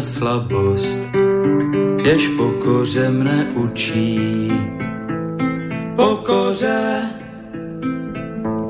slabost, 0.00 1.02
jež 2.04 2.28
pokoře 2.28 3.10
mne 3.10 3.52
učí. 3.54 4.50
Pokoře, 5.96 7.02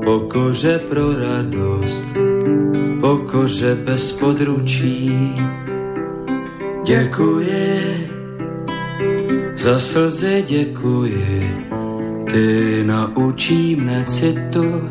pokoře 0.03 0.79
pro 0.89 1.13
radost, 1.13 2.07
pokoře 3.01 3.75
bez 3.75 4.11
područí. 4.11 5.35
Děkuji, 6.85 8.09
za 9.55 9.79
slzy 9.79 10.43
děkuji, 10.47 11.67
ty 12.31 12.83
naučí 12.83 13.75
mne 13.75 14.05
citu, 14.07 14.87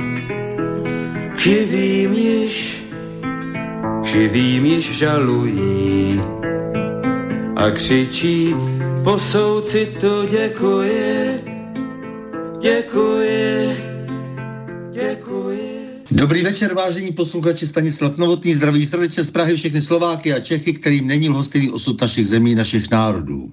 živým 1.36 2.12
již, 2.12 2.79
živým 4.12 4.66
již 4.66 4.98
žalují 4.98 6.20
a 7.56 7.70
křičí 7.70 8.54
po 9.04 9.18
soucitu 9.18 10.26
děkuji, 10.30 11.40
děkuji, 12.60 13.76
děkuji. 14.92 15.80
Dobrý 16.10 16.42
večer, 16.42 16.74
vážení 16.74 17.12
posluchači 17.12 17.66
Stanislav 17.66 18.18
Novotný, 18.18 18.54
zdraví 18.54 18.86
srdečně 18.86 19.24
z 19.24 19.30
Prahy 19.30 19.56
všechny 19.56 19.82
Slováky 19.82 20.32
a 20.32 20.40
Čechy, 20.40 20.72
kterým 20.72 21.06
není 21.06 21.28
lhostejný 21.28 21.70
osud 21.70 22.00
našich 22.00 22.28
zemí, 22.28 22.54
našich 22.54 22.90
národů. 22.90 23.52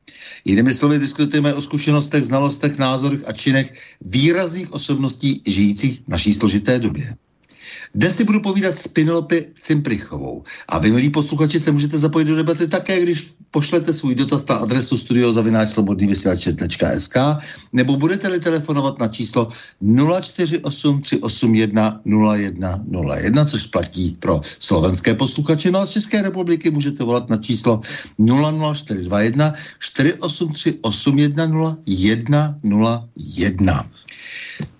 Jinými 0.45 0.73
slovy 0.73 0.99
diskutujeme 0.99 1.53
o 1.53 1.61
zkušenostech, 1.61 2.23
znalostech, 2.23 2.77
názorech 2.77 3.27
a 3.27 3.31
činech 3.31 3.73
výrazných 4.01 4.73
osobností 4.73 5.41
žijících 5.47 6.01
v 6.01 6.07
naší 6.07 6.33
složité 6.33 6.79
době. 6.79 7.15
Dnes 7.95 8.15
si 8.15 8.23
budu 8.23 8.39
povídat 8.39 8.79
s 8.79 8.87
Pinelopy 8.87 9.45
Cimprichovou. 9.59 10.43
A 10.67 10.79
vy, 10.79 10.91
milí 10.91 11.09
posluchači, 11.09 11.59
se 11.59 11.71
můžete 11.71 11.97
zapojit 11.97 12.25
do 12.25 12.35
debaty 12.35 12.67
také, 12.67 13.01
když 13.01 13.33
pošlete 13.51 13.93
svůj 13.93 14.15
dotaz 14.15 14.47
na 14.47 14.55
adresu 14.55 14.97
studiozavináčslobodnývysílač.sk 14.97 17.15
nebo 17.73 17.97
budete-li 17.97 18.39
telefonovat 18.39 18.99
na 18.99 19.07
číslo 19.07 19.49
048 20.21 21.01
381 21.01 22.01
0101, 22.05 23.45
což 23.45 23.65
platí 23.65 24.17
pro 24.19 24.41
slovenské 24.59 25.15
posluchače. 25.15 25.71
No 25.71 25.79
a 25.79 25.85
z 25.85 25.89
České 25.89 26.21
republiky 26.21 26.71
můžete 26.71 27.03
volat 27.03 27.29
na 27.29 27.37
číslo 27.37 27.81
00421 28.17 29.53
483 29.79 30.79
810 30.81 32.61
101. 32.63 33.85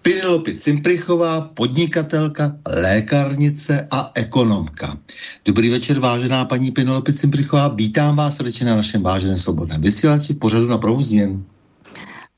Penelope 0.01 0.53
Cimprichová, 0.53 1.41
podnikatelka, 1.41 2.55
lékárnice 2.81 3.87
a 3.91 4.11
ekonomka. 4.15 4.97
Dobrý 5.45 5.69
večer, 5.69 5.99
vážená 5.99 6.45
paní 6.45 6.71
Penelope 6.71 7.13
Cimprichová. 7.13 7.67
Vítám 7.67 8.15
vás 8.15 8.35
srdečně 8.35 8.65
na 8.65 8.75
našem 8.75 9.03
váženém 9.03 9.37
svobodném 9.37 9.81
vysílači 9.81 10.33
v 10.33 10.39
pořadu 10.39 10.67
na 10.67 10.77
provoz 10.77 11.07
změn. 11.07 11.43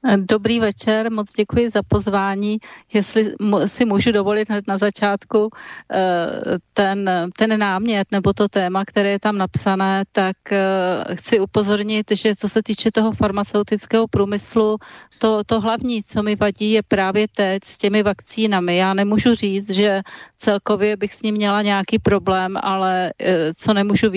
Dobrý 0.04 0.60
večer, 0.60 1.12
moc 1.12 1.34
děkuji 1.34 1.70
za 1.70 1.82
pozvání. 1.88 2.58
Jestli 2.94 3.34
si 3.66 3.86
můžu 3.86 4.12
dovolit 4.12 4.50
hned 4.50 4.68
na 4.68 4.78
začátku 4.78 5.50
eh, 5.92 6.60
ten, 6.74 7.10
ten 7.38 7.60
námět 7.60 8.12
nebo 8.12 8.34
to 8.34 8.48
téma, 8.48 8.86
které 8.86 9.12
je 9.12 9.20
tam 9.20 9.38
napsané, 9.38 10.04
tak 10.12 10.52
eh, 10.52 11.16
chci 11.16 11.40
upozornit, 11.40 12.12
že 12.12 12.36
co 12.36 12.50
se 12.50 12.64
týče 12.64 12.92
toho 12.92 13.12
farmaceutického 13.12 14.08
průmyslu, 14.08 14.78
to, 15.20 15.44
to 15.46 15.62
hlavní, 15.62 16.04
co 16.04 16.24
mi 16.24 16.36
vadí, 16.36 16.72
je 16.72 16.84
právě 16.84 17.28
teď 17.36 17.64
s 17.64 17.78
těmi 17.78 18.04
vakcínami. 18.04 18.78
Já 18.78 18.94
nemůžu 18.94 19.34
říct, 19.34 19.72
že 19.72 20.02
celkově 20.38 20.98
bych 20.98 21.14
s 21.14 21.22
ním 21.24 21.36
měla 21.36 21.62
nějaký 21.62 22.00
problém, 22.00 22.58
ale 22.62 23.14
eh, 23.20 23.54
co 23.54 23.74
nemůžu 23.74 24.12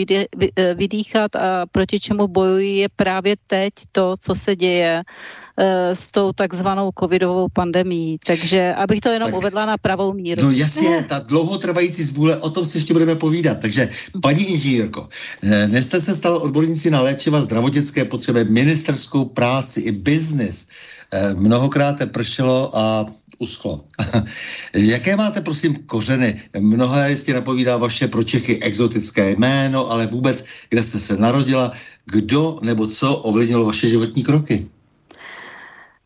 vydýchat 0.74 1.36
a 1.36 1.66
proti 1.72 2.00
čemu 2.00 2.28
bojuji, 2.28 2.76
je 2.76 2.88
právě 2.96 3.36
teď 3.46 3.72
to, 3.92 4.14
co 4.20 4.34
se 4.34 4.56
děje 4.56 5.02
s 5.92 6.12
tou 6.12 6.32
takzvanou 6.32 6.90
covidovou 6.98 7.48
pandemí. 7.52 8.18
Takže 8.26 8.74
abych 8.74 9.00
to 9.00 9.08
jenom 9.08 9.30
tak, 9.30 9.38
uvedla 9.38 9.66
na 9.66 9.76
pravou 9.78 10.12
míru. 10.12 10.42
No 10.44 10.50
jasně, 10.50 11.04
ta 11.08 11.18
dlouhotrvající 11.18 12.02
zvůle, 12.02 12.36
o 12.36 12.50
tom 12.50 12.64
si 12.64 12.76
ještě 12.76 12.92
budeme 12.92 13.16
povídat. 13.16 13.58
Takže 13.60 13.88
paní 14.22 14.44
inženýrko, 14.44 15.08
eh, 15.42 15.66
dnes 15.66 15.86
jste 15.86 16.00
se 16.00 16.14
stala 16.14 16.40
odborníci 16.40 16.90
na 16.90 17.00
léčiva 17.00 17.40
zdravotnické 17.40 18.04
potřeby, 18.04 18.44
ministerskou 18.44 19.24
práci 19.24 19.80
i 19.80 19.92
biznis. 19.92 20.66
Eh, 21.12 21.34
mnohokrát 21.34 21.96
pršelo 22.12 22.78
a 22.78 23.06
uschlo. 23.38 23.84
Jaké 24.74 25.16
máte, 25.16 25.40
prosím, 25.40 25.76
kořeny? 25.86 26.40
Mnohé 26.58 27.10
jistě 27.10 27.34
napovídá 27.34 27.76
vaše 27.76 28.08
pro 28.08 28.22
Čechy 28.22 28.62
exotické 28.62 29.30
jméno, 29.30 29.90
ale 29.90 30.06
vůbec, 30.06 30.44
kde 30.68 30.82
jste 30.82 30.98
se 30.98 31.16
narodila, 31.16 31.72
kdo 32.06 32.58
nebo 32.62 32.86
co 32.86 33.16
ovlivnilo 33.16 33.64
vaše 33.64 33.88
životní 33.88 34.22
kroky? 34.22 34.68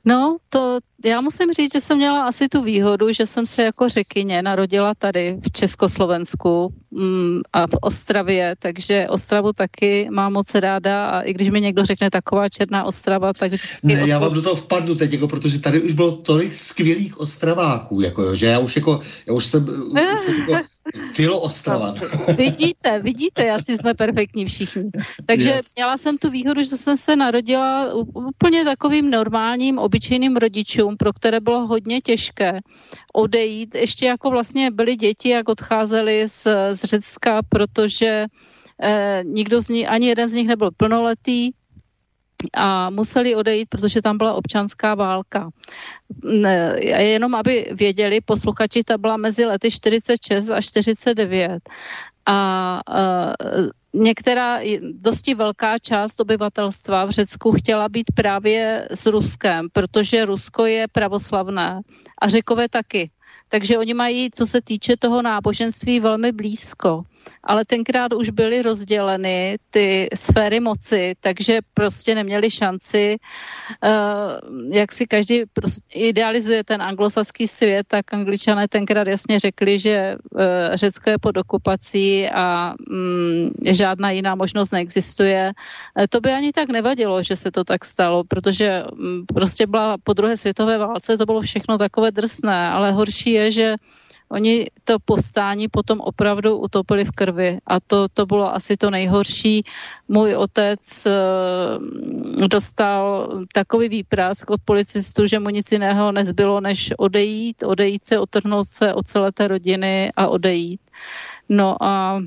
No, 0.04 0.36
to 0.48 0.78
já 1.04 1.20
musím 1.20 1.52
říct, 1.52 1.72
že 1.72 1.80
jsem 1.80 1.96
měla 1.96 2.24
asi 2.24 2.48
tu 2.48 2.62
výhodu, 2.62 3.12
že 3.12 3.26
jsem 3.26 3.46
se 3.46 3.62
jako 3.62 3.88
řekyně 3.88 4.42
narodila 4.42 4.94
tady 4.94 5.36
v 5.42 5.52
Československu 5.52 6.74
mm, 6.90 7.40
a 7.52 7.66
v 7.66 7.74
Ostravě, 7.80 8.54
takže 8.58 9.06
Ostravu 9.08 9.52
taky 9.52 10.08
mám 10.10 10.32
moc 10.32 10.54
ráda 10.54 11.06
a 11.06 11.20
i 11.20 11.32
když 11.32 11.50
mi 11.50 11.60
někdo 11.60 11.84
řekne 11.84 12.10
taková 12.10 12.48
černá 12.48 12.84
Ostrava, 12.84 13.32
tak... 13.32 13.52
Ne, 13.82 14.08
já 14.08 14.18
vám 14.18 14.34
do 14.34 14.42
toho 14.42 14.54
vpadnu 14.54 14.94
teď, 14.94 15.12
jako, 15.12 15.28
protože 15.28 15.58
tady 15.58 15.80
už 15.80 15.92
bylo 15.92 16.12
tolik 16.12 16.54
skvělých 16.54 17.20
Ostraváků, 17.20 18.00
jako, 18.00 18.34
že 18.34 18.46
já 18.46 18.58
už 18.58 18.76
jako, 18.76 19.00
já 19.26 19.34
už 19.34 19.44
jsem, 19.44 19.68
už 20.14 20.20
jsem 20.20 20.34
jako 20.34 20.52
filo 21.14 21.40
Ostrava. 21.40 21.94
vidíte, 22.36 22.98
vidíte, 23.02 23.50
asi 23.50 23.74
jsme 23.74 23.94
perfektní 23.94 24.46
všichni. 24.46 24.90
Takže 25.26 25.48
yes. 25.48 25.74
měla 25.76 25.98
jsem 26.02 26.18
tu 26.18 26.30
výhodu, 26.30 26.62
že 26.62 26.76
jsem 26.76 26.96
se 26.96 27.16
narodila 27.16 27.94
úplně 28.14 28.64
takovým 28.64 29.10
normálním, 29.10 29.78
obyčejným 29.90 30.36
rodičům, 30.36 30.96
pro 30.96 31.12
které 31.12 31.40
bylo 31.40 31.66
hodně 31.66 32.00
těžké 32.00 32.62
odejít. 33.12 33.74
Ještě 33.74 34.06
jako 34.06 34.30
vlastně 34.30 34.70
byly 34.70 34.96
děti, 34.96 35.28
jak 35.28 35.48
odcházeli 35.48 36.28
z, 36.28 36.46
z 36.72 36.80
Řecka, 36.84 37.42
protože 37.48 38.26
eh, 38.82 39.22
nikdo 39.26 39.60
z 39.60 39.68
nich, 39.68 39.88
ani 39.90 40.06
jeden 40.06 40.28
z 40.28 40.32
nich 40.32 40.48
nebyl 40.48 40.70
plnoletý, 40.76 41.50
a 42.54 42.90
museli 42.90 43.34
odejít, 43.34 43.68
protože 43.68 44.00
tam 44.00 44.18
byla 44.18 44.34
občanská 44.34 44.94
válka. 44.94 45.50
Jenom 46.96 47.34
aby 47.34 47.68
věděli, 47.72 48.20
posluchači, 48.24 48.82
ta 48.84 48.98
byla 48.98 49.16
mezi 49.16 49.44
lety 49.44 49.70
46 49.70 50.50
a 50.50 50.60
49. 50.60 51.60
A 52.26 52.80
uh, 52.88 53.68
některá, 53.94 54.58
dosti 54.92 55.34
velká 55.34 55.78
část 55.78 56.20
obyvatelstva 56.20 57.04
v 57.04 57.10
Řecku 57.10 57.52
chtěla 57.52 57.88
být 57.88 58.06
právě 58.14 58.88
s 58.90 59.06
Ruskem, 59.06 59.68
protože 59.72 60.24
Rusko 60.24 60.66
je 60.66 60.88
pravoslavné 60.92 61.80
a 62.22 62.28
Řekové 62.28 62.68
taky. 62.68 63.10
Takže 63.48 63.78
oni 63.78 63.94
mají, 63.94 64.30
co 64.30 64.46
se 64.46 64.60
týče 64.60 64.96
toho 64.96 65.22
náboženství, 65.22 66.00
velmi 66.00 66.32
blízko. 66.32 67.02
Ale 67.44 67.64
tenkrát 67.64 68.12
už 68.12 68.30
byly 68.30 68.62
rozděleny 68.62 69.58
ty 69.70 70.08
sféry 70.14 70.60
moci, 70.60 71.14
takže 71.20 71.58
prostě 71.74 72.14
neměli 72.14 72.50
šanci, 72.50 73.16
uh, 73.84 74.74
jak 74.74 74.92
si 74.92 75.06
každý 75.06 75.42
prostě 75.52 75.98
idealizuje 75.98 76.64
ten 76.64 76.82
anglosaský 76.82 77.46
svět, 77.46 77.86
tak 77.86 78.14
angličané 78.14 78.68
tenkrát 78.68 79.08
jasně 79.08 79.38
řekli, 79.38 79.78
že 79.78 80.16
uh, 80.16 80.40
Řecko 80.74 81.10
je 81.10 81.18
pod 81.18 81.36
okupací 81.36 82.28
a 82.28 82.74
um, 82.90 83.50
žádná 83.70 84.10
jiná 84.10 84.34
možnost 84.34 84.70
neexistuje. 84.70 85.52
Uh, 85.98 86.04
to 86.10 86.20
by 86.20 86.32
ani 86.32 86.52
tak 86.52 86.68
nevadilo, 86.68 87.22
že 87.22 87.36
se 87.36 87.50
to 87.50 87.64
tak 87.64 87.84
stalo, 87.84 88.24
protože 88.24 88.84
um, 88.84 89.26
prostě 89.26 89.66
byla 89.66 89.96
po 90.04 90.12
druhé 90.12 90.36
světové 90.36 90.78
válce, 90.78 91.18
to 91.18 91.26
bylo 91.26 91.40
všechno 91.40 91.78
takové 91.78 92.10
drsné, 92.10 92.68
ale 92.70 92.92
horší 92.92 93.32
je, 93.32 93.50
že 93.50 93.68
oni 94.30 94.66
to 94.84 94.98
povstání 94.98 95.68
potom 95.68 96.00
opravdu 96.00 96.56
utopili 96.56 97.04
v 97.04 97.10
krvi 97.10 97.58
a 97.66 97.80
to, 97.80 98.08
to 98.08 98.26
bylo 98.26 98.54
asi 98.54 98.76
to 98.76 98.90
nejhorší. 98.90 99.62
Můj 100.08 100.34
otec 100.34 101.06
uh, 101.06 102.46
dostal 102.46 103.28
takový 103.52 103.88
výprask 103.88 104.50
od 104.50 104.60
policistů, 104.64 105.26
že 105.26 105.38
mu 105.38 105.50
nic 105.50 105.72
jiného 105.72 106.12
nezbylo, 106.12 106.60
než 106.60 106.92
odejít, 106.98 107.62
odejít 107.62 108.06
se, 108.06 108.18
otrhnout 108.18 108.68
se 108.68 108.94
od 108.94 109.06
celé 109.06 109.32
té 109.32 109.48
rodiny 109.48 110.12
a 110.16 110.28
odejít. 110.28 110.80
No 111.48 111.82
a 111.82 112.22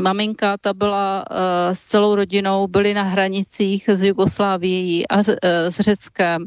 maminka, 0.00 0.56
ta 0.56 0.72
byla 0.72 1.24
uh, 1.30 1.36
s 1.72 1.84
celou 1.84 2.14
rodinou, 2.14 2.66
byli 2.66 2.94
na 2.94 3.02
hranicích 3.02 3.88
s 3.88 4.04
Jugoslávií 4.04 5.08
a 5.08 5.22
s, 5.22 5.28
uh, 5.28 5.34
s 5.68 5.80
Řeckem 5.80 6.46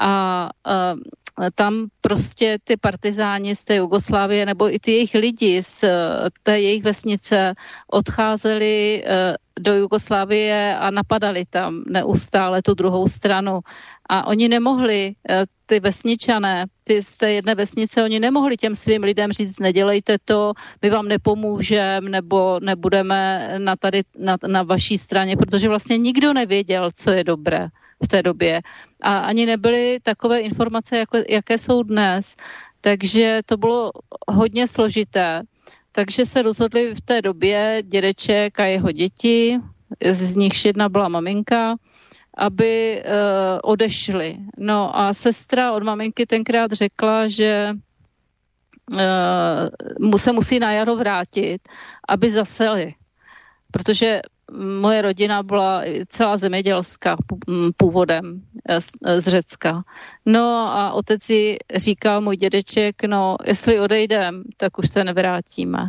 a 0.00 0.50
tam 1.54 1.86
prostě 2.00 2.58
ty 2.64 2.76
partizáni 2.76 3.56
z 3.56 3.64
té 3.64 3.74
Jugoslávie 3.76 4.46
nebo 4.46 4.74
i 4.74 4.78
ty 4.78 4.92
jejich 4.92 5.14
lidi 5.14 5.62
z 5.62 5.84
eh, 5.84 5.92
té 6.42 6.60
jejich 6.60 6.82
vesnice 6.82 7.54
odcházeli 7.90 9.02
eh, 9.06 9.34
do 9.60 9.74
Jugoslávie 9.74 10.76
a 10.76 10.90
napadali 10.90 11.44
tam 11.50 11.82
neustále 11.88 12.62
tu 12.62 12.74
druhou 12.74 13.08
stranu. 13.08 13.60
A 14.08 14.26
oni 14.26 14.48
nemohli, 14.48 15.14
eh, 15.28 15.44
ty 15.66 15.80
vesničané, 15.80 16.66
ty 16.84 17.02
z 17.02 17.16
té 17.16 17.32
jedné 17.32 17.54
vesnice, 17.54 18.04
oni 18.04 18.20
nemohli 18.20 18.56
těm 18.56 18.74
svým 18.74 19.02
lidem 19.02 19.32
říct, 19.32 19.60
nedělejte 19.60 20.16
to, 20.24 20.52
my 20.82 20.90
vám 20.90 21.08
nepomůžeme, 21.08 22.10
nebo 22.10 22.60
nebudeme 22.60 23.50
na, 23.58 23.76
tady, 23.76 24.02
na, 24.18 24.36
na 24.46 24.62
vaší 24.62 24.98
straně, 24.98 25.36
protože 25.36 25.68
vlastně 25.68 25.98
nikdo 25.98 26.32
nevěděl, 26.32 26.90
co 26.94 27.10
je 27.10 27.24
dobré 27.24 27.68
v 28.04 28.08
té 28.08 28.22
době. 28.22 28.60
A 29.02 29.14
ani 29.14 29.46
nebyly 29.46 29.98
takové 30.02 30.40
informace, 30.40 30.98
jako, 30.98 31.18
jaké 31.28 31.58
jsou 31.58 31.82
dnes. 31.82 32.36
Takže 32.80 33.40
to 33.46 33.56
bylo 33.56 33.92
hodně 34.28 34.68
složité. 34.68 35.42
Takže 35.92 36.26
se 36.26 36.42
rozhodli 36.42 36.94
v 36.94 37.00
té 37.00 37.22
době 37.22 37.82
dědeček 37.82 38.60
a 38.60 38.64
jeho 38.64 38.92
děti, 38.92 39.58
z 40.10 40.36
nichž 40.36 40.64
jedna 40.64 40.88
byla 40.88 41.08
maminka, 41.08 41.76
aby 42.36 43.02
uh, 43.04 43.10
odešli. 43.62 44.36
No 44.58 44.98
a 44.98 45.14
sestra 45.14 45.72
od 45.72 45.82
maminky 45.82 46.26
tenkrát 46.26 46.72
řekla, 46.72 47.28
že 47.28 47.72
uh, 48.92 50.16
se 50.16 50.32
musí 50.32 50.58
na 50.58 50.72
jaro 50.72 50.96
vrátit, 50.96 51.68
aby 52.08 52.30
zaseli. 52.30 52.94
Protože 53.70 54.20
moje 54.52 55.02
rodina 55.02 55.42
byla 55.42 55.82
celá 56.08 56.36
zemědělská 56.36 57.16
původem 57.76 58.42
eh, 58.68 58.80
z, 58.80 58.90
eh, 59.04 59.20
z 59.20 59.28
Řecka. 59.28 59.82
No 60.26 60.68
a 60.70 60.92
otec 60.92 61.22
si 61.22 61.56
říkal, 61.74 62.20
můj 62.20 62.36
dědeček, 62.36 63.04
no 63.04 63.36
jestli 63.44 63.80
odejdem, 63.80 64.42
tak 64.56 64.78
už 64.78 64.90
se 64.90 65.04
nevrátíme. 65.04 65.86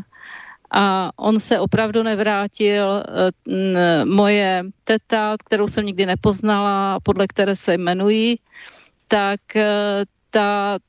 A 0.72 1.12
on 1.16 1.40
se 1.40 1.60
opravdu 1.60 2.04
nevrátil. 2.04 3.04
Eh, 3.08 4.06
moje 4.06 4.64
teta, 4.84 5.36
kterou 5.46 5.68
jsem 5.68 5.86
nikdy 5.86 6.06
nepoznala, 6.06 7.00
podle 7.04 7.28
které 7.28 7.56
se 7.56 7.74
jmenují, 7.74 8.40
tak 9.08 9.40
ta 10.30 10.80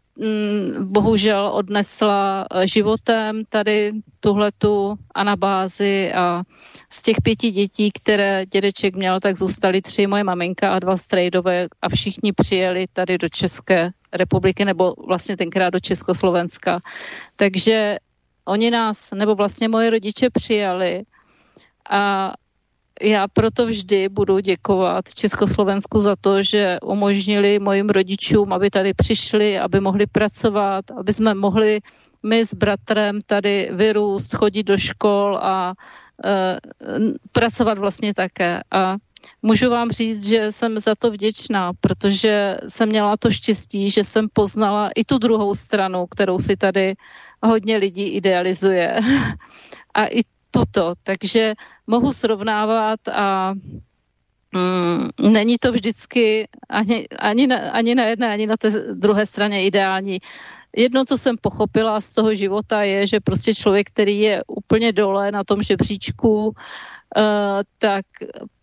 bohužel 0.81 1.51
odnesla 1.55 2.47
eh, 2.51 2.67
životem 2.67 3.43
tady 3.49 3.93
tuhletu 4.21 4.95
anabázi 5.15 6.13
a 6.13 6.43
z 6.91 7.03
těch 7.03 7.17
pěti 7.23 7.51
dětí, 7.51 7.91
které 7.93 8.47
dědeček 8.47 8.97
měl, 8.97 9.21
tak 9.21 9.37
zůstaly 9.37 9.83
tři 9.83 10.07
moje 10.07 10.25
maminka 10.25 10.73
a 10.73 10.79
dva 10.79 10.97
strejdové 10.97 11.67
a 11.83 11.89
všichni 11.89 12.33
přijeli 12.33 12.87
tady 12.93 13.19
do 13.19 13.29
České 13.29 13.91
republiky 14.13 14.65
nebo 14.65 14.95
vlastně 15.07 15.37
tenkrát 15.37 15.71
do 15.71 15.81
Československa. 15.81 16.81
Takže 17.37 17.97
oni 18.45 18.71
nás, 18.71 19.11
nebo 19.15 19.35
vlastně 19.35 19.69
moje 19.69 19.91
rodiče 19.91 20.31
přijali 20.31 21.03
a 21.91 22.33
já 23.01 23.29
proto 23.29 23.67
vždy 23.67 24.09
budu 24.09 24.39
děkovat 24.39 25.15
Československu 25.15 26.01
za 26.01 26.17
to, 26.17 26.43
že 26.43 26.79
umožnili 26.83 27.59
mojim 27.59 27.89
rodičům, 27.89 28.53
aby 28.53 28.71
tady 28.71 28.95
přišli, 28.95 29.59
aby 29.59 29.81
mohli 29.81 30.07
pracovat, 30.07 30.91
aby 30.91 31.13
jsme 31.13 31.35
mohli 31.35 31.81
my 32.23 32.47
s 32.47 32.55
bratrem 32.55 33.21
tady 33.27 33.71
vyrůst, 33.73 34.35
chodit 34.35 34.63
do 34.63 34.77
škol 34.77 35.39
a 35.43 35.73
e, 36.25 36.59
pracovat 37.33 37.79
vlastně 37.79 38.15
také. 38.15 38.61
A 38.71 38.97
můžu 39.43 39.71
vám 39.71 39.91
říct, 39.91 40.27
že 40.27 40.53
jsem 40.53 40.79
za 40.79 40.95
to 40.95 41.11
vděčná, 41.11 41.73
protože 41.81 42.59
jsem 42.69 42.89
měla 42.89 43.17
to 43.17 43.31
štěstí, 43.31 43.91
že 43.91 44.05
jsem 44.05 44.27
poznala 44.33 44.91
i 44.95 45.05
tu 45.05 45.19
druhou 45.19 45.55
stranu, 45.55 46.07
kterou 46.07 46.39
si 46.39 46.57
tady 46.57 46.95
hodně 47.43 47.77
lidí 47.77 48.09
idealizuje. 48.09 49.01
A 49.95 50.07
i 50.07 50.23
tuto. 50.51 50.95
Takže 51.03 51.55
mohu 51.87 52.13
srovnávat 52.13 53.09
a 53.09 53.55
mm, 54.55 55.31
není 55.31 55.59
to 55.59 55.73
vždycky 55.73 56.49
ani, 56.69 57.09
ani, 57.19 57.47
na, 57.47 57.57
ani 57.71 57.95
na 57.95 58.05
jedné, 58.05 58.29
ani 58.29 58.47
na 58.47 58.57
té 58.57 58.71
druhé 58.95 59.27
straně 59.27 59.65
ideální. 59.65 60.19
Jedno, 60.77 61.05
co 61.05 61.19
jsem 61.19 61.37
pochopila 61.41 62.01
z 62.01 62.15
toho 62.15 62.35
života, 62.35 62.83
je, 62.83 63.07
že 63.07 63.21
prostě 63.21 63.55
člověk, 63.55 63.89
který 63.89 64.21
je 64.21 64.43
úplně 64.47 64.93
dole 64.93 65.33
na 65.33 65.45
tom 65.45 65.63
žebříčku, 65.63 66.55
Uh, 67.17 67.63
tak 67.79 68.05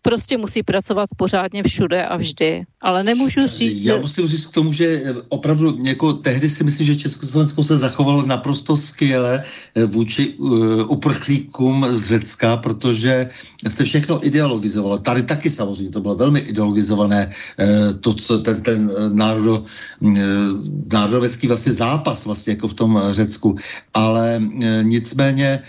prostě 0.06 0.38
musí 0.38 0.62
pracovat 0.62 1.10
pořádně 1.16 1.62
všude 1.62 2.06
a 2.06 2.16
vždy. 2.16 2.62
Ale 2.82 3.02
nemůžu 3.02 3.46
říct... 3.58 3.84
Já 3.84 3.96
musím 3.96 4.26
říct 4.26 4.46
k 4.46 4.54
tomu, 4.54 4.72
že 4.72 5.02
opravdu 5.28 5.78
jako 5.82 6.12
tehdy 6.12 6.50
si 6.50 6.64
myslím, 6.64 6.86
že 6.86 6.96
Československo 6.96 7.64
se 7.64 7.78
zachovalo 7.78 8.22
naprosto 8.26 8.76
skvěle 8.76 9.42
eh, 9.42 9.84
vůči 9.84 10.38
uh, 10.38 10.86
uprchlíkům 10.86 11.86
z 11.90 12.02
Řecka, 12.06 12.56
protože 12.56 13.26
se 13.68 13.84
všechno 13.84 14.22
ideologizovalo. 14.22 14.98
Tady 14.98 15.22
taky 15.22 15.50
samozřejmě 15.50 15.90
to 15.90 16.00
bylo 16.00 16.14
velmi 16.14 16.40
ideologizované, 16.40 17.26
uh, 17.26 17.98
to, 17.98 18.14
co 18.14 18.38
ten, 18.38 18.62
ten 18.62 18.90
národo, 19.10 19.64
uh, 20.00 20.18
národovecký 20.92 21.50
vlastně 21.50 21.72
zápas 21.72 22.24
vlastně 22.24 22.54
jako 22.54 22.68
v 22.68 22.74
tom 22.74 23.02
Řecku. 23.10 23.56
Ale 23.94 24.40
nicméně 24.82 25.60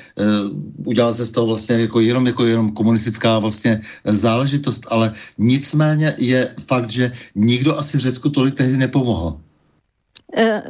udělal 0.86 1.13
se 1.13 1.25
z 1.25 1.32
toho 1.32 1.48
vlastně 1.48 1.75
jako 1.89 2.00
jenom, 2.00 2.27
jako 2.27 2.46
jenom 2.46 2.72
komunistická 2.72 3.39
vlastně 3.39 3.82
záležitost, 4.27 4.84
ale 4.91 5.13
nicméně 5.38 6.15
je 6.17 6.55
fakt, 6.67 6.89
že 6.89 7.12
nikdo 7.36 7.77
asi 7.77 8.00
Řecku 8.00 8.29
tolik 8.29 8.53
tehdy 8.60 8.77
nepomohl. 8.77 9.39
E, 10.38 10.63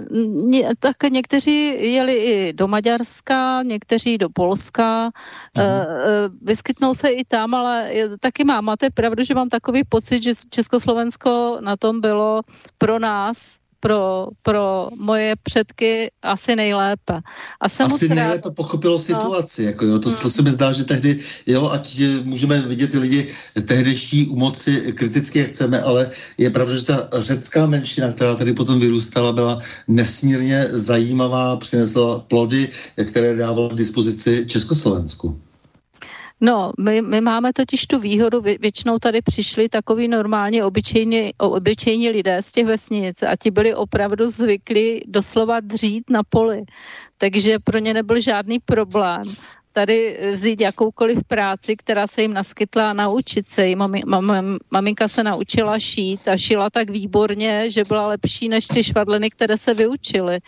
tak 0.80 1.04
někteří 1.10 1.92
jeli 1.94 2.16
i 2.16 2.54
do 2.54 2.68
Maďarska, 2.68 3.64
někteří 3.64 4.18
do 4.18 4.30
Polska, 4.30 5.10
uh-huh. 5.10 6.30
vyskytnou 6.42 6.94
se 6.94 7.10
i 7.10 7.26
tam, 7.26 7.54
ale 7.54 7.90
taky 8.20 8.44
mám, 8.44 8.66
máte 8.66 8.90
pravdu, 8.94 9.24
že 9.24 9.34
mám 9.34 9.50
takový 9.50 9.82
pocit, 9.90 10.24
že 10.24 10.32
Československo 10.50 11.58
na 11.62 11.74
tom 11.78 12.02
bylo 12.02 12.42
pro 12.78 13.00
nás 13.00 13.58
pro, 13.80 14.28
pro 14.42 14.90
moje 14.98 15.36
předky 15.44 16.12
asi 16.22 16.56
nejlépe. 16.56 17.20
A 17.62 17.70
jsem 17.70 17.88
asi 17.88 18.10
nejlépe 18.10 18.48
rád... 18.48 18.56
pochopilo 18.56 18.94
no. 18.94 19.00
situaci. 19.00 19.62
No. 19.62 19.68
Jako 19.68 19.86
jo, 19.86 20.00
to, 20.00 20.16
to 20.16 20.30
se 20.30 20.42
mi 20.42 20.52
zdá, 20.52 20.72
že 20.72 20.84
tehdy, 20.84 21.20
jo, 21.48 21.70
ať 21.70 22.02
můžeme 22.24 22.62
vidět 22.62 22.92
ty 22.92 22.98
lidi 22.98 23.28
tehdejší 23.66 24.28
u 24.28 24.36
moci 24.36 24.94
kriticky, 24.94 25.40
jak 25.40 25.48
chceme, 25.48 25.82
ale 25.82 26.10
je 26.38 26.50
pravda, 26.50 26.76
že 26.76 26.86
ta 26.86 27.10
řecká 27.14 27.66
menšina, 27.66 28.12
která 28.12 28.36
tady 28.36 28.54
potom 28.54 28.80
vyrůstala, 28.80 29.32
byla 29.32 29.60
nesmírně 29.88 30.68
zajímavá, 30.70 31.56
přinesla 31.56 32.20
plody, 32.20 32.70
které 33.06 33.36
dávala 33.36 33.70
k 33.70 33.78
dispozici 33.78 34.46
Československu. 34.46 35.42
No, 36.42 36.72
my, 36.80 37.02
my 37.02 37.22
máme 37.22 37.54
totiž 37.54 37.88
tu 37.88 38.00
výhodu, 38.00 38.42
vě, 38.42 38.58
většinou 38.58 38.98
tady 38.98 39.22
přišli 39.22 39.70
takový 39.70 40.08
normálně 40.08 40.64
obyčejní, 40.64 41.32
obyčejní 41.38 42.10
lidé 42.10 42.44
z 42.44 42.52
těch 42.52 42.66
vesnic 42.66 43.24
a 43.24 43.36
ti 43.36 43.52
byli 43.52 43.76
opravdu 43.76 44.28
zvyklí 44.30 45.02
doslova 45.08 45.60
dřít 45.60 46.10
na 46.10 46.22
poli, 46.30 46.64
takže 47.18 47.60
pro 47.60 47.80
ně 47.80 47.94
nebyl 47.94 48.20
žádný 48.20 48.60
problém 48.60 49.22
tady 49.78 50.18
vzít 50.32 50.62
jakoukoliv 50.62 51.24
práci, 51.28 51.76
která 51.76 52.08
se 52.08 52.22
jim 52.22 52.34
naskytla 52.34 52.90
a 52.90 52.94
naučit 52.94 53.50
se. 53.50 53.76
Mami, 53.76 54.02
mam, 54.06 54.58
maminka 54.72 55.08
se 55.08 55.24
naučila 55.24 55.80
šít 55.80 56.28
a 56.28 56.38
šila 56.38 56.70
tak 56.70 56.90
výborně, 56.90 57.70
že 57.70 57.84
byla 57.88 58.08
lepší 58.08 58.50
než 58.50 58.68
ty 58.68 58.84
švadleny, 58.84 59.30
které 59.30 59.58
se 59.58 59.74
vyučily. 59.74 60.40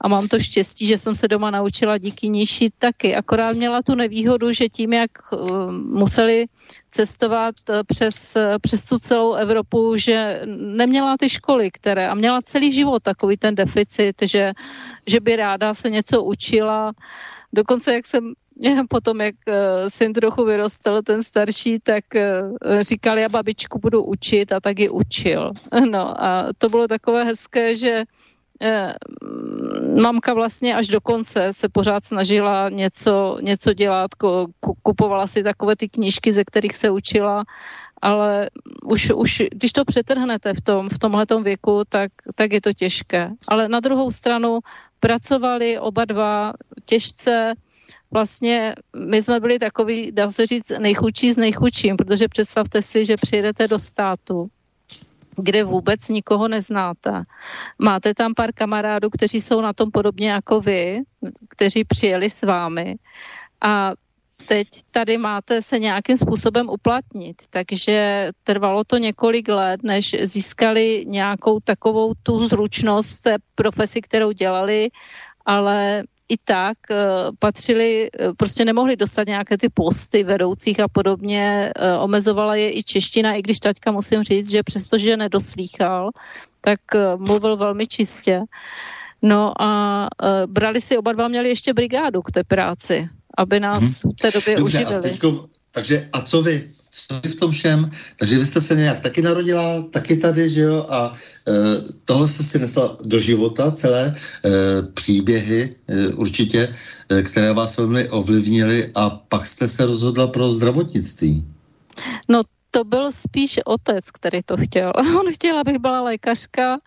A 0.00 0.08
mám 0.08 0.28
to 0.28 0.38
štěstí, 0.38 0.86
že 0.86 0.98
jsem 0.98 1.14
se 1.14 1.28
doma 1.28 1.50
naučila 1.50 1.98
díky 1.98 2.28
ní 2.28 2.46
šít 2.46 2.72
taky. 2.78 3.16
Akorát 3.16 3.56
měla 3.56 3.82
tu 3.82 3.94
nevýhodu, 3.94 4.52
že 4.54 4.68
tím, 4.70 4.92
jak 4.92 5.10
uh, 5.32 5.72
museli 5.72 6.46
cestovat 6.90 7.54
uh, 7.68 7.82
přes, 7.82 8.36
uh, 8.36 8.62
přes 8.62 8.84
tu 8.84 8.98
celou 8.98 9.34
Evropu, 9.34 9.96
že 9.96 10.42
neměla 10.56 11.16
ty 11.18 11.28
školy, 11.28 11.70
které 11.70 12.06
a 12.06 12.14
měla 12.14 12.42
celý 12.42 12.72
život 12.72 13.02
takový 13.02 13.36
ten 13.36 13.54
deficit, 13.54 14.22
že, 14.22 14.52
že 15.06 15.20
by 15.20 15.36
ráda 15.36 15.74
se 15.74 15.90
něco 15.90 16.22
učila. 16.22 16.92
Dokonce, 17.52 17.94
jak 17.94 18.06
jsem 18.06 18.32
potom, 18.88 19.20
jak 19.20 19.34
uh, 19.48 19.54
syn 19.88 20.12
trochu 20.12 20.44
vyrostl, 20.44 21.02
ten 21.02 21.22
starší, 21.22 21.78
tak 21.82 22.04
uh, 22.14 22.80
říkal, 22.80 23.18
já 23.18 23.28
babičku 23.28 23.78
budu 23.78 24.04
učit 24.04 24.52
a 24.52 24.60
tak 24.60 24.78
ji 24.78 24.88
učil. 24.88 25.52
No 25.90 26.22
a 26.22 26.46
to 26.58 26.68
bylo 26.68 26.88
takové 26.88 27.24
hezké, 27.24 27.74
že 27.74 28.04
uh, 28.04 28.92
mamka 30.02 30.34
vlastně 30.34 30.76
až 30.76 30.86
do 30.88 31.00
konce 31.00 31.52
se 31.52 31.68
pořád 31.68 32.04
snažila 32.04 32.68
něco, 32.68 33.38
něco 33.42 33.72
dělat, 33.72 34.10
kupovala 34.82 35.26
si 35.26 35.42
takové 35.42 35.76
ty 35.76 35.88
knížky, 35.88 36.32
ze 36.32 36.44
kterých 36.44 36.76
se 36.76 36.90
učila, 36.90 37.44
ale 38.02 38.50
už, 38.84 39.10
už 39.10 39.42
když 39.50 39.72
to 39.72 39.84
přetrhnete 39.84 40.54
v, 40.54 40.60
tom, 40.60 40.88
v 40.88 40.98
tomhletom 40.98 41.42
věku, 41.42 41.82
tak, 41.88 42.12
tak 42.34 42.52
je 42.52 42.60
to 42.60 42.72
těžké. 42.72 43.30
Ale 43.48 43.68
na 43.68 43.80
druhou 43.80 44.10
stranu 44.10 44.58
pracovali 45.00 45.78
oba 45.78 46.04
dva 46.04 46.52
těžce, 46.84 47.54
vlastně 48.10 48.74
my 48.96 49.22
jsme 49.22 49.40
byli 49.40 49.58
takový, 49.58 50.12
dá 50.12 50.30
se 50.30 50.46
říct, 50.46 50.72
nejchudší 50.78 51.32
s 51.32 51.36
nejchudším, 51.36 51.96
protože 51.96 52.28
představte 52.28 52.82
si, 52.82 53.04
že 53.04 53.16
přijedete 53.16 53.68
do 53.68 53.78
státu, 53.78 54.48
kde 55.36 55.64
vůbec 55.64 56.08
nikoho 56.08 56.48
neznáte. 56.48 57.22
Máte 57.78 58.14
tam 58.14 58.34
pár 58.34 58.52
kamarádů, 58.54 59.10
kteří 59.10 59.40
jsou 59.40 59.60
na 59.60 59.72
tom 59.72 59.90
podobně 59.90 60.30
jako 60.30 60.60
vy, 60.60 61.00
kteří 61.48 61.84
přijeli 61.84 62.30
s 62.30 62.42
vámi 62.42 62.94
a 63.60 63.92
teď 64.46 64.68
tady 64.90 65.18
máte 65.18 65.62
se 65.62 65.78
nějakým 65.78 66.16
způsobem 66.16 66.68
uplatnit, 66.68 67.36
takže 67.50 68.28
trvalo 68.44 68.84
to 68.84 68.96
několik 68.96 69.48
let, 69.48 69.82
než 69.82 70.16
získali 70.22 71.04
nějakou 71.06 71.60
takovou 71.60 72.12
tu 72.22 72.48
zručnost 72.48 73.22
té 73.22 73.36
profesi, 73.54 74.00
kterou 74.00 74.32
dělali, 74.32 74.88
ale 75.46 76.02
i 76.28 76.36
tak 76.44 76.78
uh, 76.90 76.96
patřili, 77.38 78.10
uh, 78.10 78.34
prostě 78.36 78.64
nemohli 78.64 78.96
dostat 78.96 79.26
nějaké 79.26 79.58
ty 79.58 79.68
posty 79.68 80.24
vedoucích 80.24 80.80
a 80.80 80.88
podobně. 80.88 81.72
Uh, 81.72 82.04
omezovala 82.04 82.54
je 82.54 82.78
i 82.78 82.82
čeština, 82.82 83.34
i 83.34 83.42
když 83.42 83.60
taťka 83.60 83.92
musím 83.92 84.22
říct, 84.22 84.50
že 84.50 84.62
přestože 84.62 85.16
nedoslýchal, 85.16 86.10
tak 86.60 86.80
mluvil 87.16 87.56
velmi 87.56 87.86
čistě. 87.86 88.40
No 89.22 89.62
a 89.62 90.06
brali 90.46 90.80
si 90.80 90.98
oba 90.98 91.12
dva, 91.12 91.28
měli 91.28 91.48
ještě 91.48 91.74
brigádu 91.74 92.22
k 92.22 92.30
té 92.30 92.44
práci, 92.44 93.08
aby 93.38 93.60
nás 93.60 93.82
hmm. 93.82 94.12
v 94.12 94.16
té 94.16 94.30
době 94.30 94.56
Dobře, 94.56 94.78
uživili. 94.78 94.98
A 94.98 95.02
teďko, 95.02 95.46
takže 95.72 96.08
a 96.12 96.20
co 96.20 96.42
vy? 96.42 96.70
co 96.90 97.20
v 97.28 97.34
tom 97.34 97.50
všem. 97.50 97.90
Takže 98.16 98.38
vy 98.38 98.46
jste 98.46 98.60
se 98.60 98.74
nějak 98.74 99.00
taky 99.00 99.22
narodila, 99.22 99.82
taky 99.90 100.16
tady, 100.16 100.50
že 100.50 100.60
jo, 100.60 100.86
a 100.88 101.14
e, 101.48 101.52
tohle 102.04 102.28
jste 102.28 102.44
si 102.44 102.58
nesla 102.58 102.96
do 103.04 103.18
života, 103.18 103.70
celé 103.70 104.06
e, 104.06 104.12
příběhy 104.82 105.74
e, 105.88 106.08
určitě, 106.08 106.74
e, 107.08 107.22
které 107.22 107.52
vás 107.52 107.76
velmi 107.76 108.08
ovlivnily 108.08 108.90
a 108.94 109.10
pak 109.10 109.46
jste 109.46 109.68
se 109.68 109.86
rozhodla 109.86 110.26
pro 110.26 110.52
zdravotnictví. 110.52 111.44
No 112.28 112.42
to 112.70 112.84
byl 112.84 113.12
spíš 113.12 113.60
otec, 113.64 114.10
který 114.10 114.42
to 114.42 114.56
chtěl. 114.56 114.92
On 115.20 115.32
chtěl, 115.32 115.58
abych 115.58 115.78
byla 115.78 116.00
lékařka, 116.00 116.78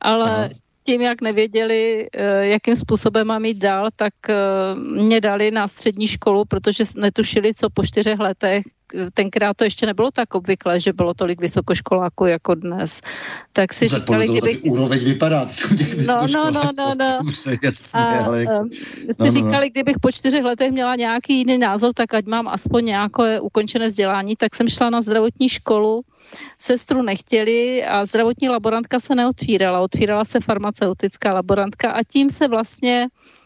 ale 0.00 0.30
Aha 0.30 0.63
tím, 0.86 1.02
jak 1.02 1.22
nevěděli, 1.22 2.08
eh, 2.12 2.46
jakým 2.46 2.76
způsobem 2.76 3.26
mám 3.26 3.44
jít 3.44 3.58
dál, 3.58 3.88
tak 3.96 4.14
eh, 4.28 4.34
mě 4.74 5.20
dali 5.20 5.50
na 5.50 5.68
střední 5.68 6.08
školu, 6.08 6.44
protože 6.44 6.84
netušili, 6.96 7.54
co 7.54 7.70
po 7.70 7.82
čtyřech 7.82 8.18
letech, 8.18 8.64
tenkrát 9.14 9.56
to 9.56 9.64
ještě 9.64 9.86
nebylo 9.86 10.10
tak 10.10 10.34
obvyklé, 10.34 10.80
že 10.80 10.92
bylo 10.92 11.14
tolik 11.14 11.40
vysokoškoláků 11.40 12.26
jako 12.26 12.54
dnes. 12.54 13.00
Tak 13.52 13.72
si 13.72 13.88
tak 13.88 13.98
říkali, 13.98 14.28
kdyby... 14.28 14.58
úroveň 14.58 15.04
vypadá 15.04 15.48
no, 16.06 16.26
no, 16.34 16.50
no, 16.50 16.62
no, 16.78 16.94
no. 16.98 17.18
Dobře, 17.18 17.58
jasně, 17.62 18.00
a, 18.00 18.24
ale... 18.24 18.44
Um, 18.44 18.70
si 18.70 19.06
no, 19.08 19.14
no, 19.24 19.30
říkali, 19.30 19.70
kdybych 19.70 19.98
po 20.00 20.10
čtyřech 20.10 20.44
letech 20.44 20.72
měla 20.72 20.96
nějaký 20.96 21.38
jiný 21.38 21.58
názor, 21.58 21.92
tak 21.94 22.14
ať 22.14 22.24
mám 22.26 22.48
aspoň 22.48 22.84
nějaké 22.84 23.40
ukončené 23.40 23.86
vzdělání, 23.86 24.36
tak 24.36 24.54
jsem 24.54 24.68
šla 24.68 24.90
na 24.90 25.02
zdravotní 25.02 25.48
školu, 25.48 26.02
sestru 26.58 27.02
nechtěli 27.02 27.84
a 27.84 28.04
zdravotní 28.04 28.48
laborantka 28.48 29.00
se 29.00 29.14
neotvírala, 29.14 29.80
otvírala 29.80 30.24
se 30.24 30.40
farmaceutická 30.40 31.34
laborantka 31.34 31.90
a 31.90 32.02
tím 32.02 32.30
se 32.30 32.48
vlastně 32.48 33.06
uh, 33.06 33.43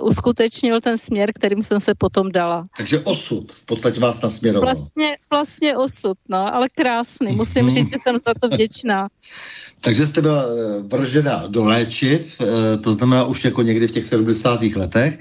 uskutečnil 0.00 0.80
ten 0.80 0.98
směr, 0.98 1.30
kterým 1.34 1.62
jsem 1.62 1.80
se 1.80 1.94
potom 1.98 2.32
dala. 2.32 2.66
Takže 2.76 2.98
osud 3.00 3.52
v 3.52 3.64
podstatě 3.64 4.00
vás 4.00 4.22
nasměroval. 4.22 4.74
Vlastně, 4.74 5.16
vlastně 5.30 5.76
osud, 5.76 6.18
no, 6.28 6.54
ale 6.54 6.68
krásný. 6.68 7.32
Musím 7.36 7.64
mhm. 7.66 7.74
říct, 7.74 7.90
že 7.90 7.96
jsem 8.02 8.16
za 8.26 8.32
to 8.40 8.48
vděčná. 8.48 9.08
Takže 9.80 10.06
jste 10.06 10.22
byla 10.22 10.44
eh, 10.44 10.82
vržena 10.82 11.46
do 11.46 11.64
léčiv, 11.64 12.40
eh, 12.40 12.76
to 12.76 12.94
znamená 12.94 13.24
už 13.24 13.44
jako 13.44 13.62
někdy 13.62 13.88
v 13.88 13.90
těch 13.90 14.06
70. 14.06 14.62
letech. 14.62 15.18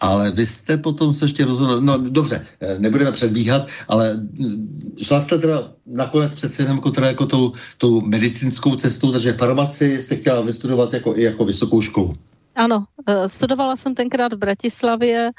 Ale 0.00 0.30
vy 0.30 0.46
jste 0.46 0.76
potom 0.76 1.12
se 1.12 1.24
ještě 1.24 1.44
rozhodl, 1.44 1.80
no 1.80 1.98
dobře, 1.98 2.46
nebudeme 2.78 3.12
předbíhat, 3.12 3.68
ale 3.88 4.14
mm, 4.14 4.96
šla 5.02 5.20
jste 5.20 5.38
teda 5.38 5.70
nakonec 5.86 6.32
přece 6.32 6.62
jenom 6.62 6.76
jako, 6.76 6.90
teda 6.90 7.06
jako 7.06 7.26
tou, 7.26 7.52
tou 7.78 8.00
medicínskou 8.00 8.76
cestou, 8.76 9.12
takže 9.12 9.32
farmaci 9.32 10.02
jste 10.02 10.16
chtěla 10.16 10.40
vystudovat 10.40 10.94
jako, 10.94 11.16
i 11.16 11.22
jako 11.22 11.44
vysokou 11.44 11.80
školu. 11.80 12.14
Ano, 12.54 12.84
eh, 13.06 13.28
studovala 13.28 13.76
jsem 13.76 13.94
tenkrát 13.94 14.32
v 14.32 14.36
Bratislavě 14.36 15.30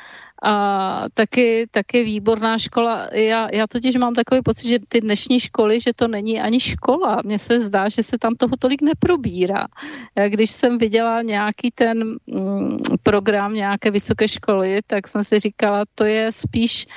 a 0.43 1.05
taky, 1.13 1.67
taky 1.72 2.03
výborná 2.03 2.57
škola. 2.57 3.07
Já, 3.12 3.48
já 3.53 3.67
totiž 3.67 3.95
mám 3.95 4.13
takový 4.13 4.41
pocit, 4.41 4.67
že 4.67 4.79
ty 4.88 5.01
dnešní 5.01 5.39
školy, 5.39 5.79
že 5.79 5.93
to 5.95 6.07
není 6.07 6.41
ani 6.41 6.60
škola. 6.60 7.22
Mně 7.25 7.39
se 7.39 7.60
zdá, 7.60 7.89
že 7.89 8.03
se 8.03 8.17
tam 8.17 8.36
toho 8.36 8.51
tolik 8.60 8.81
neprobírá. 8.81 9.67
Já, 10.15 10.29
když 10.29 10.51
jsem 10.51 10.77
viděla 10.77 11.22
nějaký 11.22 11.72
ten 11.72 12.17
mm, 12.27 12.77
program 13.03 13.53
nějaké 13.53 13.91
vysoké 13.91 14.27
školy, 14.27 14.79
tak 14.88 15.07
jsem 15.07 15.24
si 15.24 15.39
říkala, 15.39 15.84
to 15.95 16.03
je 16.03 16.31
spíš 16.31 16.88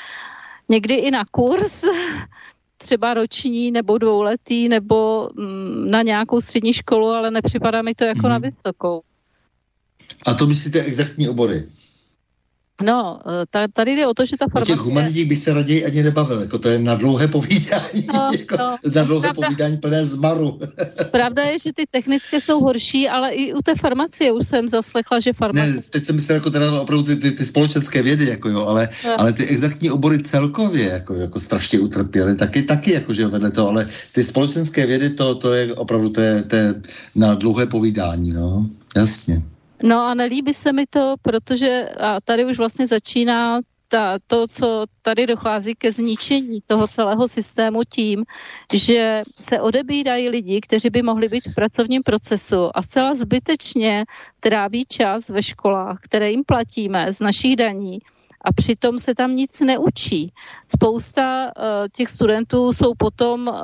někdy 0.68 0.94
i 0.94 1.10
na 1.10 1.25
kurz, 1.30 1.84
třeba 2.78 3.14
roční 3.14 3.70
nebo 3.70 3.98
dvouletý 3.98 4.68
nebo 4.68 5.30
mm, 5.34 5.90
na 5.90 6.02
nějakou 6.02 6.40
střední 6.40 6.72
školu, 6.72 7.06
ale 7.08 7.30
nepřipadá 7.30 7.82
mi 7.82 7.94
to 7.94 8.04
jako 8.04 8.26
mm. 8.26 8.30
na 8.30 8.38
mhm. 8.38 8.50
vysokou. 8.50 9.02
A 10.26 10.34
to 10.34 10.46
myslíte 10.46 10.82
exaktní 10.82 11.28
obory? 11.28 11.64
No, 12.82 13.20
eh, 13.42 13.68
tady 13.72 13.96
jde 13.96 14.06
o 14.06 14.14
to, 14.14 14.25
že 14.25 14.37
ta 14.37 14.46
farmacie... 14.52 14.75
O 14.75 14.78
těch 14.78 14.87
humanitích 14.87 15.28
by 15.28 15.37
se 15.37 15.54
raději 15.54 15.84
ani 15.87 16.02
nebavil, 16.02 16.40
jako 16.40 16.58
to 16.58 16.68
je 16.68 16.78
na 16.78 16.94
dlouhé 16.94 17.28
povídání, 17.28 18.06
no, 18.14 18.30
jako 18.38 18.56
no, 18.58 18.76
na 18.94 19.04
dlouhé 19.04 19.28
pravda, 19.28 19.46
povídání 19.46 19.76
plné 19.76 20.04
zmaru. 20.04 20.58
pravda 21.10 21.42
je, 21.42 21.58
že 21.58 21.70
ty 21.76 21.84
technické 21.90 22.40
jsou 22.40 22.60
horší, 22.60 23.08
ale 23.08 23.30
i 23.30 23.54
u 23.54 23.62
té 23.62 23.75
farmacie 23.75 24.32
už 24.32 24.48
jsem 24.48 24.68
zaslechla, 24.68 25.20
že 25.20 25.32
farmacie... 25.32 25.75
Ne, 25.75 25.82
teď 25.90 26.04
jsem 26.04 26.14
myslel 26.14 26.37
jako 26.37 26.50
teda 26.50 26.80
opravdu 26.80 27.02
ty, 27.02 27.16
ty, 27.16 27.30
ty 27.30 27.46
společenské 27.46 28.02
vědy, 28.02 28.26
jako 28.26 28.48
jo, 28.48 28.66
ale, 28.66 28.88
no. 29.04 29.20
ale 29.20 29.32
ty 29.32 29.46
exaktní 29.46 29.90
obory 29.90 30.22
celkově 30.22 30.88
jako, 30.88 31.14
jako 31.14 31.40
strašně 31.40 31.80
utrpěly, 31.80 32.37
taky, 32.37 32.62
taky 32.62 32.92
jako, 32.92 33.12
že 33.12 33.26
vedle 33.26 33.50
toho, 33.50 33.68
ale 33.68 33.88
ty 34.12 34.25
společenské 34.25 34.87
vědy, 34.87 35.10
to, 35.10 35.34
to 35.34 35.54
je 35.54 35.75
opravdu 35.75 36.08
to 36.08 36.20
je, 36.20 36.42
to 36.42 36.56
je 36.56 36.75
na 37.14 37.34
dlouhé 37.34 37.66
povídání, 37.66 38.30
no, 38.30 38.66
jasně. 38.96 39.42
No 39.82 40.00
a 40.00 40.14
nelíbí 40.14 40.54
se 40.54 40.73
mi 40.73 40.87
to, 40.87 41.14
protože 41.23 41.88
a 42.00 42.20
tady 42.20 42.44
už 42.44 42.58
vlastně 42.58 42.87
začíná 42.87 43.61
ta, 43.88 44.18
to, 44.26 44.47
co 44.47 44.85
tady 45.02 45.26
dochází 45.26 45.75
ke 45.75 45.92
zničení 45.92 46.61
toho 46.66 46.88
celého 46.88 47.28
systému 47.28 47.80
tím, 47.85 48.25
že 48.75 49.23
se 49.49 49.61
odebírají 49.61 50.28
lidi, 50.28 50.61
kteří 50.61 50.90
by 50.90 51.02
mohli 51.02 51.28
být 51.28 51.47
v 51.47 51.54
pracovním 51.54 52.02
procesu 52.02 52.70
a 52.75 52.82
zcela 52.82 53.14
zbytečně 53.14 54.04
tráví 54.40 54.85
čas 54.88 55.28
ve 55.28 55.42
školách, 55.42 55.99
které 56.02 56.30
jim 56.30 56.44
platíme 56.44 57.12
z 57.12 57.20
našich 57.20 57.56
daní 57.56 57.99
a 58.40 58.52
přitom 58.52 58.99
se 58.99 59.14
tam 59.14 59.35
nic 59.35 59.61
neučí. 59.61 60.32
Spousta 60.76 61.44
uh, 61.47 61.62
těch 61.92 62.08
studentů 62.08 62.73
jsou 62.73 62.94
potom 62.99 63.49
uh, 63.49 63.54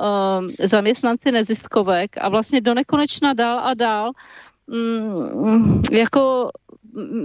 zaměstnanci 0.59 1.31
neziskovek 1.31 2.17
a 2.17 2.29
vlastně 2.29 2.61
do 2.61 2.73
nekonečna 2.73 3.33
dál 3.33 3.59
a 3.59 3.73
dál 3.73 4.11
mm, 4.67 5.81
jako 5.91 6.51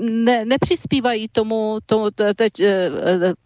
ne, 0.01 0.45
nepřispívají 0.45 1.29
tomu, 1.29 1.79
tomu 1.87 2.07
teď, 2.35 2.53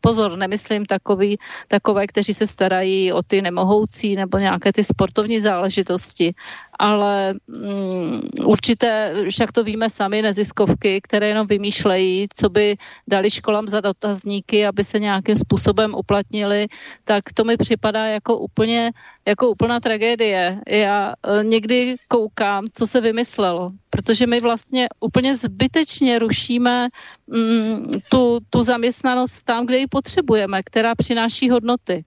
pozor, 0.00 0.36
nemyslím 0.38 0.86
takový, 0.86 1.38
takové, 1.68 2.06
kteří 2.06 2.34
se 2.34 2.46
starají 2.46 3.12
o 3.12 3.22
ty 3.22 3.42
nemohoucí 3.42 4.16
nebo 4.16 4.38
nějaké 4.38 4.72
ty 4.72 4.84
sportovní 4.84 5.40
záležitosti, 5.40 6.34
ale 6.78 7.34
um, 7.46 8.20
určité, 8.44 9.14
však 9.30 9.52
to 9.52 9.64
víme 9.64 9.90
sami, 9.90 10.22
neziskovky, 10.22 11.00
které 11.00 11.28
jenom 11.28 11.46
vymýšlejí, 11.46 12.26
co 12.34 12.48
by 12.48 12.76
dali 13.08 13.30
školám 13.30 13.68
za 13.68 13.80
dotazníky, 13.80 14.66
aby 14.66 14.84
se 14.84 14.98
nějakým 14.98 15.36
způsobem 15.36 15.94
uplatnili, 15.94 16.66
tak 17.04 17.24
to 17.34 17.44
mi 17.44 17.56
připadá 17.56 18.06
jako 18.06 18.38
úplně, 18.38 18.90
jako 19.26 19.50
úplná 19.50 19.80
tragédie. 19.80 20.60
Já 20.68 21.14
uh, 21.28 21.44
někdy 21.44 21.96
koukám, 22.08 22.64
co 22.72 22.86
se 22.86 23.00
vymyslelo, 23.00 23.72
protože 23.90 24.26
my 24.26 24.40
vlastně 24.40 24.86
úplně 25.00 25.36
zbytečně 25.36 26.13
rušíme 26.18 26.88
um, 27.26 27.88
tu, 28.08 28.38
tu 28.50 28.62
zaměstnanost 28.62 29.42
tam, 29.42 29.66
kde 29.66 29.78
ji 29.78 29.86
potřebujeme, 29.86 30.62
která 30.62 30.94
přináší 30.94 31.50
hodnoty 31.50 32.04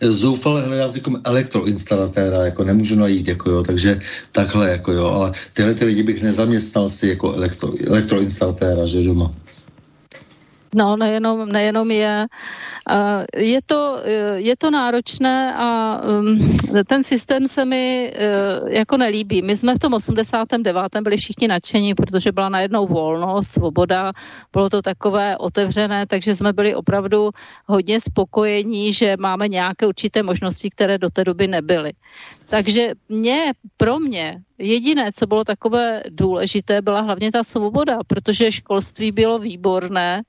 zoufale 0.00 0.62
hledám 0.62 0.92
takovým 0.92 1.20
elektroinstalatéra, 1.24 2.44
jako 2.44 2.64
nemůžu 2.64 2.96
najít, 2.96 3.28
jako 3.28 3.50
jo, 3.50 3.62
takže 3.62 4.00
takhle, 4.32 4.70
jako 4.70 4.92
jo, 4.92 5.06
ale 5.06 5.32
tyhle 5.52 5.74
ty 5.74 5.84
lidi 5.84 6.02
bych 6.02 6.22
nezaměstnal 6.22 6.88
si 6.88 7.08
jako 7.08 7.32
elektro, 7.32 7.72
elektroinstalatéra, 7.86 8.86
že 8.86 9.02
doma. 9.02 9.34
No, 10.74 10.96
nejenom, 10.96 11.48
nejenom 11.48 11.90
je. 11.90 12.26
Je 13.36 13.60
to, 13.66 14.00
je 14.40 14.54
to 14.56 14.70
náročné 14.70 15.54
a 15.54 16.00
um, 16.00 16.40
ten 16.88 17.04
systém 17.04 17.46
se 17.46 17.64
mi 17.64 18.12
uh, 18.12 18.72
jako 18.72 18.96
nelíbí. 18.96 19.42
My 19.42 19.56
jsme 19.56 19.74
v 19.74 19.78
tom 19.78 19.94
89. 19.94 20.96
byli 21.02 21.16
všichni 21.16 21.48
nadšení, 21.48 21.94
protože 21.94 22.32
byla 22.32 22.48
najednou 22.48 22.86
volnost, 22.86 23.48
svoboda, 23.48 24.12
bylo 24.52 24.70
to 24.70 24.82
takové 24.82 25.36
otevřené, 25.36 26.06
takže 26.06 26.34
jsme 26.34 26.52
byli 26.52 26.74
opravdu 26.74 27.30
hodně 27.66 28.00
spokojení, 28.00 28.92
že 28.92 29.16
máme 29.20 29.48
nějaké 29.48 29.86
určité 29.86 30.22
možnosti, 30.22 30.70
které 30.70 30.98
do 30.98 31.10
té 31.10 31.24
doby 31.24 31.48
nebyly. 31.48 31.92
Takže 32.48 32.82
mě, 33.08 33.52
pro 33.76 33.98
mě, 33.98 34.40
jediné, 34.58 35.12
co 35.12 35.26
bylo 35.26 35.44
takové 35.44 36.02
důležité, 36.10 36.82
byla 36.82 37.00
hlavně 37.00 37.32
ta 37.32 37.44
svoboda, 37.44 37.98
protože 38.06 38.52
školství 38.52 39.12
bylo 39.12 39.38
výborné, 39.38 40.22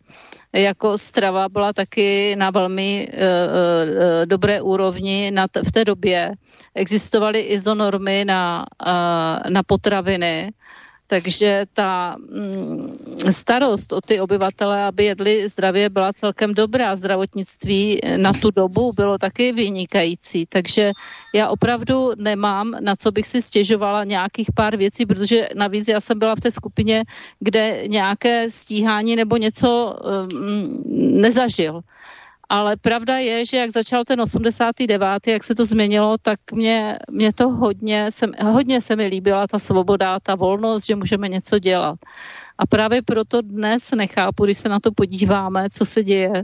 jako 0.53 0.97
strava 0.97 1.49
byla 1.49 1.73
taky 1.73 2.35
na 2.35 2.49
velmi 2.49 3.07
uh, 3.13 3.19
uh, 3.19 4.25
dobré 4.25 4.61
úrovni 4.61 5.31
na 5.31 5.47
t- 5.47 5.61
v 5.63 5.71
té 5.71 5.85
době. 5.85 6.31
Existovaly 6.75 7.39
izonormy 7.39 8.25
na, 8.25 8.65
uh, 8.85 9.49
na 9.49 9.63
potraviny, 9.63 10.51
takže 11.13 11.65
ta 11.73 12.17
mm, 12.17 12.97
starost 13.29 13.93
o 13.93 14.01
ty 14.01 14.17
obyvatele, 14.19 14.83
aby 14.83 15.05
jedli 15.05 15.49
zdravě, 15.49 15.89
byla 15.89 16.13
celkem 16.13 16.53
dobrá. 16.53 16.95
Zdravotnictví 16.95 18.01
na 18.17 18.33
tu 18.33 18.51
dobu 18.51 18.93
bylo 18.97 19.17
taky 19.17 19.51
vynikající, 19.53 20.45
takže 20.49 20.91
já 21.33 21.49
opravdu 21.49 22.11
nemám, 22.17 22.71
na 22.81 22.95
co 22.95 23.11
bych 23.11 23.27
si 23.27 23.41
stěžovala 23.41 24.03
nějakých 24.03 24.49
pár 24.55 24.77
věcí, 24.77 25.05
protože 25.05 25.53
navíc 25.55 25.87
já 25.87 26.01
jsem 26.01 26.19
byla 26.19 26.35
v 26.35 26.39
té 26.39 26.51
skupině, 26.51 27.03
kde 27.39 27.87
nějaké 27.87 28.49
stíhání 28.49 29.15
nebo 29.15 29.37
něco 29.37 29.69
um, 29.69 30.83
nezažil 31.21 31.81
ale 32.53 32.77
pravda 32.77 33.17
je, 33.17 33.45
že 33.45 33.57
jak 33.57 33.71
začal 33.71 34.03
ten 34.03 34.21
89., 34.21 35.27
jak 35.27 35.43
se 35.43 35.55
to 35.55 35.65
změnilo, 35.65 36.17
tak 36.21 36.39
mě, 36.51 36.99
mě 37.11 37.33
to 37.33 37.49
hodně, 37.49 38.11
se, 38.11 38.25
hodně 38.41 38.81
se 38.81 38.95
mi 38.95 39.05
líbila 39.05 39.47
ta 39.47 39.59
svoboda, 39.59 40.19
ta 40.19 40.35
volnost, 40.35 40.85
že 40.85 40.95
můžeme 40.95 41.29
něco 41.29 41.59
dělat. 41.59 41.99
A 42.57 42.67
právě 42.67 43.01
proto 43.01 43.41
dnes 43.41 43.91
nechápu, 43.91 44.45
když 44.45 44.57
se 44.57 44.69
na 44.69 44.79
to 44.79 44.91
podíváme, 44.91 45.69
co 45.69 45.85
se 45.85 46.03
děje, 46.03 46.43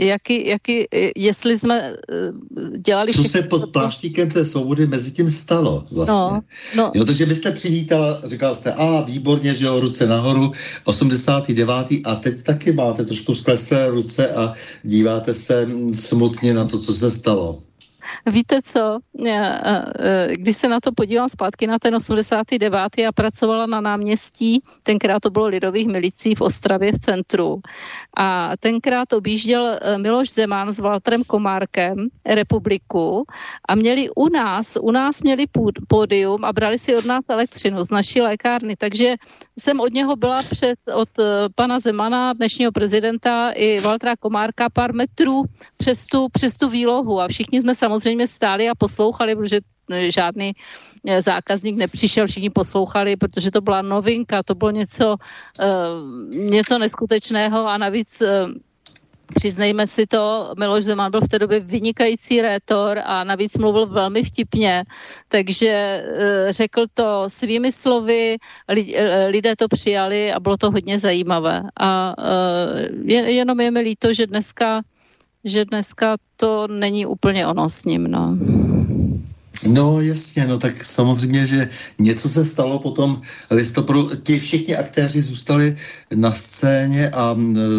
jaký, 0.00 0.48
jaký, 0.48 0.84
jestli 1.16 1.58
jsme 1.58 1.92
uh, 1.92 2.76
dělali... 2.76 3.12
Co 3.12 3.24
se 3.24 3.42
pod 3.42 3.72
pláštíkem 3.72 4.30
té 4.30 4.44
svobody 4.44 4.86
mezi 4.86 5.10
tím 5.10 5.30
stalo 5.30 5.84
vlastně? 5.92 6.14
No, 6.14 6.42
no. 6.76 6.92
Jo, 6.94 7.04
takže 7.04 7.26
byste 7.26 7.50
přivítala, 7.50 8.20
říkala 8.24 8.54
jste, 8.54 8.72
a 8.72 9.00
výborně, 9.00 9.54
že 9.54 9.64
jo, 9.64 9.80
ruce 9.80 10.06
nahoru, 10.06 10.52
89. 10.84 11.86
a 12.04 12.14
teď 12.14 12.42
taky 12.42 12.72
máte 12.72 13.04
trošku 13.04 13.34
skleslé 13.34 13.90
ruce 13.90 14.34
a 14.34 14.52
díváte 14.82 15.34
se 15.34 15.68
smutně 15.92 16.54
na 16.54 16.64
to, 16.64 16.78
co 16.78 16.94
se 16.94 17.10
stalo. 17.10 17.62
Víte 18.26 18.62
co, 18.62 18.98
když 20.32 20.56
se 20.56 20.68
na 20.68 20.80
to 20.80 20.92
podívám 20.92 21.28
zpátky 21.28 21.66
na 21.66 21.78
ten 21.78 21.94
89. 21.94 22.78
a 23.08 23.12
pracovala 23.12 23.66
na 23.66 23.80
náměstí, 23.80 24.62
tenkrát 24.82 25.20
to 25.20 25.30
bylo 25.30 25.46
Lidových 25.46 25.86
milicí 25.86 26.34
v 26.34 26.40
Ostravě 26.40 26.92
v 26.92 26.98
centru. 26.98 27.60
A 28.16 28.56
tenkrát 28.60 29.12
objížděl 29.12 29.66
e, 29.66 29.98
Miloš 29.98 30.30
Zeman 30.30 30.74
s 30.74 30.78
Walterem 30.78 31.24
Komárkem 31.24 32.08
republiku 32.26 33.24
a 33.68 33.74
měli 33.74 34.08
u 34.16 34.28
nás, 34.28 34.78
u 34.80 34.90
nás 34.90 35.22
měli 35.22 35.44
pódium 35.88 36.44
a 36.44 36.52
brali 36.52 36.78
si 36.78 36.96
od 36.96 37.04
nás 37.04 37.24
elektřinu 37.28 37.84
z 37.84 37.90
naší 37.90 38.20
lékárny, 38.20 38.76
takže 38.76 39.14
jsem 39.58 39.80
od 39.80 39.92
něho 39.92 40.16
byla 40.16 40.42
před, 40.42 40.78
od 40.94 41.08
e, 41.18 41.48
pana 41.54 41.80
Zemana, 41.80 42.32
dnešního 42.32 42.72
prezidenta 42.72 43.50
i 43.50 43.80
Waltera 43.80 44.16
Komárka 44.16 44.70
pár 44.70 44.94
metrů 44.94 45.42
přes 45.84 46.06
tu, 46.06 46.28
přes 46.28 46.56
tu 46.56 46.68
výlohu 46.68 47.20
a 47.20 47.28
všichni 47.28 47.60
jsme 47.60 47.74
samozřejmě 47.74 48.26
stáli 48.26 48.68
a 48.68 48.74
poslouchali, 48.74 49.36
protože 49.36 49.60
eh, 49.92 50.10
žádný 50.10 50.56
eh, 51.04 51.22
zákazník 51.22 51.76
nepřišel, 51.76 52.26
všichni 52.26 52.50
poslouchali, 52.50 53.16
protože 53.20 53.50
to 53.50 53.60
byla 53.60 53.82
novinka, 53.82 54.42
to 54.42 54.54
bylo 54.54 54.70
něco, 54.70 55.16
uh, 55.60 56.00
něco 56.32 56.78
neskutečného 56.78 57.68
a 57.68 57.76
navíc 57.78 58.22
Přiznejme 59.34 59.86
si 59.86 60.06
to, 60.06 60.52
Miloš 60.58 60.84
Zeman 60.84 61.10
byl 61.10 61.20
v 61.20 61.28
té 61.28 61.38
době 61.38 61.60
vynikající 61.60 62.42
rétor 62.42 63.00
a 63.04 63.24
navíc 63.24 63.56
mluvil 63.56 63.86
velmi 63.86 64.22
vtipně, 64.22 64.84
takže 65.28 66.04
řekl 66.48 66.84
to 66.94 67.24
svými 67.26 67.72
slovy, 67.72 68.36
lidé 69.28 69.56
to 69.56 69.68
přijali 69.68 70.32
a 70.32 70.40
bylo 70.40 70.56
to 70.56 70.70
hodně 70.70 70.98
zajímavé. 70.98 71.62
A 71.80 72.14
jenom 73.08 73.60
je 73.60 73.70
mi 73.70 73.80
líto, 73.80 74.12
že 74.12 74.26
dneska 74.26 74.84
že 75.44 75.64
dneska 75.64 76.16
to 76.36 76.66
není 76.66 77.06
úplně 77.06 77.46
ono 77.46 77.68
s 77.68 77.84
ním, 77.84 78.10
no. 78.10 78.38
No 79.66 80.00
jasně, 80.00 80.46
no 80.46 80.58
tak 80.58 80.86
samozřejmě, 80.86 81.46
že 81.46 81.68
něco 81.98 82.28
se 82.28 82.44
stalo 82.44 82.78
potom 82.78 83.20
listopadu. 83.50 84.10
Ti 84.22 84.40
všichni 84.40 84.76
aktéři 84.76 85.22
zůstali 85.22 85.76
na 86.14 86.32
scéně 86.32 87.08
a 87.08 87.36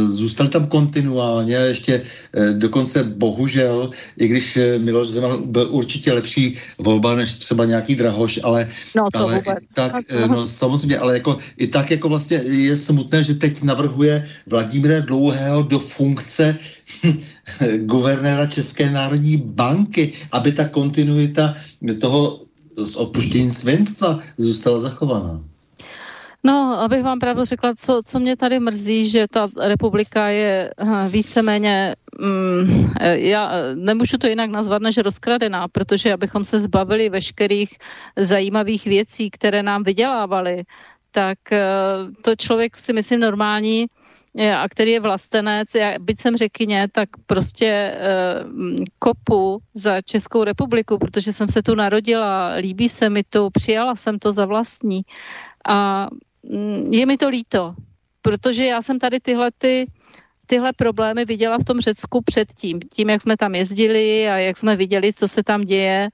zůstali 0.08 0.49
tam 0.49 0.67
kontinuálně, 0.67 1.56
ještě 1.56 1.93
e, 2.34 2.54
dokonce 2.54 3.04
bohužel, 3.04 3.89
i 4.17 4.28
když 4.28 4.58
e, 4.58 4.80
Miloš 4.80 5.08
Zeman 5.08 5.43
byl 5.45 5.67
určitě 5.71 6.13
lepší 6.13 6.56
volba 6.78 7.15
než 7.15 7.36
třeba 7.36 7.65
nějaký 7.65 7.95
Drahoš, 7.95 8.39
ale, 8.43 8.67
no, 8.95 9.06
to 9.13 9.19
ale 9.19 9.36
vůbec. 9.36 9.63
tak, 9.73 9.95
e, 10.10 10.28
no 10.28 10.47
samozřejmě, 10.47 10.97
ale 10.97 11.13
jako 11.13 11.38
i 11.58 11.67
tak 11.67 11.91
jako 11.91 12.10
vlastně 12.10 12.38
je 12.38 12.78
smutné, 12.78 13.23
že 13.23 13.34
teď 13.34 13.62
navrhuje 13.62 14.28
Vladimíra 14.47 14.99
Dlouhého 14.99 15.62
do 15.62 15.80
funkce 15.80 16.58
guvernéra 17.77 18.47
České 18.47 18.91
národní 18.91 19.38
banky, 19.38 20.13
aby 20.31 20.51
ta 20.51 20.69
kontinuita 20.69 21.55
toho 22.01 22.39
s 22.77 22.95
odpuštěním 22.95 23.51
svinstva 23.51 24.19
zůstala 24.38 24.79
zachovaná. 24.79 25.41
No, 26.45 26.79
abych 26.79 27.03
vám 27.03 27.19
pravdu 27.19 27.45
řekla, 27.45 27.73
co, 27.75 28.01
co 28.05 28.19
mě 28.19 28.36
tady 28.36 28.60
mrzí, 28.60 29.10
že 29.10 29.25
ta 29.27 29.49
republika 29.62 30.27
je 30.27 30.73
hm, 30.84 31.08
víceméně, 31.08 31.95
mm, 32.19 32.91
já 33.01 33.51
nemůžu 33.75 34.17
to 34.17 34.27
jinak 34.27 34.49
nazvat, 34.49 34.81
než 34.81 34.97
rozkradená, 34.97 35.67
protože 35.67 36.13
abychom 36.13 36.43
se 36.43 36.60
zbavili 36.60 37.10
veškerých 37.10 37.69
zajímavých 38.17 38.86
věcí, 38.86 39.29
které 39.29 39.63
nám 39.63 39.84
vydělávali, 39.84 40.63
tak 41.12 41.51
eh, 41.51 41.65
to 42.21 42.36
člověk 42.36 42.77
si 42.77 42.93
myslím 42.93 43.19
normální 43.19 43.86
a 44.39 44.69
který 44.69 44.91
je 44.91 44.99
vlastenec, 44.99 45.75
já, 45.75 45.93
byť 45.99 46.19
jsem 46.19 46.37
řekyně, 46.37 46.87
tak 46.91 47.09
prostě 47.25 47.93
uh, 47.95 48.83
kopu 48.99 49.59
za 49.73 50.01
Českou 50.01 50.43
republiku, 50.43 50.97
protože 50.97 51.33
jsem 51.33 51.49
se 51.49 51.63
tu 51.63 51.75
narodila, 51.75 52.53
líbí 52.53 52.89
se 52.89 53.09
mi 53.09 53.23
to, 53.23 53.49
přijala 53.49 53.95
jsem 53.95 54.19
to 54.19 54.31
za 54.31 54.45
vlastní 54.45 55.01
a 55.67 56.07
um, 56.41 56.93
je 56.93 57.05
mi 57.05 57.17
to 57.17 57.29
líto, 57.29 57.75
protože 58.21 58.65
já 58.65 58.81
jsem 58.81 58.99
tady 58.99 59.19
tyhle 59.19 59.51
ty 59.57 59.85
tyhle 60.47 60.73
problémy 60.73 61.25
viděla 61.25 61.57
v 61.57 61.63
tom 61.63 61.79
Řecku 61.79 62.21
předtím, 62.21 62.79
tím, 62.93 63.09
jak 63.09 63.21
jsme 63.21 63.37
tam 63.37 63.55
jezdili 63.55 64.29
a 64.29 64.37
jak 64.37 64.57
jsme 64.57 64.75
viděli, 64.75 65.13
co 65.13 65.27
se 65.27 65.43
tam 65.43 65.61
děje. 65.61 66.09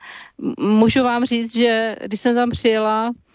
Můžu 0.60 1.04
vám 1.04 1.26
říct, 1.26 1.56
že 1.56 1.96
když 2.08 2.22
jsem 2.22 2.36
tam 2.36 2.50
přijela, 2.50 3.12
Eh, 3.12 3.31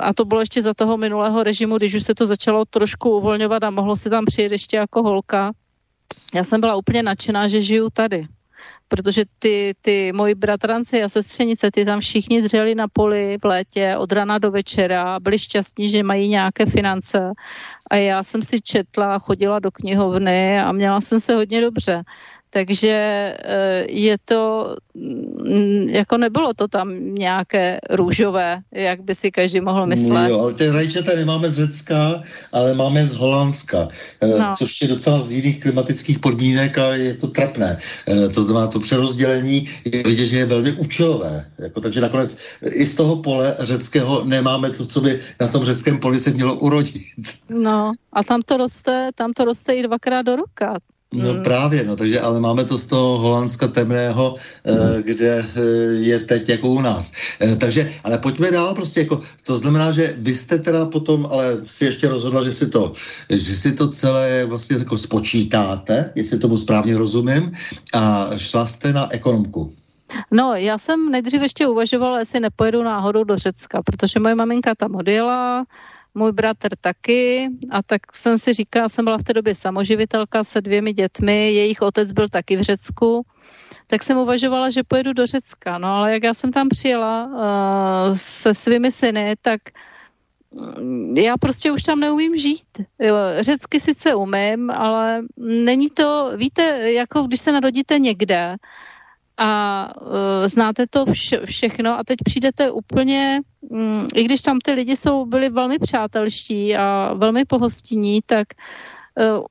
a 0.00 0.14
to 0.14 0.24
bylo 0.24 0.40
ještě 0.40 0.62
za 0.62 0.74
toho 0.74 0.96
minulého 0.96 1.42
režimu, 1.42 1.76
když 1.76 1.94
už 1.94 2.02
se 2.02 2.14
to 2.14 2.26
začalo 2.26 2.64
trošku 2.64 3.10
uvolňovat 3.10 3.64
a 3.64 3.70
mohlo 3.70 3.96
se 3.96 4.10
tam 4.10 4.24
přijet 4.24 4.52
ještě 4.52 4.76
jako 4.76 5.02
holka. 5.02 5.52
Já 6.34 6.44
jsem 6.44 6.60
byla 6.60 6.76
úplně 6.76 7.02
nadšená, 7.02 7.48
že 7.48 7.62
žiju 7.62 7.88
tady 7.92 8.28
protože 8.90 9.24
ty, 9.38 9.74
ty 9.80 10.12
moji 10.12 10.34
bratranci 10.34 11.02
a 11.02 11.08
sestřenice, 11.08 11.70
ty 11.70 11.84
tam 11.84 12.00
všichni 12.00 12.42
dřeli 12.42 12.74
na 12.74 12.88
poli 12.92 13.38
v 13.42 13.44
létě 13.44 13.96
od 13.96 14.12
rana 14.12 14.38
do 14.38 14.50
večera, 14.50 15.20
byli 15.20 15.38
šťastní, 15.38 15.88
že 15.88 16.02
mají 16.02 16.28
nějaké 16.28 16.66
finance 16.66 17.32
a 17.90 17.96
já 17.96 18.22
jsem 18.22 18.42
si 18.42 18.60
četla, 18.60 19.18
chodila 19.18 19.58
do 19.58 19.70
knihovny 19.70 20.60
a 20.60 20.72
měla 20.72 21.00
jsem 21.00 21.20
se 21.20 21.34
hodně 21.34 21.60
dobře. 21.60 22.02
Takže 22.50 22.90
eh, 22.90 23.84
je 23.88 24.16
to, 24.24 24.76
mm, 24.94 25.86
jako 25.88 26.16
nebylo 26.16 26.54
to 26.54 26.68
tam 26.68 27.14
nějaké 27.14 27.78
růžové, 27.90 28.58
jak 28.72 29.02
by 29.02 29.14
si 29.14 29.30
každý 29.30 29.60
mohl 29.60 29.86
myslet. 29.86 30.30
Jo, 30.30 30.40
ale 30.40 30.54
ty 30.54 30.70
rajčata 30.70 31.14
nemáme 31.14 31.50
z 31.50 31.54
Řecka, 31.54 32.22
ale 32.52 32.74
máme 32.74 33.06
z 33.06 33.14
Holandska, 33.14 33.88
eh, 34.20 34.26
no. 34.26 34.54
což 34.58 34.82
je 34.82 34.88
docela 34.88 35.22
z 35.22 35.32
jiných 35.32 35.60
klimatických 35.60 36.18
podmínek 36.18 36.78
a 36.78 36.94
je 36.94 37.14
to 37.14 37.26
trapné. 37.26 37.78
Eh, 38.08 38.28
to 38.28 38.42
znamená, 38.42 38.66
to 38.66 38.80
přerozdělení 38.80 39.68
je 39.84 40.02
vidět, 40.02 40.26
že 40.26 40.36
je 40.36 40.46
velmi 40.46 40.72
účelové. 40.72 41.46
Jako, 41.58 41.80
takže 41.80 42.00
nakonec 42.00 42.36
i 42.66 42.86
z 42.86 42.94
toho 42.94 43.16
pole 43.16 43.56
řeckého 43.58 44.24
nemáme 44.24 44.70
to, 44.70 44.86
co 44.86 45.00
by 45.00 45.20
na 45.40 45.48
tom 45.48 45.64
řeckém 45.64 45.98
poli 45.98 46.18
se 46.18 46.30
mělo 46.30 46.54
urodit. 46.54 47.02
No 47.50 47.92
a 48.12 48.24
tam 48.24 48.42
to 48.42 48.56
roste, 48.56 49.10
tam 49.14 49.32
to 49.32 49.44
roste 49.44 49.74
i 49.74 49.82
dvakrát 49.82 50.22
do 50.22 50.36
roka. 50.36 50.78
No 51.14 51.32
hmm. 51.32 51.42
právě, 51.42 51.84
no, 51.84 51.96
takže 51.96 52.20
ale 52.20 52.40
máme 52.40 52.64
to 52.64 52.78
z 52.78 52.86
toho 52.86 53.18
Holandska 53.18 53.68
temného, 53.68 54.34
eh, 54.64 54.72
hmm. 54.72 55.02
kde 55.02 55.46
eh, 55.56 55.60
je 55.92 56.20
teď 56.20 56.48
jako 56.48 56.68
u 56.68 56.80
nás. 56.80 57.12
Eh, 57.40 57.56
takže, 57.56 57.90
ale 58.04 58.18
pojďme 58.18 58.50
dál 58.50 58.74
prostě, 58.74 59.00
jako, 59.00 59.20
to 59.46 59.56
znamená, 59.56 59.90
že 59.90 60.14
vy 60.16 60.34
jste 60.34 60.58
teda 60.58 60.86
potom, 60.86 61.28
ale 61.30 61.58
si 61.64 61.84
ještě 61.84 62.08
rozhodla, 62.08 62.42
že 62.42 62.52
si 62.52 62.66
to, 62.70 62.92
že 63.30 63.54
si 63.56 63.72
to 63.72 63.88
celé 63.88 64.44
vlastně 64.46 64.76
jako 64.76 64.98
spočítáte, 64.98 66.12
jestli 66.14 66.38
tomu 66.38 66.56
správně 66.56 66.98
rozumím, 66.98 67.52
a 67.94 68.30
šla 68.36 68.66
jste 68.66 68.92
na 68.92 69.12
ekonomku. 69.12 69.72
No, 70.30 70.54
já 70.54 70.78
jsem 70.78 71.10
nejdřív 71.10 71.42
ještě 71.42 71.66
uvažovala, 71.66 72.18
jestli 72.18 72.40
nepojedu 72.40 72.82
náhodou 72.82 73.24
do 73.24 73.36
Řecka, 73.36 73.82
protože 73.82 74.20
moje 74.20 74.34
maminka 74.34 74.74
tam 74.74 74.94
odjela, 74.94 75.64
můj 76.14 76.32
bratr 76.32 76.68
taky 76.80 77.48
a 77.70 77.82
tak 77.82 78.14
jsem 78.14 78.38
si 78.38 78.52
říkala, 78.52 78.88
jsem 78.88 79.04
byla 79.04 79.18
v 79.18 79.22
té 79.22 79.32
době 79.32 79.54
samoživitelka 79.54 80.44
se 80.44 80.60
dvěmi 80.60 80.92
dětmi, 80.92 81.52
jejich 81.52 81.82
otec 81.82 82.12
byl 82.12 82.28
taky 82.28 82.56
v 82.56 82.60
Řecku, 82.60 83.26
tak 83.86 84.02
jsem 84.02 84.18
uvažovala, 84.18 84.70
že 84.70 84.82
pojedu 84.82 85.12
do 85.12 85.26
Řecka, 85.26 85.78
no 85.78 85.88
ale 85.88 86.12
jak 86.12 86.22
já 86.22 86.34
jsem 86.34 86.52
tam 86.52 86.68
přijela 86.68 87.24
uh, 87.24 88.16
se 88.16 88.54
svými 88.54 88.92
syny, 88.92 89.34
tak 89.42 89.60
mm, 90.80 91.16
já 91.16 91.36
prostě 91.36 91.72
už 91.72 91.82
tam 91.82 92.00
neumím 92.00 92.36
žít. 92.36 92.68
Jo, 92.98 93.16
řecky 93.40 93.80
sice 93.80 94.14
umím, 94.14 94.70
ale 94.70 95.22
není 95.36 95.90
to, 95.90 96.30
víte, 96.36 96.92
jako 96.92 97.22
když 97.22 97.40
se 97.40 97.52
narodíte 97.52 97.98
někde, 97.98 98.56
a 99.40 99.92
uh, 100.00 100.46
znáte 100.46 100.86
to 100.86 101.06
vše, 101.06 101.40
všechno 101.46 101.98
a 101.98 102.04
teď 102.04 102.18
přijdete 102.24 102.70
úplně, 102.70 103.40
um, 103.60 104.06
i 104.14 104.24
když 104.24 104.42
tam 104.42 104.58
ty 104.58 104.72
lidi 104.72 104.96
jsou, 104.96 105.24
byli 105.24 105.48
velmi 105.48 105.78
přátelští 105.78 106.76
a 106.76 107.14
velmi 107.14 107.44
pohostinní, 107.44 108.20
tak 108.26 108.48
uh, 109.16 109.44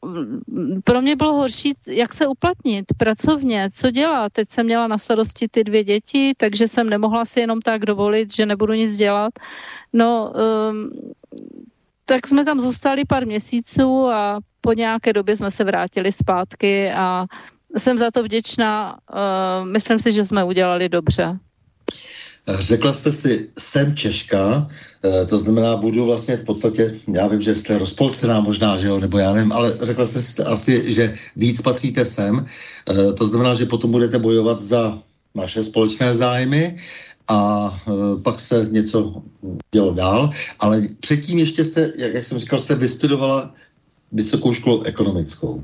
pro 0.84 1.02
mě 1.02 1.16
bylo 1.16 1.34
horší, 1.34 1.74
jak 1.92 2.14
se 2.14 2.28
uplatnit 2.28 2.86
pracovně, 2.98 3.70
co 3.74 3.92
dělat. 3.92 4.34
Teď 4.34 4.50
jsem 4.50 4.66
měla 4.66 4.88
na 4.88 4.98
starosti 4.98 5.48
ty 5.52 5.64
dvě 5.64 5.84
děti, 5.84 6.34
takže 6.38 6.68
jsem 6.68 6.90
nemohla 6.90 7.26
si 7.26 7.40
jenom 7.40 7.62
tak 7.62 7.86
dovolit, 7.86 8.34
že 8.34 8.46
nebudu 8.46 8.74
nic 8.74 8.96
dělat. 8.96 9.34
No, 9.94 10.34
um, 10.70 10.90
tak 12.06 12.28
jsme 12.28 12.46
tam 12.46 12.60
zůstali 12.60 13.06
pár 13.06 13.26
měsíců 13.26 14.08
a 14.10 14.40
po 14.62 14.74
nějaké 14.74 15.14
době 15.14 15.38
jsme 15.38 15.52
se 15.52 15.64
vrátili 15.64 16.12
zpátky 16.12 16.92
a 16.92 17.26
jsem 17.78 17.98
za 17.98 18.12
to 18.12 18.24
vděčná. 18.24 18.98
Uh, 19.14 19.68
myslím 19.68 20.00
si, 20.00 20.12
že 20.12 20.24
jsme 20.24 20.44
udělali 20.44 20.90
dobře. 20.90 21.40
Řekla 22.48 22.94
jste 22.94 23.12
si, 23.12 23.50
jsem 23.60 23.96
Češka, 23.96 24.68
eh, 25.04 25.26
to 25.26 25.38
znamená, 25.38 25.76
budu 25.76 26.06
vlastně 26.06 26.38
v 26.38 26.44
podstatě, 26.44 27.00
já 27.14 27.28
vím, 27.28 27.42
že 27.42 27.56
jste 27.56 27.78
rozpolcená 27.78 28.40
možná, 28.40 28.78
že 28.78 28.88
jo, 28.88 29.00
nebo 29.00 29.18
já 29.18 29.34
nevím, 29.34 29.52
ale 29.52 29.78
řekla 29.82 30.06
jste 30.06 30.22
si 30.22 30.44
asi, 30.44 30.92
že 30.92 31.14
víc 31.36 31.62
patříte 31.62 32.06
sem, 32.06 32.46
eh, 32.90 33.14
to 33.14 33.28
znamená, 33.28 33.54
že 33.54 33.66
potom 33.66 33.92
budete 33.92 34.20
bojovat 34.20 34.62
za 34.62 35.02
naše 35.36 35.64
společné 35.64 36.16
zájmy 36.16 36.76
a 37.28 37.70
pak 38.24 38.40
se 38.40 38.68
něco 38.72 39.22
dělo 39.72 39.94
dál, 39.94 40.30
ale 40.60 40.82
předtím 41.00 41.40
ještě 41.40 41.66
jste, 41.66 41.94
jak, 41.96 42.14
jak 42.14 42.26
jsem 42.26 42.40
říkal, 42.40 42.60
jste 42.60 42.76
vystudovala 42.76 43.54
vysokou 44.12 44.54
školu 44.54 44.84
ekonomickou. 44.84 45.64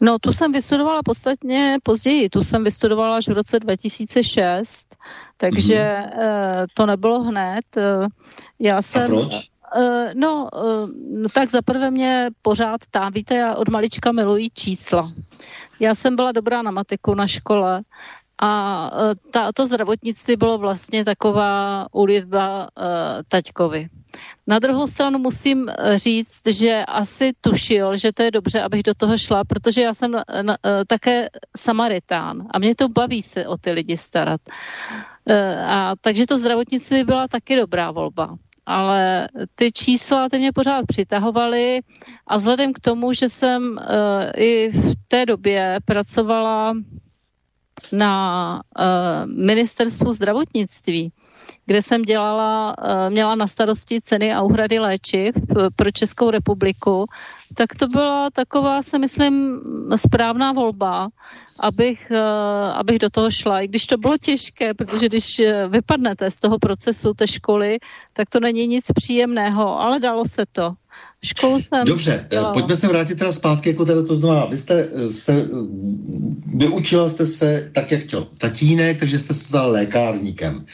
No, 0.00 0.18
tu 0.18 0.32
jsem 0.32 0.52
vystudovala 0.52 1.02
podstatně 1.02 1.78
později. 1.82 2.28
Tu 2.28 2.42
jsem 2.42 2.64
vystudovala 2.64 3.16
až 3.16 3.28
v 3.28 3.32
roce 3.32 3.60
2006, 3.60 4.96
takže 5.36 5.82
mm-hmm. 5.82 6.66
to 6.74 6.86
nebylo 6.86 7.22
hned. 7.22 7.64
Eh, 7.76 8.06
já 8.58 8.82
jsem... 8.82 9.02
A 9.02 9.06
proč? 9.06 9.34
Uh, 9.76 10.08
no, 10.14 10.48
uh, 10.52 11.28
tak 11.32 11.50
zaprvé 11.50 11.90
mě 11.90 12.30
pořád 12.42 12.80
tá, 12.90 13.08
víte, 13.08 13.34
já 13.34 13.54
od 13.54 13.68
malička 13.68 14.12
miluji 14.12 14.50
čísla. 14.50 15.12
Já 15.80 15.94
jsem 15.94 16.16
byla 16.16 16.32
dobrá 16.32 16.62
na 16.62 16.70
matiku 16.70 17.14
na 17.14 17.26
škole 17.26 17.82
a 18.42 18.90
ta, 19.30 19.52
to 19.52 19.66
zdravotnictví 19.66 20.36
bylo 20.36 20.58
vlastně 20.58 21.04
taková 21.04 21.86
ulitba 21.92 22.60
uh, 22.60 22.84
taťkovi. 23.28 23.88
Na 24.46 24.58
druhou 24.58 24.86
stranu 24.86 25.18
musím 25.18 25.68
eh, 25.68 25.98
říct, 25.98 26.46
že 26.46 26.84
asi 26.84 27.32
tušil, 27.40 27.96
že 27.96 28.12
to 28.12 28.22
je 28.22 28.30
dobře, 28.30 28.62
abych 28.62 28.82
do 28.82 28.94
toho 28.94 29.18
šla, 29.18 29.44
protože 29.44 29.82
já 29.82 29.94
jsem 29.94 30.10
na, 30.42 30.56
eh, 30.64 30.84
také 30.86 31.28
samaritán 31.56 32.46
a 32.50 32.58
mě 32.58 32.74
to 32.74 32.88
baví 32.88 33.22
se 33.22 33.46
o 33.46 33.56
ty 33.56 33.70
lidi 33.72 33.96
starat. 33.96 34.40
Eh, 35.28 35.64
a 35.64 35.94
takže 36.00 36.26
to 36.26 36.38
zdravotnictví 36.38 37.04
byla 37.04 37.28
taky 37.28 37.56
dobrá 37.56 37.90
volba 37.90 38.36
ale 38.66 39.28
ty 39.54 39.72
čísla 39.72 40.28
ty 40.28 40.38
mě 40.38 40.52
pořád 40.52 40.86
přitahovaly 40.86 41.80
a 42.26 42.36
vzhledem 42.36 42.72
k 42.72 42.80
tomu, 42.80 43.12
že 43.12 43.28
jsem 43.28 43.76
uh, 43.76 44.32
i 44.36 44.70
v 44.72 44.94
té 45.08 45.26
době 45.26 45.78
pracovala 45.84 46.74
na 47.92 48.62
uh, 48.78 49.26
ministerstvu 49.26 50.12
zdravotnictví, 50.12 51.12
kde 51.66 51.82
jsem 51.82 52.02
dělala, 52.02 52.76
eh, 52.78 53.10
měla 53.10 53.34
na 53.34 53.46
starosti 53.46 54.00
ceny 54.00 54.34
a 54.34 54.42
úhrady 54.42 54.78
léčiv 54.78 55.34
eh, 55.36 55.70
pro 55.76 55.90
Českou 55.90 56.30
republiku, 56.30 57.06
tak 57.54 57.74
to 57.74 57.88
byla 57.88 58.30
taková, 58.30 58.82
se 58.82 58.98
myslím, 58.98 59.60
správná 59.96 60.52
volba, 60.52 61.08
abych, 61.60 62.10
eh, 62.10 62.20
abych 62.72 62.98
do 62.98 63.10
toho 63.10 63.30
šla. 63.30 63.60
I 63.60 63.68
když 63.68 63.86
to 63.86 63.96
bylo 63.96 64.18
těžké, 64.18 64.74
protože 64.74 65.06
když 65.06 65.42
vypadnete 65.68 66.30
z 66.30 66.40
toho 66.40 66.58
procesu 66.58 67.14
té 67.14 67.26
školy, 67.26 67.78
tak 68.12 68.30
to 68.30 68.40
není 68.40 68.66
nic 68.66 68.84
příjemného, 68.94 69.80
ale 69.80 70.00
dalo 70.00 70.24
se 70.24 70.44
to. 70.52 70.74
Školu 71.24 71.58
jsem 71.58 71.84
Dobře, 71.86 72.26
dělala. 72.30 72.52
pojďme 72.52 72.76
se 72.76 72.88
vrátit 72.88 73.18
teda 73.18 73.32
zpátky, 73.32 73.68
jako 73.68 73.84
teda 73.84 74.02
to 74.02 74.16
znamená, 74.16 74.44
vy 74.44 74.58
jste 74.58 74.88
se, 75.10 75.48
vyučila 76.54 77.08
jste 77.08 77.26
se 77.26 77.70
tak, 77.72 77.92
jak 77.92 78.00
chtěl 78.00 78.26
tatínek, 78.38 78.98
takže 78.98 79.18
jste 79.18 79.34
se 79.34 79.44
stal 79.44 79.70
lékárníkem. 79.70 80.64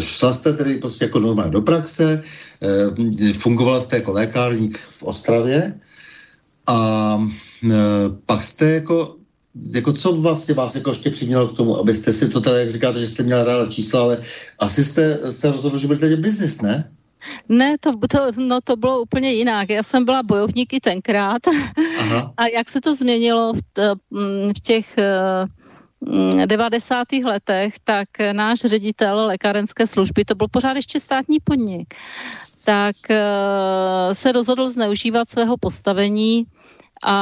Šla 0.00 0.32
jste 0.32 0.52
tedy 0.52 0.74
prostě 0.76 1.04
jako 1.04 1.18
normálně 1.18 1.52
do 1.52 1.60
praxe, 1.60 2.22
fungovala 3.32 3.80
jste 3.80 3.96
jako 3.96 4.12
lékárník 4.12 4.78
v 4.78 5.02
Ostravě 5.02 5.80
a 6.68 7.18
pak 8.26 8.44
jste 8.44 8.70
jako 8.70 9.14
jako 9.74 9.92
co 9.92 10.12
vlastně 10.12 10.54
vás 10.54 10.74
jako 10.74 10.90
ještě 10.90 11.10
přimělo 11.10 11.48
k 11.48 11.56
tomu, 11.56 11.76
abyste 11.76 12.12
si 12.12 12.28
to 12.28 12.40
teda, 12.40 12.58
jak 12.58 12.70
říkáte, 12.70 13.00
že 13.00 13.06
jste 13.06 13.22
měla 13.22 13.44
ráda 13.44 13.66
čísla, 13.66 14.00
ale 14.00 14.18
asi 14.58 14.84
jste 14.84 15.32
se 15.32 15.52
rozhodli, 15.52 15.80
že 15.80 15.86
budete 15.86 16.08
dělat 16.08 16.20
biznis, 16.20 16.60
ne? 16.60 16.90
Ne, 17.48 17.76
to, 17.80 17.92
to, 18.10 18.18
no 18.36 18.60
to 18.64 18.76
bylo 18.76 19.00
úplně 19.00 19.32
jinak. 19.32 19.70
Já 19.70 19.82
jsem 19.82 20.04
byla 20.04 20.22
bojovník 20.22 20.72
i 20.72 20.80
tenkrát. 20.80 21.42
Aha. 21.98 22.32
A 22.36 22.48
jak 22.56 22.68
se 22.68 22.80
to 22.80 22.94
změnilo 22.94 23.52
v, 23.52 23.60
mm, 24.10 24.50
v 24.56 24.60
těch 24.60 24.96
90. 26.46 27.12
Mm, 27.12 27.24
letech, 27.24 27.74
tak 27.84 28.08
náš 28.32 28.60
ředitel 28.60 29.26
lékárenské 29.26 29.86
služby, 29.86 30.24
to 30.24 30.34
byl 30.34 30.46
pořád 30.50 30.76
ještě 30.76 31.00
státní 31.00 31.38
podnik, 31.44 31.94
tak 32.68 33.10
eh, 33.10 34.14
se 34.14 34.32
rozhodl 34.32 34.70
zneužívat 34.70 35.30
svého 35.30 35.56
postavení 35.56 36.44
a 37.02 37.16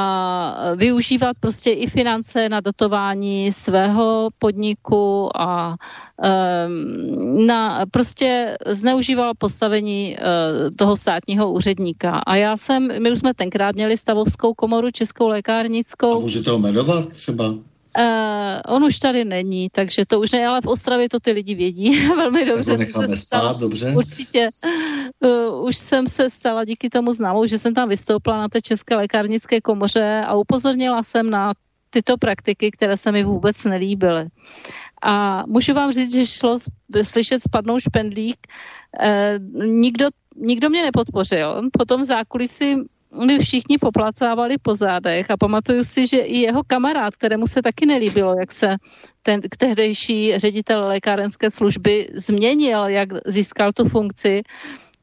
využívat 0.75 1.37
prostě 1.39 1.71
i 1.71 1.87
finance 1.87 2.49
na 2.49 2.59
dotování 2.59 3.53
svého 3.53 4.29
podniku 4.39 5.29
a 5.37 5.75
um, 5.75 7.45
na, 7.45 7.85
prostě 7.91 8.57
zneužíval 8.65 9.33
postavení 9.37 10.17
uh, 10.17 10.75
toho 10.75 10.97
státního 10.97 11.51
úředníka. 11.51 12.11
A 12.11 12.35
já 12.35 12.57
jsem, 12.57 13.03
my 13.03 13.11
už 13.11 13.19
jsme 13.19 13.33
tenkrát 13.33 13.75
měli 13.75 13.97
stavovskou 13.97 14.53
komoru 14.53 14.91
Českou 14.91 15.27
lékárnickou. 15.27 16.17
A 16.17 16.19
můžete 16.19 16.51
ho 16.51 16.59
jmenovat 16.59 17.07
třeba? 17.07 17.53
Uh, 17.97 18.75
on 18.75 18.83
už 18.83 18.99
tady 18.99 19.25
není, 19.25 19.69
takže 19.69 20.05
to 20.05 20.19
už 20.19 20.31
ne, 20.31 20.47
ale 20.47 20.61
v 20.61 20.67
Ostravě 20.67 21.09
to 21.09 21.19
ty 21.19 21.31
lidi 21.31 21.55
vědí 21.55 22.07
velmi 22.15 22.45
dobře. 22.45 22.71
Tak 22.71 22.79
necháme 22.79 23.17
spát, 23.17 23.57
dobře. 23.59 23.93
Určitě. 23.97 24.49
Uh, 25.19 25.65
už 25.65 25.77
jsem 25.77 26.07
se 26.07 26.29
stala 26.29 26.65
díky 26.65 26.89
tomu 26.89 27.13
známou, 27.13 27.45
že 27.45 27.57
jsem 27.57 27.73
tam 27.73 27.89
vystoupila 27.89 28.37
na 28.37 28.47
té 28.47 28.61
České 28.61 28.95
lékárnické 28.95 29.61
komoře 29.61 30.23
a 30.27 30.35
upozornila 30.35 31.03
jsem 31.03 31.29
na 31.29 31.53
tyto 31.89 32.17
praktiky, 32.17 32.71
které 32.71 32.97
se 32.97 33.11
mi 33.11 33.23
vůbec 33.23 33.63
nelíbily. 33.65 34.27
A 35.01 35.43
můžu 35.45 35.73
vám 35.73 35.91
říct, 35.91 36.13
že 36.13 36.25
šlo 36.25 36.57
slyšet 37.03 37.39
spadnou 37.39 37.79
špendlík. 37.79 38.37
E, 38.99 39.39
nikdo, 39.65 40.07
nikdo 40.35 40.69
mě 40.69 40.83
nepodpořil. 40.83 41.61
Potom 41.73 42.01
v 42.01 42.05
zákulisí 42.05 42.75
my 43.25 43.39
všichni 43.39 43.77
poplacávali 43.77 44.55
po 44.61 44.75
zádech 44.75 45.31
a 45.31 45.37
pamatuju 45.37 45.83
si, 45.83 46.07
že 46.07 46.17
i 46.17 46.37
jeho 46.37 46.63
kamarád, 46.67 47.15
kterému 47.15 47.47
se 47.47 47.61
taky 47.61 47.85
nelíbilo, 47.85 48.35
jak 48.39 48.51
se 48.51 48.75
ten 49.21 49.41
tehdejší 49.57 50.37
ředitel 50.37 50.87
lékárenské 50.87 51.51
služby 51.51 52.09
změnil, 52.13 52.87
jak 52.87 53.09
získal 53.25 53.71
tu 53.71 53.89
funkci, 53.89 54.41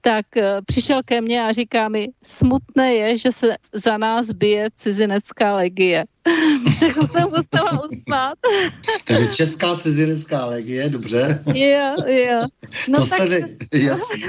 tak 0.04 0.36
eh, 0.36 0.62
přišel 0.66 1.00
ke 1.04 1.20
mně 1.20 1.44
a 1.44 1.52
říká 1.52 1.88
mi, 1.88 2.08
smutné 2.22 2.94
je, 2.94 3.18
že 3.18 3.32
se 3.32 3.56
za 3.72 3.98
nás 3.98 4.32
bije 4.32 4.68
cizinecká 4.76 5.56
legie. 5.56 6.04
tak 6.80 6.94
jsem 6.94 7.28
musela 7.28 7.80
usmát. 7.90 8.38
Takže 9.04 9.26
česká 9.26 9.76
cizinecká 9.76 10.46
legie, 10.46 10.88
dobře. 10.88 11.44
Jo, 11.54 11.92
jo. 12.06 12.40
No 12.88 13.00
to 13.00 13.06
tak, 13.06 13.20
jste 13.20 13.38
jasný. 13.78 14.22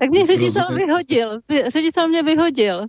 tak 0.00 0.10
mě 0.10 0.24
ředitel 0.24 0.66
vyhodil. 0.70 1.40
Ředitel 1.68 2.08
mě 2.08 2.22
vyhodil. 2.22 2.78
Uh, 2.78 2.86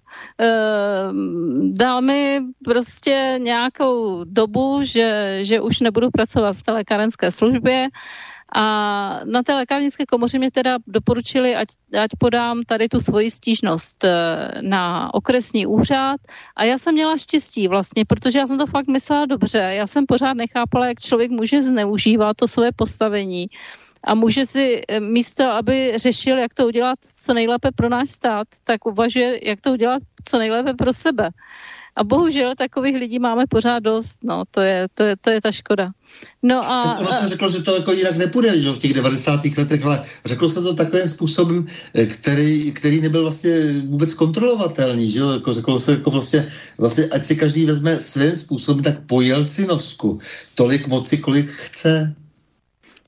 dal 1.71 2.01
mi 2.01 2.39
prostě 2.63 3.35
nějakou 3.37 4.23
dobu, 4.23 4.79
že, 4.83 5.39
že 5.41 5.61
už 5.61 5.79
nebudu 5.79 6.09
pracovat 6.11 6.57
v 6.57 6.63
té 6.63 6.71
lékárenské 6.71 7.31
službě 7.31 7.87
a 8.55 9.19
na 9.25 9.43
té 9.43 9.53
lékárnické 9.53 10.05
komoře 10.05 10.37
mě 10.37 10.51
teda 10.51 10.77
doporučili, 10.87 11.55
ať, 11.55 11.67
ať 12.01 12.09
podám 12.17 12.63
tady 12.63 12.89
tu 12.89 12.99
svoji 12.99 13.31
stížnost 13.31 14.03
eh, 14.03 14.51
na 14.61 15.13
okresní 15.13 15.65
úřad. 15.65 16.21
A 16.55 16.63
já 16.63 16.77
jsem 16.77 16.93
měla 16.93 17.17
štěstí 17.17 17.67
vlastně, 17.67 18.05
protože 18.05 18.39
já 18.39 18.47
jsem 18.47 18.57
to 18.57 18.67
fakt 18.67 18.87
myslela 18.87 19.25
dobře. 19.25 19.57
Já 19.57 19.87
jsem 19.87 20.05
pořád 20.05 20.33
nechápala, 20.33 20.87
jak 20.87 20.99
člověk 20.99 21.31
může 21.31 21.61
zneužívat 21.61 22.37
to 22.37 22.47
své 22.47 22.71
postavení 22.71 23.47
a 24.03 24.15
může 24.15 24.45
si 24.45 24.81
eh, 24.87 24.99
místo, 24.99 25.51
aby 25.51 25.93
řešil, 25.95 26.37
jak 26.37 26.53
to 26.53 26.67
udělat 26.67 26.99
co 27.15 27.33
nejlépe 27.33 27.71
pro 27.75 27.89
náš 27.89 28.09
stát, 28.09 28.47
tak 28.63 28.85
uvažuje, 28.85 29.47
jak 29.47 29.61
to 29.61 29.71
udělat 29.71 30.03
co 30.25 30.37
nejlépe 30.37 30.73
pro 30.73 30.93
sebe. 30.93 31.29
A 31.95 32.03
bohužel 32.03 32.55
takových 32.57 32.95
lidí 32.95 33.19
máme 33.19 33.43
pořád 33.49 33.79
dost, 33.79 34.17
no, 34.23 34.43
to 34.51 34.61
je, 34.61 34.87
to 34.93 35.03
je, 35.03 35.15
to 35.21 35.29
je 35.29 35.41
ta 35.41 35.51
škoda. 35.51 35.91
No 36.43 36.71
a... 36.71 36.83
Tak 36.83 36.99
ono 36.99 37.19
se 37.19 37.29
řeklo, 37.29 37.49
že 37.49 37.63
to 37.63 37.75
jako 37.75 37.91
jinak 37.91 38.17
nepůjde, 38.17 38.61
že 38.61 38.71
v 38.71 38.77
těch 38.77 38.93
90. 38.93 39.45
letech, 39.57 39.85
ale 39.85 40.03
řeklo 40.25 40.49
se 40.49 40.61
to 40.61 40.73
takovým 40.73 41.07
způsobem, 41.07 41.65
eh, 41.93 42.05
který, 42.05 42.71
který 42.71 43.01
nebyl 43.01 43.21
vlastně 43.21 43.51
vůbec 43.87 44.13
kontrolovatelný, 44.13 45.11
že 45.11 45.19
jo, 45.19 45.29
jako 45.29 45.53
řeklo 45.53 45.79
se 45.79 45.91
jako 45.91 46.11
vlastně, 46.11 46.47
vlastně, 46.77 47.05
ať 47.05 47.25
si 47.25 47.35
každý 47.35 47.65
vezme 47.65 47.99
svým 47.99 48.35
způsobem, 48.35 48.83
tak 48.83 48.95
po 49.05 49.21
Jelcinovsku 49.21 50.19
tolik 50.55 50.87
moci, 50.87 51.17
kolik 51.17 51.49
chce. 51.49 52.15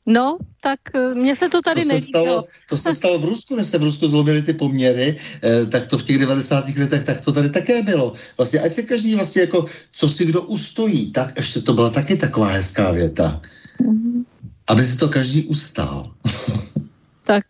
No, 0.08 0.38
tak 0.62 0.80
eh, 0.96 1.16
mně 1.16 1.36
se 1.36 1.50
to 1.50 1.62
tady 1.62 1.86
to 1.86 1.90
se 1.90 2.02
stalo, 2.02 2.44
To 2.70 2.78
se 2.78 2.96
stalo 2.96 3.20
v 3.20 3.26
Rusku, 3.26 3.56
než 3.56 3.68
se 3.68 3.78
v 3.78 3.84
Rusku 3.84 4.08
zlomily 4.08 4.42
ty 4.42 4.54
poměry, 4.54 5.18
eh, 5.44 5.66
tak 5.66 5.88
to 5.88 5.98
v 5.98 6.04
těch 6.04 6.18
90. 6.18 6.78
letech, 6.78 7.04
tak 7.04 7.22
to 7.22 7.32
tady 7.32 7.50
také 7.50 7.82
bylo. 7.82 8.14
Vlastně, 8.38 8.60
ať 8.60 8.74
se 8.74 8.82
každý 8.82 9.16
vlastně 9.16 9.42
jako, 9.42 9.66
co 9.92 10.10
si 10.10 10.26
kdo 10.26 10.42
ustojí, 10.42 11.12
tak 11.12 11.38
ještě 11.38 11.62
to 11.62 11.74
byla 11.74 11.90
taky 11.90 12.16
taková 12.16 12.48
hezká 12.48 12.92
věta. 12.92 13.42
Mm-hmm. 13.82 14.24
Aby 14.68 14.86
si 14.86 14.98
to 14.98 15.10
každý 15.10 15.44
ustál. 15.44 16.12
tak 17.24 17.44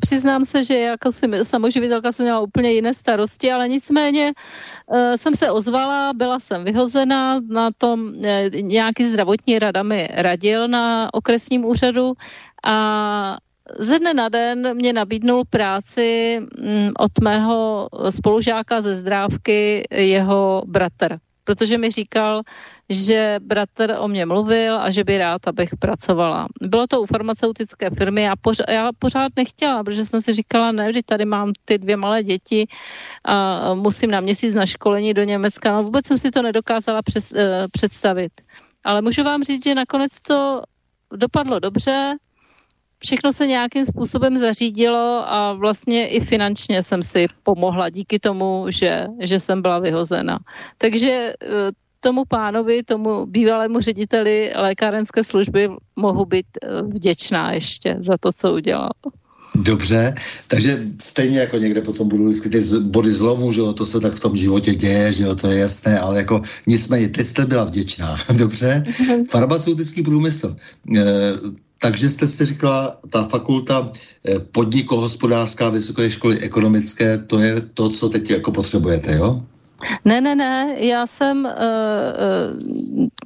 přiznám 0.00 0.44
se, 0.44 0.64
že 0.64 0.78
jako 0.78 1.10
samoživitelka 1.42 2.12
jsem 2.12 2.24
měla 2.24 2.40
úplně 2.40 2.70
jiné 2.72 2.94
starosti, 2.94 3.52
ale 3.52 3.68
nicméně 3.68 4.32
uh, 4.86 5.14
jsem 5.16 5.34
se 5.34 5.50
ozvala, 5.50 6.12
byla 6.12 6.40
jsem 6.40 6.64
vyhozena 6.64 7.40
na 7.40 7.70
tom, 7.78 8.00
uh, 8.04 8.60
nějaký 8.60 9.08
zdravotní 9.08 9.58
rada 9.58 9.82
mi 9.82 10.08
radil 10.12 10.68
na 10.68 11.14
okresním 11.14 11.64
úřadu 11.64 12.12
a 12.64 13.36
ze 13.78 13.98
dne 13.98 14.14
na 14.14 14.28
den 14.28 14.76
mě 14.76 14.92
nabídnul 14.92 15.44
práci 15.50 16.38
um, 16.40 16.92
od 16.98 17.12
mého 17.22 17.88
spolužáka 18.10 18.80
ze 18.80 18.98
zdrávky 18.98 19.84
jeho 19.90 20.62
bratr. 20.66 21.18
Protože 21.44 21.78
mi 21.78 21.90
říkal, 21.90 22.42
že 22.88 23.36
bratr 23.42 23.96
o 23.98 24.08
mě 24.08 24.26
mluvil 24.26 24.80
a 24.80 24.90
že 24.90 25.04
by 25.04 25.18
rád, 25.18 25.48
abych 25.48 25.76
pracovala. 25.78 26.48
Bylo 26.60 26.86
to 26.86 27.02
u 27.02 27.06
farmaceutické 27.06 27.90
firmy 27.90 28.28
a 28.28 28.36
pořád, 28.36 28.70
já 28.70 28.90
pořád 28.98 29.32
nechtěla, 29.36 29.84
protože 29.84 30.04
jsem 30.04 30.22
si 30.22 30.32
říkala, 30.32 30.72
ne, 30.72 30.92
že 30.92 31.00
tady 31.04 31.24
mám 31.24 31.52
ty 31.64 31.78
dvě 31.78 31.96
malé 31.96 32.22
děti 32.22 32.66
a 33.24 33.74
musím 33.74 34.10
na 34.10 34.20
měsíc 34.20 34.54
na 34.54 34.66
školení 34.66 35.14
do 35.14 35.24
Německa. 35.24 35.72
No 35.72 35.82
vůbec 35.82 36.06
jsem 36.06 36.18
si 36.18 36.30
to 36.30 36.42
nedokázala 36.42 37.02
přes, 37.02 37.32
uh, 37.32 37.38
představit. 37.72 38.32
Ale 38.84 39.02
můžu 39.02 39.22
vám 39.22 39.42
říct, 39.42 39.64
že 39.64 39.74
nakonec 39.74 40.20
to 40.20 40.62
dopadlo 41.16 41.60
dobře, 41.60 42.16
všechno 42.98 43.32
se 43.32 43.46
nějakým 43.46 43.84
způsobem 43.86 44.36
zařídilo 44.36 45.24
a 45.32 45.52
vlastně 45.52 46.08
i 46.08 46.20
finančně 46.20 46.82
jsem 46.82 47.02
si 47.02 47.26
pomohla 47.42 47.88
díky 47.90 48.18
tomu, 48.18 48.66
že, 48.68 49.06
že 49.20 49.40
jsem 49.40 49.62
byla 49.62 49.78
vyhozena. 49.78 50.38
Takže 50.78 51.10
e, 51.10 51.34
tomu 52.04 52.24
pánovi, 52.28 52.82
tomu 52.82 53.26
bývalému 53.26 53.80
řediteli 53.80 54.52
lékárenské 54.56 55.24
služby 55.24 55.68
mohu 55.96 56.24
být 56.24 56.46
e, 56.62 56.82
vděčná 56.82 57.52
ještě 57.52 57.96
za 57.98 58.16
to, 58.20 58.32
co 58.32 58.52
udělal. 58.52 58.92
Dobře, 59.54 60.14
takže 60.48 60.84
stejně 60.98 61.38
jako 61.38 61.56
někde 61.58 61.80
potom 61.80 62.08
budou 62.08 62.26
vždycky 62.26 62.48
ty 62.50 62.60
body 62.80 63.12
zlomu, 63.12 63.52
že 63.52 63.60
jo, 63.60 63.72
to 63.72 63.86
se 63.86 64.00
tak 64.00 64.14
v 64.14 64.20
tom 64.20 64.36
životě 64.36 64.74
děje, 64.74 65.12
že 65.12 65.24
jo, 65.24 65.34
to 65.34 65.46
je 65.48 65.58
jasné, 65.58 65.98
ale 65.98 66.16
jako 66.16 66.42
nicméně 66.66 67.08
teď 67.08 67.26
jste 67.26 67.46
byla 67.46 67.64
vděčná, 67.64 68.18
dobře? 68.36 68.84
Mhm. 69.00 69.24
Farmaceutický 69.24 70.02
průmysl. 70.02 70.56
E, 70.96 71.02
takže 71.78 72.10
jste 72.10 72.26
si 72.26 72.44
říkala, 72.44 72.98
ta 73.10 73.24
fakulta 73.24 73.92
eh, 74.28 74.38
podnikohospodářská 74.38 75.68
vysoké 75.68 76.10
školy 76.10 76.38
ekonomické, 76.38 77.18
to 77.18 77.38
je 77.38 77.60
to, 77.60 77.90
co 77.90 78.08
teď 78.08 78.30
jako 78.30 78.52
potřebujete, 78.52 79.16
jo? 79.16 79.42
Ne, 80.04 80.20
ne, 80.20 80.34
ne, 80.34 80.74
já 80.76 81.06
jsem, 81.06 81.44
uh, 81.44 81.50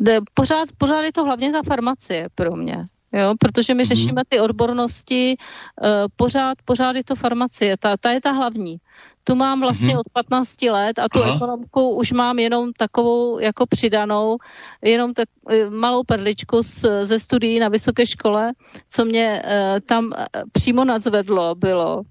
uh, 0.08 0.24
pořád, 0.34 0.68
pořád 0.78 1.02
je 1.02 1.12
to 1.12 1.24
hlavně 1.24 1.52
ta 1.52 1.62
farmacie 1.62 2.28
pro 2.34 2.56
mě. 2.56 2.86
Jo, 3.12 3.34
protože 3.40 3.74
my 3.74 3.82
mm-hmm. 3.82 3.86
řešíme 3.86 4.22
ty 4.28 4.40
odbornosti, 4.40 5.36
uh, 5.82 5.88
pořád, 6.16 6.58
pořád 6.64 6.96
je 6.96 7.04
to 7.04 7.14
farmacie, 7.14 7.76
ta, 7.76 7.96
ta 7.96 8.10
je 8.10 8.20
ta 8.20 8.32
hlavní. 8.32 8.76
Tu 9.24 9.34
mám 9.34 9.60
vlastně 9.60 9.94
mm-hmm. 9.94 10.00
od 10.00 10.12
15 10.12 10.62
let 10.62 10.98
a 10.98 11.08
tu 11.08 11.22
Aha. 11.22 11.36
ekonomku 11.36 11.90
už 11.90 12.12
mám 12.12 12.38
jenom 12.38 12.72
takovou 12.72 13.38
jako 13.38 13.66
přidanou, 13.66 14.38
jenom 14.82 15.14
tak 15.14 15.28
malou 15.68 16.04
perličku 16.04 16.62
z, 16.62 16.84
ze 17.02 17.18
studií 17.18 17.58
na 17.58 17.68
vysoké 17.68 18.06
škole, 18.06 18.52
co 18.90 19.04
mě 19.04 19.42
uh, 19.44 19.80
tam 19.86 20.12
přímo 20.52 20.84
nadzvedlo, 20.84 21.54
bylo, 21.54 22.02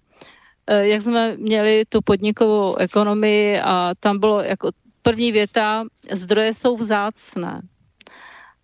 jak 0.69 1.01
jsme 1.01 1.37
měli 1.37 1.85
tu 1.89 2.01
podnikovou 2.01 2.75
ekonomii 2.75 3.59
a 3.59 3.91
tam 3.99 4.19
bylo 4.19 4.41
jako 4.41 4.71
první 5.01 5.31
věta, 5.31 5.83
zdroje 6.11 6.53
jsou 6.53 6.75
vzácné. 6.75 7.61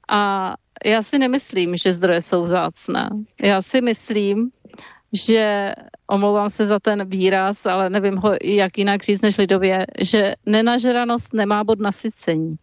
A 0.07 0.53
já 0.85 1.03
si 1.03 1.19
nemyslím, 1.19 1.77
že 1.77 1.91
zdroje 1.91 2.21
jsou 2.21 2.43
vzácné. 2.43 3.09
Já 3.41 3.61
si 3.61 3.81
myslím, 3.81 4.51
že, 5.13 5.73
omlouvám 6.07 6.49
se 6.49 6.65
za 6.65 6.79
ten 6.79 7.09
výraz, 7.09 7.65
ale 7.65 7.89
nevím 7.89 8.17
ho 8.17 8.31
jak 8.43 8.77
jinak 8.77 9.03
říct 9.03 9.21
než 9.21 9.37
lidově, 9.37 9.85
že 9.99 10.33
nenažranost 10.45 11.33
nemá 11.33 11.63
bod 11.63 11.79
nasycení. 11.79 12.55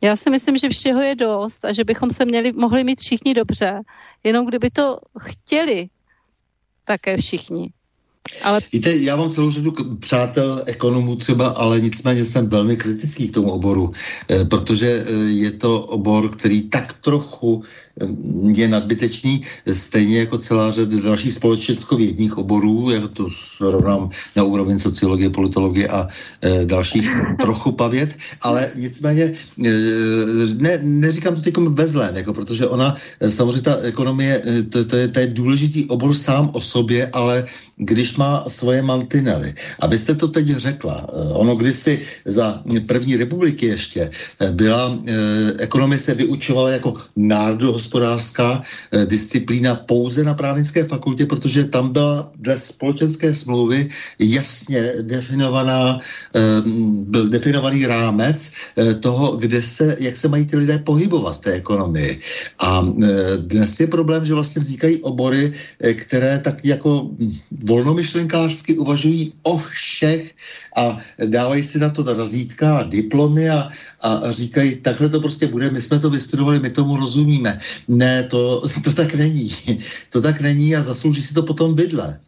Já 0.00 0.16
si 0.16 0.30
myslím, 0.30 0.56
že 0.56 0.68
všeho 0.68 1.02
je 1.02 1.14
dost 1.14 1.64
a 1.64 1.72
že 1.72 1.84
bychom 1.84 2.10
se 2.10 2.24
měli, 2.24 2.52
mohli 2.52 2.84
mít 2.84 3.00
všichni 3.00 3.34
dobře, 3.34 3.80
jenom 4.24 4.46
kdyby 4.46 4.70
to 4.70 4.98
chtěli 5.18 5.88
také 6.84 7.16
všichni. 7.16 7.72
Ale... 8.42 8.60
Víte, 8.72 8.96
já 8.96 9.16
mám 9.16 9.30
celou 9.30 9.50
řadu 9.50 9.72
přátel, 9.98 10.62
ekonomů 10.66 11.16
třeba, 11.16 11.46
ale 11.48 11.80
nicméně 11.80 12.24
jsem 12.24 12.48
velmi 12.48 12.76
kritický 12.76 13.28
k 13.28 13.34
tomu 13.34 13.50
oboru, 13.50 13.92
eh, 14.30 14.44
protože 14.44 15.04
eh, 15.06 15.12
je 15.30 15.50
to 15.50 15.80
obor, 15.80 16.28
který 16.28 16.68
tak 16.68 16.92
trochu 16.92 17.62
je 18.56 18.68
nadbytečný, 18.68 19.42
stejně 19.72 20.18
jako 20.18 20.38
celá 20.38 20.70
řada 20.70 21.00
dalších 21.00 21.34
společenskovědních 21.34 22.38
oborů, 22.38 22.90
jako 22.90 23.08
to 23.08 23.28
rovnám 23.60 24.08
na 24.36 24.42
úroveň 24.42 24.78
sociologie, 24.78 25.30
politologie 25.30 25.88
a 25.88 26.08
e, 26.42 26.66
dalších 26.66 27.10
trochu 27.40 27.72
pavět, 27.72 28.16
ale 28.42 28.70
nicméně 28.74 29.22
e, 29.22 29.70
ne, 30.58 30.78
neříkám 30.82 31.34
to 31.34 31.40
teď 31.40 31.56
ve 31.56 31.86
zlém, 31.86 32.16
jako 32.16 32.32
protože 32.32 32.66
ona, 32.66 32.96
samozřejmě 33.28 33.62
ta 33.62 33.76
ekonomie, 33.76 34.42
to, 34.68 34.84
to, 34.84 34.96
je, 34.96 35.08
to 35.08 35.20
je 35.20 35.26
důležitý 35.26 35.84
obor 35.86 36.14
sám 36.14 36.50
o 36.52 36.60
sobě, 36.60 37.10
ale 37.12 37.44
když 37.76 38.16
má 38.16 38.23
má 38.24 38.48
svoje 38.48 38.80
mantinely. 38.82 39.52
Abyste 39.84 40.16
to 40.16 40.32
teď 40.32 40.46
řekla, 40.56 40.96
eh, 41.04 41.32
ono 41.36 41.56
kdysi 41.56 42.00
za 42.24 42.64
první 42.88 43.20
republiky 43.20 43.66
ještě 43.66 44.08
eh, 44.08 44.52
byla, 44.52 44.96
ekonomie 45.58 45.98
se 45.98 46.14
vyučovala 46.14 46.70
jako 46.70 46.94
národohospodářská 47.16 48.62
disciplína 49.04 49.74
pouze 49.74 50.24
na 50.24 50.34
právnické 50.34 50.84
fakultě, 50.84 51.26
protože 51.26 51.64
tam 51.68 51.92
byla 51.92 52.30
dle 52.38 52.56
společenské 52.58 53.34
smlouvy 53.34 53.88
jasně 54.18 54.92
definovaná, 55.02 55.98
byl 57.10 57.28
definovaný 57.28 57.86
rámec 57.86 58.50
toho, 59.00 59.36
kde 59.36 59.62
se, 59.62 59.96
jak 60.00 60.16
se 60.16 60.28
mají 60.28 60.46
ty 60.46 60.56
lidé 60.56 60.78
pohybovat 60.78 61.34
v 61.36 61.44
té 61.44 61.52
ekonomii. 61.52 62.20
A 62.58 62.86
dnes 63.36 63.80
je 63.80 63.86
problém, 63.86 64.24
že 64.24 64.34
vlastně 64.34 64.60
vznikají 64.60 65.02
obory, 65.02 65.52
které 65.94 66.38
tak 66.38 66.64
jako 66.64 67.10
volnomyšlenkářsky 68.04 68.78
uvažují 68.78 69.32
o 69.42 69.58
všech 69.58 70.34
a 70.76 70.98
dávají 71.24 71.62
si 71.62 71.78
na 71.78 71.88
to 71.88 72.02
razítka 72.02 72.78
a 72.78 72.82
diplomy 72.82 73.50
a, 73.50 73.68
a 74.00 74.30
říkají, 74.30 74.76
takhle 74.76 75.08
to 75.08 75.20
prostě 75.20 75.46
bude, 75.46 75.70
my 75.70 75.80
jsme 75.80 75.98
to 75.98 76.10
vystudovali, 76.10 76.60
my 76.60 76.70
tomu 76.70 76.96
rozumíme. 76.96 77.58
Ne, 77.88 78.22
to, 78.22 78.62
to 78.84 78.92
tak 78.92 79.14
není. 79.14 79.50
To 80.10 80.20
tak 80.20 80.40
není 80.40 80.76
a 80.76 80.82
zaslouží 80.82 81.22
si 81.22 81.34
to 81.34 81.42
potom 81.42 81.74
bydle. 81.74 82.20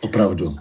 Opravdu. 0.00 0.56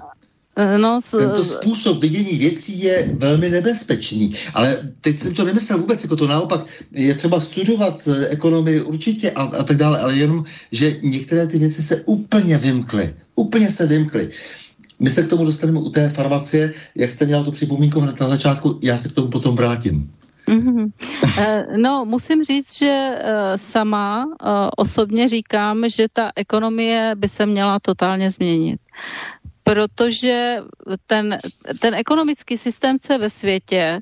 No, 0.77 1.01
s... 1.01 1.17
Tento 1.17 1.43
způsob 1.43 2.01
vidění 2.01 2.37
věcí 2.37 2.83
je 2.83 3.09
velmi 3.13 3.49
nebezpečný. 3.49 4.33
Ale 4.53 4.77
teď 5.01 5.17
jsem 5.17 5.33
to 5.33 5.43
nemyslel 5.43 5.79
vůbec 5.79 6.03
jako 6.03 6.15
to 6.15 6.27
naopak. 6.27 6.65
Je 6.91 7.13
třeba 7.13 7.39
studovat 7.39 8.07
eh, 8.07 8.27
ekonomii 8.27 8.81
určitě 8.81 9.31
a, 9.31 9.41
a 9.41 9.63
tak 9.63 9.77
dále, 9.77 9.99
ale 9.99 10.15
jenom, 10.15 10.43
že 10.71 10.99
některé 11.01 11.47
ty 11.47 11.59
věci 11.59 11.81
se 11.81 12.01
úplně 12.05 12.57
vymkly. 12.57 13.15
Úplně 13.35 13.71
se 13.71 13.85
vymkly. 13.85 14.29
My 14.99 15.09
se 15.09 15.23
k 15.23 15.29
tomu 15.29 15.45
dostaneme 15.45 15.79
u 15.79 15.89
té 15.89 16.09
farmacie, 16.09 16.73
jak 16.95 17.11
jste 17.11 17.25
měla 17.25 17.43
tu 17.43 17.51
připomínku 17.51 17.99
hned 17.99 18.19
na 18.19 18.29
začátku, 18.29 18.79
já 18.83 18.97
se 18.97 19.09
k 19.09 19.11
tomu 19.11 19.27
potom 19.27 19.55
vrátím. 19.55 20.11
Mm-hmm. 20.47 20.91
No, 21.77 22.05
musím 22.05 22.43
říct, 22.43 22.77
že 22.77 23.11
eh, 23.15 23.57
sama 23.57 24.25
osobně 24.77 25.27
říkám, 25.27 25.89
že 25.89 26.07
ta 26.13 26.31
ekonomie 26.35 27.11
by 27.15 27.29
se 27.29 27.45
měla 27.45 27.79
totálně 27.79 28.31
změnit 28.31 28.79
protože 29.67 30.63
ten, 31.05 31.37
ten 31.79 31.95
ekonomický 31.95 32.57
systém, 32.59 32.99
co 32.99 33.13
je 33.13 33.19
ve 33.19 33.29
světě, 33.29 33.99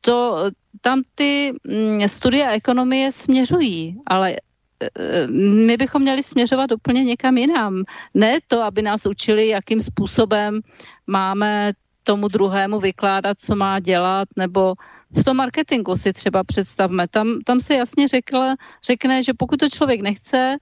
to, 0.00 0.44
tam 0.80 1.02
ty 1.14 1.52
mm, 1.64 2.08
studia 2.08 2.50
ekonomie 2.50 3.12
směřují, 3.12 3.96
ale 4.06 4.32
e, 4.32 5.26
my 5.66 5.76
bychom 5.76 6.02
měli 6.02 6.22
směřovat 6.22 6.72
úplně 6.72 7.04
někam 7.04 7.36
jinam. 7.36 7.82
Ne 8.14 8.38
to, 8.46 8.62
aby 8.62 8.82
nás 8.82 9.06
učili, 9.06 9.48
jakým 9.48 9.80
způsobem 9.80 10.60
máme 11.06 11.72
tomu 12.02 12.28
druhému 12.28 12.80
vykládat, 12.80 13.40
co 13.40 13.56
má 13.56 13.80
dělat, 13.80 14.28
nebo 14.36 14.74
v 15.16 15.24
tom 15.24 15.36
marketingu 15.36 15.96
si 15.96 16.12
třeba 16.12 16.44
představme. 16.44 17.08
Tam, 17.08 17.40
tam 17.44 17.60
se 17.60 17.74
jasně 17.74 18.08
řekle, 18.08 18.54
řekne, 18.84 19.22
že 19.22 19.32
pokud 19.36 19.60
to 19.60 19.68
člověk 19.68 20.00
nechce, 20.00 20.56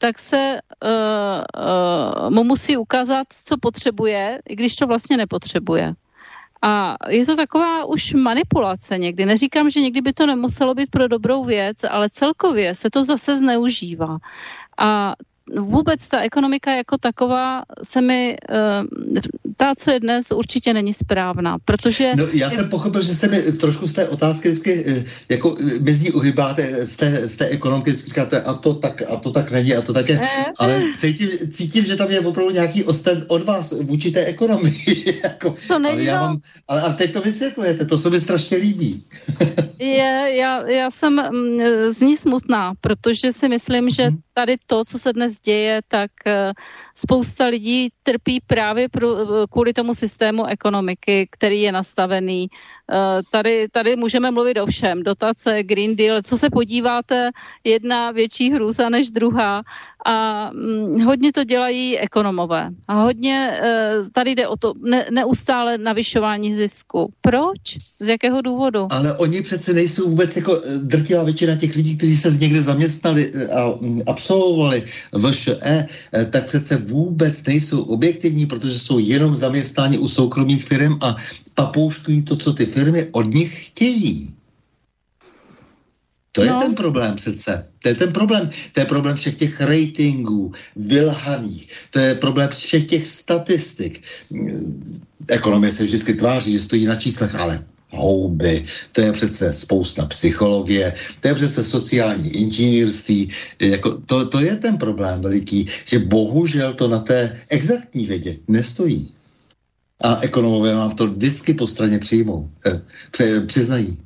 tak 0.00 0.18
se 0.18 0.58
uh, 0.84 0.90
uh, 2.24 2.30
mu 2.30 2.44
musí 2.44 2.76
ukázat, 2.76 3.26
co 3.44 3.58
potřebuje, 3.58 4.40
i 4.48 4.56
když 4.56 4.76
to 4.76 4.86
vlastně 4.86 5.16
nepotřebuje. 5.16 5.94
A 6.62 6.96
je 7.08 7.26
to 7.26 7.36
taková 7.36 7.84
už 7.84 8.14
manipulace 8.14 8.98
někdy. 8.98 9.26
Neříkám, 9.26 9.70
že 9.70 9.80
někdy 9.80 10.00
by 10.00 10.12
to 10.12 10.26
nemuselo 10.26 10.74
být 10.74 10.90
pro 10.90 11.08
dobrou 11.08 11.44
věc, 11.44 11.84
ale 11.84 12.10
celkově 12.10 12.74
se 12.74 12.90
to 12.90 13.04
zase 13.04 13.38
zneužívá. 13.38 14.18
A 14.78 15.14
vůbec 15.58 16.08
ta 16.08 16.20
ekonomika 16.20 16.76
jako 16.76 16.98
taková 16.98 17.62
se 17.82 18.00
mi, 18.00 18.36
uh, 18.50 19.16
ta, 19.56 19.74
co 19.78 19.90
je 19.90 20.00
dnes, 20.00 20.30
určitě 20.30 20.74
není 20.74 20.94
správná, 20.94 21.56
protože... 21.64 22.12
No, 22.16 22.24
já 22.32 22.50
jsem 22.50 22.68
pochopil, 22.68 23.02
že 23.02 23.14
se 23.14 23.28
mi 23.28 23.42
trošku 23.42 23.86
z 23.86 23.92
té 23.92 24.08
otázky 24.08 24.48
vždycky 24.48 24.84
uh, 24.84 25.02
jako 25.28 25.54
eh, 25.60 25.80
mezi 25.80 26.12
uhybáte 26.12 26.86
z 26.86 26.96
té, 26.96 27.28
z 27.28 27.34
té 27.34 27.46
ekonomiky, 27.46 27.90
vždycky 27.90 28.08
říkáte, 28.08 28.40
a 28.42 28.52
to 28.52 28.74
tak, 28.74 29.02
a 29.08 29.16
to 29.16 29.30
tak 29.30 29.50
není, 29.50 29.74
a 29.74 29.82
to 29.82 29.92
tak 29.92 30.08
je, 30.08 30.20
ale 30.58 30.82
cítím, 30.96 31.28
cítím, 31.50 31.84
že 31.84 31.96
tam 31.96 32.10
je 32.10 32.20
opravdu 32.20 32.52
nějaký 32.52 32.84
osten 32.84 33.24
od 33.28 33.44
vás 33.44 33.72
vůči 33.72 34.10
té 34.10 34.24
ekonomii. 34.24 35.20
jako, 35.24 35.54
to 35.68 35.78
není, 35.78 35.92
ale, 35.92 36.04
já 36.04 36.20
mám, 36.20 36.38
ale 36.68 36.82
a 36.82 36.92
teď 36.92 37.12
to 37.12 37.20
vysvětlujete, 37.20 37.86
to 37.86 37.98
se 37.98 38.10
mi 38.10 38.20
strašně 38.20 38.56
líbí. 38.56 39.04
je, 39.78 40.36
já, 40.36 40.68
já 40.68 40.88
jsem 40.96 41.12
mm, 41.14 41.58
z 41.92 42.00
ní 42.00 42.16
smutná, 42.16 42.72
protože 42.80 43.32
si 43.32 43.48
myslím, 43.48 43.90
že 43.90 44.10
mhm. 44.10 44.18
tady 44.34 44.56
to, 44.66 44.84
co 44.84 44.98
se 44.98 45.12
dnes 45.12 45.39
děje, 45.44 45.80
tak 45.88 46.10
eh, 46.26 46.52
spousta 46.94 47.46
lidí 47.46 47.88
trpí 48.02 48.40
právě 48.46 48.88
pro, 48.88 49.18
eh, 49.20 49.46
kvůli 49.50 49.72
tomu 49.72 49.94
systému 49.94 50.46
ekonomiky, 50.46 51.28
který 51.30 51.62
je 51.62 51.72
nastavený. 51.72 52.48
Eh, 52.90 53.22
tady, 53.30 53.68
tady 53.72 53.96
můžeme 53.96 54.30
mluvit 54.30 54.58
o 54.58 54.66
všem. 54.66 55.02
Dotace, 55.02 55.62
Green 55.62 55.96
Deal, 55.96 56.22
co 56.22 56.38
se 56.38 56.50
podíváte, 56.50 57.30
jedna 57.64 58.10
větší 58.10 58.50
hrůza 58.50 58.88
než 58.88 59.10
druhá 59.10 59.62
a 60.06 60.50
hm, 60.50 61.04
hodně 61.04 61.32
to 61.32 61.44
dělají 61.44 61.98
ekonomové. 61.98 62.70
A 62.88 62.94
hodně 62.94 63.60
tady 64.12 64.30
jde 64.30 64.48
o 64.48 64.56
to 64.56 64.72
ne, 64.82 65.06
neustále 65.10 65.78
navyšování 65.78 66.54
zisku. 66.54 67.12
Proč? 67.20 67.78
Z 68.00 68.06
jakého 68.06 68.40
důvodu? 68.40 68.86
Ale 68.90 69.16
oni 69.18 69.42
přece 69.42 69.72
nejsou 69.72 70.10
vůbec 70.10 70.36
jako 70.36 70.62
drtivá 70.82 71.22
většina 71.22 71.56
těch 71.56 71.76
lidí, 71.76 71.96
kteří 71.96 72.16
se 72.16 72.30
z 72.30 72.40
někde 72.40 72.62
zaměstnali 72.62 73.32
a 73.54 73.74
hm, 73.80 74.02
absolvovali 74.06 74.82
VŠE, 75.30 75.58
eh, 75.60 76.26
tak 76.30 76.46
přece 76.46 76.76
vůbec 76.76 77.44
nejsou 77.44 77.82
objektivní, 77.82 78.46
protože 78.46 78.78
jsou 78.78 78.98
jenom 78.98 79.34
zaměstnáni 79.34 79.98
u 79.98 80.08
soukromých 80.08 80.64
firm 80.64 80.98
a 81.00 81.16
papouškují 81.54 82.22
to, 82.22 82.36
co 82.36 82.52
ty 82.52 82.66
firmy 82.66 82.79
od 83.12 83.34
nich 83.34 83.66
chtějí. 83.66 84.34
To 86.32 86.44
no. 86.44 86.46
je 86.46 86.52
ten 86.52 86.74
problém 86.74 87.16
přece. 87.16 87.66
To 87.82 87.88
je 87.88 87.94
ten 87.94 88.12
problém. 88.12 88.50
To 88.72 88.80
je 88.80 88.86
problém 88.86 89.16
všech 89.16 89.36
těch 89.36 89.60
ratingů, 89.60 90.52
vylhaných. 90.76 91.68
To 91.90 91.98
je 91.98 92.14
problém 92.14 92.48
všech 92.48 92.86
těch 92.86 93.06
statistik. 93.06 94.02
Ekonomie 95.28 95.70
se 95.72 95.84
vždycky 95.84 96.14
tváří, 96.14 96.52
že 96.52 96.58
stojí 96.58 96.86
na 96.86 96.94
číslech, 96.94 97.34
ale 97.34 97.64
houby, 97.90 98.64
to 98.92 99.00
je 99.00 99.12
přece 99.12 99.52
spousta 99.52 100.06
psychologie, 100.06 100.94
to 101.20 101.28
je 101.28 101.34
přece 101.34 101.64
sociální 101.64 102.30
inženýrství, 102.30 103.28
jako 103.60 103.98
to, 104.06 104.28
to 104.28 104.40
je 104.40 104.56
ten 104.56 104.78
problém 104.78 105.20
veliký, 105.20 105.66
že 105.84 105.98
bohužel 105.98 106.72
to 106.72 106.88
na 106.88 106.98
té 106.98 107.40
exaktní 107.48 108.06
vědě 108.06 108.36
nestojí. 108.48 109.12
A 110.00 110.20
ekonomové 110.20 110.74
vám 110.74 110.90
to 110.90 111.06
vždycky 111.06 111.54
po 111.54 111.66
straně 111.66 111.98
přijmou, 111.98 112.50
eh, 112.66 113.40
přiznají. 113.46 113.98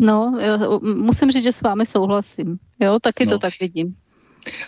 No, 0.00 0.32
musím 0.82 1.30
říct, 1.30 1.42
že 1.42 1.52
s 1.52 1.62
vámi 1.62 1.86
souhlasím. 1.86 2.58
Jo, 2.80 2.98
taky 3.02 3.26
no. 3.26 3.32
to 3.32 3.38
tak 3.38 3.52
vidím. 3.60 3.94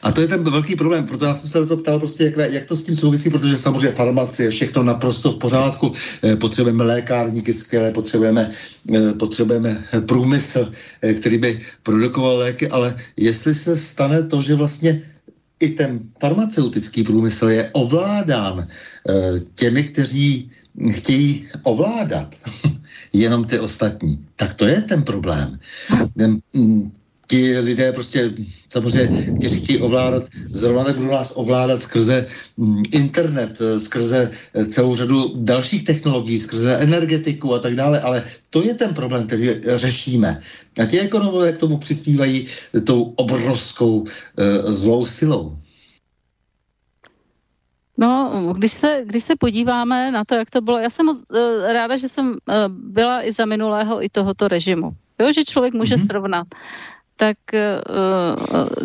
A 0.03 0.13
to 0.13 0.21
je 0.21 0.29
ten 0.29 0.45
velký 0.45 0.77
problém, 0.77 1.07
proto 1.07 1.25
já 1.25 1.35
jsem 1.35 1.49
se 1.49 1.61
na 1.61 1.67
to 1.67 1.77
ptal 1.77 1.99
prostě, 1.99 2.25
jak, 2.25 2.53
jak 2.53 2.67
to 2.67 2.77
s 2.77 2.83
tím 2.83 2.97
souvisí, 2.97 3.31
protože 3.31 3.57
samozřejmě 3.57 3.93
farmacie, 3.93 4.51
všechno 4.51 4.83
naprosto 4.83 5.33
v 5.33 5.39
pořádku, 5.39 5.93
eh, 6.25 6.37
potřebujeme 6.37 6.85
lékárníky 6.85 7.53
skvělé, 7.53 7.91
potřebujeme, 7.91 8.51
eh, 8.95 9.13
potřebujeme 9.13 9.85
průmysl, 10.07 10.73
eh, 11.03 11.15
který 11.15 11.39
by 11.39 11.59
produkoval 11.83 12.37
léky, 12.37 12.69
ale 12.69 12.97
jestli 13.17 13.55
se 13.55 13.77
stane 13.77 14.23
to, 14.23 14.43
že 14.43 14.55
vlastně 14.55 15.03
i 15.61 15.69
ten 15.69 16.01
farmaceutický 16.21 17.03
průmysl 17.03 17.49
je 17.49 17.71
ovládán 17.73 18.69
těmi, 19.55 19.83
kteří 19.83 20.51
chtějí 20.91 21.49
ovládat 21.63 22.35
jenom 23.13 23.45
ty 23.45 23.59
ostatní, 23.59 24.27
tak 24.37 24.55
to 24.55 24.67
je 24.67 24.81
ten 24.81 25.03
problém. 25.03 25.59
Mm, 26.55 26.93
ti 27.31 27.59
lidé 27.59 27.93
prostě 27.93 28.35
samozřejmě, 28.69 29.39
kteří 29.39 29.61
chtějí 29.61 29.79
ovládat, 29.79 30.23
zrovna 30.51 30.85
tak 30.85 30.97
budou 30.97 31.11
nás 31.11 31.33
ovládat 31.37 31.83
skrze 31.83 32.27
mm, 32.57 32.83
internet, 32.91 33.59
eh, 33.61 33.79
skrze 33.79 34.31
eh, 34.31 34.67
celou 34.67 34.95
řadu 34.95 35.39
dalších 35.47 35.85
technologií, 35.85 36.41
skrze 36.41 36.77
energetiku 36.77 37.55
a 37.55 37.59
tak 37.59 37.75
dále, 37.79 38.01
ale 38.01 38.25
to 38.51 38.63
je 38.63 38.75
ten 38.75 38.95
problém, 38.95 39.27
který 39.27 39.63
řešíme. 39.63 40.41
A 40.83 40.85
ti 40.85 41.01
ekonomové 41.01 41.53
k 41.53 41.59
tomu 41.59 41.79
přispívají 41.79 42.47
tou 42.85 43.03
obrovskou 43.03 44.05
zlou 44.65 45.07
silou. 45.07 45.59
No, 47.99 48.33
když 48.57 48.73
se, 48.73 49.03
když 49.07 49.25
se 49.25 49.37
podíváme 49.37 50.11
na 50.11 50.25
to, 50.25 50.35
jak 50.35 50.51
to 50.51 50.61
bylo, 50.61 50.79
já 50.79 50.91
jsem 50.91 51.07
moc 51.07 51.23
ráda, 51.73 51.97
že 51.97 52.09
jsem 52.09 52.35
byla 52.69 53.27
i 53.27 53.33
za 53.33 53.45
minulého, 53.45 54.05
i 54.05 54.09
tohoto 54.09 54.49
režimu. 54.49 54.91
Jo, 55.21 55.33
že 55.33 55.45
člověk 55.45 55.75
může 55.75 55.95
mm-hmm. 55.95 56.07
srovnat 56.07 56.47
tak 57.21 57.37
eh, 57.55 57.81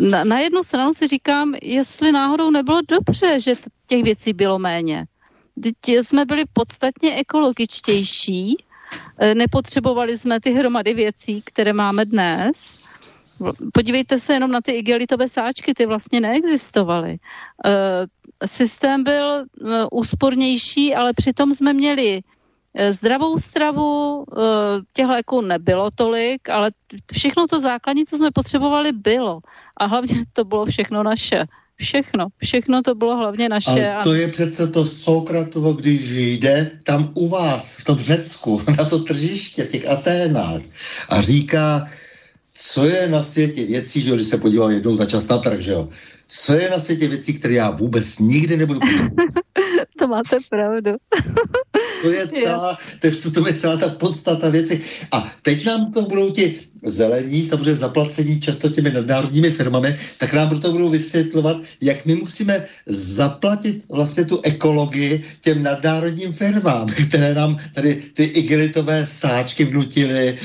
na, 0.00 0.24
na 0.24 0.38
jednu 0.38 0.62
stranu 0.62 0.92
si 0.92 1.06
říkám, 1.06 1.54
jestli 1.62 2.12
náhodou 2.12 2.50
nebylo 2.50 2.80
dobře, 2.88 3.40
že 3.40 3.54
těch 3.86 4.02
věcí 4.02 4.32
bylo 4.32 4.58
méně. 4.58 5.06
Teď 5.62 6.04
jsme 6.04 6.24
byli 6.24 6.44
podstatně 6.52 7.16
ekologičtější, 7.16 8.56
eh, 9.18 9.34
nepotřebovali 9.34 10.18
jsme 10.18 10.40
ty 10.40 10.52
hromady 10.52 10.94
věcí, 10.94 11.42
které 11.44 11.72
máme 11.72 12.04
dnes. 12.04 12.46
Podívejte 13.72 14.20
se 14.20 14.32
jenom 14.32 14.50
na 14.52 14.60
ty 14.60 14.72
igelitové 14.72 15.28
sáčky, 15.28 15.74
ty 15.74 15.86
vlastně 15.86 16.20
neexistovaly. 16.20 17.16
Eh, 17.64 18.46
systém 18.46 19.04
byl 19.04 19.44
úspornější, 19.92 20.94
ale 20.94 21.12
přitom 21.16 21.54
jsme 21.54 21.72
měli 21.72 22.20
zdravou 22.90 23.38
stravu, 23.38 24.24
těch 24.92 25.06
léků 25.06 25.40
nebylo 25.40 25.90
tolik, 25.90 26.48
ale 26.48 26.70
všechno 27.12 27.46
to 27.46 27.60
základní, 27.60 28.06
co 28.06 28.16
jsme 28.16 28.30
potřebovali, 28.30 28.92
bylo. 28.92 29.40
A 29.76 29.86
hlavně 29.86 30.24
to 30.32 30.44
bylo 30.44 30.66
všechno 30.66 31.02
naše. 31.02 31.44
Všechno, 31.76 32.26
všechno 32.36 32.82
to 32.82 32.94
bylo 32.94 33.16
hlavně 33.16 33.48
naše. 33.48 33.90
A 33.90 34.02
to 34.02 34.14
je 34.14 34.28
přece 34.28 34.66
to 34.66 34.86
Sokratovo, 34.86 35.72
když 35.72 36.08
jde 36.10 36.70
tam 36.82 37.10
u 37.14 37.28
vás, 37.28 37.76
v 37.76 37.84
tom 37.84 37.98
Řecku, 37.98 38.62
na 38.78 38.84
to 38.84 38.98
tržiště, 38.98 39.64
v 39.64 39.72
těch 39.72 39.88
Aténách 39.88 40.62
a 41.08 41.20
říká, 41.20 41.88
co 42.58 42.86
je 42.86 43.08
na 43.08 43.22
světě 43.22 43.64
věcí, 43.64 44.00
že 44.00 44.14
když 44.14 44.26
se 44.26 44.38
podíval 44.38 44.70
jednou 44.70 44.96
za 44.96 45.06
čas 45.06 45.28
na 45.28 45.38
trh, 45.38 45.60
že 45.60 45.72
jo, 45.72 45.88
co 46.28 46.52
je 46.52 46.70
na 46.70 46.78
světě 46.78 47.08
věcí, 47.08 47.32
které 47.32 47.54
já 47.54 47.70
vůbec 47.70 48.18
nikdy 48.18 48.56
nebudu 48.56 48.80
potřebovat. 48.90 49.44
to 49.98 50.06
máte 50.06 50.36
pravdu. 50.50 50.90
to 52.02 52.10
je 52.10 52.28
celá, 52.28 52.78
to 53.00 53.06
je, 53.06 53.12
to 53.34 53.46
je 53.46 53.54
celá 53.54 53.76
ta 53.76 53.88
podstata 53.88 54.48
věci. 54.48 54.80
A 55.12 55.32
teď 55.42 55.64
nám 55.64 55.92
to 55.92 56.02
budou 56.02 56.30
ti 56.30 56.54
zelení, 56.84 57.44
samozřejmě 57.44 57.74
zaplacení 57.74 58.40
často 58.40 58.68
těmi 58.68 58.90
nadnárodními 58.90 59.50
firmami, 59.50 59.96
tak 60.18 60.32
nám 60.32 60.48
proto 60.48 60.72
budou 60.72 60.88
vysvětlovat, 60.88 61.56
jak 61.80 62.06
my 62.06 62.14
musíme 62.14 62.64
zaplatit 62.86 63.84
vlastně 63.88 64.24
tu 64.24 64.40
ekologii 64.42 65.24
těm 65.40 65.62
nadnárodním 65.62 66.32
firmám, 66.32 66.86
které 67.08 67.34
nám 67.34 67.56
tady 67.74 68.02
ty 68.12 68.24
igelitové 68.24 69.06
sáčky 69.06 69.64
vnutily, 69.64 70.36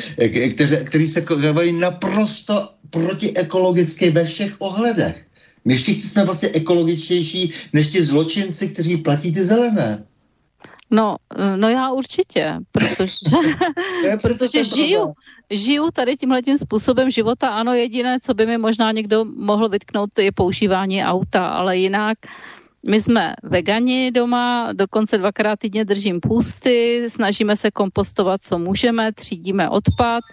kteří 0.84 1.08
se 1.08 1.22
chovají 1.22 1.72
naprosto 1.72 2.70
protiekologicky 2.90 4.10
ve 4.10 4.26
všech 4.26 4.56
ohledech. 4.60 5.26
My 5.66 5.76
všichni 5.76 6.02
jsme 6.02 6.26
vlastně 6.26 6.50
ekologičtější 6.50 7.52
než 7.74 7.88
ti 7.88 8.04
zločinci, 8.04 8.68
kteří 8.68 8.98
platí 8.98 9.32
ty 9.32 9.46
zelené. 9.46 10.04
No, 10.92 11.16
no 11.56 11.70
já 11.70 11.92
určitě, 11.92 12.56
protože, 12.72 13.14
protože 14.22 14.64
žiju, 14.76 15.14
žiju 15.50 15.92
tady 15.92 16.16
tímhle 16.16 16.42
tím 16.42 16.58
způsobem 16.58 17.10
života. 17.10 17.50
Ano, 17.50 17.74
jediné, 17.74 18.20
co 18.20 18.34
by 18.34 18.46
mi 18.46 18.58
možná 18.58 18.92
někdo 18.92 19.26
mohl 19.26 19.70
vytknout, 19.70 20.20
je 20.20 20.32
používání 20.32 21.04
auta, 21.04 21.48
ale 21.48 21.78
jinak 21.78 22.18
my 22.88 23.02
jsme 23.02 23.34
vegani 23.44 24.12
doma, 24.12 24.70
dokonce 24.74 25.18
dvakrát 25.18 25.60
týdně 25.60 25.86
držím 25.86 26.20
půsty, 26.20 27.06
snažíme 27.10 27.56
se 27.56 27.72
kompostovat, 27.72 28.42
co 28.44 28.60
můžeme, 28.60 29.14
třídíme 29.14 29.70
odpad, 29.70 30.24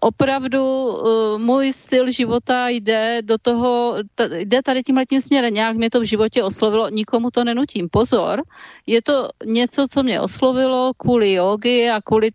opravdu 0.00 0.86
uh, 0.86 1.38
můj 1.38 1.72
styl 1.72 2.10
života 2.10 2.68
jde 2.68 3.22
do 3.22 3.38
toho, 3.38 3.96
jde 4.38 4.62
tady 4.62 4.82
tím 4.82 4.96
letím 4.96 5.20
směrem, 5.20 5.54
nějak 5.54 5.76
mě 5.76 5.90
to 5.90 6.00
v 6.00 6.04
životě 6.04 6.42
oslovilo, 6.42 6.88
nikomu 6.88 7.30
to 7.30 7.44
nenutím. 7.44 7.88
Pozor, 7.88 8.42
je 8.86 9.02
to 9.02 9.28
něco, 9.44 9.86
co 9.90 10.02
mě 10.02 10.20
oslovilo 10.20 10.92
kvůli 10.96 11.32
jogi 11.32 11.90
a 11.90 12.00
kvůli 12.00 12.30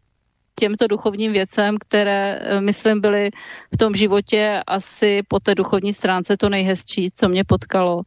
těmto 0.60 0.88
duchovním 0.88 1.32
věcem, 1.34 1.78
které, 1.80 2.40
eh, 2.42 2.62
myslím, 2.62 3.02
byly 3.02 3.32
v 3.74 3.78
tom 3.78 3.96
životě 3.96 4.62
asi 4.68 5.22
po 5.28 5.40
té 5.40 5.56
duchovní 5.56 5.94
stránce 5.94 6.38
to 6.38 6.50
nejhezčí, 6.50 7.10
co 7.16 7.30
mě 7.30 7.44
potkalo. 7.44 8.02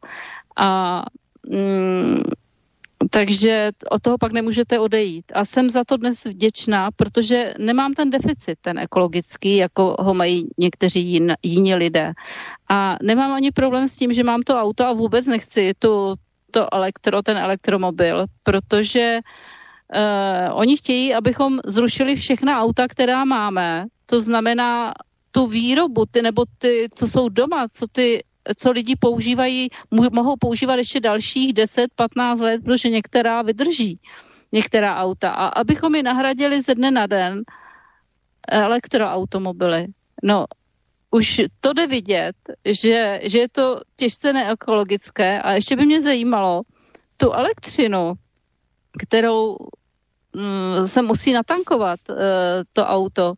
A 0.57 1.01
mm, 1.49 2.21
takže 3.09 3.71
od 3.89 4.01
toho 4.01 4.17
pak 4.17 4.31
nemůžete 4.31 4.79
odejít. 4.79 5.31
A 5.35 5.45
jsem 5.45 5.69
za 5.69 5.83
to 5.83 5.97
dnes 5.97 6.25
vděčná, 6.25 6.91
protože 6.95 7.53
nemám 7.59 7.93
ten 7.93 8.09
deficit, 8.09 8.57
ten 8.61 8.79
ekologický, 8.79 9.57
jako 9.57 9.95
ho 9.99 10.13
mají 10.13 10.47
někteří 10.59 11.07
jin, 11.07 11.35
jiní 11.43 11.75
lidé. 11.75 12.13
A 12.69 12.97
nemám 13.03 13.33
ani 13.33 13.51
problém 13.51 13.87
s 13.87 13.95
tím, 13.95 14.13
že 14.13 14.23
mám 14.23 14.41
to 14.41 14.61
auto 14.61 14.87
a 14.87 14.93
vůbec 14.93 15.27
nechci 15.27 15.73
tu, 15.79 16.15
to 16.51 16.73
elektro, 16.73 17.21
ten 17.21 17.37
elektromobil, 17.37 18.25
protože 18.43 19.19
uh, 19.23 20.59
oni 20.59 20.77
chtějí, 20.77 21.13
abychom 21.13 21.59
zrušili 21.65 22.15
všechna 22.15 22.61
auta, 22.61 22.87
která 22.87 23.25
máme. 23.25 23.85
To 24.05 24.21
znamená 24.21 24.93
tu 25.31 25.47
výrobu, 25.47 26.05
ty 26.11 26.21
nebo 26.21 26.45
ty, 26.57 26.87
co 26.93 27.07
jsou 27.07 27.29
doma, 27.29 27.67
co 27.71 27.85
ty 27.91 28.23
co 28.57 28.71
lidi 28.71 28.95
používají, 28.95 29.69
mohou 30.11 30.35
používat 30.39 30.75
ještě 30.75 30.99
dalších 30.99 31.53
10-15 31.53 32.41
let, 32.41 32.61
protože 32.63 32.89
některá 32.89 33.41
vydrží, 33.41 33.99
některá 34.51 34.95
auta. 34.95 35.29
A 35.29 35.47
abychom 35.47 35.95
je 35.95 36.03
nahradili 36.03 36.61
ze 36.61 36.75
dne 36.75 36.91
na 36.91 37.07
den 37.07 37.43
elektroautomobily. 38.49 39.87
No, 40.23 40.45
už 41.11 41.41
to 41.59 41.73
jde 41.73 41.87
vidět, 41.87 42.35
že, 42.65 43.19
že 43.23 43.39
je 43.39 43.49
to 43.49 43.79
těžce 43.95 44.33
neekologické 44.33 45.41
a 45.41 45.51
ještě 45.51 45.75
by 45.75 45.85
mě 45.85 46.01
zajímalo 46.01 46.61
tu 47.17 47.31
elektřinu, 47.31 48.13
kterou 49.07 49.57
mm, 50.35 50.87
se 50.87 51.01
musí 51.01 51.33
natankovat 51.33 51.99
e, 52.09 52.15
to 52.73 52.85
auto, 52.85 53.33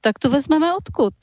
tak 0.00 0.18
to 0.18 0.30
vezmeme 0.30 0.74
odkud? 0.74 1.14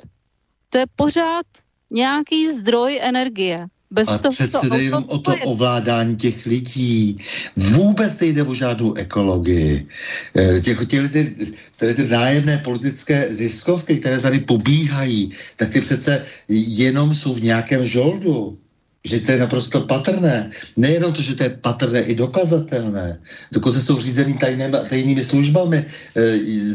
To 0.69 0.77
je 0.77 0.85
pořád 0.95 1.45
nějaký 1.93 2.49
zdroj 2.49 2.99
energie. 3.01 3.57
Bez 3.91 4.07
a 4.07 4.17
toho, 4.17 4.33
přece 4.33 4.69
jde 4.69 4.83
jenom 4.83 5.03
o 5.07 5.17
to 5.17 5.35
ovládání 5.45 6.15
těch 6.15 6.45
lidí. 6.45 7.17
Vůbec 7.55 8.19
nejde 8.19 8.43
o 8.43 8.53
žádnou 8.53 8.93
ekologii. 8.93 9.87
Eh, 10.35 10.61
těch, 10.61 10.87
těch, 10.87 11.11
ty, 11.11 11.35
tady 11.77 11.93
ty 11.93 12.07
nájemné 12.07 12.57
politické 12.57 13.27
ziskovky, 13.29 13.97
které 13.97 14.19
tady 14.19 14.39
pobíhají, 14.39 15.31
tak 15.55 15.69
ty 15.69 15.81
přece 15.81 16.25
jenom 16.49 17.15
jsou 17.15 17.33
v 17.33 17.43
nějakém 17.43 17.85
žoldu 17.85 18.57
že 19.03 19.19
to 19.19 19.31
je 19.35 19.37
naprosto 19.37 19.83
patrné. 19.83 20.47
Nejenom 20.79 21.11
to, 21.11 21.19
že 21.21 21.35
to 21.35 21.43
je 21.43 21.59
patrné, 21.59 22.01
i 22.07 22.15
dokazatelné. 22.15 23.19
Dokonce 23.51 23.81
jsou 23.83 23.99
řízeny 23.99 24.33
tajnými, 24.33 24.77
tajnými 24.89 25.23
službami 25.23 25.77
e, 25.83 25.85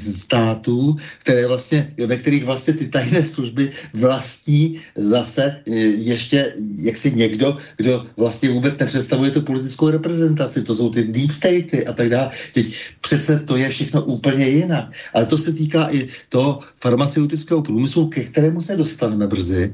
států, 0.00 0.96
které 1.18 1.46
vlastně, 1.46 1.92
ve 2.06 2.16
kterých 2.16 2.44
vlastně 2.44 2.74
ty 2.74 2.86
tajné 2.88 3.24
služby 3.24 3.72
vlastní 3.94 4.80
zase 4.94 5.64
e, 5.64 5.74
ještě 6.04 6.52
jaksi 6.82 7.16
někdo, 7.16 7.56
kdo 7.76 8.06
vlastně 8.16 8.50
vůbec 8.50 8.78
nepředstavuje 8.78 9.30
tu 9.30 9.40
politickou 9.42 9.90
reprezentaci. 9.90 10.62
To 10.62 10.74
jsou 10.74 10.90
ty 10.90 11.04
deep 11.08 11.30
statey 11.30 11.86
a 11.88 11.92
tak 11.92 12.08
dále. 12.08 12.30
Teď 12.52 12.66
přece 13.00 13.38
to 13.38 13.56
je 13.56 13.68
všechno 13.68 14.04
úplně 14.04 14.48
jinak. 14.48 14.92
Ale 15.14 15.26
to 15.26 15.38
se 15.38 15.52
týká 15.52 15.88
i 15.90 16.08
toho 16.28 16.58
farmaceutického 16.76 17.62
průmyslu, 17.62 18.06
ke 18.12 18.24
kterému 18.24 18.60
se 18.60 18.76
dostaneme 18.76 19.26
brzy, 19.26 19.72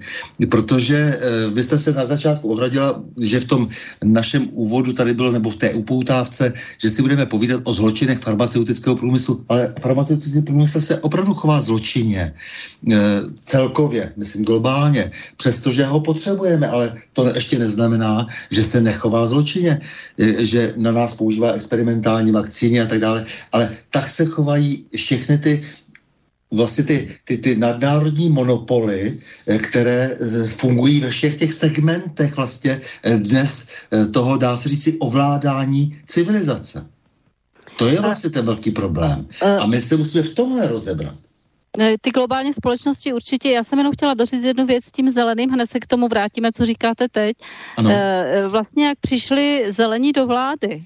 protože 0.50 0.96
e, 0.96 1.50
vy 1.50 1.62
jste 1.62 1.78
se 1.78 1.92
na 1.92 2.06
začátku 2.06 2.43
ohradila, 2.44 3.02
že 3.20 3.40
v 3.40 3.44
tom 3.44 3.68
našem 4.04 4.48
úvodu 4.52 4.92
tady 4.92 5.14
bylo, 5.14 5.32
nebo 5.32 5.50
v 5.50 5.56
té 5.56 5.74
upoutávce, 5.74 6.52
že 6.78 6.90
si 6.90 7.02
budeme 7.02 7.26
povídat 7.26 7.60
o 7.64 7.74
zločinech 7.74 8.18
farmaceutického 8.18 8.96
průmyslu, 8.96 9.44
ale 9.48 9.74
farmaceutický 9.80 10.42
průmysl 10.42 10.80
se 10.80 10.98
opravdu 11.00 11.34
chová 11.34 11.60
zločině. 11.60 12.34
E, 12.92 12.96
celkově, 13.44 14.12
myslím 14.16 14.44
globálně, 14.44 15.10
přestože 15.36 15.84
ho 15.84 16.00
potřebujeme, 16.00 16.68
ale 16.68 16.96
to 17.12 17.34
ještě 17.34 17.58
neznamená, 17.58 18.26
že 18.50 18.64
se 18.64 18.80
nechová 18.80 19.26
zločině, 19.26 19.80
e, 20.18 20.44
že 20.44 20.74
na 20.76 20.92
nás 20.92 21.14
používá 21.14 21.52
experimentální 21.52 22.32
vakcíny 22.32 22.80
a 22.80 22.86
tak 22.86 23.00
dále, 23.00 23.24
ale 23.52 23.70
tak 23.90 24.10
se 24.10 24.24
chovají 24.24 24.84
všechny 24.96 25.38
ty 25.38 25.62
vlastně 26.56 26.84
ty, 26.84 27.08
ty, 27.24 27.38
ty 27.38 27.56
nadnárodní 27.56 28.28
monopoly, 28.28 29.18
eh, 29.46 29.58
které 29.58 30.16
eh, 30.20 30.48
fungují 30.48 31.00
ve 31.00 31.10
všech 31.10 31.34
těch 31.34 31.52
segmentech 31.54 32.36
vlastně 32.36 32.80
eh, 33.02 33.16
dnes 33.16 33.68
toho, 34.10 34.36
dá 34.36 34.56
se 34.56 34.68
říct, 34.68 34.96
ovládání 34.98 35.98
civilizace. 36.06 36.86
To 37.76 37.86
je 37.86 38.00
vlastně 38.00 38.30
ten 38.30 38.46
velký 38.46 38.70
problém. 38.70 39.26
A 39.58 39.66
my 39.66 39.80
se 39.80 39.96
musíme 39.96 40.22
v 40.22 40.34
tomhle 40.34 40.68
rozebrat. 40.68 41.14
Ty 42.00 42.10
globální 42.10 42.52
společnosti 42.52 43.12
určitě, 43.12 43.50
já 43.50 43.64
jsem 43.64 43.78
jenom 43.78 43.92
chtěla 43.92 44.14
doříct 44.14 44.44
jednu 44.44 44.66
věc 44.66 44.84
s 44.84 44.92
tím 44.92 45.10
zeleným, 45.10 45.50
hned 45.50 45.70
se 45.70 45.80
k 45.80 45.86
tomu 45.86 46.08
vrátíme, 46.08 46.52
co 46.52 46.64
říkáte 46.64 47.08
teď. 47.08 47.36
Ano. 47.76 47.90
Vlastně 48.48 48.86
jak 48.86 48.98
přišli 49.00 49.64
zelení 49.68 50.12
do 50.12 50.26
vlády, 50.26 50.82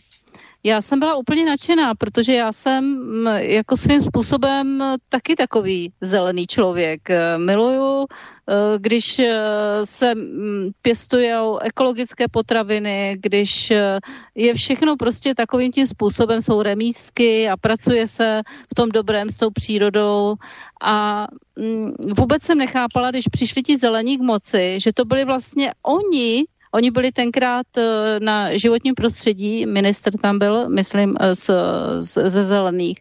já 0.68 0.82
jsem 0.82 0.98
byla 0.98 1.16
úplně 1.16 1.44
nadšená, 1.44 1.94
protože 1.94 2.34
já 2.34 2.52
jsem 2.52 2.84
mm, 2.84 3.26
jako 3.26 3.76
svým 3.76 4.00
způsobem 4.00 4.78
taky 5.08 5.34
takový 5.34 5.92
zelený 6.00 6.46
člověk. 6.46 7.08
Miluju, 7.36 8.04
eh, 8.04 8.78
když 8.78 9.18
eh, 9.18 9.36
se 9.84 10.14
mm, 10.14 10.70
pěstují 10.82 11.32
ekologické 11.62 12.28
potraviny, 12.30 13.16
když 13.20 13.70
eh, 13.70 13.98
je 14.34 14.54
všechno 14.54 14.96
prostě 14.96 15.34
takovým 15.34 15.72
tím 15.72 15.86
způsobem, 15.86 16.42
jsou 16.42 16.62
remísky 16.62 17.48
a 17.48 17.56
pracuje 17.56 18.08
se 18.08 18.40
v 18.70 18.74
tom 18.74 18.88
dobrém 18.88 19.28
s 19.28 19.38
tou 19.38 19.50
přírodou 19.50 20.34
a 20.82 21.26
mm, 21.56 21.92
vůbec 22.16 22.42
jsem 22.42 22.58
nechápala, 22.58 23.10
když 23.10 23.24
přišli 23.32 23.62
ti 23.62 23.78
zelení 23.78 24.18
k 24.18 24.22
moci, 24.22 24.78
že 24.80 24.92
to 24.92 25.04
byli 25.04 25.24
vlastně 25.24 25.72
oni, 25.82 26.44
Oni 26.74 26.90
byli 26.90 27.12
tenkrát 27.12 27.66
eh, 27.78 28.20
na 28.20 28.56
životním 28.56 28.94
prostředí, 28.94 29.66
minister 29.66 30.18
tam 30.18 30.38
byl, 30.38 30.68
myslím, 30.68 31.16
eh, 31.20 31.34
z, 31.34 31.50
z, 31.98 32.30
ze 32.30 32.44
zelených. 32.44 32.98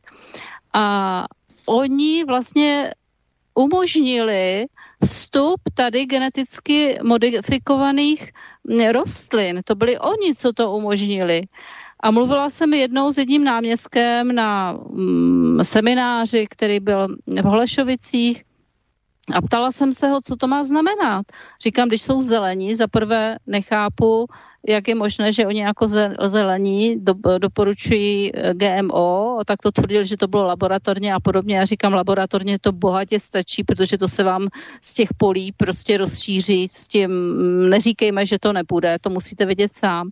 A 0.73 1.25
oni 1.65 2.23
vlastně 2.23 2.91
umožnili 3.55 4.65
vstup 5.03 5.61
tady 5.73 6.05
geneticky 6.05 6.99
modifikovaných 7.03 8.31
rostlin. 8.91 9.61
To 9.65 9.75
byli 9.75 9.99
oni, 9.99 10.35
co 10.35 10.53
to 10.53 10.71
umožnili. 10.71 11.41
A 11.99 12.11
mluvila 12.11 12.49
jsem 12.49 12.73
jednou 12.73 13.13
s 13.13 13.17
jedním 13.17 13.43
náměstkem 13.43 14.27
na 14.27 14.71
mm, 14.71 15.63
semináři, 15.63 16.47
který 16.49 16.79
byl 16.79 17.07
v 17.27 17.43
Holešovicích 17.43 18.43
a 19.33 19.41
ptala 19.41 19.71
jsem 19.71 19.93
se 19.93 20.07
ho, 20.07 20.19
co 20.23 20.35
to 20.35 20.47
má 20.47 20.63
znamenat. 20.63 21.25
Říkám, 21.61 21.87
když 21.87 22.01
jsou 22.01 22.21
zelení, 22.21 22.75
za 22.75 22.87
prvé 22.87 23.37
nechápu, 23.47 24.27
jak 24.67 24.87
je 24.87 24.95
možné, 24.95 25.31
že 25.31 25.47
oni 25.47 25.61
jako 25.61 25.87
zelení 26.23 26.99
do, 26.99 27.13
doporučují 27.37 28.31
eh, 28.33 28.53
GMO, 28.53 29.39
tak 29.45 29.61
to 29.61 29.71
tvrdil, 29.71 30.03
že 30.03 30.17
to 30.17 30.27
bylo 30.27 30.43
laboratorně 30.43 31.13
a 31.13 31.19
podobně. 31.19 31.57
Já 31.57 31.65
říkám, 31.65 31.93
laboratorně 31.93 32.59
to 32.59 32.71
bohatě 32.71 33.19
stačí, 33.19 33.63
protože 33.63 33.97
to 33.97 34.07
se 34.07 34.23
vám 34.23 34.47
z 34.81 34.93
těch 34.93 35.09
polí 35.17 35.51
prostě 35.51 35.97
rozšíří. 35.97 36.67
S 36.67 36.87
tím 36.87 37.11
mm, 37.11 37.69
neříkejme, 37.69 38.25
že 38.25 38.39
to 38.39 38.53
nebude, 38.53 38.97
to 39.01 39.09
musíte 39.09 39.45
vědět 39.45 39.75
sám. 39.75 40.09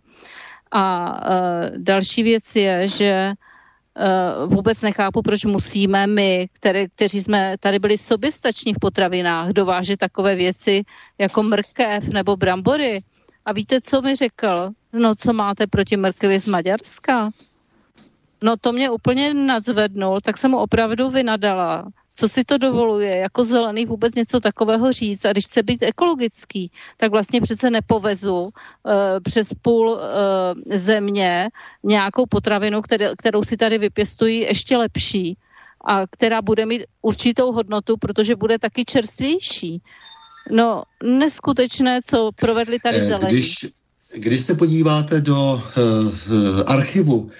A 0.72 1.14
uh, 1.14 1.76
další 1.76 2.22
věc 2.22 2.56
je, 2.56 2.88
že 2.88 3.32
vůbec 4.46 4.82
nechápu, 4.82 5.22
proč 5.22 5.44
musíme 5.44 6.06
my, 6.06 6.48
které, 6.52 6.88
kteří 6.88 7.20
jsme 7.20 7.54
tady 7.60 7.78
byli 7.78 7.98
soběstační 7.98 8.74
v 8.74 8.78
potravinách, 8.80 9.48
dovážet 9.48 9.98
takové 9.98 10.34
věci 10.34 10.82
jako 11.18 11.42
mrkev 11.42 12.08
nebo 12.08 12.36
brambory. 12.36 13.02
A 13.44 13.52
víte, 13.52 13.80
co 13.80 14.02
mi 14.02 14.14
řekl? 14.14 14.70
No, 14.92 15.14
co 15.14 15.32
máte 15.32 15.66
proti 15.66 15.96
mrkvi 15.96 16.40
z 16.40 16.46
Maďarska? 16.46 17.30
No 18.42 18.56
to 18.56 18.72
mě 18.72 18.90
úplně 18.90 19.34
nadzvednul, 19.34 20.20
tak 20.20 20.38
jsem 20.38 20.50
mu 20.50 20.58
opravdu 20.58 21.10
vynadala 21.10 21.84
co 22.16 22.28
si 22.28 22.44
to 22.44 22.58
dovoluje 22.58 23.16
jako 23.16 23.44
zelený 23.44 23.86
vůbec 23.86 24.14
něco 24.14 24.40
takového 24.40 24.92
říct. 24.92 25.24
A 25.24 25.32
když 25.32 25.46
chce 25.46 25.62
být 25.62 25.82
ekologický, 25.82 26.70
tak 26.96 27.10
vlastně 27.10 27.40
přece 27.40 27.70
nepovezu 27.70 28.40
uh, 28.42 28.50
přes 29.22 29.52
půl 29.62 29.88
uh, 29.88 29.98
země 30.76 31.48
nějakou 31.82 32.26
potravinu, 32.26 32.82
které, 32.82 33.10
kterou 33.18 33.42
si 33.42 33.56
tady 33.56 33.78
vypěstují 33.78 34.40
ještě 34.40 34.76
lepší 34.76 35.36
a 35.84 36.06
která 36.10 36.42
bude 36.42 36.66
mít 36.66 36.84
určitou 37.02 37.52
hodnotu, 37.52 37.96
protože 37.96 38.36
bude 38.36 38.58
taky 38.58 38.84
čerstvější. 38.84 39.82
No, 40.50 40.82
neskutečné, 41.04 42.00
co 42.04 42.30
provedli 42.36 42.78
tady 42.78 42.96
eh, 42.96 43.06
zelení. 43.06 43.28
Když, 43.28 43.66
když 44.14 44.40
se 44.40 44.54
podíváte 44.54 45.20
do 45.20 45.36
uh, 45.36 45.62
archivu 46.66 47.30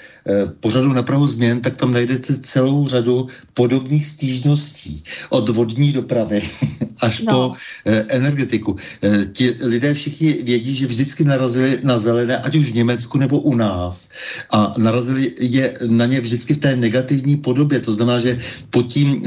pořadu 0.61 0.93
na 0.93 1.03
Prahu 1.03 1.27
změn, 1.27 1.61
tak 1.61 1.77
tam 1.77 1.93
najdete 1.93 2.35
celou 2.43 2.87
řadu 2.87 3.27
podobných 3.55 4.07
stížností. 4.07 5.03
Od 5.31 5.49
vodní 5.49 5.93
dopravy 5.93 6.43
až 7.03 7.21
no. 7.21 7.33
po 7.33 7.57
eh, 7.87 8.05
energetiku. 8.09 8.77
Eh, 9.03 9.27
ti 9.33 9.55
lidé 9.61 9.95
všichni 9.95 10.33
vědí, 10.43 10.75
že 10.75 10.87
vždycky 10.87 11.25
narazili 11.25 11.79
na 11.83 11.99
zelené, 11.99 12.39
ať 12.39 12.57
už 12.57 12.71
v 12.71 12.75
Německu 12.75 13.19
nebo 13.19 13.41
u 13.41 13.55
nás. 13.55 14.09
A 14.51 14.75
narazili 14.79 15.33
je 15.41 15.79
na 15.87 16.07
ně 16.07 16.21
vždycky 16.21 16.55
v 16.55 16.59
té 16.59 16.77
negativní 16.77 17.37
podobě. 17.37 17.81
To 17.81 17.93
znamená, 17.93 18.19
že 18.19 18.39
pod 18.71 18.87
tím, 18.87 19.23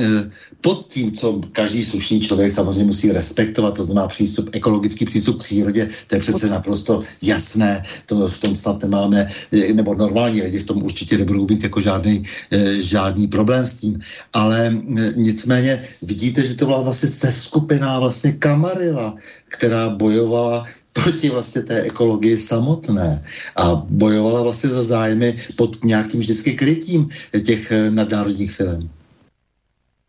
pod 0.62 0.88
tím, 0.88 1.12
co 1.12 1.42
každý 1.54 1.86
slušný 1.86 2.22
člověk 2.22 2.52
samozřejmě 2.52 2.84
musí 2.84 3.12
respektovat, 3.12 3.76
to 3.76 3.84
znamená 3.84 4.08
přístup, 4.08 4.50
ekologický 4.52 5.06
přístup 5.06 5.38
k 5.38 5.44
přírodě, 5.44 5.90
to 6.08 6.16
je 6.16 6.22
přece 6.22 6.48
naprosto 6.48 7.02
jasné, 7.22 7.84
to 8.06 8.28
v 8.28 8.38
tom 8.38 8.56
snad 8.56 8.82
nemáme, 8.82 9.28
nebo 9.74 9.96
normální 9.96 10.42
lidi 10.42 10.60
v 10.60 10.64
tom 10.64 10.84
určitě 10.90 11.18
nebudou 11.18 11.46
mít 11.46 11.64
jako 11.64 11.80
žádný, 11.80 12.24
eh, 12.52 12.82
žádný 12.82 13.28
problém 13.30 13.66
s 13.66 13.86
tím. 13.86 14.02
Ale 14.34 14.74
eh, 14.74 15.14
nicméně 15.16 15.86
vidíte, 16.02 16.42
že 16.44 16.58
to 16.58 16.66
byla 16.66 16.82
vlastně 16.82 17.10
seskupina 17.10 18.00
vlastně 18.00 18.42
Kamarila, 18.42 19.16
která 19.48 19.90
bojovala 19.90 20.66
proti 20.94 21.30
vlastně 21.30 21.62
té 21.62 21.82
ekologii 21.82 22.40
samotné 22.40 23.22
a 23.56 23.86
bojovala 23.86 24.44
vlastně 24.44 24.70
za 24.70 24.84
zájmy 24.84 25.38
pod 25.56 25.84
nějakým 25.86 26.20
vždycky 26.20 26.58
krytím 26.58 27.10
těch 27.46 27.72
eh, 27.72 27.92
nadnárodních 27.92 28.52
firm. 28.52 28.90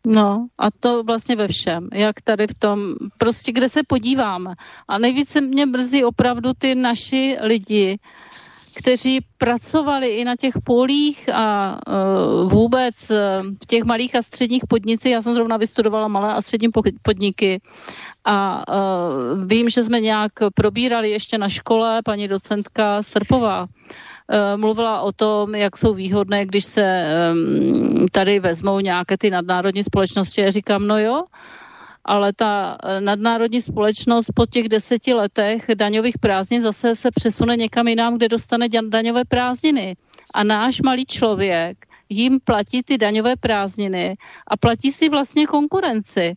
No 0.05 0.47
a 0.57 0.71
to 0.71 1.03
vlastně 1.03 1.35
ve 1.35 1.47
všem, 1.47 1.93
jak 1.93 2.21
tady 2.21 2.47
v 2.47 2.53
tom, 2.53 2.79
prostě 3.17 3.51
kde 3.51 3.69
se 3.69 3.81
podíváme. 3.87 4.57
A 4.87 4.97
nejvíce 4.97 5.41
mě 5.41 5.65
mrzí 5.65 6.03
opravdu 6.03 6.57
ty 6.57 6.75
naši 6.75 7.37
lidi, 7.41 7.99
kteří 8.77 9.19
pracovali 9.37 10.07
i 10.07 10.25
na 10.25 10.35
těch 10.35 10.53
polích 10.65 11.29
a 11.33 11.77
uh, 11.87 12.51
vůbec 12.51 13.09
uh, 13.09 13.17
v 13.63 13.65
těch 13.67 13.83
malých 13.83 14.15
a 14.15 14.21
středních 14.21 14.63
podnicích. 14.67 15.11
Já 15.11 15.21
jsem 15.21 15.33
zrovna 15.33 15.57
vystudovala 15.57 16.07
malé 16.07 16.33
a 16.33 16.41
střední 16.41 16.69
podniky 17.01 17.61
a 18.25 18.63
uh, 18.67 19.45
vím, 19.45 19.69
že 19.69 19.83
jsme 19.83 19.99
nějak 19.99 20.31
probírali 20.53 21.09
ještě 21.09 21.37
na 21.37 21.49
škole 21.49 22.01
paní 22.05 22.27
docentka 22.27 23.03
Srpová 23.03 23.65
mluvila 24.55 25.01
o 25.01 25.11
tom, 25.11 25.55
jak 25.55 25.77
jsou 25.77 25.93
výhodné, 25.93 26.45
když 26.45 26.65
se 26.65 27.07
tady 28.11 28.39
vezmou 28.39 28.79
nějaké 28.79 29.17
ty 29.17 29.29
nadnárodní 29.29 29.83
společnosti. 29.83 30.41
Já 30.41 30.51
říkám, 30.51 30.87
no 30.87 30.99
jo, 30.99 31.23
ale 32.05 32.33
ta 32.33 32.77
eh, 32.83 33.01
nadnárodní 33.01 33.61
společnost 33.61 34.31
po 34.35 34.45
těch 34.45 34.69
deseti 34.69 35.13
letech 35.13 35.65
daňových 35.75 36.17
prázdnin 36.17 36.61
zase 36.61 36.95
se 36.95 37.11
přesune 37.11 37.55
někam 37.55 37.87
jinam, 37.87 38.17
kde 38.17 38.29
dostane 38.29 38.69
daňové 38.69 39.25
prázdniny. 39.25 39.95
A 40.33 40.43
náš 40.43 40.81
malý 40.81 41.05
člověk 41.05 41.85
jim 42.09 42.39
platí 42.39 42.83
ty 42.83 42.97
daňové 42.97 43.35
prázdniny 43.35 44.17
a 44.47 44.57
platí 44.57 44.91
si 44.91 45.09
vlastně 45.09 45.47
konkurenci. 45.47 46.35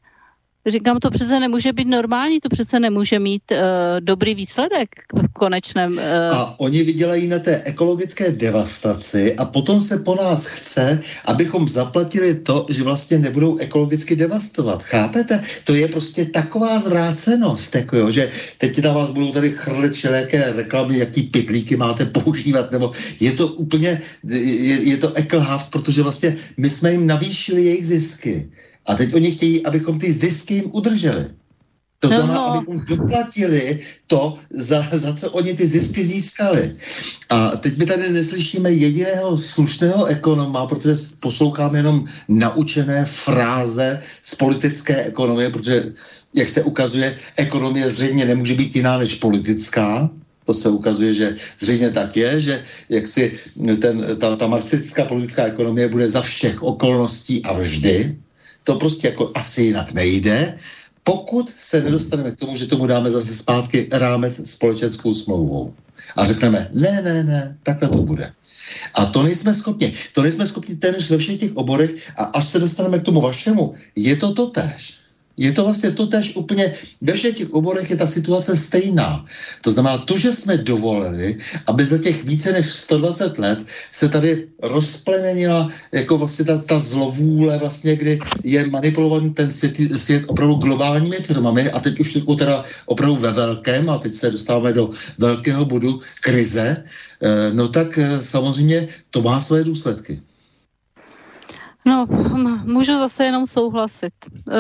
Říkám, 0.67 0.99
to 0.99 1.11
přece 1.11 1.41
nemůže 1.41 1.73
být 1.73 1.89
normální, 1.89 2.41
to 2.41 2.49
přece 2.49 2.81
nemůže 2.81 3.19
mít 3.19 3.43
uh, 3.53 3.59
dobrý 4.01 4.35
výsledek 4.35 4.89
v 5.15 5.33
konečném. 5.33 5.93
Uh... 5.93 6.37
A 6.37 6.61
oni 6.61 6.83
vydělají 6.83 7.27
na 7.27 7.39
té 7.39 7.63
ekologické 7.65 8.33
devastaci 8.33 9.35
a 9.37 9.45
potom 9.45 9.81
se 9.81 9.99
po 9.99 10.15
nás 10.15 10.47
chce, 10.47 11.01
abychom 11.25 11.69
zaplatili 11.69 12.35
to, 12.35 12.67
že 12.69 12.83
vlastně 12.83 13.19
nebudou 13.19 13.57
ekologicky 13.59 14.17
devastovat. 14.17 14.83
Chápete? 14.83 15.45
To 15.65 15.75
je 15.75 15.89
prostě 15.89 16.25
taková 16.25 16.79
zvrácenost, 16.79 17.75
jako 17.75 17.97
jo, 17.97 18.11
že 18.11 18.31
teď 18.59 18.83
na 18.83 18.93
vás 18.93 19.11
budou 19.11 19.33
tady 19.33 19.51
chrlit 19.51 19.93
všelijaké 19.93 20.53
reklamy, 20.53 20.99
jaký 20.99 21.23
pitlíky 21.23 21.77
máte 21.77 22.05
používat, 22.05 22.73
nebo 22.73 22.93
je 23.21 23.33
to 23.33 23.47
úplně, 23.47 24.01
je, 24.29 24.83
je 24.83 24.97
to 24.97 25.15
ekelhaft, 25.15 25.71
protože 25.71 26.03
vlastně 26.03 26.37
my 26.57 26.71
jsme 26.71 26.93
jim 26.93 27.07
navýšili 27.07 27.65
jejich 27.65 27.87
zisky. 27.87 28.51
A 28.87 28.95
teď 28.95 29.15
oni 29.15 29.31
chtějí, 29.31 29.67
abychom 29.67 29.99
ty 29.99 30.13
zisky 30.13 30.55
jim 30.55 30.71
udrželi. 30.73 31.27
To 32.05 32.09
znamená, 32.09 32.35
no. 32.35 32.55
abychom 32.55 32.81
doplatili 32.85 33.81
to, 34.07 34.37
za, 34.51 34.87
za 34.93 35.15
co 35.15 35.31
oni 35.31 35.55
ty 35.55 35.67
zisky 35.67 36.07
získali. 36.07 36.77
A 37.31 37.57
teď 37.57 37.79
my 37.79 37.85
tady 37.85 38.11
neslyšíme 38.13 38.73
jediného 38.73 39.39
slušného 39.39 40.05
ekonoma, 40.05 40.67
protože 40.67 40.95
posloucháme 41.21 41.79
jenom 41.79 42.05
naučené 42.29 43.05
fráze 43.05 44.03
z 44.23 44.35
politické 44.35 45.05
ekonomie, 45.05 45.51
protože, 45.51 45.93
jak 46.35 46.49
se 46.51 46.63
ukazuje, 46.63 47.17
ekonomie 47.37 47.91
zřejmě 47.91 48.25
nemůže 48.25 48.55
být 48.55 48.77
jiná 48.77 48.99
než 48.99 49.15
politická. 49.15 50.11
To 50.45 50.55
se 50.55 50.69
ukazuje, 50.69 51.15
že 51.15 51.35
zřejmě 51.61 51.91
tak 51.91 52.17
je, 52.17 52.41
že 52.41 52.63
jak 52.89 53.09
si 53.09 53.33
ten, 53.81 54.05
ta, 54.19 54.37
ta 54.37 54.47
marxistická 54.47 55.05
politická 55.05 55.45
ekonomie 55.45 55.89
bude 55.89 56.11
za 56.11 56.21
všech 56.21 56.63
okolností 56.63 57.43
a 57.43 57.53
vždy 57.59 58.17
to 58.65 58.75
prostě 58.75 59.09
jako 59.09 59.31
asi 59.35 59.63
jinak 59.63 59.93
nejde, 59.93 60.59
pokud 61.05 61.53
se 61.59 61.83
nedostaneme 61.83 62.31
k 62.31 62.37
tomu, 62.37 62.57
že 62.57 62.67
tomu 62.67 62.87
dáme 62.87 63.11
zase 63.11 63.37
zpátky 63.37 63.89
rámec 63.93 64.51
společenskou 64.51 65.15
smlouvou. 65.15 65.75
A 66.17 66.27
řekneme, 66.27 66.71
ne, 66.73 67.03
ne, 67.03 67.25
ne, 67.25 67.57
takhle 67.63 67.89
to 67.89 68.03
bude. 68.03 68.33
A 68.95 69.07
to 69.07 69.23
nejsme 69.23 69.55
schopni. 69.55 69.93
To 70.13 70.23
nejsme 70.23 70.47
schopni 70.47 70.77
téměř 70.77 71.11
ve 71.11 71.19
všech 71.19 71.41
těch 71.41 71.57
oborech 71.57 72.13
a 72.17 72.25
až 72.25 72.49
se 72.49 72.59
dostaneme 72.59 72.99
k 72.99 73.03
tomu 73.03 73.21
vašemu, 73.21 73.75
je 73.97 74.17
to 74.17 74.35
to 74.35 74.47
tež. 74.47 75.04
Je 75.37 75.53
to 75.53 75.65
vlastně 75.65 75.91
to 75.91 76.07
tež 76.07 76.37
úplně, 76.37 76.75
ve 77.01 77.13
všech 77.13 77.37
těch 77.37 77.51
oborech 77.51 77.91
je 77.91 77.97
ta 77.97 78.07
situace 78.07 78.57
stejná. 78.57 79.25
To 79.61 79.71
znamená, 79.71 79.99
to, 79.99 80.17
že 80.17 80.33
jsme 80.33 80.57
dovolili, 80.57 81.39
aby 81.67 81.87
za 81.87 81.99
těch 81.99 82.25
více 82.25 82.53
než 82.53 82.71
120 82.71 83.39
let 83.39 83.59
se 83.93 84.09
tady 84.09 84.49
rozplemenila 84.63 85.71
jako 85.93 86.19
vlastně 86.19 86.45
ta, 86.45 86.59
ta 86.59 86.79
zlovůle, 86.79 87.59
vlastně, 87.59 87.97
kdy 87.97 88.19
je 88.45 88.67
manipulovaný 88.67 89.35
ten 89.35 89.51
svět, 89.51 89.77
svět 89.97 90.23
opravdu 90.27 90.55
globálními 90.55 91.17
firmami 91.17 91.71
a 91.71 91.81
teď 91.81 92.01
už 92.01 92.19
teda 92.39 92.65
opravdu 92.87 93.17
ve 93.17 93.33
velkém 93.33 93.91
a 93.91 93.99
teď 93.99 94.15
se 94.15 94.31
dostáváme 94.31 94.73
do 94.73 94.91
velkého 95.19 95.65
bodu 95.65 96.01
krize, 96.21 96.85
eh, 97.23 97.51
no 97.53 97.69
tak 97.69 97.99
eh, 97.99 98.23
samozřejmě 98.23 98.89
to 99.11 99.23
má 99.23 99.41
své 99.41 99.65
důsledky. 99.65 100.21
No, 101.87 102.07
můžu 102.65 102.99
zase 102.99 103.25
jenom 103.25 103.47
souhlasit. 103.47 104.15
Uh, 104.47 104.55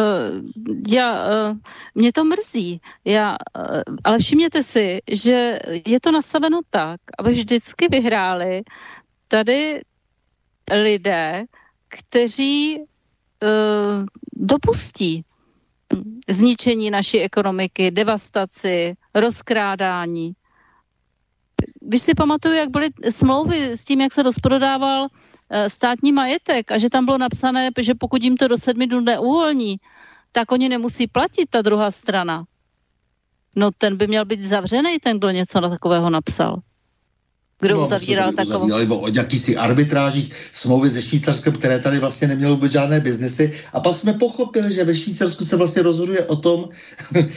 já, 0.88 1.26
uh, 1.26 1.56
mě 1.94 2.12
to 2.12 2.24
mrzí, 2.24 2.80
já, 3.04 3.30
uh, 3.30 3.80
ale 4.04 4.18
všimněte 4.18 4.62
si, 4.62 4.98
že 5.10 5.58
je 5.86 6.00
to 6.00 6.12
nastaveno 6.12 6.60
tak, 6.70 7.00
aby 7.18 7.30
vždycky 7.30 7.88
vyhráli 7.88 8.62
tady 9.28 9.80
lidé, 10.72 11.44
kteří 11.88 12.84
dopustí 14.32 15.24
zničení 16.28 16.90
naší 16.90 17.20
ekonomiky, 17.20 17.90
devastaci, 17.90 18.94
rozkrádání. 19.14 20.32
když 21.80 22.02
si 22.02 22.14
pamatuju, 22.14 22.54
jak 22.54 22.70
byly 22.70 22.88
smlouvy 23.10 23.76
s 23.76 23.84
tím, 23.84 24.00
jak 24.00 24.12
se 24.12 24.22
rozprodával 24.22 25.08
státní 25.68 26.12
majetek 26.12 26.72
a 26.72 26.78
že 26.78 26.90
tam 26.90 27.04
bylo 27.04 27.18
napsané, 27.18 27.70
že 27.80 27.94
pokud 27.94 28.22
jim 28.22 28.36
to 28.36 28.48
do 28.48 28.58
sedmi 28.58 28.86
dnů 28.86 29.00
neuvolní, 29.00 29.76
tak 30.32 30.52
oni 30.52 30.68
nemusí 30.68 31.06
platit 31.06 31.50
ta 31.50 31.62
druhá 31.62 31.90
strana. 31.90 32.44
No 33.56 33.70
ten 33.78 33.96
by 33.96 34.06
měl 34.06 34.24
být 34.24 34.44
zavřený, 34.44 34.98
ten, 34.98 35.18
kdo 35.18 35.30
něco 35.30 35.60
na 35.60 35.68
takového 35.68 36.10
napsal. 36.10 36.62
Kdo 37.60 37.76
no, 37.76 37.82
uzavíral 37.82 38.32
takovou? 38.32 39.00
o 39.00 39.08
jakýsi 39.14 39.56
arbitrážích 39.56 40.32
smlouvy 40.52 40.90
se 40.90 41.02
Švýcarskem, 41.02 41.52
které 41.52 41.78
tady 41.78 41.98
vlastně 41.98 42.28
nemělo 42.28 42.54
vůbec 42.54 42.72
žádné 42.72 43.00
biznesy. 43.00 43.52
A 43.72 43.80
pak 43.80 43.98
jsme 43.98 44.12
pochopili, 44.12 44.72
že 44.72 44.84
ve 44.84 44.94
Švýcarsku 44.94 45.44
se 45.44 45.56
vlastně 45.56 45.82
rozhoduje 45.82 46.24
o 46.24 46.36
tom, 46.36 46.68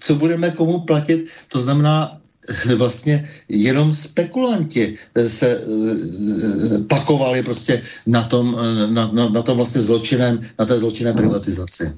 co 0.00 0.14
budeme 0.14 0.50
komu 0.50 0.80
platit. 0.80 1.28
To 1.48 1.60
znamená, 1.60 2.20
vlastně 2.76 3.28
jenom 3.48 3.94
spekulanti 3.94 4.96
se 5.26 5.60
eh, 5.60 6.84
pakovali 6.88 7.42
prostě 7.42 7.82
na 8.06 8.22
tom, 8.22 8.56
eh, 8.58 8.86
na, 8.92 9.12
na, 9.12 9.28
na 9.28 9.42
tom 9.42 9.56
vlastně 9.56 9.80
zločinem, 9.80 10.40
na 10.58 10.64
té 10.64 10.78
zločinné 10.78 11.12
privatizaci. 11.12 11.92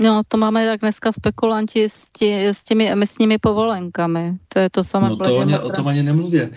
No, 0.00 0.20
to 0.28 0.36
máme 0.36 0.66
tak 0.66 0.80
dneska 0.80 1.12
spekulanti 1.12 1.84
s, 1.84 2.10
tí, 2.10 2.46
s 2.46 2.64
těmi 2.64 2.90
emisními 2.90 3.38
povolenkami. 3.38 4.38
To 4.48 4.58
je 4.58 4.70
to 4.70 4.84
samé. 4.84 5.08
No 5.08 5.16
to 5.16 5.38
ani, 5.38 5.58
o 5.58 5.70
tom 5.70 5.88
ani 5.88 6.02
nemluvě. 6.02 6.50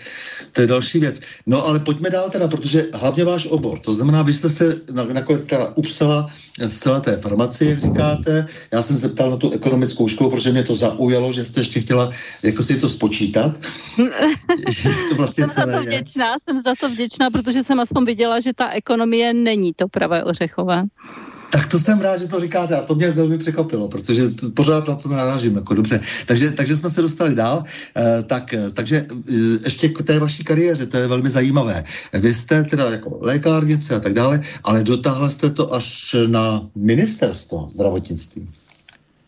To 0.52 0.60
je 0.60 0.66
další 0.66 1.00
věc. 1.00 1.20
No 1.46 1.66
ale 1.66 1.78
pojďme 1.78 2.10
dál 2.10 2.30
teda, 2.30 2.48
protože 2.48 2.86
hlavně 2.94 3.24
váš 3.24 3.46
obor. 3.46 3.78
To 3.78 3.92
znamená, 3.92 4.22
vy 4.22 4.32
jste 4.32 4.50
se 4.50 4.80
nakonec 5.12 5.46
teda 5.46 5.72
upsala 5.74 6.26
z 6.58 6.78
celé 6.78 7.00
té 7.00 7.16
farmacie, 7.16 7.70
jak 7.70 7.78
říkáte. 7.78 8.46
Já 8.72 8.82
jsem 8.82 8.96
se 8.96 9.08
ptal 9.08 9.30
na 9.30 9.36
tu 9.36 9.50
ekonomickou 9.52 10.08
školu, 10.08 10.30
protože 10.30 10.52
mě 10.52 10.62
to 10.62 10.74
zaujalo, 10.74 11.32
že 11.32 11.44
jste 11.44 11.60
ještě 11.60 11.80
chtěla 11.80 12.10
jako 12.42 12.62
si 12.62 12.76
to 12.76 12.88
spočítat. 12.88 13.58
to 15.08 15.14
vlastně 15.14 15.50
jsem 15.50 15.70
za 15.70 15.78
to 15.78 15.82
vděčná, 15.82 16.30
je. 16.32 16.36
jsem 16.44 16.62
za 16.66 16.74
to 16.80 16.88
vděčná, 16.88 17.30
protože 17.30 17.62
jsem 17.62 17.80
aspoň 17.80 18.04
viděla, 18.04 18.40
že 18.40 18.52
ta 18.52 18.68
ekonomie 18.68 19.34
není 19.34 19.72
to 19.72 19.88
pravé 19.88 20.24
ořechové. 20.24 20.84
Tak 21.54 21.66
to 21.66 21.78
jsem 21.78 22.00
rád, 22.00 22.16
že 22.16 22.28
to 22.28 22.40
říkáte 22.40 22.76
a 22.76 22.82
to 22.82 22.94
mě 22.94 23.10
velmi 23.10 23.38
překvapilo, 23.38 23.88
protože 23.88 24.28
t- 24.28 24.50
pořád 24.50 24.88
na 24.88 24.94
to 24.94 25.08
narážím, 25.08 25.54
jako 25.54 25.74
dobře. 25.74 26.00
Takže, 26.26 26.50
takže 26.50 26.76
jsme 26.76 26.90
se 26.90 27.02
dostali 27.02 27.34
dál, 27.34 27.62
e, 27.96 28.22
tak, 28.22 28.54
eh, 28.54 28.70
takže 28.70 28.96
e, 28.96 29.34
ještě 29.64 29.88
k 29.88 30.02
té 30.02 30.18
vaší 30.18 30.44
kariéře, 30.44 30.86
to 30.86 30.96
je 30.96 31.08
velmi 31.08 31.30
zajímavé. 31.30 31.84
Vy 32.12 32.34
jste 32.34 32.64
teda 32.64 32.90
jako 32.90 33.18
lékárnice 33.20 33.94
a 33.94 34.00
tak 34.00 34.12
dále, 34.12 34.40
ale 34.64 34.84
dotáhla 34.84 35.30
jste 35.30 35.50
to 35.50 35.74
až 35.74 36.16
na 36.26 36.66
ministerstvo 36.74 37.66
zdravotnictví. 37.70 38.48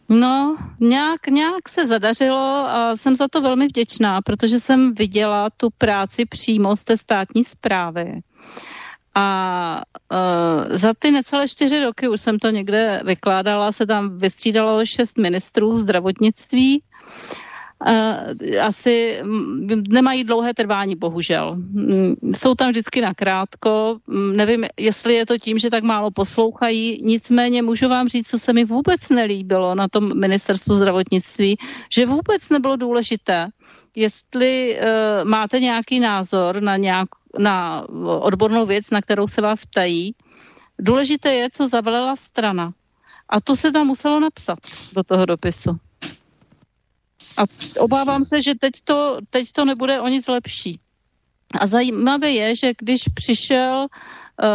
No, 0.09 0.57
nějak, 0.81 1.27
nějak 1.27 1.69
se 1.69 1.89
zadařilo 1.89 2.67
a 2.69 2.97
jsem 2.97 3.17
za 3.17 3.29
to 3.29 3.41
velmi 3.41 3.67
vděčná, 3.67 4.23
protože 4.23 4.61
jsem 4.61 4.95
viděla 4.95 5.51
tu 5.51 5.69
práci 5.79 6.25
přímo 6.27 6.77
z 6.77 6.85
té 6.85 6.97
státní 6.97 7.45
zprávy. 7.45 8.21
A 9.19 9.83
uh, 10.13 10.77
za 10.77 10.95
ty 10.99 11.11
necelé 11.11 11.49
čtyři 11.49 11.85
roky, 11.85 12.09
už 12.09 12.21
jsem 12.21 12.39
to 12.39 12.51
někde 12.51 13.01
vykládala, 13.05 13.73
se 13.73 13.87
tam 13.87 14.19
vystřídalo 14.19 14.87
šest 14.87 15.19
ministrů 15.19 15.77
zdravotnictví. 15.77 16.83
Uh, 17.87 18.61
asi 18.63 19.21
nemají 19.89 20.25
dlouhé 20.25 20.55
trvání, 20.55 20.97
bohužel. 20.97 21.57
Jsou 22.33 22.55
tam 22.55 22.71
vždycky 22.71 23.01
nakrátko. 23.01 23.99
Nevím, 24.33 24.65
jestli 24.81 25.15
je 25.15 25.27
to 25.27 25.39
tím, 25.39 25.59
že 25.59 25.71
tak 25.71 25.85
málo 25.85 26.11
poslouchají. 26.11 27.01
Nicméně 27.03 27.63
můžu 27.63 27.89
vám 27.89 28.09
říct, 28.09 28.29
co 28.29 28.39
se 28.39 28.53
mi 28.53 28.65
vůbec 28.65 29.09
nelíbilo 29.09 29.75
na 29.75 29.89
tom 29.89 30.21
ministerstvu 30.21 30.75
zdravotnictví, 30.75 31.57
že 31.95 32.07
vůbec 32.07 32.51
nebylo 32.51 32.77
důležité, 32.77 33.49
jestli 33.97 34.79
uh, 34.81 35.29
máte 35.29 35.61
nějaký 35.61 36.01
názor 36.01 36.63
na 36.63 36.77
nějak, 36.77 37.09
na 37.39 37.87
odbornou 38.21 38.67
věc, 38.67 38.91
na 38.91 39.01
kterou 39.01 39.27
se 39.27 39.41
vás 39.41 39.65
ptají. 39.65 40.15
Důležité 40.79 41.35
je, 41.35 41.51
co 41.51 41.69
zavelela 41.69 42.17
strana. 42.17 42.73
A 43.29 43.41
to 43.41 43.57
se 43.57 43.73
tam 43.73 43.87
muselo 43.87 44.21
napsat 44.21 44.59
do 44.93 45.03
toho 45.03 45.27
dopisu. 45.27 45.79
A 47.39 47.43
obávám 47.79 48.25
se, 48.25 48.37
že 48.43 48.53
teď 48.61 48.73
to, 48.85 49.19
teď 49.31 49.53
to 49.53 49.65
nebude 49.65 50.01
o 50.01 50.09
nic 50.09 50.29
lepší. 50.29 50.81
A 51.61 51.67
zajímavé 51.67 52.31
je, 52.31 52.57
že 52.57 52.73
když 52.79 53.03
přišel 53.15 53.87
uh, 53.87 54.49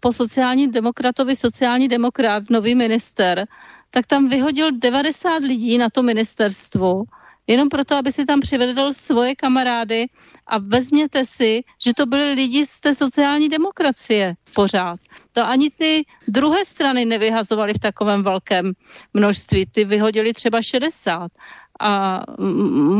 po 0.00 0.12
sociálním 0.12 0.70
demokratovi 0.70 1.36
sociální 1.36 1.88
demokrat, 1.88 2.50
nový 2.50 2.74
minister, 2.74 3.46
tak 3.90 4.06
tam 4.06 4.28
vyhodil 4.28 4.72
90 4.72 5.38
lidí 5.38 5.78
na 5.78 5.90
to 5.90 6.02
ministerstvu 6.02 7.04
jenom 7.48 7.68
proto, 7.68 7.96
aby 7.96 8.12
si 8.12 8.24
tam 8.24 8.40
přivedl 8.40 8.92
svoje 8.92 9.36
kamarády 9.36 10.06
a 10.46 10.58
vezměte 10.58 11.24
si, 11.24 11.64
že 11.84 11.94
to 11.96 12.06
byli 12.06 12.32
lidi 12.32 12.66
z 12.66 12.80
té 12.80 12.94
sociální 12.94 13.48
demokracie 13.48 14.34
pořád. 14.54 15.00
To 15.32 15.46
ani 15.46 15.70
ty 15.70 16.04
druhé 16.28 16.64
strany 16.64 17.04
nevyhazovali 17.04 17.74
v 17.74 17.78
takovém 17.78 18.22
velkém 18.22 18.72
množství. 19.14 19.66
Ty 19.66 19.84
vyhodili 19.84 20.32
třeba 20.32 20.62
60. 20.62 21.32
A 21.80 22.22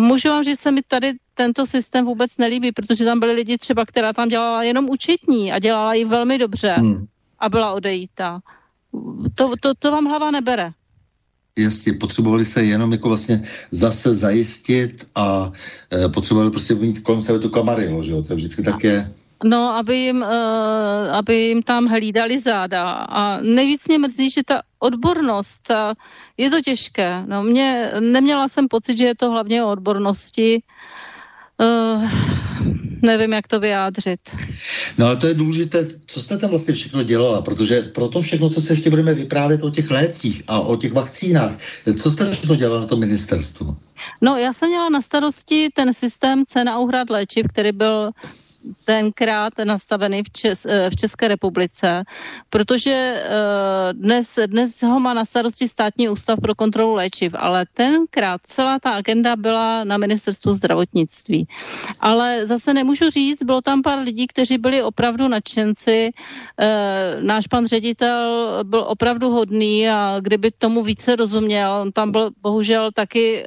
můžu 0.08 0.28
vám 0.28 0.42
říct, 0.42 0.58
že 0.58 0.62
se 0.62 0.70
mi 0.70 0.82
tady 0.82 1.12
tento 1.34 1.66
systém 1.66 2.04
vůbec 2.04 2.38
nelíbí, 2.38 2.72
protože 2.72 3.04
tam 3.04 3.20
byly 3.20 3.32
lidi 3.32 3.58
třeba, 3.58 3.84
která 3.84 4.12
tam 4.12 4.28
dělala 4.28 4.62
jenom 4.62 4.90
účetní 4.90 5.52
a 5.52 5.58
dělala 5.58 5.94
ji 5.94 6.04
velmi 6.04 6.38
dobře 6.38 6.72
hmm. 6.72 7.06
a 7.38 7.48
byla 7.48 7.72
odejítá. 7.72 8.40
To, 9.34 9.52
to, 9.60 9.74
to 9.78 9.90
vám 9.90 10.04
hlava 10.04 10.30
nebere 10.30 10.72
jasně, 11.58 11.92
potřebovali 11.92 12.44
se 12.44 12.64
jenom 12.64 12.92
jako 12.92 13.08
vlastně 13.08 13.42
zase 13.70 14.14
zajistit 14.14 15.06
a 15.14 15.52
e, 15.92 16.08
potřebovali 16.08 16.50
prostě 16.50 16.74
mít 16.74 16.98
kolem 16.98 17.22
sebe 17.22 17.38
tu 17.38 17.48
kamarilu, 17.48 18.02
že 18.02 18.10
jo, 18.10 18.22
to 18.22 18.34
vždycky 18.34 18.62
tak 18.62 18.84
je. 18.84 19.08
No, 19.44 19.70
aby 19.70 19.96
jim, 19.96 20.22
uh, 20.22 21.14
aby 21.14 21.34
jim 21.34 21.62
tam 21.62 21.86
hlídali 21.86 22.38
záda. 22.38 22.92
A 22.92 23.40
nejvíc 23.40 23.88
mě 23.88 23.98
mrzí, 23.98 24.30
že 24.30 24.42
ta 24.44 24.62
odbornost, 24.78 25.62
ta, 25.66 25.94
je 26.36 26.50
to 26.50 26.60
těžké. 26.60 27.22
No, 27.26 27.42
mě, 27.42 27.90
neměla 28.00 28.48
jsem 28.48 28.68
pocit, 28.68 28.98
že 28.98 29.04
je 29.04 29.14
to 29.14 29.30
hlavně 29.30 29.64
o 29.64 29.70
odbornosti. 29.70 30.62
Uh, 31.58 32.10
nevím, 33.02 33.32
jak 33.32 33.48
to 33.48 33.60
vyjádřit. 33.60 34.20
No 34.98 35.06
ale 35.06 35.16
to 35.16 35.26
je 35.26 35.34
důležité, 35.34 35.86
co 36.06 36.22
jste 36.22 36.38
tam 36.38 36.50
vlastně 36.50 36.74
všechno 36.74 37.02
dělala, 37.02 37.42
protože 37.42 37.82
pro 37.82 38.08
to 38.08 38.22
všechno, 38.22 38.50
co 38.50 38.62
se 38.62 38.72
ještě 38.72 38.90
budeme 38.90 39.14
vyprávět 39.14 39.62
o 39.62 39.70
těch 39.70 39.90
lécích 39.90 40.42
a 40.46 40.60
o 40.60 40.76
těch 40.76 40.92
vakcínách, 40.92 41.58
co 41.98 42.10
jste 42.10 42.32
všechno 42.32 42.56
dělala 42.56 42.80
na 42.80 42.86
tom 42.86 43.00
ministerstvu? 43.00 43.76
No, 44.20 44.36
já 44.36 44.52
jsem 44.52 44.68
měla 44.68 44.88
na 44.88 45.00
starosti 45.00 45.68
ten 45.74 45.94
systém 45.94 46.44
cen 46.46 46.68
a 46.68 46.78
úhrad 46.78 47.10
léčiv, 47.10 47.46
který 47.48 47.72
byl 47.72 48.10
tenkrát 48.84 49.52
nastavený 49.64 50.22
v, 50.22 50.30
Čes, 50.30 50.66
eh, 50.66 50.90
v 50.90 50.96
České 50.96 51.28
republice, 51.28 52.04
protože 52.50 52.92
eh, 52.92 53.92
dnes, 53.92 54.38
dnes 54.46 54.82
ho 54.82 55.00
má 55.00 55.14
na 55.14 55.24
starosti 55.24 55.68
státní 55.68 56.08
ústav 56.08 56.40
pro 56.40 56.54
kontrolu 56.54 56.94
léčiv, 56.94 57.34
ale 57.36 57.66
tenkrát 57.74 58.40
celá 58.42 58.78
ta 58.78 58.90
agenda 58.90 59.36
byla 59.36 59.84
na 59.84 59.96
ministerstvu 59.96 60.52
zdravotnictví. 60.52 61.48
Ale 62.00 62.46
zase 62.46 62.74
nemůžu 62.74 63.10
říct, 63.10 63.42
bylo 63.42 63.60
tam 63.60 63.82
pár 63.82 63.98
lidí, 63.98 64.26
kteří 64.26 64.58
byli 64.58 64.82
opravdu 64.82 65.28
nadšenci. 65.28 66.10
Eh, 66.60 67.16
náš 67.20 67.46
pan 67.46 67.66
ředitel 67.66 68.18
byl 68.64 68.84
opravdu 68.88 69.30
hodný 69.30 69.88
a 69.88 70.16
kdyby 70.20 70.50
tomu 70.50 70.82
více 70.82 71.16
rozuměl, 71.16 71.72
on 71.72 71.92
tam 71.92 72.12
byl 72.12 72.30
bohužel 72.42 72.90
taky 72.92 73.44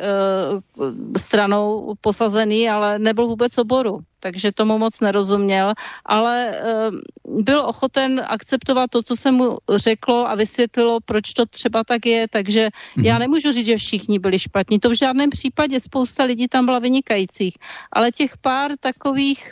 stranou 1.18 1.94
posazený, 2.02 2.70
ale 2.70 3.00
nebyl 3.00 3.28
vůbec 3.28 3.58
oboru 3.58 4.00
takže 4.22 4.52
tomu 4.52 4.78
moc 4.78 5.00
nerozuměl, 5.00 5.74
ale 6.06 6.52
uh, 6.52 7.44
byl 7.44 7.60
ochoten 7.66 8.22
akceptovat 8.28 8.90
to, 8.90 9.04
co 9.04 9.16
se 9.16 9.32
mu 9.32 9.58
řeklo 9.76 10.30
a 10.30 10.36
vysvětlilo, 10.36 11.00
proč 11.06 11.34
to 11.34 11.46
třeba 11.46 11.84
tak 11.84 12.06
je, 12.06 12.28
takže 12.28 12.68
mm-hmm. 12.68 13.06
já 13.06 13.18
nemůžu 13.18 13.52
říct, 13.52 13.66
že 13.66 13.78
všichni 13.78 14.20
byli 14.20 14.40
špatní. 14.40 14.80
To 14.80 14.90
v 14.90 15.00
žádném 15.00 15.30
případě, 15.30 15.80
spousta 15.80 16.24
lidí 16.24 16.48
tam 16.48 16.66
byla 16.66 16.80
vynikajících, 16.80 17.58
ale 17.92 18.12
těch 18.12 18.38
pár 18.38 18.72
takových 18.80 19.52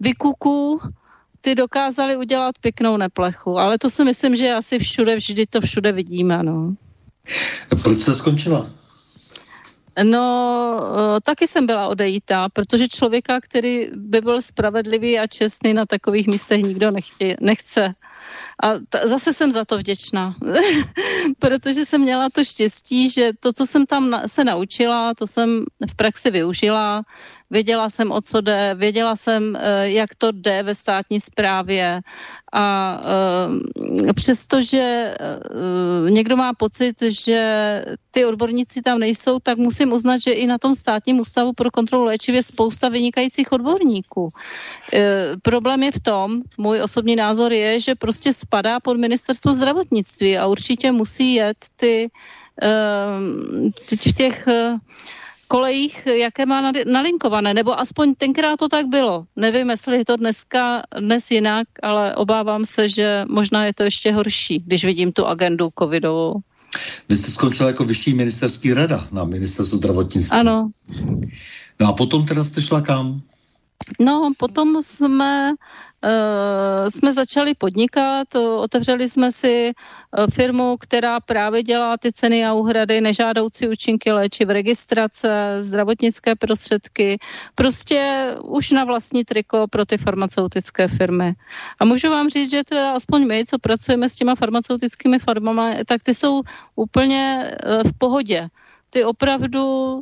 vykuků, 0.00 0.80
ty 1.40 1.54
dokázali 1.54 2.16
udělat 2.16 2.58
pěknou 2.60 2.96
neplechu, 2.96 3.58
ale 3.58 3.78
to 3.78 3.90
si 3.90 4.04
myslím, 4.04 4.36
že 4.36 4.52
asi 4.52 4.78
všude, 4.78 5.16
vždy 5.16 5.46
to 5.46 5.60
všude 5.60 5.92
vidíme, 5.92 6.42
no. 6.42 6.74
Proč 7.82 8.00
se 8.00 8.16
skončila? 8.16 8.83
No, 10.02 11.16
eh, 11.16 11.20
taky 11.20 11.48
jsem 11.48 11.66
byla 11.66 11.88
odejítá, 11.88 12.48
protože 12.48 12.88
člověka, 12.88 13.40
který 13.40 13.88
by 13.94 14.20
byl 14.20 14.42
spravedlivý 14.42 15.18
a 15.18 15.26
čestný 15.26 15.74
na 15.74 15.86
takových 15.86 16.26
místech 16.26 16.62
nikdo 16.62 16.90
nechtě, 16.90 17.36
nechce. 17.40 17.94
A 18.62 18.72
t- 18.88 19.08
zase 19.08 19.32
jsem 19.32 19.50
za 19.50 19.64
to 19.64 19.78
vděčná, 19.78 20.34
protože 21.38 21.84
jsem 21.84 22.00
měla 22.00 22.28
to 22.30 22.44
štěstí, 22.44 23.10
že 23.10 23.30
to, 23.40 23.52
co 23.52 23.66
jsem 23.66 23.86
tam 23.86 24.10
na- 24.10 24.28
se 24.28 24.44
naučila, 24.44 25.14
to 25.14 25.26
jsem 25.26 25.64
v 25.90 25.94
praxi 25.96 26.30
využila. 26.30 27.02
věděla 27.50 27.90
jsem, 27.90 28.12
o 28.12 28.20
co 28.20 28.40
jde, 28.40 28.74
věděla 28.74 29.16
jsem, 29.16 29.56
eh, 29.56 29.90
jak 29.90 30.14
to 30.18 30.32
jde 30.32 30.62
ve 30.62 30.74
státní 30.74 31.20
správě 31.20 32.00
a 32.54 33.00
uh, 33.02 34.12
přestože 34.14 35.14
uh, 35.20 36.10
někdo 36.10 36.36
má 36.36 36.52
pocit, 36.52 37.02
že 37.02 37.84
ty 38.10 38.24
odborníci 38.24 38.82
tam 38.82 38.98
nejsou, 38.98 39.38
tak 39.38 39.58
musím 39.58 39.92
uznat, 39.92 40.16
že 40.22 40.32
i 40.32 40.46
na 40.46 40.58
tom 40.58 40.74
státním 40.74 41.20
ústavu 41.20 41.52
pro 41.52 41.70
kontrolu 41.70 42.04
léčiv 42.04 42.34
je 42.34 42.42
spousta 42.42 42.88
vynikajících 42.88 43.52
odborníků. 43.52 44.22
Uh, 44.22 44.30
problém 45.42 45.82
je 45.82 45.92
v 45.92 46.00
tom, 46.00 46.42
můj 46.58 46.80
osobní 46.82 47.16
názor 47.16 47.52
je, 47.52 47.80
že 47.80 47.94
prostě 47.94 48.32
spadá 48.32 48.80
pod 48.80 48.96
ministerstvo 48.96 49.54
zdravotnictví 49.54 50.38
a 50.38 50.46
určitě 50.46 50.92
musí 50.92 51.34
jet 51.34 51.56
ty 51.76 52.10
v 53.90 53.96
těch 54.14 54.44
kolejích, 55.48 56.06
jaké 56.06 56.46
má 56.46 56.72
nalinkované, 56.86 57.54
nebo 57.54 57.80
aspoň 57.80 58.14
tenkrát 58.14 58.56
to 58.56 58.68
tak 58.68 58.86
bylo. 58.86 59.26
Nevím, 59.36 59.70
jestli 59.70 59.96
je 59.96 60.04
to 60.04 60.16
dneska, 60.16 60.82
dnes 61.00 61.30
jinak, 61.30 61.68
ale 61.82 62.14
obávám 62.16 62.64
se, 62.64 62.88
že 62.88 63.24
možná 63.28 63.66
je 63.66 63.74
to 63.74 63.82
ještě 63.82 64.12
horší, 64.12 64.62
když 64.66 64.84
vidím 64.84 65.12
tu 65.12 65.26
agendu 65.26 65.68
covidovou. 65.78 66.34
Vy 67.08 67.16
jste 67.16 67.30
skončila 67.30 67.68
jako 67.68 67.84
vyšší 67.84 68.14
ministerský 68.14 68.74
rada 68.74 69.08
na 69.12 69.24
ministerstvu 69.24 69.78
zdravotnictví. 69.78 70.38
Ano. 70.38 70.70
No 71.80 71.88
a 71.88 71.92
potom 71.92 72.26
teda 72.26 72.44
jste 72.44 72.62
šla 72.62 72.80
kam? 72.80 73.20
No, 74.00 74.32
potom 74.36 74.82
jsme 74.82 75.52
jsme 76.88 77.12
začali 77.12 77.54
podnikat, 77.54 78.34
otevřeli 78.34 79.08
jsme 79.08 79.32
si 79.32 79.72
uh, 79.72 80.26
firmu, 80.26 80.76
která 80.80 81.20
právě 81.20 81.62
dělá 81.62 81.96
ty 81.96 82.12
ceny 82.12 82.46
a 82.46 82.52
úhrady, 82.52 83.00
nežádoucí 83.00 83.68
účinky 83.68 84.12
léčiv, 84.12 84.48
registrace, 84.48 85.56
zdravotnické 85.60 86.34
prostředky, 86.34 87.18
prostě 87.54 88.28
už 88.42 88.70
na 88.70 88.84
vlastní 88.84 89.24
triko 89.24 89.66
pro 89.70 89.84
ty 89.84 89.98
farmaceutické 89.98 90.88
firmy. 90.88 91.34
A 91.78 91.84
můžu 91.84 92.10
vám 92.10 92.28
říct, 92.28 92.50
že 92.50 92.64
teda 92.64 92.92
aspoň 92.92 93.26
my, 93.26 93.44
co 93.44 93.58
pracujeme 93.58 94.08
s 94.08 94.16
těma 94.16 94.34
farmaceutickými 94.34 95.18
firmami, 95.18 95.84
tak 95.86 96.02
ty 96.02 96.14
jsou 96.14 96.42
úplně 96.76 97.50
uh, 97.66 97.82
v 97.82 97.98
pohodě. 97.98 98.48
Ty 98.90 99.04
opravdu 99.04 100.00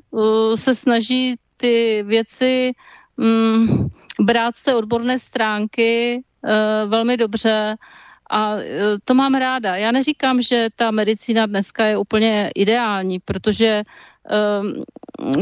se 0.54 0.74
snaží 0.74 1.36
ty 1.56 2.02
věci 2.06 2.72
um, 3.16 3.90
brát 4.20 4.56
z 4.56 4.64
té 4.64 4.74
odborné 4.74 5.18
stránky 5.18 6.22
uh, 6.42 6.90
velmi 6.90 7.16
dobře 7.16 7.76
a 8.30 8.54
uh, 8.54 8.60
to 9.04 9.14
mám 9.14 9.34
ráda. 9.34 9.76
Já 9.76 9.92
neříkám, 9.92 10.42
že 10.42 10.68
ta 10.76 10.90
medicína 10.90 11.46
dneska 11.46 11.84
je 11.84 11.96
úplně 11.96 12.50
ideální, 12.54 13.18
protože 13.20 13.82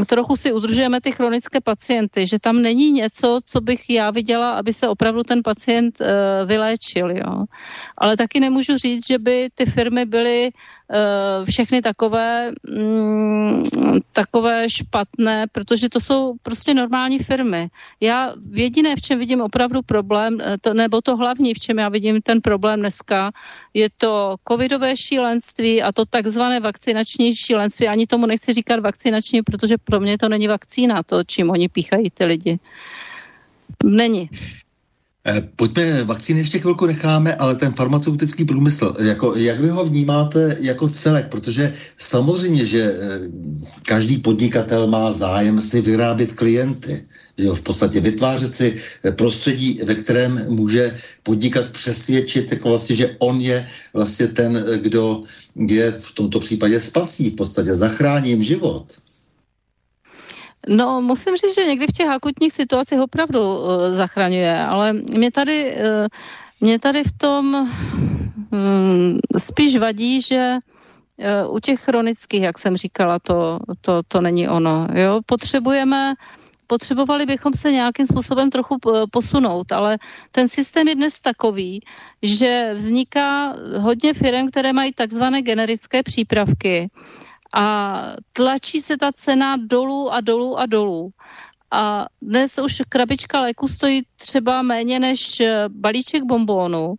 trochu 0.07 0.35
si 0.35 0.53
udržujeme 0.53 1.01
ty 1.01 1.11
chronické 1.11 1.61
pacienty, 1.61 2.27
že 2.27 2.39
tam 2.39 2.61
není 2.61 2.91
něco, 2.91 3.39
co 3.45 3.61
bych 3.61 3.89
já 3.89 4.11
viděla, 4.11 4.51
aby 4.51 4.73
se 4.73 4.87
opravdu 4.87 5.23
ten 5.23 5.43
pacient 5.43 6.01
uh, 6.01 6.07
vyléčil. 6.45 7.11
Jo. 7.11 7.45
Ale 7.97 8.17
taky 8.17 8.39
nemůžu 8.39 8.77
říct, 8.77 9.07
že 9.07 9.19
by 9.19 9.49
ty 9.55 9.65
firmy 9.65 10.05
byly 10.05 10.49
uh, 10.49 11.45
všechny 11.45 11.81
takové, 11.81 12.51
mm, 12.69 13.63
takové 14.11 14.69
špatné, 14.69 15.45
protože 15.51 15.89
to 15.89 15.99
jsou 15.99 16.33
prostě 16.41 16.73
normální 16.73 17.19
firmy. 17.19 17.67
Já 17.99 18.33
jediné, 18.51 18.95
v 18.95 19.01
čem 19.01 19.19
vidím 19.19 19.41
opravdu 19.41 19.81
problém, 19.81 20.37
to, 20.61 20.73
nebo 20.73 21.01
to 21.01 21.17
hlavní, 21.17 21.53
v 21.53 21.59
čem 21.59 21.79
já 21.79 21.89
vidím 21.89 22.21
ten 22.21 22.41
problém 22.41 22.79
dneska, 22.79 23.31
je 23.73 23.89
to 23.97 24.35
covidové 24.47 24.97
šílenství 24.97 25.81
a 25.81 25.91
to 25.91 26.05
takzvané 26.05 26.59
vakcinační 26.59 27.35
šílenství. 27.35 27.87
Ani 27.87 28.07
tomu 28.07 28.25
nechci 28.25 28.53
říkat 28.53 28.70
vakcinační, 28.79 29.41
protože 29.41 29.77
pro 29.77 29.99
mě 29.99 30.17
to 30.17 30.29
není 30.29 30.47
vakcína, 30.47 31.03
to, 31.03 31.23
čím 31.23 31.49
oni 31.49 31.69
píchají 31.69 32.09
ty 32.09 32.25
lidi. 32.25 32.59
Není. 33.83 34.29
Eh, 35.27 35.41
pojďme, 35.55 36.03
vakcíny 36.03 36.39
ještě 36.39 36.59
chvilku 36.59 36.85
necháme, 36.85 37.35
ale 37.35 37.55
ten 37.55 37.73
farmaceutický 37.73 38.45
průmysl, 38.45 38.95
jako, 38.99 39.35
jak 39.35 39.59
vy 39.59 39.69
ho 39.69 39.85
vnímáte 39.85 40.57
jako 40.61 40.89
celek? 40.89 41.29
Protože 41.29 41.73
samozřejmě, 41.97 42.65
že 42.65 42.81
eh, 42.81 43.19
každý 43.85 44.17
podnikatel 44.17 44.87
má 44.87 45.11
zájem 45.11 45.61
si 45.61 45.81
vyrábět 45.81 46.33
klienty, 46.33 47.05
jo, 47.37 47.55
v 47.55 47.61
podstatě 47.61 47.99
vytvářet 47.99 48.55
si 48.55 48.75
eh, 49.03 49.11
prostředí, 49.11 49.79
ve 49.83 49.95
kterém 49.95 50.45
může 50.49 50.97
podnikat 51.23 51.69
přesvědčit, 51.69 52.51
jako 52.51 52.69
vlastně, 52.69 52.95
že 52.95 53.15
on 53.19 53.41
je 53.41 53.67
vlastně 53.93 54.27
ten, 54.27 54.65
kdo 54.81 55.23
je 55.55 55.91
v 55.91 56.11
tomto 56.11 56.39
případě 56.39 56.81
spasí, 56.81 57.29
v 57.29 57.35
podstatě 57.35 57.75
zachrání 57.75 58.29
jim 58.29 58.43
život. 58.43 58.85
No, 60.67 61.01
musím 61.01 61.35
říct, 61.35 61.55
že 61.55 61.65
někdy 61.65 61.87
v 61.87 61.91
těch 61.97 62.07
akutních 62.07 62.53
situacích 62.53 62.99
opravdu 62.99 63.39
uh, 63.41 63.89
zachraňuje, 63.89 64.65
ale 64.65 64.93
mě 64.93 65.31
tady, 65.31 65.75
uh, 65.75 66.07
mě 66.61 66.79
tady 66.79 67.03
v 67.03 67.11
tom 67.17 67.69
um, 68.51 69.19
spíš 69.37 69.77
vadí, 69.77 70.21
že 70.21 70.57
uh, 71.17 71.55
u 71.55 71.59
těch 71.59 71.79
chronických, 71.79 72.41
jak 72.41 72.57
jsem 72.59 72.77
říkala, 72.77 73.19
to, 73.19 73.59
to, 73.81 74.01
to 74.07 74.21
není 74.21 74.49
ono. 74.49 74.87
Jo? 74.93 75.19
Potřebujeme 75.25 76.13
potřebovali 76.71 77.25
bychom 77.25 77.53
se 77.53 77.71
nějakým 77.71 78.05
způsobem 78.05 78.49
trochu 78.49 78.79
posunout, 79.11 79.71
ale 79.71 79.99
ten 80.31 80.47
systém 80.47 80.87
je 80.87 80.95
dnes 80.95 81.19
takový, 81.19 81.83
že 82.23 82.71
vzniká 82.73 83.55
hodně 83.77 84.13
firm, 84.13 84.47
které 84.47 84.73
mají 84.73 84.95
takzvané 84.95 85.41
generické 85.41 86.03
přípravky 86.03 86.87
a 87.51 87.65
tlačí 88.33 88.79
se 88.79 88.97
ta 88.97 89.11
cena 89.11 89.59
dolů 89.59 90.13
a 90.13 90.21
dolů 90.21 90.59
a 90.59 90.65
dolů. 90.65 91.11
A 91.71 92.07
dnes 92.21 92.59
už 92.59 92.87
krabička 92.89 93.41
léku 93.41 93.67
stojí 93.67 94.01
třeba 94.15 94.61
méně 94.61 94.99
než 94.99 95.39
eh, 95.39 95.65
balíček 95.67 96.23
bombónu. 96.23 96.95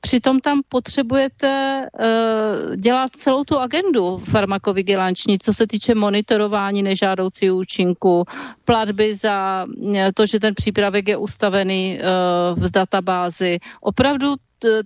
Přitom 0.00 0.40
tam 0.40 0.60
potřebujete 0.68 1.86
uh, 1.92 2.76
dělat 2.76 3.10
celou 3.16 3.44
tu 3.44 3.58
agendu 3.58 4.18
farmakovigilanční, 4.18 5.38
co 5.38 5.54
se 5.54 5.66
týče 5.66 5.94
monitorování 5.94 6.82
nežádoucí 6.82 7.50
účinku, 7.50 8.24
platby 8.64 9.14
za 9.14 9.66
eh, 9.94 10.12
to, 10.12 10.26
že 10.26 10.40
ten 10.40 10.54
přípravek 10.54 11.08
je 11.08 11.16
ustavený 11.16 11.98
uh, 11.98 12.64
v 12.64 12.70
databázi. 12.70 13.58
Opravdu 13.80 14.34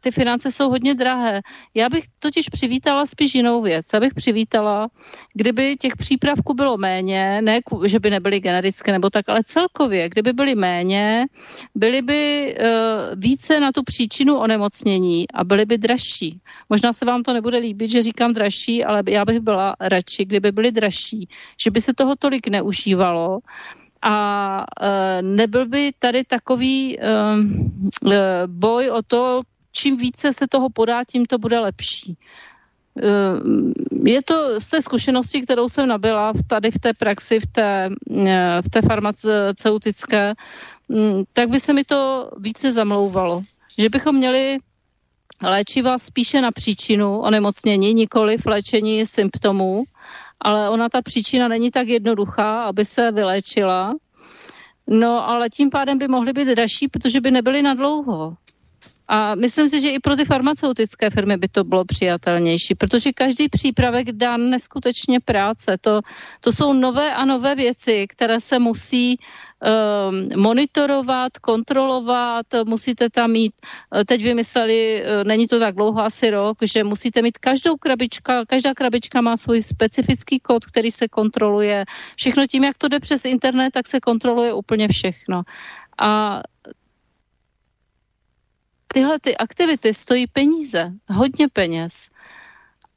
ty 0.01 0.11
finance 0.11 0.51
jsou 0.51 0.71
hodně 0.71 0.95
drahé. 0.95 1.41
Já 1.75 1.89
bych 1.89 2.05
totiž 2.19 2.49
přivítala 2.49 3.07
spíš 3.07 3.35
jinou 3.35 3.63
věc. 3.63 3.87
Já 3.95 4.01
bych 4.01 4.15
přivítala, 4.15 4.89
kdyby 5.35 5.77
těch 5.77 5.97
přípravků 5.97 6.55
bylo 6.55 6.77
méně, 6.77 7.43
ne, 7.43 7.61
že 7.87 8.01
by 8.01 8.11
nebyly 8.11 8.41
generické 8.41 8.93
nebo 8.93 9.11
tak, 9.11 9.29
ale 9.29 9.41
celkově, 9.47 10.09
kdyby 10.09 10.33
byly 10.33 10.55
méně, 10.55 11.27
byly 11.75 12.03
by 12.03 12.55
uh, 12.61 12.67
více 13.17 13.61
na 13.61 13.73
tu 13.73 13.83
příčinu 13.83 14.37
onemocnění 14.37 15.25
a 15.35 15.45
byly 15.45 15.65
by 15.65 15.79
dražší. 15.79 16.41
Možná 16.71 16.93
se 16.93 17.05
vám 17.05 17.23
to 17.23 17.33
nebude 17.33 17.59
líbit, 17.59 17.91
že 17.91 18.03
říkám 18.03 18.33
dražší, 18.33 18.85
ale 18.85 19.03
já 19.09 19.25
bych 19.25 19.41
byla 19.41 19.75
radši, 19.81 20.25
kdyby 20.25 20.53
byly 20.53 20.73
dražší, 20.73 21.29
že 21.63 21.71
by 21.71 21.81
se 21.81 21.95
toho 21.95 22.17
tolik 22.17 22.49
neužívalo 22.49 23.39
a 24.03 24.17
e, 24.81 25.23
nebyl 25.23 25.67
by 25.67 25.93
tady 25.99 26.25
takový 26.25 26.99
boj 28.47 28.91
o 28.91 29.03
to, 29.03 29.43
čím 29.77 29.97
více 29.97 30.33
se 30.33 30.47
toho 30.47 30.71
podá, 30.71 31.05
tím 31.05 31.27
to 31.27 31.39
bude 31.39 31.59
lepší. 31.59 32.17
Eh, 33.03 34.11
je 34.11 34.23
to 34.23 34.61
z 34.61 34.67
té 34.69 34.83
zkušenosti, 34.83 35.43
kterou 35.43 35.69
jsem 35.69 35.89
nabila 35.89 36.33
tady 36.47 36.71
v 36.71 36.79
té 36.79 36.93
praxi, 36.95 37.41
v 37.41 37.47
té, 37.47 37.89
eh, 38.27 38.63
v 38.63 38.69
té 38.71 38.83
farmaceutické, 38.83 40.35
mm, 40.89 41.25
tak 41.33 41.49
by 41.49 41.61
se 41.61 41.73
mi 41.73 41.85
to 41.85 42.31
více 42.39 42.73
zamlouvalo. 42.73 43.43
Že 43.79 43.89
bychom 43.89 44.17
měli 44.17 44.59
léčiva 45.43 45.99
spíše 45.99 46.41
na 46.41 46.51
příčinu 46.51 47.19
onemocnění, 47.19 47.95
nikoli 47.95 48.39
v 48.39 48.47
léčení 48.47 49.07
symptomů, 49.07 49.85
ale 50.41 50.71
ona 50.71 50.89
ta 50.89 51.03
příčina 51.03 51.49
není 51.49 51.71
tak 51.71 51.89
jednoduchá, 51.89 52.65
aby 52.65 52.85
se 52.85 53.13
vyléčila. 53.13 53.95
No 54.87 55.29
ale 55.29 55.51
tím 55.51 55.71
pádem 55.71 55.99
by 55.99 56.09
mohly 56.09 56.33
být 56.33 56.45
dražší, 56.45 56.89
protože 56.89 57.21
by 57.21 57.31
nebyly 57.31 57.63
na 57.63 57.75
dlouho. 57.75 58.37
A 59.09 59.35
myslím 59.35 59.69
si, 59.69 59.81
že 59.81 59.91
i 59.91 59.99
pro 59.99 60.17
ty 60.17 60.25
farmaceutické 60.25 61.11
firmy 61.11 61.37
by 61.37 61.49
to 61.49 61.65
bylo 61.65 61.85
přijatelnější, 61.85 62.75
protože 62.75 63.13
každý 63.13 63.49
přípravek 63.49 64.13
dá 64.13 64.37
neskutečně 64.37 65.21
práce. 65.21 65.77
To, 65.81 66.01
to 66.41 66.53
jsou 66.53 66.73
nové 66.73 67.15
a 67.15 67.25
nové 67.25 67.55
věci, 67.55 68.07
které 68.09 68.41
se 68.41 68.59
musí 68.59 69.17
um, 69.17 70.43
monitorovat, 70.43 71.39
kontrolovat, 71.39 72.47
musíte 72.67 73.11
tam 73.11 73.31
mít, 73.31 73.53
eh, 73.95 74.05
teď 74.05 74.23
vymysleli, 74.23 75.05
uh, 75.05 75.25
není 75.25 75.47
to 75.47 75.59
tak 75.59 75.75
dlouho, 75.75 76.05
asi 76.05 76.31
rok, 76.31 76.59
že 76.73 76.85
musíte 76.85 77.23
mít 77.23 77.39
každou 77.39 77.77
krabička, 77.77 78.45
každá 78.45 78.75
krabička 78.75 79.21
má 79.21 79.37
svůj 79.37 79.63
specifický 79.63 80.41
kód, 80.41 80.67
který 80.67 80.91
se 80.91 81.09
kontroluje. 81.09 81.85
Všechno 82.17 82.47
tím, 82.47 82.65
jak 82.65 82.79
to 82.79 82.89
jde 82.89 83.01
přes 83.01 83.25
internet, 83.25 83.71
tak 83.71 83.89
se 83.89 84.01
kontroluje 84.01 84.53
úplně 84.53 84.89
všechno. 84.89 85.43
A 85.99 86.41
tyhle 88.95 89.19
ty 89.21 89.37
aktivity 89.37 89.95
stojí 89.95 90.27
peníze, 90.27 90.93
hodně 91.09 91.49
peněz. 91.49 92.09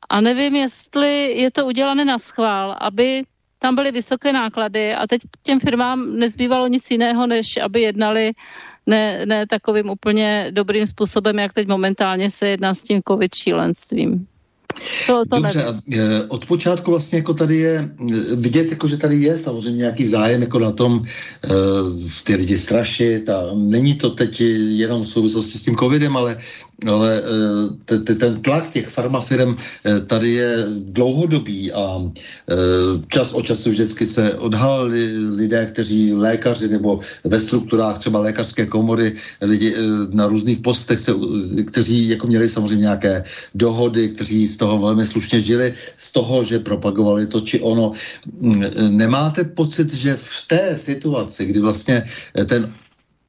A 0.09 0.21
nevím, 0.21 0.55
jestli 0.55 1.31
je 1.31 1.51
to 1.51 1.65
udělané 1.65 2.05
na 2.05 2.17
schvál, 2.17 2.75
aby 2.81 3.23
tam 3.59 3.75
byly 3.75 3.91
vysoké 3.91 4.33
náklady 4.33 4.93
a 4.93 5.07
teď 5.07 5.21
těm 5.43 5.59
firmám 5.59 6.19
nezbývalo 6.19 6.67
nic 6.67 6.91
jiného, 6.91 7.27
než 7.27 7.57
aby 7.57 7.81
jednali 7.81 8.31
ne, 8.85 9.25
ne 9.25 9.47
takovým 9.47 9.89
úplně 9.89 10.47
dobrým 10.51 10.87
způsobem, 10.87 11.39
jak 11.39 11.53
teď 11.53 11.67
momentálně 11.67 12.29
se 12.29 12.47
jedná 12.47 12.73
s 12.73 12.83
tím 12.83 13.01
covid 13.07 13.35
šílenstvím. 13.35 14.27
To, 15.07 15.23
to 15.30 15.41
Dobře, 15.41 15.63
a 15.63 15.73
e, 15.95 16.23
od 16.28 16.45
počátku 16.45 16.91
vlastně 16.91 17.17
jako 17.17 17.34
tady 17.34 17.55
je 17.55 17.75
e, 17.75 18.36
vidět, 18.36 18.71
jako 18.71 18.88
že 18.88 18.97
tady 18.97 19.15
je 19.15 19.38
samozřejmě 19.38 19.78
nějaký 19.78 20.05
zájem 20.05 20.41
jako 20.41 20.59
na 20.59 20.71
tom 20.71 20.93
uh, 20.93 21.03
ty 22.23 22.36
lidi 22.36 22.57
strašit 22.57 23.30
a 23.30 23.51
není 23.53 23.95
to 23.95 24.09
teď 24.09 24.41
jenom 24.41 25.01
v 25.01 25.07
souvislosti 25.07 25.57
s 25.57 25.61
tím 25.61 25.75
covidem, 25.75 26.17
ale 26.17 26.38
ale 26.86 27.21
eh, 27.89 28.15
ten 28.15 28.41
tlak 28.41 28.69
těch 28.69 28.88
farmafirm 28.88 29.55
eh, 29.57 29.99
tady 29.99 30.30
je 30.30 30.65
dlouhodobý 30.93 31.71
a 31.71 32.01
eh, 32.05 32.55
čas 33.07 33.34
od 33.34 33.45
času 33.45 33.69
vždycky 33.69 34.05
se 34.05 34.34
odhalili 34.34 35.09
lidé, 35.36 35.65
kteří 35.65 36.13
lékaři 36.13 36.67
nebo 36.67 36.99
ve 37.23 37.39
strukturách 37.39 37.97
třeba 37.97 38.19
lékařské 38.19 38.65
komory, 38.65 39.13
lidi 39.41 39.75
na 40.11 40.28
různých 40.28 40.59
postech, 40.59 40.99
se, 40.99 41.13
kteří 41.65 42.09
jako 42.09 42.28
měli 42.28 42.49
samozřejmě 42.49 42.82
nějaké 42.82 43.23
dohody, 43.55 44.09
kteří 44.09 44.47
z 44.47 44.57
toho 44.57 44.66
velmi 44.76 45.05
slušně 45.05 45.39
žili, 45.39 45.74
z 45.97 46.11
toho, 46.11 46.43
že 46.43 46.59
propagovali 46.59 47.28
to 47.28 47.41
či 47.41 47.59
ono. 47.59 47.91
Mm, 48.39 48.63
nemáte 48.97 49.43
pocit, 49.43 49.93
že 49.93 50.15
v 50.15 50.43
té 50.47 50.76
situaci, 50.80 51.45
kdy 51.45 51.59
vlastně 51.59 52.03
ten 52.45 52.74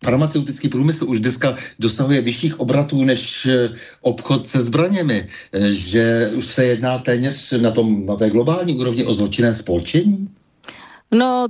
farmaceutický 0.05 0.69
průmysl 0.69 1.05
už 1.09 1.21
dneska 1.21 1.55
dosahuje 1.79 2.21
vyšších 2.21 2.61
obratů 2.61 3.05
než 3.05 3.47
eh, 3.47 3.71
obchod 4.01 4.47
se 4.47 4.61
zbraněmi, 4.61 5.27
eh, 5.53 5.73
že 5.73 6.31
už 6.35 6.45
se 6.47 6.65
jedná 6.65 6.99
téměř 6.99 7.53
na, 7.61 7.71
tom, 7.71 8.07
na 8.07 8.17
té 8.17 8.31
globální 8.31 8.75
úrovni 8.79 9.05
o 9.05 9.15
zločinné 9.15 9.55
spolčení? 9.55 10.29
No, 11.13 11.47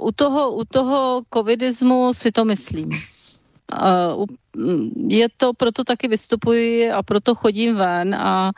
u 0.00 0.10
toho, 0.16 0.50
u 0.50 0.64
toho 0.64 1.22
covidismu 1.34 2.14
si 2.14 2.32
to 2.32 2.44
myslím. 2.44 2.88
Je 5.08 5.28
to, 5.36 5.52
proto 5.52 5.84
taky 5.84 6.08
vystupuji 6.08 6.90
a 6.90 7.02
proto 7.02 7.34
chodím 7.34 7.76
ven 7.76 8.14
a 8.14 8.52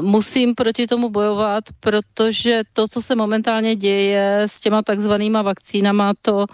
musím 0.00 0.54
proti 0.54 0.86
tomu 0.86 1.08
bojovat, 1.08 1.64
protože 1.80 2.62
to, 2.72 2.88
co 2.88 3.02
se 3.02 3.16
momentálně 3.16 3.76
děje 3.76 4.42
s 4.46 4.60
těma 4.60 4.82
takzvanýma 4.82 5.42
vakcínama, 5.42 6.12
to 6.22 6.46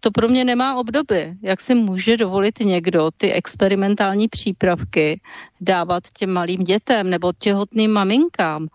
to 0.00 0.10
pro 0.10 0.28
mě 0.28 0.44
nemá 0.44 0.76
obdoby. 0.76 1.34
Jak 1.42 1.60
si 1.60 1.74
může 1.74 2.16
dovolit 2.16 2.60
někdo 2.60 3.10
ty 3.16 3.32
experimentální 3.32 4.28
přípravky 4.28 5.20
dávat 5.60 6.02
těm 6.18 6.32
malým 6.32 6.64
dětem 6.64 7.10
nebo 7.10 7.32
těhotným 7.38 7.92
maminkám? 7.92 8.68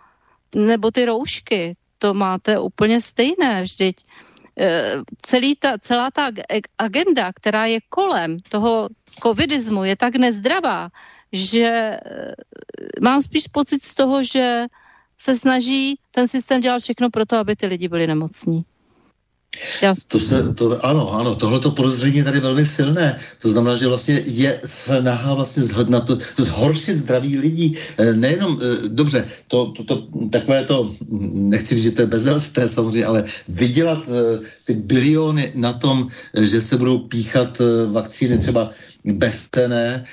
Nebo 0.55 0.91
ty 0.91 1.05
roušky? 1.05 1.75
To 1.97 2.13
máte 2.13 2.59
úplně 2.59 3.01
stejné. 3.01 3.61
Vždyť 3.61 3.95
eh, 4.59 4.95
celý 5.21 5.55
ta, 5.55 5.77
celá 5.79 6.11
ta 6.11 6.29
agenda, 6.77 7.31
která 7.33 7.65
je 7.65 7.79
kolem 7.89 8.37
toho 8.49 8.89
covidismu, 9.19 9.83
je 9.83 9.95
tak 9.95 10.15
nezdravá, 10.15 10.89
že 11.33 11.65
eh, 11.65 11.99
mám 13.01 13.21
spíš 13.21 13.47
pocit 13.47 13.85
z 13.85 13.95
toho, 13.95 14.23
že 14.23 14.65
se 15.17 15.35
snaží 15.35 15.99
ten 16.11 16.27
systém 16.27 16.61
dělat 16.61 16.81
všechno 16.81 17.09
pro 17.09 17.25
to, 17.25 17.37
aby 17.37 17.55
ty 17.55 17.65
lidi 17.65 17.87
byli 17.87 18.07
nemocní. 18.07 18.65
To 20.07 20.19
se, 20.19 20.53
to, 20.53 20.85
ano, 20.85 21.13
ano, 21.13 21.35
tohleto 21.35 21.71
podezření 21.71 22.17
je 22.17 22.23
tady 22.23 22.39
velmi 22.39 22.65
silné. 22.65 23.19
To 23.41 23.49
znamená, 23.49 23.75
že 23.75 23.87
vlastně 23.87 24.21
je 24.25 24.61
snaha 24.65 25.33
vlastně 25.33 25.63
na 25.87 26.01
to, 26.01 26.17
zhoršit 26.37 26.97
zdraví 26.97 27.37
lidí. 27.37 27.77
Eh, 27.97 28.13
nejenom, 28.13 28.57
eh, 28.57 28.89
dobře, 28.89 29.25
to, 29.47 29.73
to, 29.77 29.83
to 29.83 30.07
takové 30.29 30.65
to, 30.65 30.95
nechci 31.33 31.75
říct, 31.75 31.83
že 31.83 31.91
to 31.91 32.01
je 32.01 32.05
bezelské 32.05 32.69
samozřejmě, 32.69 33.05
ale 33.05 33.23
vydělat 33.47 34.09
ty 34.65 34.73
biliony 34.73 35.51
na 35.55 35.73
tom, 35.73 36.07
že 36.33 36.61
se 36.61 36.77
budou 36.77 36.99
píchat 36.99 37.61
vakcíny 37.91 38.37
třeba 38.37 38.71
bezcené, 39.05 40.03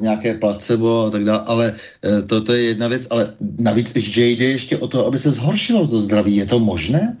nějaké 0.00 0.34
placebo 0.34 1.06
a 1.06 1.10
tak 1.10 1.24
dále, 1.24 1.42
ale 1.46 1.74
to, 2.26 2.40
to 2.40 2.52
je 2.52 2.62
jedna 2.62 2.88
věc, 2.88 3.06
ale 3.10 3.34
navíc, 3.60 3.96
že 3.96 4.26
jde 4.26 4.44
ještě 4.44 4.78
o 4.78 4.88
to, 4.88 5.06
aby 5.06 5.18
se 5.18 5.30
zhoršilo 5.30 5.86
to 5.86 6.00
zdraví. 6.00 6.36
Je 6.36 6.46
to 6.46 6.58
možné? 6.58 7.16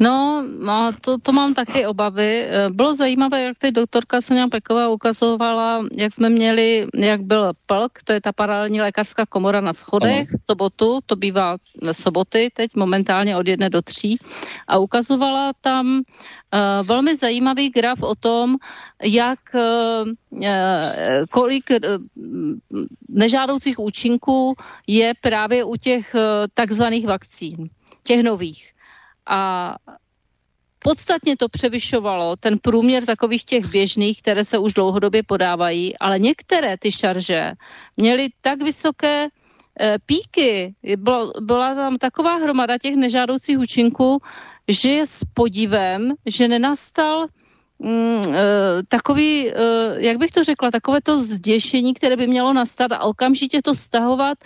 No, 0.00 0.44
a 0.68 0.92
to, 1.00 1.18
to 1.18 1.32
mám 1.32 1.54
taky 1.54 1.86
obavy. 1.86 2.42
E, 2.42 2.70
bylo 2.70 2.94
zajímavé, 2.94 3.42
jak 3.42 3.58
teď 3.58 3.74
doktorka 3.74 4.20
Sonja 4.20 4.48
Peková 4.48 4.88
ukazovala, 4.88 5.86
jak 5.92 6.14
jsme 6.14 6.30
měli, 6.30 6.86
jak 6.94 7.22
byl 7.22 7.52
PLK, 7.66 8.02
to 8.04 8.12
je 8.12 8.20
ta 8.20 8.32
paralelní 8.32 8.80
lékařská 8.80 9.26
komora 9.26 9.60
na 9.60 9.72
schodech, 9.72 10.28
v 10.28 10.50
sobotu, 10.50 10.98
to 11.06 11.16
bývá 11.16 11.56
soboty, 11.92 12.50
teď 12.54 12.74
momentálně 12.76 13.36
od 13.36 13.48
jedné 13.48 13.70
do 13.70 13.82
tří, 13.82 14.18
a 14.68 14.78
ukazovala 14.78 15.52
tam 15.60 16.02
velmi 16.82 17.16
zajímavý 17.16 17.70
graf 17.70 18.02
o 18.02 18.14
tom, 18.14 18.56
jak 19.02 19.38
uh, 19.54 20.08
kolik 21.30 21.64
uh, 21.70 21.78
nežádoucích 23.08 23.78
účinků 23.78 24.54
je 24.86 25.12
právě 25.20 25.64
u 25.64 25.76
těch 25.76 26.14
takzvaných 26.54 27.06
vakcín, 27.06 27.70
těch 28.02 28.22
nových. 28.22 28.70
A 29.26 29.74
podstatně 30.78 31.36
to 31.36 31.48
převyšovalo 31.48 32.36
ten 32.36 32.58
průměr 32.58 33.04
takových 33.04 33.44
těch 33.44 33.66
běžných, 33.66 34.22
které 34.22 34.44
se 34.44 34.58
už 34.58 34.74
dlouhodobě 34.74 35.22
podávají, 35.22 35.98
ale 35.98 36.18
některé 36.18 36.76
ty 36.78 36.92
šarže 36.92 37.52
měly 37.96 38.28
tak 38.40 38.62
vysoké 38.62 39.28
píky, 40.06 40.74
byla 41.40 41.74
tam 41.74 41.96
taková 41.98 42.36
hromada 42.36 42.78
těch 42.78 42.96
nežádoucích 42.96 43.58
účinků, 43.58 44.22
že 44.68 44.90
je 44.90 45.06
s 45.06 45.20
podívem, 45.34 46.12
že 46.26 46.48
nenastal 46.48 47.26
mm, 47.78 48.22
e, 48.28 48.44
takový, 48.88 49.48
e, 49.48 49.54
jak 49.96 50.16
bych 50.18 50.30
to 50.30 50.44
řekla, 50.44 50.70
takové 50.70 51.00
to 51.00 51.22
zděšení, 51.22 51.94
které 51.94 52.16
by 52.16 52.26
mělo 52.26 52.52
nastat 52.52 52.92
a 52.92 53.02
okamžitě 53.02 53.62
to 53.62 53.74
stahovat 53.74 54.38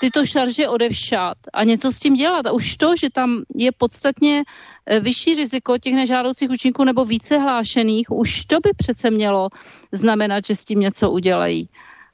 tyto 0.00 0.24
šarže 0.24 0.68
odevšat 0.68 1.36
a 1.52 1.64
něco 1.64 1.92
s 1.92 1.98
tím 1.98 2.14
dělat. 2.14 2.46
A 2.46 2.52
už 2.52 2.76
to, 2.76 2.96
že 2.96 3.10
tam 3.10 3.42
je 3.54 3.72
podstatně 3.72 4.44
eh, 4.86 5.00
vyšší 5.00 5.34
riziko 5.34 5.78
těch 5.78 5.94
nežádoucích 5.94 6.50
účinků 6.50 6.84
nebo 6.84 7.04
více 7.04 7.38
hlášených, 7.38 8.10
už 8.10 8.44
to 8.44 8.60
by 8.60 8.70
přece 8.76 9.10
mělo 9.10 9.48
znamenat, 9.92 10.46
že 10.46 10.54
s 10.54 10.64
tím 10.64 10.80
něco 10.80 11.10
udělají. 11.10 11.68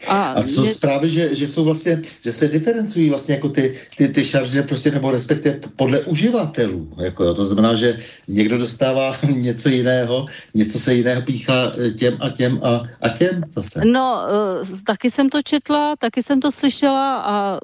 A, 0.09 0.33
a 0.33 0.43
co 0.43 0.65
je... 0.65 0.75
zprávy, 0.75 1.09
že, 1.09 1.35
že 1.35 1.49
jsou 1.49 1.65
vlastně, 1.65 2.03
že 2.25 2.33
se 2.33 2.49
diferencují 2.49 3.09
vlastně 3.09 3.35
jako 3.35 3.49
ty, 3.49 3.79
ty, 3.97 4.09
ty 4.09 4.25
šarže 4.25 4.63
prostě 4.63 4.91
nebo 4.91 5.11
respektive 5.11 5.61
podle 5.77 6.01
uživatelů. 6.01 6.93
Jako 6.99 7.25
jo. 7.25 7.35
To 7.35 7.45
znamená, 7.45 7.77
že 7.77 7.99
někdo 8.29 8.59
dostává 8.59 9.17
něco 9.35 9.69
jiného, 9.69 10.27
něco 10.55 10.79
se 10.79 10.95
jiného 10.95 11.23
píchá 11.23 11.73
eh, 11.79 11.91
těm 11.91 12.17
a 12.21 12.29
těm 12.29 12.61
a, 12.63 12.83
a 13.01 13.09
těm 13.09 13.45
zase. 13.49 13.81
No, 13.85 14.27
uh, 14.61 14.67
taky 14.87 15.11
jsem 15.11 15.31
to 15.31 15.43
četla, 15.43 15.97
taky 15.97 16.23
jsem 16.23 16.41
to 16.41 16.53
slyšela 16.53 17.23
a 17.23 17.59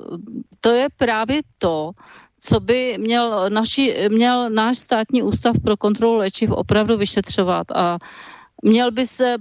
to 0.60 0.72
je 0.72 0.86
právě 0.96 1.40
to, 1.58 1.90
co 2.40 2.60
by 2.60 2.96
měl, 2.98 3.50
naši, 3.50 4.08
měl 4.08 4.50
náš 4.50 4.78
státní 4.78 5.22
ústav 5.22 5.56
pro 5.64 5.76
kontrolu 5.76 6.16
léčiv 6.16 6.50
opravdu 6.50 6.96
vyšetřovat 6.96 7.66
a 7.74 7.98
měl 8.62 8.90
by 8.90 9.06
se 9.06 9.36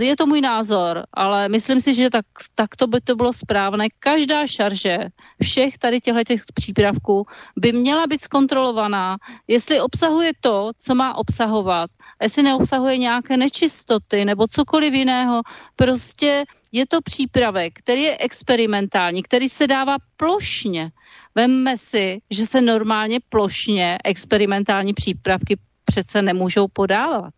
je 0.00 0.16
to 0.16 0.26
můj 0.26 0.40
názor, 0.40 1.04
ale 1.12 1.48
myslím 1.48 1.80
si, 1.80 1.94
že 1.94 2.10
tak, 2.10 2.26
tak 2.54 2.76
to 2.76 2.86
by 2.86 3.00
to 3.00 3.16
bylo 3.16 3.32
správné. 3.32 3.86
Každá 3.98 4.46
šarže 4.46 4.98
všech 5.42 5.78
tady 5.78 6.00
těchto 6.00 6.24
těch 6.24 6.42
přípravků 6.54 7.26
by 7.56 7.72
měla 7.72 8.06
být 8.06 8.22
zkontrolovaná, 8.22 9.16
jestli 9.48 9.80
obsahuje 9.80 10.32
to, 10.40 10.70
co 10.78 10.94
má 10.94 11.16
obsahovat, 11.16 11.90
jestli 12.22 12.42
neobsahuje 12.42 12.98
nějaké 12.98 13.36
nečistoty 13.36 14.24
nebo 14.24 14.46
cokoliv 14.48 14.94
jiného. 14.94 15.42
Prostě 15.76 16.44
je 16.72 16.86
to 16.86 17.02
přípravek, 17.02 17.72
který 17.78 18.02
je 18.02 18.16
experimentální, 18.18 19.22
který 19.22 19.48
se 19.48 19.66
dává 19.66 19.96
plošně. 20.16 20.90
Vemme 21.34 21.76
si, 21.76 22.20
že 22.30 22.46
se 22.46 22.60
normálně 22.60 23.18
plošně 23.28 23.98
experimentální 24.04 24.94
přípravky 24.94 25.58
přece 25.84 26.22
nemůžou 26.22 26.68
podávat 26.68 27.34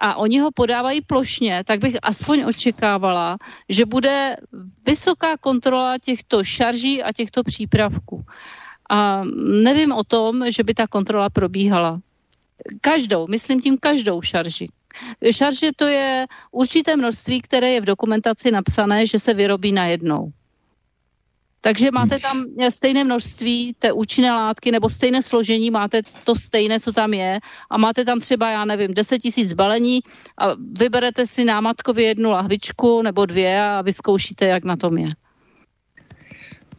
a 0.00 0.14
oni 0.16 0.38
ho 0.40 0.50
podávají 0.50 1.00
plošně, 1.00 1.64
tak 1.64 1.80
bych 1.80 1.96
aspoň 2.02 2.44
očekávala, 2.48 3.36
že 3.68 3.84
bude 3.84 4.36
vysoká 4.86 5.36
kontrola 5.36 5.98
těchto 5.98 6.44
šarží 6.44 7.02
a 7.02 7.12
těchto 7.12 7.42
přípravků. 7.42 8.24
A 8.90 9.22
nevím 9.62 9.92
o 9.92 10.04
tom, 10.04 10.50
že 10.50 10.64
by 10.64 10.74
ta 10.74 10.86
kontrola 10.86 11.30
probíhala. 11.30 12.00
Každou, 12.80 13.26
myslím 13.26 13.60
tím 13.60 13.78
každou 13.78 14.22
šarži. 14.22 14.68
Šarže 15.30 15.70
to 15.76 15.84
je 15.84 16.26
určité 16.52 16.96
množství, 16.96 17.40
které 17.40 17.70
je 17.70 17.80
v 17.80 17.84
dokumentaci 17.84 18.50
napsané, 18.50 19.06
že 19.06 19.18
se 19.18 19.34
vyrobí 19.34 19.72
najednou. 19.72 20.32
Takže 21.60 21.90
máte 21.90 22.18
tam 22.18 22.44
stejné 22.76 23.04
množství 23.04 23.74
té 23.78 23.92
účinné 23.92 24.32
látky 24.32 24.72
nebo 24.72 24.88
stejné 24.88 25.22
složení, 25.22 25.70
máte 25.70 26.00
to 26.24 26.34
stejné, 26.48 26.80
co 26.80 26.92
tam 26.92 27.14
je 27.14 27.38
a 27.70 27.78
máte 27.78 28.04
tam 28.04 28.20
třeba, 28.20 28.50
já 28.50 28.64
nevím, 28.64 28.94
10 28.94 29.18
tisíc 29.18 29.52
balení 29.52 30.00
a 30.38 30.54
vyberete 30.78 31.26
si 31.26 31.44
námatkově 31.44 32.06
jednu 32.06 32.30
lahvičku 32.30 33.02
nebo 33.02 33.26
dvě 33.26 33.62
a 33.62 33.82
vyzkoušíte, 33.82 34.46
jak 34.46 34.64
na 34.64 34.76
tom 34.76 34.98
je. 34.98 35.10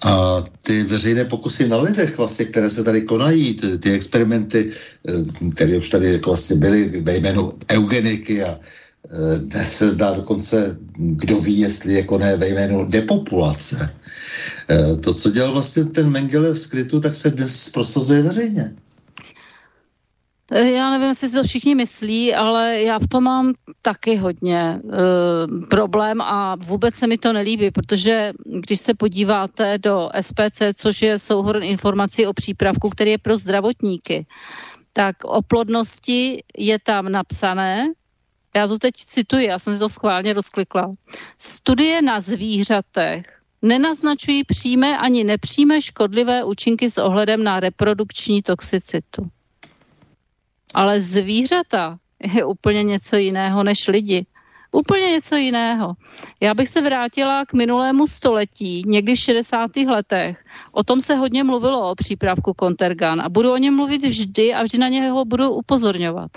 A 0.03 0.43
ty 0.61 0.83
veřejné 0.83 1.25
pokusy 1.25 1.67
na 1.67 1.77
lidech, 1.77 2.17
vlastně, 2.17 2.45
které 2.45 2.69
se 2.69 2.83
tady 2.83 3.01
konají, 3.01 3.53
ty, 3.53 3.77
ty 3.77 3.91
experimenty, 3.91 4.71
eh, 5.07 5.49
které 5.55 5.77
už 5.77 5.89
tady 5.89 6.13
jako 6.13 6.29
vlastně 6.29 6.55
byly 6.55 7.01
ve 7.01 7.17
jménu 7.17 7.53
eugeniky 7.71 8.43
a 8.43 8.47
eh, 8.47 8.80
dnes 9.37 9.77
se 9.77 9.89
zdá 9.89 10.13
dokonce, 10.13 10.77
kdo 10.95 11.39
ví, 11.39 11.59
jestli 11.59 11.93
jako 11.93 12.17
ne 12.17 12.37
ve 12.37 12.47
jménu 12.47 12.85
depopulace. 12.85 13.95
Eh, 14.69 14.95
to, 14.95 15.13
co 15.13 15.31
dělal 15.31 15.51
vlastně 15.51 15.85
ten 15.85 16.09
Mengele 16.09 16.51
v 16.51 16.59
skrytu, 16.59 16.99
tak 16.99 17.15
se 17.15 17.29
dnes 17.29 17.69
prosazuje 17.69 18.21
veřejně. 18.21 18.75
Eh, 20.51 20.71
já 20.71 20.91
nevím, 20.91 21.07
jestli 21.07 21.29
si 21.29 21.35
to 21.35 21.43
všichni 21.43 21.75
myslí, 21.75 22.35
ale 22.35 22.81
já 22.81 22.99
v 22.99 23.07
tom 23.07 23.23
mám 23.23 23.53
taky 23.81 24.15
hodně 24.15 24.79
uh, 24.83 24.91
problém 25.69 26.21
a 26.21 26.55
vůbec 26.55 26.95
se 26.95 27.07
mi 27.07 27.17
to 27.17 27.33
nelíbí, 27.33 27.71
protože 27.71 28.33
když 28.59 28.79
se 28.79 28.93
podíváte 28.93 29.77
do 29.77 30.09
SPC, 30.21 30.61
což 30.75 31.01
je 31.01 31.19
souhrn 31.19 31.63
informací 31.63 32.27
o 32.27 32.33
přípravku, 32.33 32.89
který 32.89 33.11
je 33.11 33.17
pro 33.17 33.37
zdravotníky, 33.37 34.25
tak 34.93 35.15
o 35.23 35.41
plodnosti 35.41 36.43
je 36.57 36.79
tam 36.79 37.11
napsané, 37.11 37.87
já 38.55 38.67
to 38.67 38.79
teď 38.79 38.95
cituji, 38.95 39.47
já 39.47 39.59
jsem 39.59 39.73
si 39.73 39.79
to 39.79 39.89
schválně 39.89 40.33
rozklikla. 40.33 40.93
Studie 41.37 42.01
na 42.01 42.21
zvířatech 42.21 43.41
nenaznačují 43.61 44.43
přímé 44.43 44.97
ani 44.97 45.23
nepřímé 45.23 45.81
škodlivé 45.81 46.43
účinky 46.43 46.89
s 46.89 46.97
ohledem 46.97 47.43
na 47.43 47.59
reprodukční 47.59 48.41
toxicitu. 48.41 49.29
Ale 50.73 51.03
zvířata 51.03 51.97
je 52.35 52.45
úplně 52.45 52.83
něco 52.83 53.15
jiného 53.15 53.63
než 53.63 53.87
lidi. 53.87 54.25
Úplně 54.71 55.05
něco 55.05 55.35
jiného. 55.35 55.93
Já 56.39 56.53
bych 56.53 56.69
se 56.69 56.81
vrátila 56.81 57.45
k 57.45 57.53
minulému 57.53 58.07
století, 58.07 58.83
někdy 58.87 59.15
v 59.15 59.19
60. 59.19 59.75
letech. 59.77 60.43
O 60.71 60.83
tom 60.83 60.99
se 60.99 61.15
hodně 61.15 61.43
mluvilo 61.43 61.91
o 61.91 61.95
přípravku 61.95 62.53
Contergan 62.59 63.21
a 63.21 63.29
budu 63.29 63.53
o 63.53 63.57
něm 63.57 63.75
mluvit 63.75 64.03
vždy 64.03 64.53
a 64.53 64.63
vždy 64.63 64.77
na 64.77 64.87
něho 64.87 65.25
budu 65.25 65.51
upozorňovat. 65.51 66.31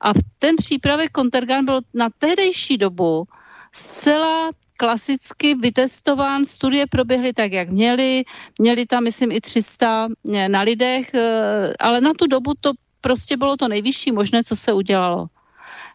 A 0.00 0.10
ten 0.38 0.56
přípravek 0.56 1.10
Contergan 1.16 1.64
byl 1.64 1.80
na 1.94 2.08
tehdejší 2.18 2.78
dobu 2.78 3.24
zcela 3.72 4.50
klasicky 4.76 5.54
vytestován, 5.54 6.44
studie 6.44 6.86
proběhly 6.86 7.32
tak, 7.32 7.52
jak 7.52 7.68
měly, 7.68 8.24
měli 8.58 8.86
tam, 8.86 9.04
myslím, 9.04 9.32
i 9.32 9.40
300 9.40 10.08
eh, 10.34 10.48
na 10.48 10.60
lidech, 10.60 11.14
eh, 11.14 11.72
ale 11.80 12.00
na 12.00 12.12
tu 12.14 12.26
dobu 12.26 12.52
to 12.60 12.72
prostě 13.00 13.36
bylo 13.36 13.56
to 13.56 13.68
nejvyšší 13.68 14.12
možné, 14.12 14.44
co 14.44 14.56
se 14.56 14.72
udělalo. 14.72 15.26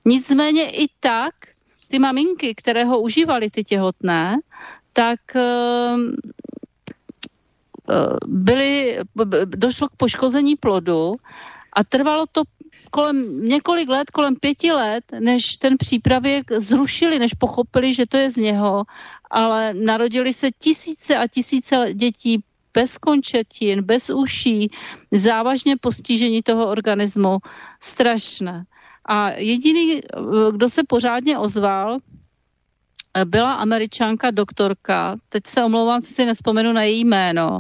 Nicméně 0.06 0.70
i 0.70 0.86
tak 1.00 1.55
ty 1.88 2.00
maminky, 2.00 2.56
které 2.56 2.86
ho 2.86 3.00
užívaly, 3.02 3.50
ty 3.50 3.64
těhotné, 3.64 4.38
tak 4.94 5.20
eh, 5.36 5.98
byly, 8.26 9.00
došlo 9.46 9.88
k 9.88 9.96
poškození 9.96 10.56
plodu 10.56 11.12
a 11.74 11.84
trvalo 11.84 12.26
to 12.32 12.42
kolem 12.92 13.48
několik 13.48 13.90
let, 13.90 14.12
kolem 14.12 14.36
pěti 14.36 14.72
let, 14.72 15.04
než 15.20 15.58
ten 15.58 15.78
přípravěk 15.78 16.52
zrušili, 16.52 17.20
než 17.20 17.34
pochopili, 17.34 17.94
že 17.94 18.06
to 18.06 18.18
je 18.18 18.32
z 18.32 18.38
něho, 18.38 18.84
ale 19.32 19.74
narodili 19.74 20.34
se 20.34 20.52
tisíce 20.60 21.18
a 21.18 21.28
tisíce 21.28 21.94
dětí 21.94 22.44
bez 22.74 22.98
končetin, 22.98 23.82
bez 23.82 24.10
uší, 24.10 24.72
závažně 25.12 25.78
postižení 25.78 26.42
toho 26.44 26.68
organismu. 26.68 27.38
Strašné. 27.80 28.66
A 29.06 29.30
jediný, 29.32 30.02
kdo 30.52 30.70
se 30.70 30.82
pořádně 30.88 31.38
ozval, 31.38 31.98
byla 33.26 33.54
američanka 33.54 34.32
doktorka, 34.32 35.16
teď 35.30 35.48
se 35.48 35.64
omlouvám, 35.64 36.02
si 36.02 36.26
nespomenu 36.26 36.74
na 36.74 36.84
její 36.84 37.06
jméno, 37.06 37.60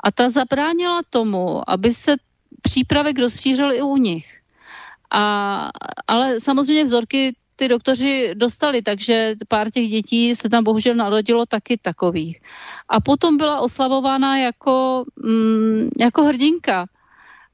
a 0.00 0.12
ta 0.12 0.30
zabránila 0.30 1.00
tomu, 1.10 1.70
aby 1.70 1.94
se 1.94 2.16
přípravek 2.62 3.18
rozšířil 3.18 3.72
i 3.72 3.82
u 3.82 3.96
nich. 3.96 4.40
A, 5.10 5.70
ale 6.06 6.40
samozřejmě 6.40 6.84
vzorky 6.84 7.36
ty 7.56 7.68
doktoři 7.68 8.30
dostali, 8.34 8.82
takže 8.82 9.34
pár 9.48 9.70
těch 9.70 9.88
dětí 9.88 10.34
se 10.34 10.48
tam 10.48 10.64
bohužel 10.64 10.94
narodilo 10.94 11.46
taky 11.46 11.76
takových. 11.76 12.40
A 12.88 13.00
potom 13.00 13.36
byla 13.36 13.60
oslavována 13.60 14.38
jako, 14.38 15.04
mm, 15.16 15.88
jako 16.00 16.24
hrdinka. 16.24 16.86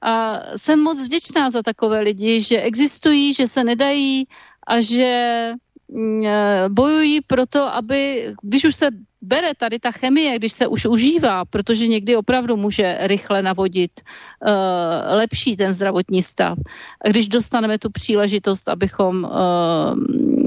A 0.03 0.41
jsem 0.57 0.81
moc 0.81 1.05
vděčná 1.05 1.51
za 1.51 1.63
takové 1.63 2.01
lidi, 2.01 2.41
že 2.41 2.61
existují, 2.61 3.35
že 3.35 3.47
se 3.47 3.65
nedají 3.65 4.25
a 4.67 4.81
že 4.81 5.53
mm, 5.89 6.27
e, 6.27 6.69
bojují 6.69 7.21
proto, 7.21 7.75
aby, 7.75 8.33
když 8.43 8.65
už 8.65 8.75
se 8.75 8.89
bere 9.23 9.55
tady 9.55 9.79
ta 9.79 9.91
chemie, 9.91 10.39
když 10.39 10.53
se 10.53 10.67
už 10.67 10.87
užívá, 10.87 11.45
protože 11.45 11.87
někdy 11.87 12.17
opravdu 12.17 12.57
může 12.57 12.99
rychle 13.01 13.43
navodit 13.43 14.01
uh, 14.01 15.17
lepší 15.17 15.57
ten 15.57 15.75
zdravotní 15.75 16.23
stav. 16.23 16.59
A 17.05 17.09
když 17.09 17.29
dostaneme 17.29 17.79
tu 17.79 17.91
příležitost, 17.91 18.69
abychom 18.69 19.25
uh, 19.25 19.31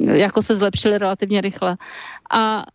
jako 0.10 0.42
se 0.42 0.56
zlepšili 0.56 0.98
relativně 0.98 1.42
rychle. 1.42 1.78
A 2.34 2.66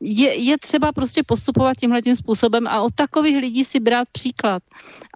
je, 0.00 0.34
je 0.34 0.58
třeba 0.58 0.92
prostě 0.92 1.22
postupovat 1.26 1.76
tímhle 1.76 2.02
tím 2.02 2.16
způsobem 2.16 2.66
a 2.66 2.80
od 2.80 2.94
takových 2.94 3.36
lidí 3.36 3.64
si 3.64 3.80
brát 3.80 4.08
příklad. 4.12 4.62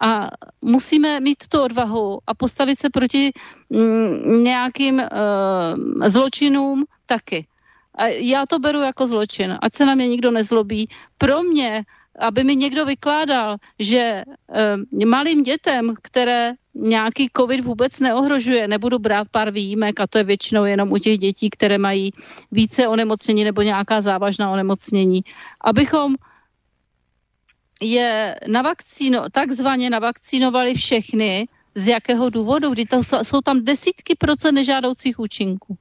A 0.00 0.30
musíme 0.62 1.20
mít 1.20 1.48
tu 1.48 1.62
odvahu 1.62 2.18
a 2.26 2.34
postavit 2.34 2.78
se 2.78 2.90
proti 2.90 3.30
mm, 3.70 4.42
nějakým 4.42 4.96
uh, 4.96 6.06
zločinům 6.06 6.84
taky. 7.06 7.46
A 7.94 8.06
já 8.06 8.46
to 8.46 8.58
beru 8.58 8.80
jako 8.80 9.06
zločin, 9.06 9.58
ať 9.62 9.74
se 9.74 9.84
na 9.84 9.94
mě 9.94 10.08
nikdo 10.08 10.30
nezlobí. 10.30 10.88
Pro 11.18 11.42
mě, 11.42 11.84
aby 12.18 12.44
mi 12.44 12.56
někdo 12.56 12.84
vykládal, 12.84 13.56
že 13.78 13.98
e, 13.98 15.06
malým 15.06 15.42
dětem, 15.42 15.94
které 16.02 16.52
nějaký 16.74 17.28
covid 17.36 17.64
vůbec 17.64 18.00
neohrožuje, 18.00 18.68
nebudu 18.68 18.98
brát 18.98 19.28
pár 19.30 19.50
výjimek 19.50 20.00
a 20.00 20.06
to 20.06 20.18
je 20.18 20.24
většinou 20.24 20.64
jenom 20.64 20.92
u 20.92 20.98
těch 20.98 21.18
dětí, 21.18 21.50
které 21.50 21.78
mají 21.78 22.10
více 22.52 22.88
onemocnění 22.88 23.44
nebo 23.44 23.62
nějaká 23.62 24.00
závažná 24.00 24.50
onemocnění, 24.50 25.20
abychom 25.60 26.14
je 27.82 28.36
navakcíno, 28.48 29.30
takzvaně 29.32 29.90
navakcínovali 29.90 30.74
všechny, 30.74 31.48
z 31.76 31.88
jakého 31.88 32.30
důvodu, 32.30 32.70
kdy 32.70 32.84
to 32.84 33.04
jsou, 33.04 33.40
tam 33.44 33.64
desítky 33.64 34.14
procent 34.18 34.54
nežádoucích 34.54 35.18
účinků. 35.18 35.78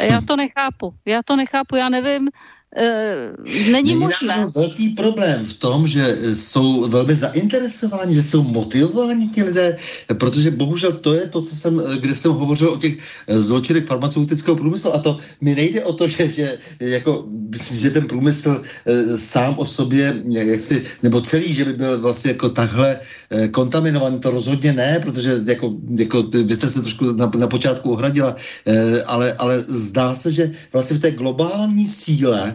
Já 0.00 0.20
to 0.20 0.36
nechápu. 0.36 0.94
Já 1.04 1.22
to 1.22 1.36
nechápu, 1.36 1.76
já 1.76 1.88
nevím, 1.88 2.28
není, 2.76 3.72
není 3.72 3.96
možné. 3.96 4.46
velký 4.54 4.88
problém 4.88 5.44
v 5.44 5.54
tom, 5.54 5.86
že 5.86 6.18
jsou 6.34 6.88
velmi 6.88 7.14
zainteresováni, 7.14 8.14
že 8.14 8.22
jsou 8.22 8.42
motivováni 8.42 9.28
ti 9.28 9.42
lidé, 9.42 9.76
protože 10.18 10.50
bohužel 10.50 10.92
to 10.92 11.14
je 11.14 11.28
to, 11.28 11.42
co 11.42 11.56
jsem, 11.56 11.82
kde 12.00 12.14
jsem 12.14 12.32
hovořil 12.32 12.68
o 12.68 12.76
těch 12.76 12.96
zločinech 13.28 13.84
farmaceutického 13.84 14.56
průmyslu 14.56 14.94
a 14.94 14.98
to 14.98 15.18
mi 15.40 15.54
nejde 15.54 15.84
o 15.84 15.92
to, 15.92 16.06
že, 16.06 16.28
že, 16.28 16.58
jako, 16.80 17.24
že 17.72 17.90
ten 17.90 18.06
průmysl 18.06 18.60
sám 19.16 19.54
o 19.58 19.64
sobě, 19.64 20.22
jak 20.28 20.62
si, 20.62 20.84
nebo 21.02 21.20
celý, 21.20 21.52
že 21.52 21.64
by 21.64 21.72
byl 21.72 22.00
vlastně 22.00 22.30
jako 22.30 22.48
takhle 22.48 23.00
kontaminovaný, 23.50 24.20
to 24.20 24.30
rozhodně 24.30 24.72
ne, 24.72 25.00
protože 25.02 25.40
jako, 25.46 25.74
jako 25.98 26.22
vy 26.22 26.56
jste 26.56 26.68
se 26.68 26.82
trošku 26.82 27.12
na, 27.12 27.30
na 27.38 27.46
počátku 27.46 27.90
ohradila, 27.92 28.36
ale, 29.06 29.32
ale 29.32 29.60
zdá 29.60 30.14
se, 30.14 30.32
že 30.32 30.50
vlastně 30.72 30.96
v 30.96 31.00
té 31.00 31.10
globální 31.10 31.86
síle 31.86 32.26
Eh, 32.36 32.54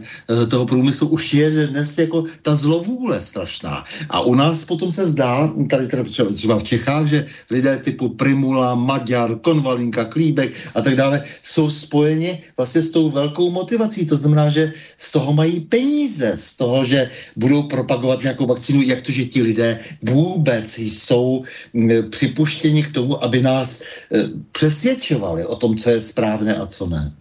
toho 0.50 0.66
průmyslu 0.66 1.08
už 1.08 1.34
je 1.34 1.68
dnes 1.68 1.98
jako 1.98 2.24
ta 2.42 2.56
zlovůle 2.56 3.22
strašná. 3.22 3.86
A 4.10 4.22
u 4.22 4.36
nás 4.36 4.66
potom 4.66 4.92
se 4.92 5.08
zdá, 5.08 5.54
tady 5.70 5.88
třeba 6.34 6.58
v 6.58 6.64
Čechách, 6.64 7.06
že 7.08 7.26
lidé 7.50 7.78
typu 7.78 8.10
Primula, 8.10 8.76
Maďar, 8.76 9.40
Konvalinka, 9.40 10.06
Klíbek 10.06 10.54
a 10.76 10.82
tak 10.82 10.96
dále 10.96 11.24
jsou 11.44 11.70
spojeni 11.70 12.44
vlastně 12.58 12.82
s 12.84 12.92
tou 12.92 13.10
velkou 13.10 13.52
motivací. 13.52 14.06
To 14.06 14.16
znamená, 14.16 14.50
že 14.50 14.74
z 14.98 15.12
toho 15.12 15.34
mají 15.34 15.60
peníze, 15.60 16.34
z 16.36 16.56
toho, 16.56 16.84
že 16.84 17.10
budou 17.36 17.64
propagovat 17.64 18.24
nějakou 18.24 18.46
vakcínu, 18.46 18.82
jak 18.82 19.02
to, 19.02 19.12
že 19.12 19.26
ti 19.26 19.42
lidé 19.42 19.80
vůbec 20.02 20.78
jsou 20.78 21.44
mm, 21.74 22.10
připuštěni 22.10 22.84
k 22.84 22.94
tomu, 22.94 23.24
aby 23.24 23.42
nás 23.42 23.82
eh, 23.82 24.30
přesvědčovali 24.52 25.46
o 25.46 25.56
tom, 25.56 25.78
co 25.78 25.90
je 25.90 26.02
správné 26.02 26.56
a 26.56 26.66
co 26.66 26.88
ne. 26.88 27.21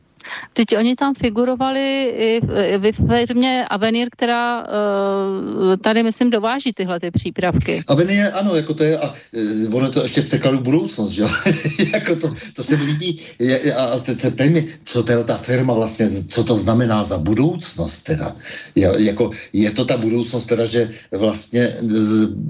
Teď 0.52 0.76
oni 0.78 0.96
tam 0.96 1.14
figurovali 1.14 2.04
i 2.04 2.40
v 2.78 2.92
firmě 3.06 3.66
Avenir, 3.70 4.08
která 4.12 4.60
uh, 4.60 5.76
tady, 5.76 6.02
myslím, 6.02 6.30
dováží 6.30 6.72
tyhle 6.72 7.00
ty 7.00 7.10
přípravky. 7.10 7.82
Avenir, 7.88 8.30
ano, 8.32 8.54
jako 8.54 8.74
to 8.74 8.84
je, 8.84 8.98
a 8.98 9.14
uh, 9.32 9.74
ono 9.74 9.90
to 9.90 10.02
ještě 10.02 10.22
překladu 10.22 10.60
budoucnost, 10.60 11.10
že 11.10 11.22
jo? 11.22 11.28
jako 11.92 12.16
to, 12.16 12.34
to 12.56 12.62
se 12.62 12.76
mi 12.76 12.84
líbí. 12.84 13.20
A 13.76 13.98
teď 13.98 14.20
se 14.20 14.30
mi, 14.48 14.66
co 14.84 15.02
teda 15.02 15.22
ta 15.22 15.36
firma 15.36 15.74
vlastně, 15.74 16.08
co 16.28 16.44
to 16.44 16.56
znamená 16.56 17.04
za 17.04 17.18
budoucnost 17.18 18.02
teda. 18.02 18.36
Je, 18.74 18.92
jako, 18.96 19.30
je 19.52 19.70
to 19.70 19.84
ta 19.84 19.96
budoucnost 19.96 20.46
teda, 20.46 20.64
že 20.64 20.90
vlastně 21.10 21.76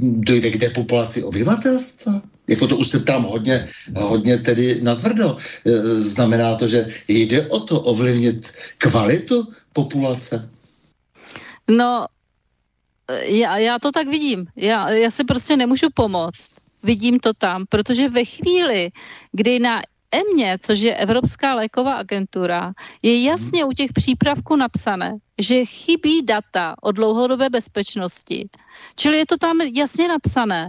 dojde 0.01 0.51
k 0.51 0.59
depopulaci 0.59 1.23
obyvatelstva? 1.23 2.23
Jako 2.51 2.67
to 2.67 2.77
už 2.77 2.89
se 2.89 3.01
tam 3.01 3.23
hodně, 3.23 3.69
hodně 3.97 4.39
tedy 4.39 4.83
natvrdo. 4.83 5.37
E, 5.67 5.71
znamená 6.03 6.55
to, 6.55 6.67
že 6.67 6.87
jde 7.09 7.47
o 7.47 7.61
to 7.61 7.81
ovlivnit 7.81 8.53
kvalitu 8.79 9.49
populace? 9.73 10.51
No, 11.71 12.07
já, 13.23 13.57
já 13.57 13.79
to 13.79 13.93
tak 13.93 14.09
vidím. 14.09 14.47
Já, 14.57 14.91
já 14.91 15.11
si 15.11 15.25
prostě 15.25 15.57
nemůžu 15.57 15.87
pomoct. 15.95 16.51
Vidím 16.83 17.19
to 17.19 17.33
tam, 17.33 17.65
protože 17.69 18.09
ve 18.09 18.25
chvíli, 18.25 18.91
kdy 19.33 19.59
na 19.59 19.83
EMně, 20.11 20.59
což 20.61 20.79
je 20.79 20.97
Evropská 20.97 21.55
léková 21.55 21.95
agentura, 21.95 22.73
je 23.03 23.23
jasně 23.23 23.65
u 23.65 23.73
těch 23.73 23.93
přípravků 23.93 24.57
napsané, 24.57 25.17
že 25.39 25.65
chybí 25.65 26.23
data 26.23 26.75
o 26.83 26.93
dlouhodobé 26.93 27.51
bezpečnosti. 27.51 28.49
Čili 28.97 29.19
je 29.19 29.27
to 29.27 29.37
tam 29.37 29.61
jasně 29.61 30.09
napsané. 30.09 30.69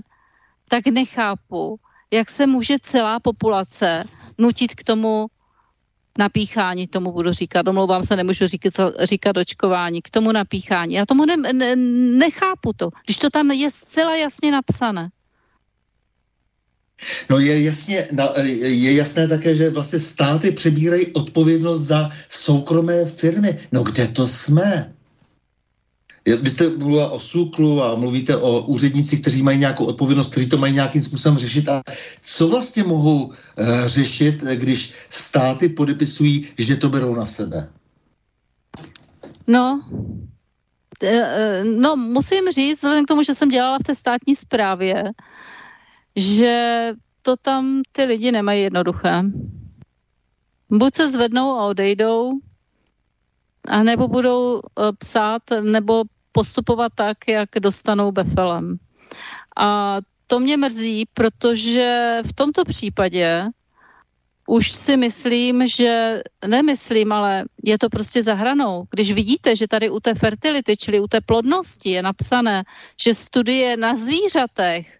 Tak 0.71 0.87
nechápu, 0.87 1.79
jak 2.11 2.29
se 2.29 2.47
může 2.47 2.79
celá 2.81 3.19
populace 3.19 4.03
nutit 4.37 4.75
k 4.75 4.83
tomu 4.83 5.27
napíchání, 6.17 6.87
tomu 6.87 7.11
budu 7.11 7.31
říkat, 7.31 7.61
domlouvám 7.61 8.03
se, 8.03 8.15
nemůžu 8.15 8.47
říkat, 8.47 8.73
říkat 9.03 9.37
očkování, 9.37 10.01
k 10.01 10.09
tomu 10.09 10.31
napíchání. 10.31 10.93
Já 10.93 11.05
tomu 11.05 11.25
ne, 11.25 11.37
ne, 11.37 11.75
nechápu 12.25 12.73
to, 12.73 12.89
když 13.05 13.17
to 13.17 13.29
tam 13.29 13.51
je 13.51 13.71
zcela 13.71 14.15
jasně 14.15 14.51
napsané. 14.51 15.09
No 17.29 17.39
je, 17.39 17.63
jasně, 17.63 18.07
je 18.63 18.95
jasné 18.95 19.27
také, 19.27 19.55
že 19.55 19.69
vlastně 19.69 19.99
státy 19.99 20.51
přebírají 20.51 21.13
odpovědnost 21.13 21.81
za 21.81 22.11
soukromé 22.29 23.05
firmy. 23.05 23.59
No 23.71 23.83
kde 23.83 24.07
to 24.07 24.27
jsme? 24.27 24.93
Vy 26.25 26.49
jste 26.49 26.69
mluvila 26.69 27.11
o 27.11 27.19
SUKLu 27.19 27.83
a 27.83 27.95
mluvíte 27.95 28.37
o 28.37 28.61
úřednících, 28.61 29.21
kteří 29.21 29.43
mají 29.43 29.59
nějakou 29.59 29.85
odpovědnost, 29.85 30.31
kteří 30.31 30.49
to 30.49 30.57
mají 30.57 30.73
nějakým 30.73 31.01
způsobem 31.01 31.37
řešit. 31.37 31.69
A 31.69 31.81
co 32.21 32.47
vlastně 32.47 32.83
mohou 32.83 33.23
uh, 33.23 33.33
řešit, 33.85 34.35
když 34.35 34.93
státy 35.09 35.69
podepisují, 35.69 36.47
že 36.57 36.75
to 36.75 36.89
berou 36.89 37.15
na 37.15 37.25
sebe? 37.25 37.69
No, 39.47 39.81
eh, 41.03 41.63
no 41.63 41.95
musím 41.95 42.51
říct, 42.51 42.77
vzhledem 42.77 43.05
k 43.05 43.07
tomu, 43.07 43.23
že 43.23 43.33
jsem 43.33 43.49
dělala 43.49 43.77
v 43.79 43.83
té 43.83 43.95
státní 43.95 44.35
správě, 44.35 45.03
že 46.15 46.93
to 47.21 47.37
tam 47.37 47.81
ty 47.91 48.03
lidi 48.03 48.31
nemají 48.31 48.61
jednoduché. 48.61 49.23
Buď 50.69 50.95
se 50.95 51.09
zvednou 51.09 51.51
a 51.51 51.65
odejdou, 51.65 52.31
a 53.67 53.83
nebo 53.83 54.07
budou 54.07 54.59
eh, 54.59 54.91
psát 54.97 55.41
nebo 55.61 56.03
postupovat 56.31 56.91
tak, 56.95 57.17
jak 57.27 57.49
dostanou 57.59 58.11
befelem. 58.11 58.77
A 59.57 59.97
to 60.27 60.39
mě 60.39 60.57
mrzí, 60.57 61.05
protože 61.13 62.17
v 62.25 62.33
tomto 62.33 62.65
případě 62.65 63.51
už 64.47 64.71
si 64.71 64.97
myslím, 64.97 65.67
že 65.67 66.21
nemyslím, 66.47 67.11
ale 67.11 67.45
je 67.63 67.77
to 67.77 67.89
prostě 67.89 68.23
za 68.23 68.33
hranou. 68.33 68.83
Když 68.89 69.11
vidíte, 69.11 69.55
že 69.55 69.67
tady 69.67 69.89
u 69.89 69.99
té 69.99 70.15
fertility, 70.15 70.77
čili 70.77 70.99
u 70.99 71.07
té 71.07 71.21
plodnosti 71.21 71.89
je 71.89 72.01
napsané, 72.01 72.63
že 73.03 73.13
studie 73.13 73.77
na 73.77 73.95
zvířatech 73.95 74.99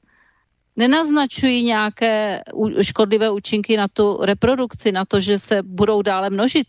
nenaznačují 0.76 1.64
nějaké 1.64 2.41
škodlivé 2.82 3.32
účinky 3.32 3.78
na 3.78 3.88
tu 3.88 4.20
reprodukci, 4.22 4.91
na 4.91 5.05
to, 5.05 5.22
že 5.22 5.39
se 5.39 5.64
budou 5.64 6.01
dále 6.01 6.30
množit, 6.30 6.68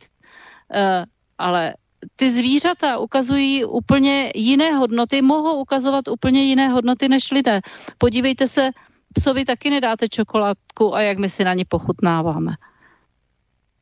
eh, 0.75 1.05
ale 1.39 1.75
ty 2.17 2.31
zvířata 2.31 2.99
ukazují 2.99 3.65
úplně 3.65 4.33
jiné 4.35 4.73
hodnoty, 4.73 5.23
mohou 5.23 5.61
ukazovat 5.61 6.09
úplně 6.09 6.45
jiné 6.45 6.69
hodnoty 6.69 7.09
než 7.09 7.31
lidé. 7.31 7.61
Podívejte 7.99 8.49
se, 8.49 8.71
psovi 9.15 9.45
taky 9.45 9.71
nedáte 9.71 10.09
čokoládku 10.09 10.95
a 10.95 11.03
jak 11.03 11.19
my 11.19 11.29
si 11.31 11.45
na 11.45 11.55
ní 11.55 11.65
pochutnáváme. 11.65 12.53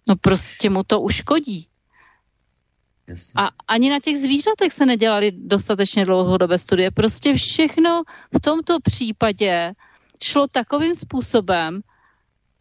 No 0.09 0.17
prostě 0.17 0.71
mu 0.71 0.83
to 0.83 1.01
uškodí. 1.01 1.67
A 3.37 3.49
ani 3.69 3.91
na 3.91 4.01
těch 4.01 4.19
zvířatech 4.19 4.73
se 4.73 4.87
nedělali 4.87 5.31
dostatečně 5.35 6.05
dlouhodobé 6.05 6.59
studie. 6.59 6.91
Prostě 6.91 7.35
všechno 7.35 8.03
v 8.37 8.41
tomto 8.41 8.79
případě 8.83 9.73
šlo 10.23 10.47
takovým 10.47 10.95
způsobem, 10.95 11.81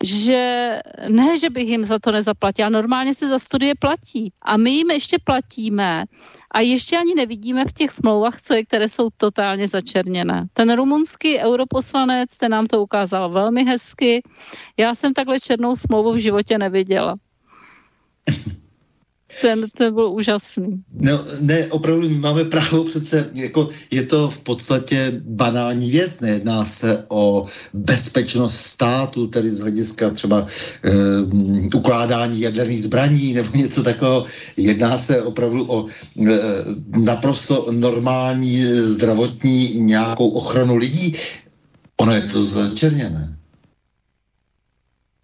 že 0.04 0.80
ne, 1.10 1.38
že 1.38 1.50
bych 1.50 1.68
jim 1.70 1.86
za 1.86 2.00
to 2.00 2.12
nezaplatila, 2.12 2.70
normálně 2.70 3.14
se 3.14 3.28
za 3.28 3.40
studie 3.40 3.74
platí. 3.80 4.34
A 4.42 4.58
my 4.58 4.72
jim 4.72 4.92
ještě 4.92 5.18
platíme 5.24 6.04
a 6.52 6.60
ještě 6.60 6.98
ani 6.98 7.16
nevidíme 7.16 7.66
v 7.66 7.74
těch 7.74 7.92
smlouvách, 7.92 8.42
co 8.42 8.54
je, 8.54 8.66
které 8.66 8.90
jsou 8.90 9.10
totálně 9.18 9.68
začerněné. 9.68 10.48
Ten 10.54 10.76
rumunský 10.76 11.40
europoslanec, 11.40 12.38
ten 12.38 12.52
nám 12.52 12.68
to 12.68 12.82
ukázal 12.82 13.32
velmi 13.32 13.64
hezky. 13.64 14.22
Já 14.78 14.96
jsem 14.96 15.14
takhle 15.14 15.40
černou 15.40 15.76
smlouvu 15.76 16.14
v 16.14 16.18
životě 16.18 16.58
neviděla. 16.58 17.16
Ten, 19.42 19.66
ten 19.78 19.94
byl 19.94 20.10
úžasný. 20.10 20.84
No, 21.00 21.20
ne, 21.40 21.68
opravdu 21.68 22.10
máme 22.10 22.44
právo 22.44 22.84
přece, 22.84 23.30
jako 23.34 23.70
je 23.92 24.04
to 24.04 24.30
v 24.30 24.40
podstatě 24.40 25.22
banální 25.26 25.92
věc, 25.92 26.20
nejedná 26.20 26.66
se 26.66 27.06
o 27.08 27.46
bezpečnost 27.74 28.58
státu, 28.58 29.28
tedy 29.28 29.52
z 29.52 29.60
hlediska 29.60 30.10
třeba 30.10 30.46
e, 30.84 30.92
ukládání 31.76 32.42
jaderných 32.42 32.84
zbraní 32.84 33.34
nebo 33.34 33.58
něco 33.58 33.84
takového. 33.84 34.26
Jedná 34.58 34.98
se 34.98 35.22
opravdu 35.22 35.72
o 35.72 35.86
e, 35.88 36.40
naprosto 37.00 37.68
normální 37.72 38.66
zdravotní 38.66 39.74
nějakou 39.80 40.30
ochranu 40.30 40.76
lidí. 40.76 41.16
Ono 41.98 42.14
je 42.14 42.22
to 42.22 42.46
začerněné. 42.46 43.39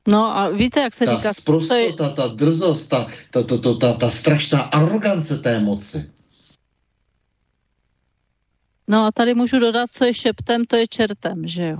No 0.07 0.37
a 0.37 0.49
víte, 0.49 0.79
jak 0.79 0.93
se 0.93 1.05
ta 1.05 1.17
říká... 1.17 1.33
Sprostota, 1.33 2.09
ta 2.09 2.27
drzost, 2.27 2.89
ta, 2.89 3.07
ta, 3.31 3.43
ta, 3.43 3.57
ta, 3.57 3.73
ta, 3.73 3.93
ta 3.93 4.09
strašná 4.09 4.61
arogance 4.61 5.37
té 5.37 5.59
moci. 5.59 6.11
No 8.87 9.05
a 9.05 9.11
tady 9.11 9.33
můžu 9.33 9.59
dodat, 9.59 9.89
co 9.91 10.05
je 10.05 10.13
šeptem, 10.13 10.65
to 10.65 10.75
je 10.75 10.87
čertem, 10.87 11.47
že 11.47 11.67
jo. 11.67 11.77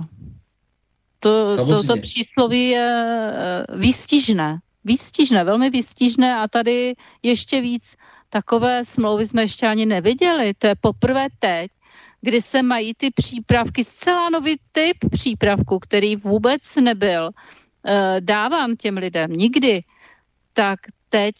To, 1.20 1.56
to, 1.56 1.84
to 1.84 1.94
přísloví 1.96 2.68
je 2.68 3.02
eh, 3.32 3.76
výstižné. 3.76 4.58
Výstižné, 4.84 5.44
velmi 5.44 5.70
výstižné 5.70 6.36
a 6.36 6.48
tady 6.48 6.94
ještě 7.22 7.60
víc 7.60 7.96
takové 8.28 8.84
smlouvy 8.84 9.28
jsme 9.28 9.42
ještě 9.42 9.66
ani 9.66 9.86
neviděli. 9.86 10.54
To 10.54 10.66
je 10.66 10.74
poprvé 10.80 11.26
teď, 11.38 11.70
kdy 12.20 12.40
se 12.40 12.62
mají 12.62 12.94
ty 12.94 13.10
přípravky, 13.10 13.84
zcela 13.84 14.30
nový 14.30 14.56
typ 14.72 14.96
přípravku, 15.10 15.78
který 15.78 16.16
vůbec 16.16 16.76
nebyl 16.76 17.30
dávám 18.20 18.76
těm 18.76 18.96
lidem 18.96 19.30
nikdy, 19.30 19.84
tak 20.52 20.78
teď 21.08 21.34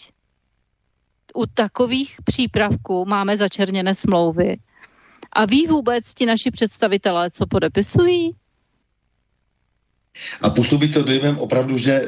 u 1.35 1.47
takových 1.47 2.17
přípravků 2.25 3.05
máme 3.05 3.37
začerněné 3.37 3.95
smlouvy. 3.95 4.57
A 5.33 5.45
ví 5.45 5.67
vůbec 5.67 6.15
ti 6.15 6.27
naši 6.27 6.51
představitelé, 6.51 7.31
co 7.31 7.47
podepisují? 7.47 8.37
A 10.41 10.51
působí 10.51 10.89
to 10.89 11.03
dojmem 11.03 11.39
opravdu, 11.39 11.79
že 11.79 11.93
eh, 11.93 12.07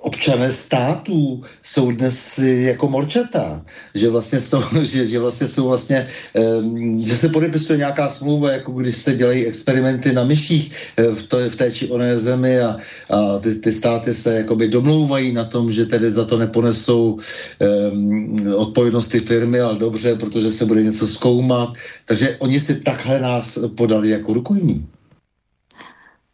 občané 0.00 0.52
států 0.52 1.40
jsou 1.62 1.90
dnes 1.90 2.38
jako 2.38 2.88
morčata, 2.88 3.64
že 3.94 4.10
vlastně 4.10 4.40
jsou, 4.40 4.62
že, 4.82 5.06
že 5.06 5.18
vlastně 5.18 5.48
jsou 5.48 5.68
vlastně, 5.68 6.08
že 6.98 7.16
se 7.16 7.28
podepisuje 7.28 7.78
nějaká 7.78 8.10
smlouva, 8.10 8.52
jako 8.52 8.72
když 8.72 8.96
se 8.96 9.14
dělají 9.14 9.46
experimenty 9.46 10.12
na 10.12 10.24
myších 10.24 10.72
eh, 10.96 11.14
v, 11.14 11.22
to, 11.22 11.50
v 11.50 11.56
té 11.56 11.72
či 11.72 11.88
oné 11.88 12.18
zemi 12.18 12.60
a, 12.60 12.76
a 13.10 13.38
ty, 13.38 13.54
ty 13.54 13.72
státy 13.72 14.14
se 14.14 14.34
jakoby 14.34 14.68
domlouvají 14.68 15.32
na 15.32 15.44
tom, 15.44 15.72
že 15.72 15.86
tedy 15.86 16.12
za 16.12 16.24
to 16.24 16.38
neponesou 16.38 17.18
um, 17.92 18.54
odpovědnost 18.56 19.08
ty 19.08 19.18
firmy, 19.18 19.60
ale 19.60 19.78
dobře, 19.78 20.14
protože 20.14 20.52
se 20.52 20.66
bude 20.66 20.82
něco 20.82 21.06
zkoumat. 21.06 21.74
Takže 22.04 22.36
oni 22.38 22.60
si 22.60 22.80
takhle 22.80 23.20
nás 23.20 23.58
podali 23.76 24.10
jako 24.10 24.32
rukojmí. 24.32 24.86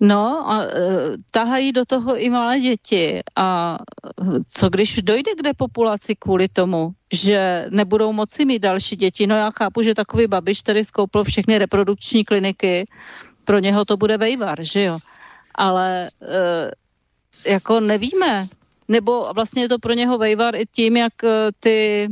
No 0.01 0.51
a 0.51 0.63
e, 0.63 0.69
tahají 1.31 1.73
do 1.73 1.85
toho 1.85 2.17
i 2.17 2.31
malé 2.31 2.61
děti. 2.61 3.21
A 3.37 3.79
co 4.49 4.69
když 4.69 5.03
dojde 5.03 5.35
k 5.35 5.43
depopulaci 5.43 6.15
kvůli 6.17 6.49
tomu, 6.49 6.91
že 7.13 7.67
nebudou 7.71 8.13
moci 8.13 8.45
mít 8.45 8.63
další 8.63 8.97
děti? 8.97 9.27
No 9.27 9.37
já 9.37 9.51
chápu, 9.51 9.83
že 9.83 9.95
takový 9.95 10.27
babiš, 10.27 10.63
který 10.63 10.85
skoupil 10.85 11.25
všechny 11.25 11.59
reprodukční 11.59 12.25
kliniky, 12.25 12.87
pro 13.45 13.59
něho 13.59 13.85
to 13.85 13.97
bude 13.97 14.17
vejvar, 14.17 14.59
že 14.61 14.83
jo? 14.83 14.99
Ale 15.55 16.11
e, 16.23 16.71
jako 17.51 17.81
nevíme, 17.81 18.43
nebo 18.89 19.33
vlastně 19.35 19.63
je 19.63 19.69
to 19.69 19.79
pro 19.79 19.93
něho 19.93 20.19
vejvar 20.19 20.57
i 20.57 20.67
tím, 20.67 20.97
jak 20.97 21.25
e, 21.25 21.49
ty, 21.61 22.09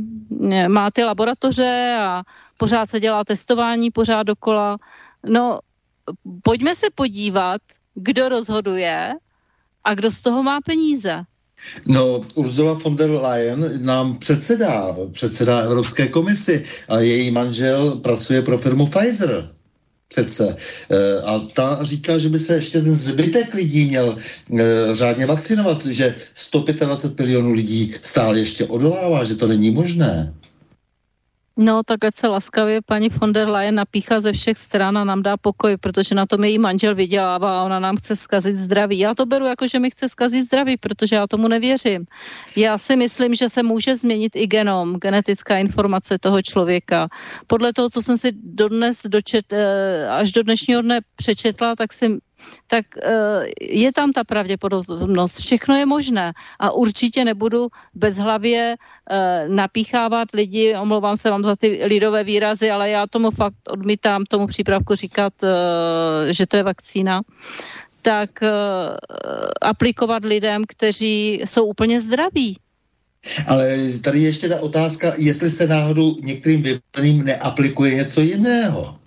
má 0.67 0.91
ty 0.91 1.03
laboratoře 1.03 1.97
a 2.01 2.23
pořád 2.57 2.89
se 2.89 2.99
dělá 2.99 3.23
testování, 3.23 3.91
pořád 3.91 4.23
dokola. 4.23 4.77
No, 5.25 5.59
pojďme 6.43 6.75
se 6.75 6.87
podívat, 6.95 7.61
kdo 7.97 8.29
rozhoduje 8.29 9.13
a 9.83 9.93
kdo 9.93 10.11
z 10.11 10.21
toho 10.21 10.43
má 10.43 10.61
peníze. 10.61 11.23
No, 11.85 12.21
Ursula 12.35 12.73
von 12.73 12.95
der 12.95 13.09
Leyen 13.09 13.85
nám 13.85 14.17
předsedá, 14.17 14.95
předsedá 15.11 15.59
Evropské 15.59 16.07
komisi 16.07 16.63
a 16.87 16.99
její 16.99 17.31
manžel 17.31 17.91
pracuje 17.95 18.41
pro 18.41 18.57
firmu 18.57 18.85
Pfizer. 18.85 19.49
Přece. 20.07 20.55
E, 20.89 21.21
a 21.21 21.39
ta 21.39 21.83
říká, 21.83 22.17
že 22.17 22.29
by 22.29 22.39
se 22.39 22.55
ještě 22.55 22.81
ten 22.81 22.95
zbytek 22.95 23.53
lidí 23.53 23.85
měl 23.85 24.17
e, 24.59 24.95
řádně 24.95 25.25
vakcinovat, 25.25 25.85
že 25.85 26.15
125 26.35 27.19
milionů 27.19 27.53
lidí 27.53 27.93
stále 28.01 28.39
ještě 28.39 28.65
odolává, 28.65 29.23
že 29.23 29.35
to 29.35 29.47
není 29.47 29.71
možné. 29.71 30.33
No, 31.57 31.83
tak 31.83 32.05
ať 32.05 32.15
se 32.15 32.27
laskavě 32.27 32.81
paní 32.85 33.09
von 33.09 33.33
der 33.33 33.49
Leyen 33.49 33.75
napíchá 33.75 34.19
ze 34.19 34.31
všech 34.31 34.57
stran 34.57 34.97
a 34.97 35.03
nám 35.03 35.23
dá 35.23 35.37
pokoj, 35.37 35.77
protože 35.77 36.15
na 36.15 36.25
tom 36.25 36.43
její 36.43 36.59
manžel 36.59 36.95
vydělává 36.95 37.57
a 37.57 37.63
ona 37.63 37.79
nám 37.79 37.97
chce 37.97 38.15
zkazit 38.15 38.55
zdraví. 38.55 38.99
Já 38.99 39.15
to 39.15 39.25
beru 39.25 39.45
jako, 39.45 39.67
že 39.67 39.79
mi 39.79 39.89
chce 39.89 40.09
zkazit 40.09 40.45
zdraví, 40.45 40.77
protože 40.77 41.15
já 41.15 41.27
tomu 41.27 41.47
nevěřím. 41.47 42.05
Já 42.55 42.77
si 42.77 42.95
myslím, 42.95 43.35
že 43.35 43.49
se 43.49 43.63
může 43.63 43.95
změnit 43.95 44.35
i 44.35 44.47
genom, 44.47 44.95
genetická 44.95 45.57
informace 45.57 46.17
toho 46.19 46.41
člověka. 46.41 47.07
Podle 47.47 47.73
toho, 47.73 47.89
co 47.89 48.01
jsem 48.01 48.17
si 48.17 48.31
dodnes 48.33 49.01
dočet, 49.07 49.53
eh, 49.53 50.09
až 50.09 50.31
do 50.31 50.43
dnešního 50.43 50.81
dne 50.81 50.99
přečetla, 51.15 51.75
tak 51.75 51.93
si 51.93 52.17
tak 52.67 52.85
uh, 52.95 53.43
je 53.61 53.93
tam 53.93 54.13
ta 54.13 54.23
pravděpodobnost. 54.23 55.39
Všechno 55.39 55.75
je 55.75 55.85
možné 55.85 56.33
a 56.59 56.71
určitě 56.71 57.25
nebudu 57.25 57.67
bezhlavě 57.93 58.75
uh, 58.75 59.55
napíchávat 59.55 60.27
lidi, 60.33 60.75
omlouvám 60.75 61.17
se 61.17 61.29
vám 61.29 61.43
za 61.43 61.55
ty 61.55 61.81
lidové 61.85 62.23
výrazy, 62.23 62.71
ale 62.71 62.89
já 62.89 63.07
tomu 63.07 63.31
fakt 63.31 63.55
odmítám 63.69 64.23
tomu 64.25 64.47
přípravku 64.47 64.95
říkat, 64.95 65.33
uh, 65.43 65.49
že 66.31 66.45
to 66.45 66.57
je 66.57 66.63
vakcína 66.63 67.21
tak 68.01 68.29
aplikovat 69.61 70.25
lidem, 70.25 70.63
kteří 70.67 71.41
jsou 71.45 71.65
úplně 71.65 72.01
zdraví. 72.01 72.57
Ale 73.47 73.77
tady 74.01 74.19
ještě 74.19 74.49
ta 74.49 74.61
otázka, 74.61 75.13
jestli 75.17 75.51
se 75.51 75.67
náhodou 75.67 76.15
některým 76.21 76.63
vyvoleným 76.63 77.25
neaplikuje 77.25 77.95
něco 77.95 78.21
jiného. 78.21 78.99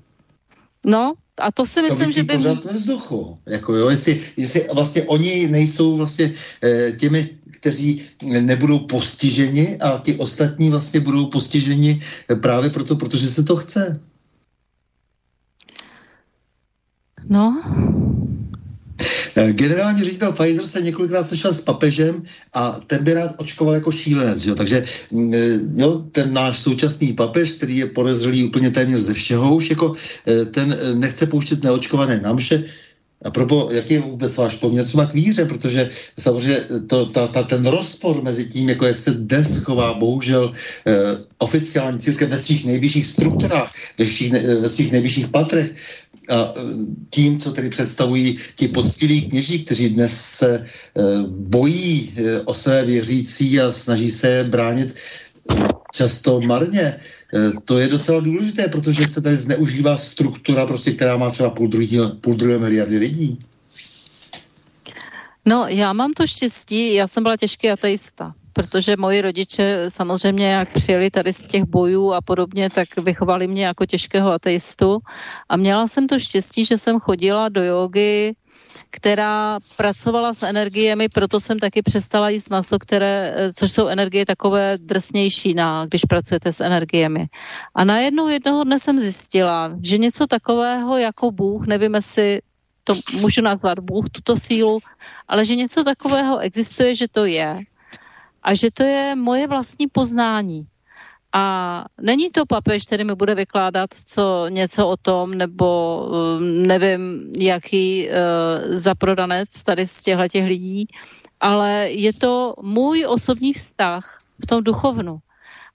No, 0.86 1.12
a 1.40 1.50
to 1.50 1.66
si 1.66 1.82
myslím, 1.82 2.06
to 2.06 2.12
že 2.12 2.22
by... 2.22 2.34
pořád 2.34 2.64
ve 2.64 2.72
vzduchu. 2.72 3.38
Jako 3.48 3.74
jo, 3.74 3.88
jestli, 3.88 4.20
jestli 4.36 4.66
vlastně 4.74 5.02
oni 5.02 5.48
nejsou 5.48 5.96
vlastně 5.96 6.32
e, 6.62 6.92
těmi, 6.92 7.28
kteří 7.50 8.02
nebudou 8.22 8.78
postiženi 8.78 9.78
a 9.78 9.98
ti 10.04 10.14
ostatní 10.16 10.70
vlastně 10.70 11.00
budou 11.00 11.26
postiženi 11.26 12.00
právě 12.40 12.70
proto, 12.70 12.96
protože 12.96 13.30
se 13.30 13.42
to 13.42 13.56
chce. 13.56 14.00
No, 17.28 17.62
Eh, 17.62 18.39
generální 19.51 20.05
ředitel 20.05 20.32
Pfizer 20.32 20.66
se 20.66 20.82
několikrát 20.82 21.27
sešel 21.27 21.55
s 21.55 21.60
papežem 21.60 22.22
a 22.55 22.81
ten 22.86 23.05
by 23.05 23.12
rád 23.12 23.35
očkoval 23.36 23.74
jako 23.74 23.93
šílenec. 23.93 24.44
Jo? 24.44 24.55
Takže 24.55 24.85
mm, 25.10 25.35
eh, 25.35 25.59
jo, 25.77 26.05
ten 26.12 26.32
náš 26.32 26.59
současný 26.59 27.12
papež, 27.12 27.52
který 27.52 27.77
je 27.77 27.86
podezřelý 27.86 28.44
úplně 28.44 28.70
téměř 28.70 29.01
ze 29.01 29.14
všeho 29.14 29.55
už, 29.55 29.70
jako 29.70 29.94
eh, 30.27 30.44
ten 30.44 30.78
nechce 30.94 31.27
pouštět 31.27 31.64
neočkované 31.64 32.20
namše, 32.20 32.64
a 33.24 33.31
propo, 33.31 33.68
jaký 33.72 33.94
je 33.94 34.01
vůbec 34.01 34.36
váš 34.36 34.55
poměr 34.55 34.85
třeba 34.85 35.06
k 35.06 35.14
víře, 35.14 35.44
protože 35.44 35.90
samozřejmě 36.18 36.60
to, 36.86 37.06
ta, 37.06 37.27
ta, 37.27 37.43
ten 37.43 37.66
rozpor 37.66 38.22
mezi 38.22 38.44
tím, 38.44 38.68
jako 38.68 38.86
jak 38.86 38.98
se 38.98 39.10
dnes 39.10 39.62
chová 39.62 39.94
bohužel 39.94 40.52
eh, 40.86 40.93
oficiální 41.39 41.98
církev 41.98 42.28
ve 42.31 42.39
svých 42.39 42.66
nejvyšších 42.66 43.06
strukturách, 43.06 43.72
ve 43.98 44.06
svých, 44.06 44.32
ve 44.32 44.68
svých 44.68 44.93
nejvyšších 44.93 45.28
patrech, 45.28 45.74
tím, 47.11 47.39
co 47.39 47.52
tedy 47.52 47.69
představují 47.69 48.39
ti 48.55 48.69
poctiví 48.69 49.23
kněží, 49.23 49.65
kteří 49.65 49.89
dnes 49.89 50.20
se 50.20 50.55
e, 50.57 50.65
bojí 51.28 52.15
e, 52.16 52.40
o 52.40 52.55
své 52.55 52.85
věřící 52.85 53.61
a 53.61 53.73
snaží 53.73 54.11
se 54.11 54.28
je 54.28 54.44
bránit 54.44 54.94
často 55.93 56.40
marně. 56.40 57.01
To 57.65 57.78
je 57.78 57.89
docela 57.89 58.20
důležité, 58.20 58.69
protože 58.69 59.09
se 59.09 59.20
tady 59.20 59.36
zneužívá 59.36 59.97
struktura, 59.97 60.66
prostě, 60.66 60.93
která 60.93 61.16
má 61.16 61.31
třeba 61.31 61.51
půl, 61.51 61.69
druhý, 61.69 61.98
půl 62.20 62.35
druhé 62.35 62.59
miliardy 62.59 62.98
lidí. 62.98 63.39
No, 65.47 65.66
já 65.69 65.93
mám 65.93 66.12
to 66.12 66.27
štěstí, 66.27 66.94
já 66.94 67.07
jsem 67.07 67.23
byla 67.23 67.36
těžký 67.36 67.70
ateista 67.70 68.35
protože 68.60 68.96
moji 68.96 69.20
rodiče 69.20 69.84
samozřejmě, 69.88 70.52
jak 70.52 70.72
přijeli 70.72 71.10
tady 71.10 71.32
z 71.32 71.42
těch 71.42 71.64
bojů 71.64 72.12
a 72.12 72.20
podobně, 72.20 72.70
tak 72.70 72.88
vychovali 72.96 73.46
mě 73.48 73.66
jako 73.66 73.86
těžkého 73.86 74.32
ateistu 74.32 74.98
a 75.48 75.56
měla 75.56 75.88
jsem 75.88 76.06
to 76.06 76.18
štěstí, 76.18 76.64
že 76.64 76.78
jsem 76.78 77.00
chodila 77.00 77.48
do 77.48 77.64
jogy, 77.64 78.36
která 78.90 79.58
pracovala 79.76 80.34
s 80.34 80.42
energiemi, 80.42 81.08
proto 81.08 81.40
jsem 81.40 81.58
taky 81.58 81.82
přestala 81.82 82.28
jíst 82.28 82.50
maso, 82.50 82.78
které, 82.78 83.34
což 83.56 83.72
jsou 83.72 83.86
energie 83.86 84.26
takové 84.26 84.78
drsnější, 84.78 85.54
na, 85.54 85.86
když 85.86 86.04
pracujete 86.04 86.52
s 86.52 86.60
energiemi. 86.60 87.26
A 87.74 87.84
najednou 87.84 88.28
jednoho 88.28 88.64
dne 88.64 88.78
jsem 88.78 88.98
zjistila, 88.98 89.72
že 89.82 89.98
něco 89.98 90.26
takového 90.26 90.98
jako 90.98 91.30
Bůh, 91.30 91.66
nevím, 91.66 91.94
jestli 91.94 92.40
to 92.84 92.94
můžu 93.20 93.40
nazvat 93.40 93.78
Bůh, 93.78 94.10
tuto 94.12 94.36
sílu, 94.36 94.78
ale 95.28 95.44
že 95.44 95.56
něco 95.56 95.84
takového 95.84 96.38
existuje, 96.38 96.94
že 96.94 97.06
to 97.12 97.24
je 97.24 97.56
a 98.42 98.54
že 98.54 98.70
to 98.70 98.82
je 98.82 99.14
moje 99.16 99.46
vlastní 99.46 99.86
poznání. 99.86 100.66
A 101.32 101.84
není 102.00 102.30
to 102.30 102.46
papež, 102.46 102.86
který 102.86 103.04
mi 103.04 103.14
bude 103.14 103.34
vykládat 103.34 103.90
co, 104.06 104.48
něco 104.48 104.88
o 104.88 104.96
tom, 104.96 105.30
nebo 105.30 105.98
um, 106.06 106.62
nevím, 106.62 107.32
jaký 107.38 108.08
uh, 108.08 108.14
zaprodanec 108.74 109.62
tady 109.64 109.86
z 109.86 110.02
těchto 110.02 110.28
těch 110.28 110.44
lidí, 110.44 110.86
ale 111.40 111.90
je 111.90 112.12
to 112.12 112.54
můj 112.62 113.06
osobní 113.08 113.52
vztah 113.52 114.18
v 114.42 114.46
tom 114.46 114.64
duchovnu. 114.64 115.18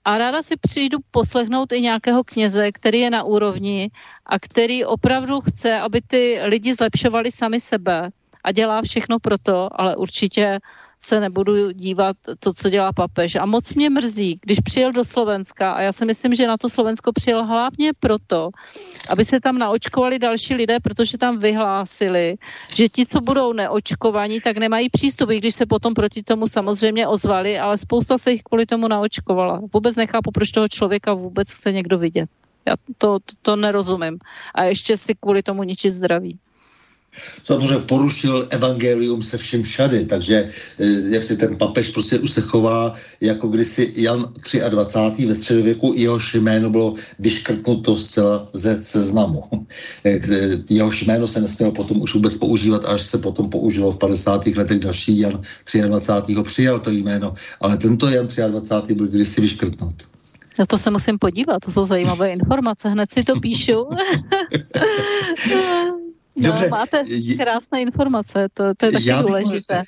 A 0.04 0.18
ráda 0.18 0.42
si 0.42 0.56
přijdu 0.56 0.98
poslechnout 1.10 1.72
i 1.72 1.80
nějakého 1.80 2.24
kněze, 2.24 2.72
který 2.72 3.00
je 3.00 3.10
na 3.10 3.22
úrovni 3.22 3.90
a 4.26 4.38
který 4.38 4.84
opravdu 4.84 5.40
chce, 5.40 5.80
aby 5.80 6.00
ty 6.00 6.40
lidi 6.42 6.74
zlepšovali 6.74 7.30
sami 7.30 7.60
sebe 7.60 8.10
a 8.44 8.52
dělá 8.52 8.82
všechno 8.82 9.18
pro 9.18 9.38
to, 9.38 9.68
ale 9.80 9.96
určitě 9.96 10.58
se 10.98 11.20
nebudu 11.20 11.70
dívat 11.70 12.16
to, 12.40 12.52
co 12.52 12.70
dělá 12.70 12.92
papež. 12.92 13.34
A 13.34 13.46
moc 13.46 13.74
mě 13.74 13.90
mrzí, 13.90 14.38
když 14.42 14.60
přijel 14.60 14.92
do 14.92 15.04
Slovenska, 15.04 15.72
a 15.72 15.80
já 15.82 15.92
si 15.92 16.06
myslím, 16.06 16.34
že 16.34 16.46
na 16.46 16.56
to 16.56 16.68
Slovensko 16.68 17.12
přijel 17.12 17.44
hlavně 17.44 17.92
proto, 18.00 18.50
aby 19.08 19.24
se 19.24 19.40
tam 19.42 19.58
naočkovali 19.58 20.18
další 20.18 20.54
lidé, 20.54 20.80
protože 20.80 21.18
tam 21.18 21.38
vyhlásili, 21.38 22.36
že 22.74 22.88
ti, 22.88 23.06
co 23.06 23.20
budou 23.20 23.52
neočkovaní, 23.52 24.40
tak 24.40 24.56
nemají 24.56 24.88
přístup, 24.90 25.30
i 25.30 25.38
když 25.38 25.54
se 25.54 25.66
potom 25.66 25.94
proti 25.94 26.22
tomu 26.22 26.48
samozřejmě 26.48 27.06
ozvali, 27.06 27.58
ale 27.58 27.78
spousta 27.78 28.18
se 28.18 28.30
jich 28.30 28.42
kvůli 28.42 28.66
tomu 28.66 28.88
naočkovala. 28.88 29.60
Vůbec 29.72 29.96
nechápu, 29.96 30.30
proč 30.30 30.50
toho 30.50 30.68
člověka 30.68 31.14
vůbec 31.14 31.52
chce 31.52 31.72
někdo 31.72 31.98
vidět. 31.98 32.28
Já 32.66 32.74
to, 32.98 33.18
to, 33.18 33.34
to 33.42 33.56
nerozumím. 33.56 34.18
A 34.54 34.64
ještě 34.64 34.96
si 34.96 35.14
kvůli 35.14 35.42
tomu 35.42 35.62
ničit 35.62 35.90
zdraví 35.90 36.38
samozřejmě 37.44 37.78
porušil 37.78 38.46
evangelium 38.50 39.22
se 39.22 39.38
všem 39.38 39.62
všady, 39.62 40.04
takže 40.04 40.50
eh, 40.78 40.84
jak 41.10 41.22
si 41.22 41.36
ten 41.36 41.56
papež 41.56 41.90
prostě 41.90 42.18
už 42.18 42.30
se 42.30 42.40
chová, 42.40 42.94
jako 43.20 43.48
kdysi 43.48 43.92
Jan 43.96 44.32
23. 44.68 45.26
ve 45.26 45.34
středověku, 45.34 45.92
jehož 45.96 46.34
jméno 46.34 46.70
bylo 46.70 46.94
vyškrtnuto 47.18 47.96
zcela 47.96 48.48
ze 48.52 48.78
seznamu. 48.82 49.44
Eh, 50.04 50.20
jehož 50.70 51.02
jméno 51.02 51.26
se 51.26 51.40
nesmělo 51.40 51.72
potom 51.72 52.02
už 52.02 52.14
vůbec 52.14 52.36
používat, 52.36 52.84
až 52.84 53.02
se 53.02 53.18
potom 53.18 53.50
použilo 53.50 53.92
v 53.92 53.98
50. 53.98 54.46
letech 54.46 54.78
další 54.78 55.18
Jan 55.18 55.40
23. 55.86 56.34
přijal 56.42 56.80
to 56.80 56.90
jméno, 56.90 57.34
ale 57.60 57.76
tento 57.76 58.08
Jan 58.08 58.26
23. 58.26 58.94
byl 58.94 59.06
kdysi 59.06 59.40
vyškrtnut. 59.40 59.94
Na 60.58 60.66
to 60.66 60.78
se 60.78 60.90
musím 60.90 61.18
podívat, 61.18 61.58
to 61.64 61.72
jsou 61.72 61.84
zajímavé 61.84 62.32
informace, 62.32 62.88
hned 62.88 63.12
si 63.12 63.24
to 63.24 63.40
píšu. 63.40 63.84
No, 66.36 66.50
Dobře. 66.50 66.68
máte 66.68 66.98
krásné 67.36 67.82
informace, 67.82 68.46
to, 68.54 68.74
to 68.76 68.86
je 68.86 68.92
taky 68.92 69.08
já 69.08 69.22
důležité. 69.22 69.84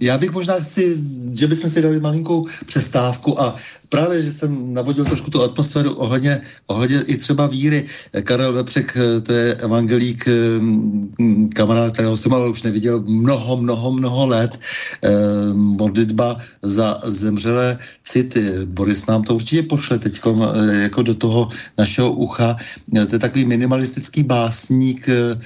Já 0.00 0.18
bych 0.18 0.30
možná 0.30 0.60
chci, 0.60 1.02
že 1.32 1.46
bychom 1.46 1.70
si 1.70 1.82
dali 1.82 2.00
malinkou 2.00 2.46
přestávku 2.66 3.40
a 3.40 3.54
právě, 3.88 4.22
že 4.22 4.32
jsem 4.32 4.74
navodil 4.74 5.04
trošku 5.04 5.30
tu 5.30 5.42
atmosféru 5.42 5.94
ohledně, 5.94 6.40
ohledně 6.66 7.02
i 7.06 7.16
třeba 7.16 7.46
víry. 7.46 7.84
Karel 8.22 8.52
Vepřek, 8.52 8.96
to 9.22 9.32
je 9.32 9.54
evangelík, 9.54 10.24
mm, 10.58 11.50
kamarád, 11.54 11.92
kterého 11.92 12.16
jsem 12.16 12.34
ale 12.34 12.48
už 12.48 12.62
neviděl 12.62 13.02
mnoho, 13.06 13.56
mnoho, 13.56 13.92
mnoho 13.92 14.26
let. 14.26 14.60
Eh, 15.02 15.10
modlitba 15.52 16.36
za 16.62 17.00
zemřelé 17.04 17.78
city. 18.04 18.44
Boris 18.64 19.06
nám 19.06 19.22
to 19.22 19.34
určitě 19.34 19.62
pošle 19.62 19.98
teď 19.98 20.20
eh, 20.26 20.74
jako 20.82 21.02
do 21.02 21.14
toho 21.14 21.48
našeho 21.78 22.12
ucha. 22.12 22.56
To 22.94 23.14
je 23.14 23.18
takový 23.18 23.44
minimalistický 23.44 24.22
básník, 24.22 25.08
Eh, 25.08 25.40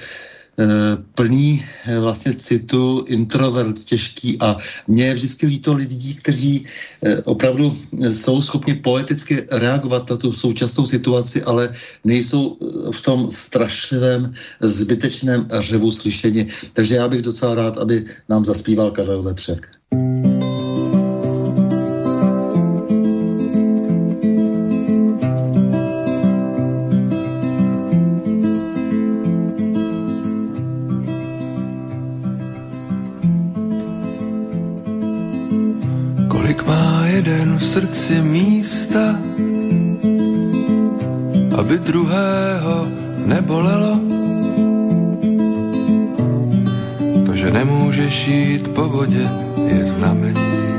plný 1.15 1.65
eh, 1.85 1.99
vlastně 1.99 2.33
citu, 2.35 3.05
introvert 3.07 3.83
těžký 3.83 4.37
a 4.41 4.57
mě 4.87 5.05
je 5.05 5.13
vždycky 5.13 5.45
líto 5.45 5.73
lidí, 5.73 6.15
kteří 6.15 6.65
eh, 7.01 7.21
opravdu 7.21 7.77
jsou 8.11 8.41
schopni 8.41 8.73
poeticky 8.73 9.45
reagovat 9.51 10.09
na 10.09 10.17
tu 10.17 10.33
současnou 10.33 10.85
situaci, 10.85 11.43
ale 11.43 11.73
nejsou 12.03 12.57
v 12.91 13.01
tom 13.01 13.29
strašlivém, 13.29 14.33
zbytečném 14.61 15.47
řevu 15.59 15.91
slyšení. 15.91 16.47
Takže 16.73 16.95
já 16.95 17.07
bych 17.07 17.21
docela 17.21 17.55
rád, 17.55 17.77
aby 17.77 18.05
nám 18.29 18.45
zaspíval 18.45 18.91
Karel 18.91 19.23
Vepřek. 19.23 19.82
Srdci 37.73 38.21
místa, 38.21 39.17
aby 41.57 41.75
druhého 41.81 42.85
nebolelo. 43.25 43.97
To, 47.25 47.31
že 47.33 47.49
nemůžeš 47.51 48.27
jít 48.27 48.67
po 48.77 48.85
vodě, 48.85 49.25
je 49.57 49.85
znamením. 49.85 50.77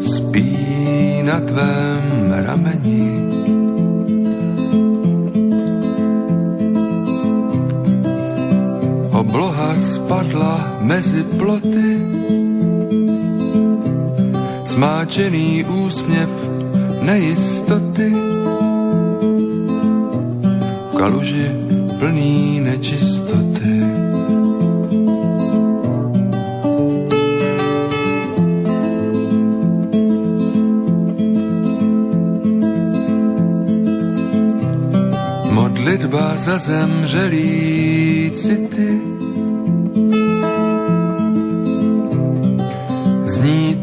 Spí 0.00 0.56
na 1.28 1.40
tvém 1.40 2.32
rameni. 2.32 3.12
Obloha 9.12 9.76
spadla 9.76 10.80
mezi 10.80 11.22
ploty, 11.36 11.90
zmáčený 14.72 15.64
úsměv 15.64 16.30
nejistoty. 17.02 18.10
V 20.92 20.96
kaluži 20.96 21.48
plný 21.98 22.60
nečistoty. 22.60 23.76
Modlitba 35.52 36.36
za 36.36 36.58
zemřelý 36.58 38.32
city. 38.34 39.11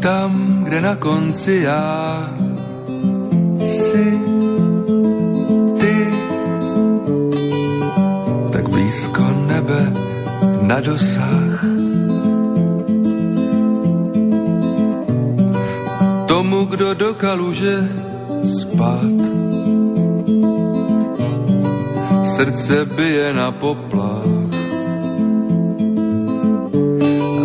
Tam, 0.00 0.64
kde 0.64 0.80
na 0.80 0.96
konci 0.96 1.60
já 1.64 2.28
si 3.66 4.18
ty 5.80 5.96
tak 8.52 8.68
blízko 8.68 9.22
nebe 9.46 9.92
na 10.62 10.80
dosah. 10.80 11.64
Tomu, 16.26 16.64
kdo 16.64 16.94
do 16.94 17.14
kaluže 17.14 17.88
spát, 18.44 19.20
srdce 22.24 22.84
bije 22.96 23.32
na 23.32 23.52
poplach. 23.52 24.48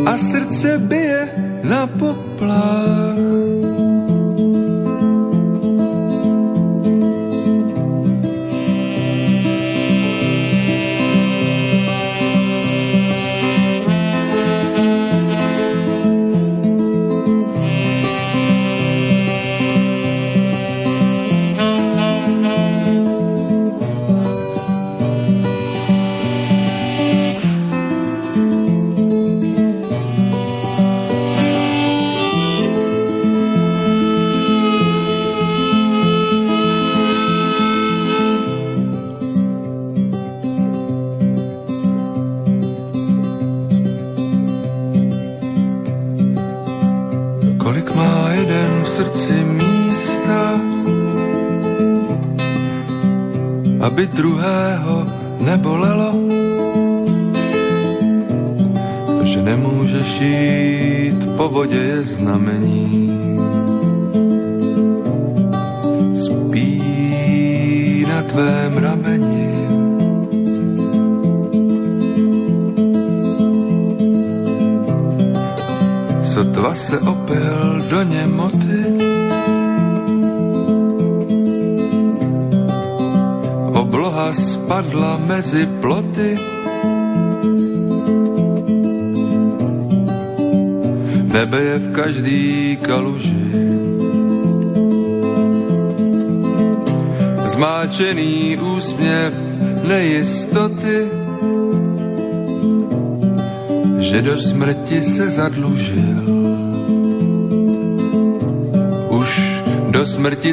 A 0.05 0.17
srdce 0.17 0.77
bije 0.77 1.27
na 1.63 1.87
poplach. 1.87 2.34
Zmáčený 2.45 3.54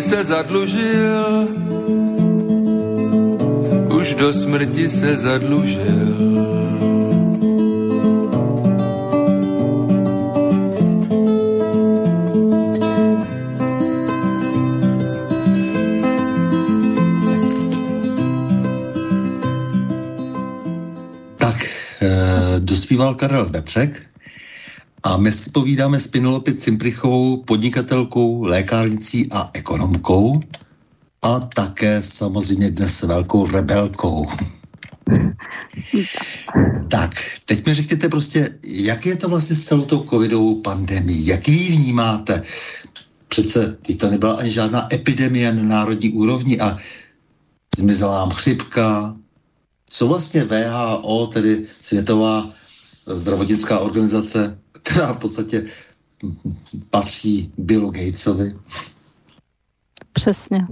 se 0.03 0.24
zadlužil, 0.24 1.49
už 3.99 4.15
do 4.15 4.33
smrti 4.33 4.91
se 4.91 5.16
zadlužil. 5.16 6.43
zpíval 22.93 23.15
Karel 23.15 23.49
Vepřek 23.51 24.07
a 25.03 25.16
my 25.16 25.33
si 25.33 25.51
povídáme 25.51 26.01
s 26.01 26.07
Pinolopy 26.07 26.55
Cimprichovou, 26.55 27.37
podnikatelkou, 27.37 28.43
lékárnicí 28.43 29.29
a 29.31 29.51
ekonomkou 29.73 30.40
a 31.23 31.40
také 31.40 32.03
samozřejmě 32.03 32.70
dnes 32.70 33.03
velkou 33.03 33.47
rebelkou. 33.47 34.27
tak, 36.89 37.11
teď 37.44 37.66
mi 37.66 37.74
řekněte 37.74 38.09
prostě, 38.09 38.59
jak 38.66 39.07
je 39.07 39.16
to 39.16 39.28
vlastně 39.28 39.57
s 39.57 39.65
celou 39.65 39.85
tou 39.85 40.05
covidovou 40.11 40.61
pandemí? 40.61 41.27
Jak 41.27 41.49
vy 41.49 41.55
ji 41.55 41.77
vnímáte? 41.77 42.43
Přece 43.28 43.77
teď 43.82 43.99
to 43.99 44.11
nebyla 44.11 44.32
ani 44.32 44.51
žádná 44.51 44.89
epidemie 44.94 45.53
na 45.53 45.62
národní 45.62 46.11
úrovni 46.11 46.61
a 46.61 46.78
zmizela 47.77 48.19
nám 48.19 48.31
chřipka. 48.31 49.16
Co 49.86 50.09
vlastně 50.09 50.44
VHO, 50.44 51.27
tedy 51.27 51.65
Světová 51.82 52.51
zdravotnická 53.07 53.78
organizace, 53.78 54.59
která 54.73 55.12
v 55.12 55.19
podstatě 55.19 55.65
patří 56.90 57.53
Billu 57.59 57.90
Gatesovi. 57.90 58.53
Přesně. 60.13 60.67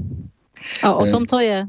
A 0.83 0.95
o 0.95 1.07
tom 1.07 1.27
to 1.27 1.41
je. 1.41 1.65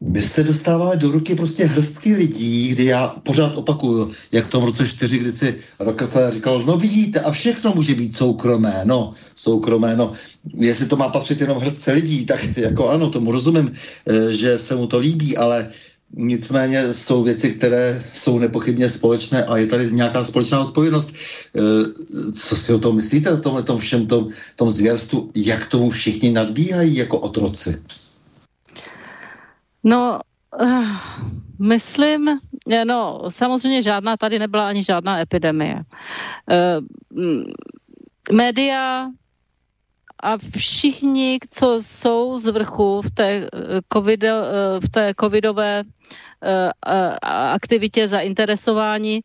My 0.00 0.22
se 0.22 0.42
dostáváme 0.42 0.96
do 0.96 1.10
ruky 1.10 1.34
prostě 1.34 1.64
hrstky 1.64 2.14
lidí, 2.14 2.68
kdy 2.68 2.84
já 2.84 3.08
pořád 3.08 3.56
opakuju, 3.56 4.12
jak 4.32 4.46
v 4.46 4.50
tom 4.50 4.64
roce 4.64 4.86
4, 4.86 5.18
kdy 5.18 5.32
si 5.32 5.54
Rockefeller 5.78 6.34
říkal, 6.34 6.62
no 6.62 6.76
vidíte, 6.76 7.20
a 7.20 7.30
všechno 7.30 7.72
může 7.74 7.94
být 7.94 8.16
soukromé, 8.16 8.80
no, 8.84 9.12
soukromé, 9.34 9.96
no, 9.96 10.12
jestli 10.54 10.86
to 10.86 10.96
má 10.96 11.08
patřit 11.08 11.40
jenom 11.40 11.58
hrstce 11.58 11.92
lidí, 11.92 12.26
tak 12.26 12.56
jako 12.56 12.88
ano, 12.88 13.10
tomu 13.10 13.32
rozumím, 13.32 13.72
eh, 14.06 14.34
že 14.34 14.58
se 14.58 14.76
mu 14.76 14.86
to 14.86 14.98
líbí, 14.98 15.36
ale 15.36 15.70
Nicméně 16.16 16.92
jsou 16.92 17.22
věci, 17.22 17.52
které 17.52 18.02
jsou 18.12 18.38
nepochybně 18.38 18.90
společné 18.90 19.44
a 19.44 19.56
je 19.56 19.66
tady 19.66 19.92
nějaká 19.92 20.24
společná 20.24 20.60
odpovědnost. 20.60 21.10
E, 21.10 21.60
co 22.32 22.56
si 22.56 22.74
o 22.74 22.78
tom 22.78 22.96
myslíte, 22.96 23.32
o 23.32 23.36
tomhle 23.36 23.62
tom 23.62 23.78
všem 23.78 24.06
tom, 24.06 24.28
tom 24.56 24.70
zvěrstvu, 24.70 25.30
jak 25.34 25.66
tomu 25.66 25.90
všichni 25.90 26.32
nadbíhají 26.32 26.96
jako 26.96 27.18
otroci? 27.18 27.82
No, 29.84 30.20
uh, 30.62 30.86
myslím, 31.58 32.38
no 32.86 33.22
samozřejmě 33.28 33.82
žádná, 33.82 34.16
tady 34.16 34.38
nebyla 34.38 34.68
ani 34.68 34.84
žádná 34.84 35.20
epidemie. 35.20 35.74
Uh, 35.74 37.44
média 38.32 39.08
a 40.22 40.38
všichni, 40.56 41.38
co 41.50 41.78
jsou 41.82 42.38
z 42.38 42.46
vrchu 42.46 43.00
v 43.02 43.10
té, 43.10 43.48
COVID, 43.92 44.24
v 44.80 44.88
té 44.90 45.12
covidové 45.20 45.82
aktivitě 47.52 48.08
zainteresováni, 48.08 49.22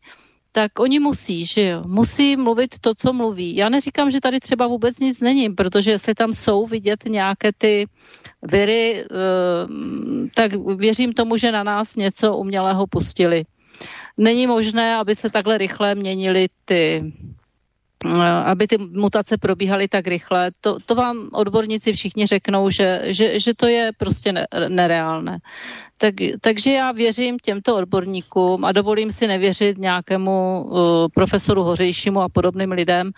tak 0.52 0.80
oni 0.80 1.00
musí, 1.00 1.46
že 1.46 1.62
jo, 1.62 1.82
musí 1.86 2.36
mluvit 2.36 2.78
to, 2.80 2.94
co 2.94 3.12
mluví. 3.12 3.56
Já 3.56 3.68
neříkám, 3.68 4.10
že 4.10 4.20
tady 4.20 4.40
třeba 4.40 4.66
vůbec 4.66 4.98
nic 4.98 5.20
není, 5.20 5.50
protože 5.50 5.90
jestli 5.90 6.14
tam 6.14 6.32
jsou 6.32 6.66
vidět 6.66 7.04
nějaké 7.04 7.52
ty 7.58 7.86
viry, 8.42 9.04
tak 10.34 10.52
věřím 10.76 11.12
tomu, 11.12 11.36
že 11.36 11.52
na 11.52 11.62
nás 11.62 11.96
něco 11.96 12.36
umělého 12.36 12.86
pustili. 12.86 13.44
Není 14.16 14.46
možné, 14.46 14.96
aby 14.96 15.14
se 15.14 15.30
takhle 15.30 15.58
rychle 15.58 15.94
měnily 15.94 16.46
ty 16.64 17.12
aby 18.44 18.66
ty 18.66 18.78
mutace 18.78 19.38
probíhaly 19.38 19.88
tak 19.88 20.06
rychle, 20.06 20.50
to, 20.60 20.78
to 20.86 20.94
vám 20.94 21.28
odborníci 21.32 21.92
všichni 21.92 22.26
řeknou, 22.26 22.70
že, 22.70 23.02
že, 23.04 23.40
že 23.40 23.54
to 23.54 23.66
je 23.66 23.90
prostě 23.98 24.32
ne, 24.32 24.46
nereálné. 24.68 25.38
Tak, 25.96 26.14
takže 26.40 26.72
já 26.72 26.92
věřím 26.92 27.36
těmto 27.38 27.76
odborníkům 27.76 28.64
a 28.64 28.72
dovolím 28.72 29.10
si 29.10 29.26
nevěřit 29.26 29.78
nějakému 29.78 30.62
uh, 30.62 30.80
profesoru 31.14 31.62
Hořejšímu 31.62 32.20
a 32.20 32.28
podobným 32.28 32.72
lidem. 32.72 33.10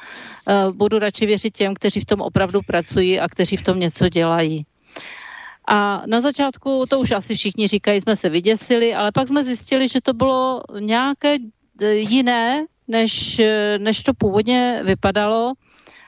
Uh, 0.48 0.73
budu 0.73 0.98
radši 0.98 1.27
věřit 1.27 1.57
těm, 1.57 1.74
kteří 1.74 2.01
v 2.01 2.05
tom 2.05 2.20
opravdu 2.20 2.61
pracují 2.66 3.20
a 3.20 3.28
kteří 3.28 3.57
v 3.57 3.62
tom 3.62 3.81
něco 3.81 4.09
dělají. 4.09 4.66
A 5.69 6.02
na 6.07 6.20
začátku, 6.20 6.85
to 6.89 7.01
už 7.01 7.11
asi 7.11 7.36
všichni 7.36 7.69
říkají, 7.69 8.01
jsme 8.01 8.16
se 8.16 8.28
vyděsili, 8.28 8.94
ale 8.94 9.12
pak 9.12 9.28
jsme 9.28 9.44
zjistili, 9.44 9.89
že 9.89 10.01
to 10.01 10.12
bylo 10.12 10.62
nějaké 10.81 11.36
jiné, 11.90 12.66
než, 12.90 13.40
než 13.78 14.02
to 14.02 14.14
původně 14.14 14.80
vypadalo. 14.84 15.52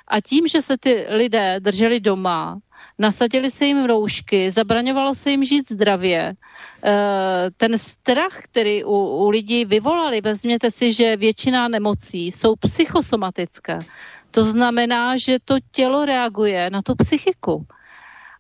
A 0.09 0.20
tím, 0.20 0.46
že 0.46 0.62
se 0.62 0.78
ty 0.78 1.06
lidé 1.09 1.56
drželi 1.60 2.00
doma, 2.00 2.59
nasadili 2.98 3.52
se 3.52 3.66
jim 3.66 3.84
roušky, 3.84 4.50
zabraňovalo 4.50 5.14
se 5.14 5.30
jim 5.30 5.44
žít 5.44 5.72
zdravě. 5.72 6.34
Eh, 6.84 7.50
ten 7.56 7.78
strach, 7.78 8.40
který 8.44 8.84
u, 8.84 8.94
u 8.94 9.28
lidí 9.28 9.64
vyvolali, 9.64 10.20
vezměte 10.20 10.70
si, 10.70 10.92
že 10.92 11.16
většina 11.16 11.68
nemocí 11.68 12.26
jsou 12.32 12.56
psychosomatické. 12.56 13.78
To 14.30 14.44
znamená, 14.44 15.16
že 15.16 15.38
to 15.44 15.56
tělo 15.70 16.04
reaguje 16.04 16.70
na 16.70 16.82
tu 16.82 16.94
psychiku. 16.94 17.66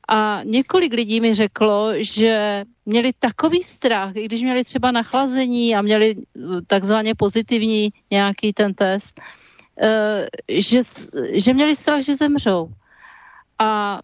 A 0.08 0.40
několik 0.44 0.92
lidí 0.92 1.20
mi 1.20 1.34
řeklo, 1.34 1.90
že 1.96 2.62
měli 2.86 3.12
takový 3.18 3.62
strach, 3.62 4.16
i 4.16 4.24
když 4.24 4.42
měli 4.42 4.64
třeba 4.64 4.90
nachlazení 4.90 5.76
a 5.76 5.82
měli 5.82 6.14
uh, 6.16 6.60
takzvaně 6.66 7.14
pozitivní 7.14 7.92
nějaký 8.10 8.52
ten 8.52 8.74
test, 8.74 9.20
uh, 9.82 10.26
že, 10.48 10.80
že 11.32 11.54
měli 11.54 11.76
strach, 11.76 12.02
že 12.02 12.16
zemřou. 12.16 12.68
A 13.58 14.00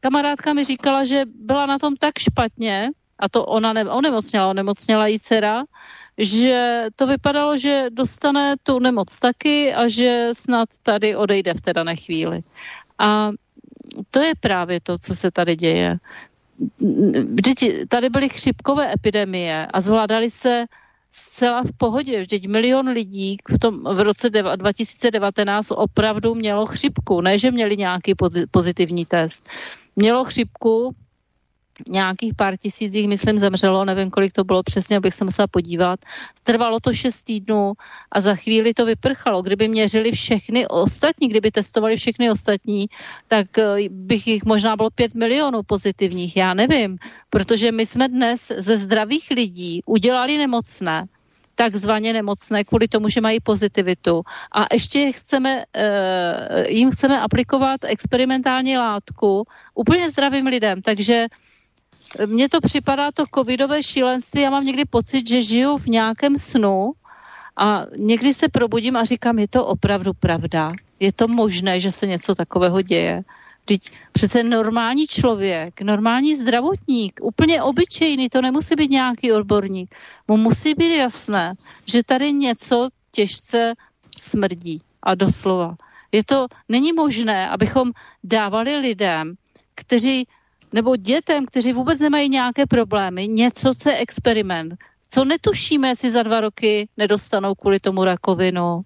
kamarádka 0.00 0.52
mi 0.52 0.64
říkala, 0.64 1.04
že 1.04 1.22
byla 1.26 1.66
na 1.66 1.78
tom 1.78 1.96
tak 1.96 2.18
špatně, 2.18 2.90
a 3.18 3.28
to 3.28 3.44
ona 3.44 3.72
ne, 3.72 3.84
onemocněla, 3.84 4.48
onemocněla 4.48 5.06
jí 5.06 5.20
dcera, 5.20 5.64
že 6.18 6.84
to 6.96 7.06
vypadalo, 7.06 7.56
že 7.56 7.86
dostane 7.90 8.54
tu 8.62 8.78
nemoc 8.78 9.18
taky 9.20 9.74
a 9.74 9.88
že 9.88 10.28
snad 10.32 10.68
tady 10.82 11.16
odejde 11.16 11.54
v 11.54 11.60
té 11.60 11.72
dané 11.72 11.96
chvíli. 11.96 12.42
A 12.98 13.30
to 14.10 14.20
je 14.20 14.32
právě 14.40 14.80
to, 14.80 14.98
co 14.98 15.14
se 15.14 15.30
tady 15.30 15.56
děje. 15.56 15.98
Vždyť 17.34 17.88
tady 17.88 18.10
byly 18.10 18.28
chřipkové 18.28 18.92
epidemie 18.92 19.66
a 19.66 19.80
zvládali 19.80 20.30
se 20.30 20.64
zcela 21.10 21.62
v 21.62 21.72
pohodě. 21.76 22.20
Vždyť 22.20 22.48
milion 22.48 22.88
lidí 22.88 23.36
v, 23.50 23.58
tom, 23.58 23.84
v 23.84 24.00
roce 24.00 24.30
2019 24.30 25.70
opravdu 25.70 26.34
mělo 26.34 26.66
chřipku. 26.66 27.20
Ne, 27.20 27.38
že 27.38 27.50
měli 27.50 27.76
nějaký 27.76 28.14
pozitivní 28.50 29.06
test. 29.06 29.48
Mělo 29.96 30.24
chřipku, 30.24 30.94
nějakých 31.88 32.34
pár 32.34 32.56
tisíc 32.56 32.94
jich, 32.94 33.08
myslím, 33.08 33.38
zemřelo, 33.38 33.84
nevím, 33.84 34.10
kolik 34.10 34.32
to 34.32 34.44
bylo 34.44 34.62
přesně, 34.62 34.96
abych 34.96 35.14
se 35.14 35.24
musela 35.24 35.46
podívat. 35.46 36.00
Trvalo 36.42 36.80
to 36.80 36.92
šest 36.92 37.22
týdnů 37.22 37.72
a 38.12 38.20
za 38.20 38.34
chvíli 38.34 38.74
to 38.74 38.86
vyprchalo. 38.86 39.42
Kdyby 39.42 39.68
měřili 39.68 40.12
všechny 40.12 40.66
ostatní, 40.66 41.28
kdyby 41.28 41.50
testovali 41.50 41.96
všechny 41.96 42.30
ostatní, 42.30 42.86
tak 43.28 43.58
eh, 43.58 43.88
bych 43.90 44.26
jich 44.26 44.44
možná 44.44 44.76
bylo 44.76 44.90
pět 44.90 45.14
milionů 45.14 45.62
pozitivních, 45.62 46.36
já 46.36 46.54
nevím, 46.54 46.98
protože 47.30 47.72
my 47.72 47.86
jsme 47.86 48.08
dnes 48.08 48.52
ze 48.56 48.76
zdravých 48.76 49.30
lidí 49.30 49.80
udělali 49.86 50.38
nemocné, 50.38 51.06
takzvaně 51.54 52.12
nemocné 52.12 52.64
kvůli 52.64 52.88
tomu, 52.88 53.08
že 53.08 53.20
mají 53.20 53.40
pozitivitu. 53.40 54.22
A 54.52 54.66
ještě 54.72 55.12
chceme, 55.12 55.56
uh, 55.56 56.64
jim 56.68 56.90
chceme 56.90 57.20
aplikovat 57.20 57.84
experimentální 57.84 58.76
látku 58.76 59.44
úplně 59.74 60.10
zdravým 60.10 60.46
lidem. 60.46 60.82
Takže 60.82 61.26
mně 62.26 62.48
to 62.48 62.60
připadá 62.60 63.12
to 63.12 63.24
covidové 63.34 63.82
šílenství, 63.82 64.40
já 64.40 64.50
mám 64.50 64.64
někdy 64.64 64.84
pocit, 64.84 65.28
že 65.28 65.42
žiju 65.42 65.76
v 65.76 65.86
nějakém 65.86 66.38
snu 66.38 66.92
a 67.56 67.86
někdy 67.98 68.34
se 68.34 68.48
probudím 68.48 68.96
a 68.96 69.04
říkám, 69.04 69.38
je 69.38 69.48
to 69.48 69.66
opravdu 69.66 70.12
pravda. 70.12 70.72
Je 71.00 71.12
to 71.12 71.28
možné, 71.28 71.80
že 71.80 71.90
se 71.90 72.06
něco 72.06 72.34
takového 72.34 72.82
děje. 72.82 73.22
Vždyť 73.62 73.90
přece 74.12 74.42
normální 74.42 75.06
člověk, 75.06 75.80
normální 75.80 76.36
zdravotník, 76.36 77.20
úplně 77.22 77.62
obyčejný, 77.62 78.28
to 78.28 78.40
nemusí 78.40 78.74
být 78.74 78.90
nějaký 78.90 79.32
odborník. 79.32 79.94
Mu 80.28 80.36
musí 80.36 80.74
být 80.74 80.96
jasné, 80.96 81.52
že 81.86 82.02
tady 82.02 82.32
něco 82.32 82.88
těžce 83.12 83.74
smrdí. 84.18 84.82
A 85.02 85.14
doslova. 85.14 85.74
Je 86.12 86.24
to, 86.24 86.46
není 86.68 86.92
možné, 86.92 87.48
abychom 87.48 87.90
dávali 88.24 88.76
lidem, 88.76 89.34
kteří 89.74 90.26
nebo 90.72 90.96
dětem, 90.96 91.46
kteří 91.46 91.72
vůbec 91.72 92.00
nemají 92.00 92.28
nějaké 92.28 92.66
problémy, 92.66 93.28
něco, 93.28 93.74
co 93.74 93.88
je 93.88 93.96
experiment, 93.96 94.74
co 95.10 95.24
netušíme, 95.24 95.88
jestli 95.88 96.10
za 96.10 96.22
dva 96.22 96.40
roky 96.40 96.88
nedostanou 96.96 97.54
kvůli 97.54 97.80
tomu 97.80 98.04
rakovinu, 98.04 98.80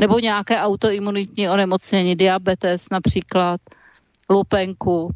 nebo 0.00 0.18
nějaké 0.18 0.60
autoimunitní 0.60 1.48
onemocnění, 1.48 2.16
diabetes 2.16 2.90
například, 2.90 3.60
lupenku. 4.30 5.08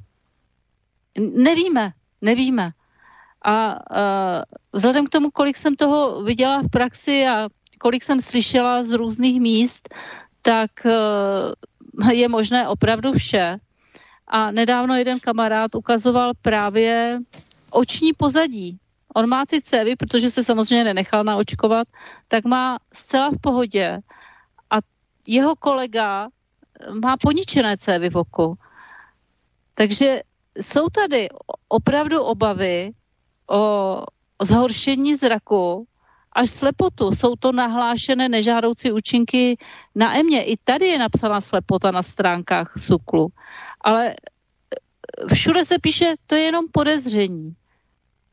Nevíme, 1.19 1.93
nevíme. 2.21 2.71
A 3.45 3.75
uh, 3.75 4.43
vzhledem 4.73 5.07
k 5.07 5.11
tomu, 5.11 5.31
kolik 5.31 5.57
jsem 5.57 5.77
toho 5.77 6.23
viděla 6.23 6.63
v 6.63 6.69
praxi 6.69 7.27
a 7.27 7.49
kolik 7.79 8.03
jsem 8.03 8.21
slyšela 8.21 8.85
z 8.85 8.91
různých 8.91 9.41
míst, 9.41 9.95
tak 10.43 10.71
uh, 10.85 12.13
je 12.13 12.29
možné 12.29 12.69
opravdu 12.69 13.13
vše. 13.13 13.59
A 14.35 14.51
nedávno 14.51 14.95
jeden 14.95 15.21
kamarád 15.21 15.75
ukazoval 15.75 16.33
právě 16.43 17.19
oční 17.71 18.13
pozadí. 18.13 18.79
On 19.15 19.29
má 19.29 19.47
ty 19.47 19.63
cévy, 19.63 19.97
protože 19.97 20.31
se 20.31 20.45
samozřejmě 20.45 20.85
nenechal 20.85 21.25
naočkovat, 21.25 21.89
tak 22.29 22.45
má 22.45 22.79
zcela 22.93 23.31
v 23.31 23.39
pohodě. 23.41 23.99
A 24.71 24.77
jeho 25.27 25.57
kolega 25.57 26.29
má 27.03 27.17
poničené 27.17 27.77
cévy 27.77 28.11
v 28.11 28.17
oku. 28.17 28.59
Takže 29.75 30.21
jsou 30.61 30.89
tady 30.89 31.29
opravdu 31.69 32.23
obavy 32.23 32.91
o 33.51 34.03
zhoršení 34.43 35.15
zraku 35.15 35.87
až 36.33 36.51
slepotu. 36.51 37.11
Jsou 37.15 37.37
to 37.37 37.53
nahlášené 37.53 38.29
nežádoucí 38.29 38.93
účinky 38.93 39.57
na 39.95 40.19
emě. 40.19 40.43
I 40.43 40.57
tady 40.57 40.87
je 40.87 40.99
napsána 40.99 41.41
slepota 41.41 41.91
na 41.91 42.03
stránkách 42.03 42.75
SUKLu 42.79 43.29
ale 43.85 44.11
eh, 44.11 45.35
všude 45.35 45.65
se 45.65 45.79
píše, 45.79 46.15
to 46.27 46.35
je 46.35 46.41
jenom 46.41 46.65
podezření. 46.73 47.55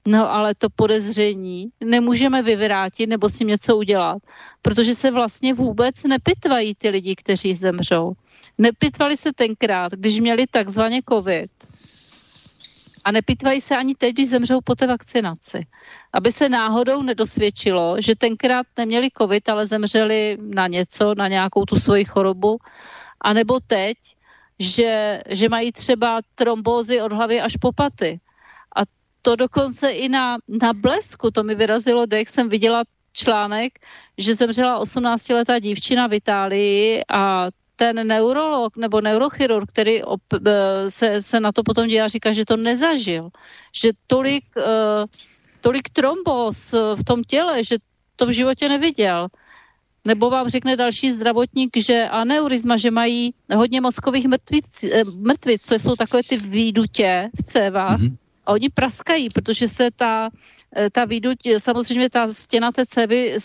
No 0.07 0.31
ale 0.31 0.55
to 0.55 0.67
podezření 0.75 1.69
nemůžeme 1.83 2.41
vyvrátit 2.41 3.09
nebo 3.09 3.29
s 3.29 3.37
tím 3.37 3.47
něco 3.47 3.77
udělat, 3.77 4.17
protože 4.61 4.93
se 4.93 5.11
vlastně 5.11 5.53
vůbec 5.53 6.03
nepitvají 6.03 6.75
ty 6.75 6.89
lidi, 6.89 7.15
kteří 7.15 7.55
zemřou. 7.55 8.13
Nepitvali 8.57 9.17
se 9.17 9.33
tenkrát, 9.33 9.91
když 9.91 10.19
měli 10.19 10.47
takzvaně 10.47 11.01
covid. 11.09 11.51
A 13.03 13.11
nepitvají 13.11 13.61
se 13.61 13.77
ani 13.77 13.95
teď, 13.95 14.13
když 14.13 14.29
zemřou 14.29 14.59
po 14.63 14.75
té 14.75 14.87
vakcinaci. 14.87 15.65
Aby 16.13 16.31
se 16.31 16.49
náhodou 16.49 17.01
nedosvědčilo, 17.01 17.95
že 18.01 18.15
tenkrát 18.15 18.65
neměli 18.77 19.09
covid, 19.17 19.49
ale 19.49 19.67
zemřeli 19.67 20.37
na 20.41 20.67
něco, 20.67 21.13
na 21.17 21.27
nějakou 21.27 21.65
tu 21.65 21.79
svoji 21.79 22.05
chorobu, 22.05 22.57
a 23.21 23.33
nebo 23.33 23.59
teď, 23.67 23.97
že, 24.61 25.21
že 25.29 25.49
mají 25.49 25.71
třeba 25.71 26.21
trombózy 26.35 27.01
od 27.01 27.11
hlavy 27.11 27.41
až 27.41 27.57
po 27.57 27.71
paty. 27.73 28.19
A 28.75 28.81
to 29.21 29.35
dokonce 29.35 29.89
i 29.91 30.09
na, 30.09 30.37
na 30.47 30.73
blesku, 30.73 31.31
to 31.31 31.43
mi 31.43 31.55
vyrazilo 31.55 32.05
dech, 32.05 32.29
jsem 32.29 32.49
viděla 32.49 32.83
článek, 33.13 33.79
že 34.17 34.35
zemřela 34.35 34.79
18-letá 34.79 35.59
dívčina 35.59 36.07
v 36.07 36.13
Itálii 36.13 37.01
a 37.09 37.49
ten 37.75 38.07
neurolog 38.07 38.77
nebo 38.77 39.01
neurochirurg, 39.01 39.69
který 39.69 40.03
op, 40.03 40.21
e, 40.33 40.91
se, 40.91 41.21
se 41.21 41.39
na 41.39 41.51
to 41.51 41.63
potom 41.63 41.87
dělá, 41.87 42.07
říká, 42.07 42.31
že 42.31 42.45
to 42.45 42.57
nezažil. 42.57 43.29
Že 43.73 43.91
tolik, 44.07 44.45
uh, 44.57 45.09
tolik 45.61 45.89
trombóz 45.89 46.71
v 46.71 47.03
tom 47.03 47.23
těle, 47.23 47.63
že 47.63 47.77
to 48.15 48.25
v 48.25 48.29
životě 48.29 48.69
neviděl. 48.69 49.27
Nebo 50.05 50.29
vám 50.29 50.49
řekne 50.49 50.75
další 50.75 51.11
zdravotník, 51.11 51.77
že 51.77 52.07
aneurizma, 52.09 52.77
že 52.77 52.91
mají 52.91 53.33
hodně 53.55 53.81
mozkových 53.81 54.25
mrtvic, 54.25 54.83
eh, 54.83 55.03
mrtvic 55.03 55.67
to 55.67 55.75
jsou 55.75 55.95
takové 55.95 56.23
ty 56.23 56.37
výdutě 56.37 57.29
v 57.39 57.43
cévách, 57.43 57.99
mm-hmm. 57.99 58.17
a 58.45 58.51
oni 58.51 58.69
praskají, 58.69 59.29
protože 59.29 59.67
se 59.67 59.89
ta, 59.95 60.29
eh, 60.75 60.89
ta 60.89 61.05
výduť, 61.05 61.37
samozřejmě 61.57 62.09
ta 62.09 62.33
stěna 62.33 62.71
té 62.71 62.85
cévy 62.85 63.35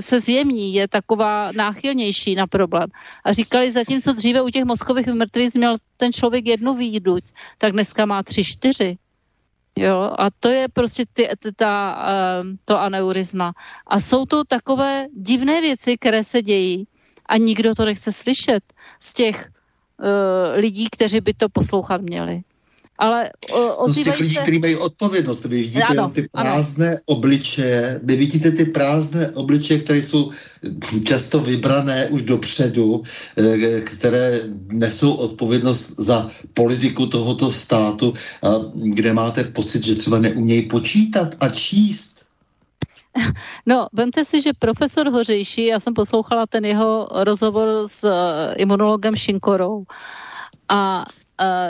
se 0.00 0.20
zjemní, 0.20 0.74
je 0.74 0.88
taková 0.88 1.52
náchylnější 1.52 2.34
na 2.34 2.46
problém. 2.46 2.88
A 3.24 3.32
říkali, 3.32 3.72
zatímco 3.72 4.12
dříve 4.12 4.42
u 4.42 4.48
těch 4.48 4.64
mozkových 4.64 5.06
mrtvic 5.06 5.56
měl 5.56 5.76
ten 5.96 6.12
člověk 6.12 6.46
jednu 6.46 6.74
výduť, 6.74 7.24
tak 7.58 7.72
dneska 7.72 8.06
má 8.06 8.22
tři, 8.22 8.44
čtyři. 8.44 8.96
Jo, 9.78 10.10
a 10.18 10.30
to 10.30 10.48
je 10.48 10.68
prostě 10.68 11.04
ty, 11.12 11.28
ty, 11.38 11.52
ta, 11.52 11.96
uh, 12.42 12.50
to 12.64 12.80
aneurizma. 12.80 13.52
A 13.86 14.00
jsou 14.00 14.26
to 14.26 14.44
takové 14.44 15.06
divné 15.16 15.60
věci, 15.60 15.96
které 15.98 16.24
se 16.24 16.42
dějí 16.42 16.86
a 17.26 17.36
nikdo 17.36 17.74
to 17.74 17.84
nechce 17.84 18.12
slyšet 18.12 18.64
z 19.00 19.14
těch 19.14 19.50
uh, 19.98 20.06
lidí, 20.54 20.88
kteří 20.90 21.20
by 21.20 21.34
to 21.34 21.48
poslouchat 21.48 22.00
měli 22.00 22.42
ale 22.98 23.30
o, 23.52 23.86
no 23.86 23.92
z 23.92 24.02
těch 24.02 24.20
lidí, 24.20 24.34
se... 24.34 24.42
kteří 24.42 24.58
mají 24.58 24.76
odpovědnost. 24.76 25.44
Vy 25.44 25.56
vidíte 25.56 25.84
ano, 25.84 26.10
ty 26.10 26.28
prázdné 26.32 26.88
ano. 26.88 26.98
obličeje, 27.06 28.00
vy 28.02 28.16
vidíte 28.16 28.50
ty 28.50 28.64
prázdné 28.64 29.30
obličeje, 29.30 29.80
které 29.80 30.02
jsou 30.02 30.30
často 31.04 31.40
vybrané 31.40 32.06
už 32.06 32.22
dopředu, 32.22 33.02
eh, 33.36 33.80
které 33.80 34.40
nesou 34.68 35.12
odpovědnost 35.14 35.94
za 35.98 36.30
politiku 36.54 37.06
tohoto 37.06 37.50
státu, 37.50 38.12
kde 38.74 39.12
máte 39.12 39.44
pocit, 39.44 39.84
že 39.84 39.94
třeba 39.94 40.18
neumějí 40.18 40.62
počítat 40.62 41.34
a 41.40 41.48
číst. 41.48 42.14
No, 43.66 43.88
vemte 43.92 44.24
si, 44.24 44.42
že 44.42 44.50
profesor 44.58 45.10
Hořejší, 45.10 45.66
já 45.66 45.80
jsem 45.80 45.94
poslouchala 45.94 46.46
ten 46.46 46.64
jeho 46.64 47.08
rozhovor 47.10 47.88
s 47.94 48.04
eh, 48.04 48.54
imunologem 48.56 49.16
Šinkorou 49.16 49.84
a 50.68 51.04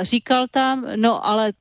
říkal 0.03 0.47
tam, 0.51 0.87
no 0.97 1.27
ale 1.27 1.53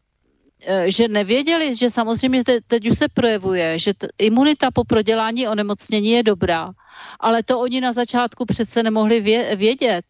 e, 0.66 0.92
že 0.92 1.08
nevěděli, 1.08 1.76
že 1.76 1.90
samozřejmě 1.90 2.44
te, 2.44 2.62
teď 2.68 2.92
už 2.92 2.98
se 2.98 3.08
projevuje, 3.14 3.80
že 3.80 3.94
t, 3.94 4.08
imunita 4.18 4.72
po 4.72 4.84
prodělání 4.84 5.48
onemocnění 5.48 6.10
je 6.10 6.24
dobrá, 6.24 6.72
ale 7.20 7.44
to 7.44 7.60
oni 7.60 7.82
na 7.82 7.94
začátku 7.94 8.46
přece 8.46 8.84
nemohli 8.84 9.20
vě, 9.20 9.56
vědět. 9.56 10.06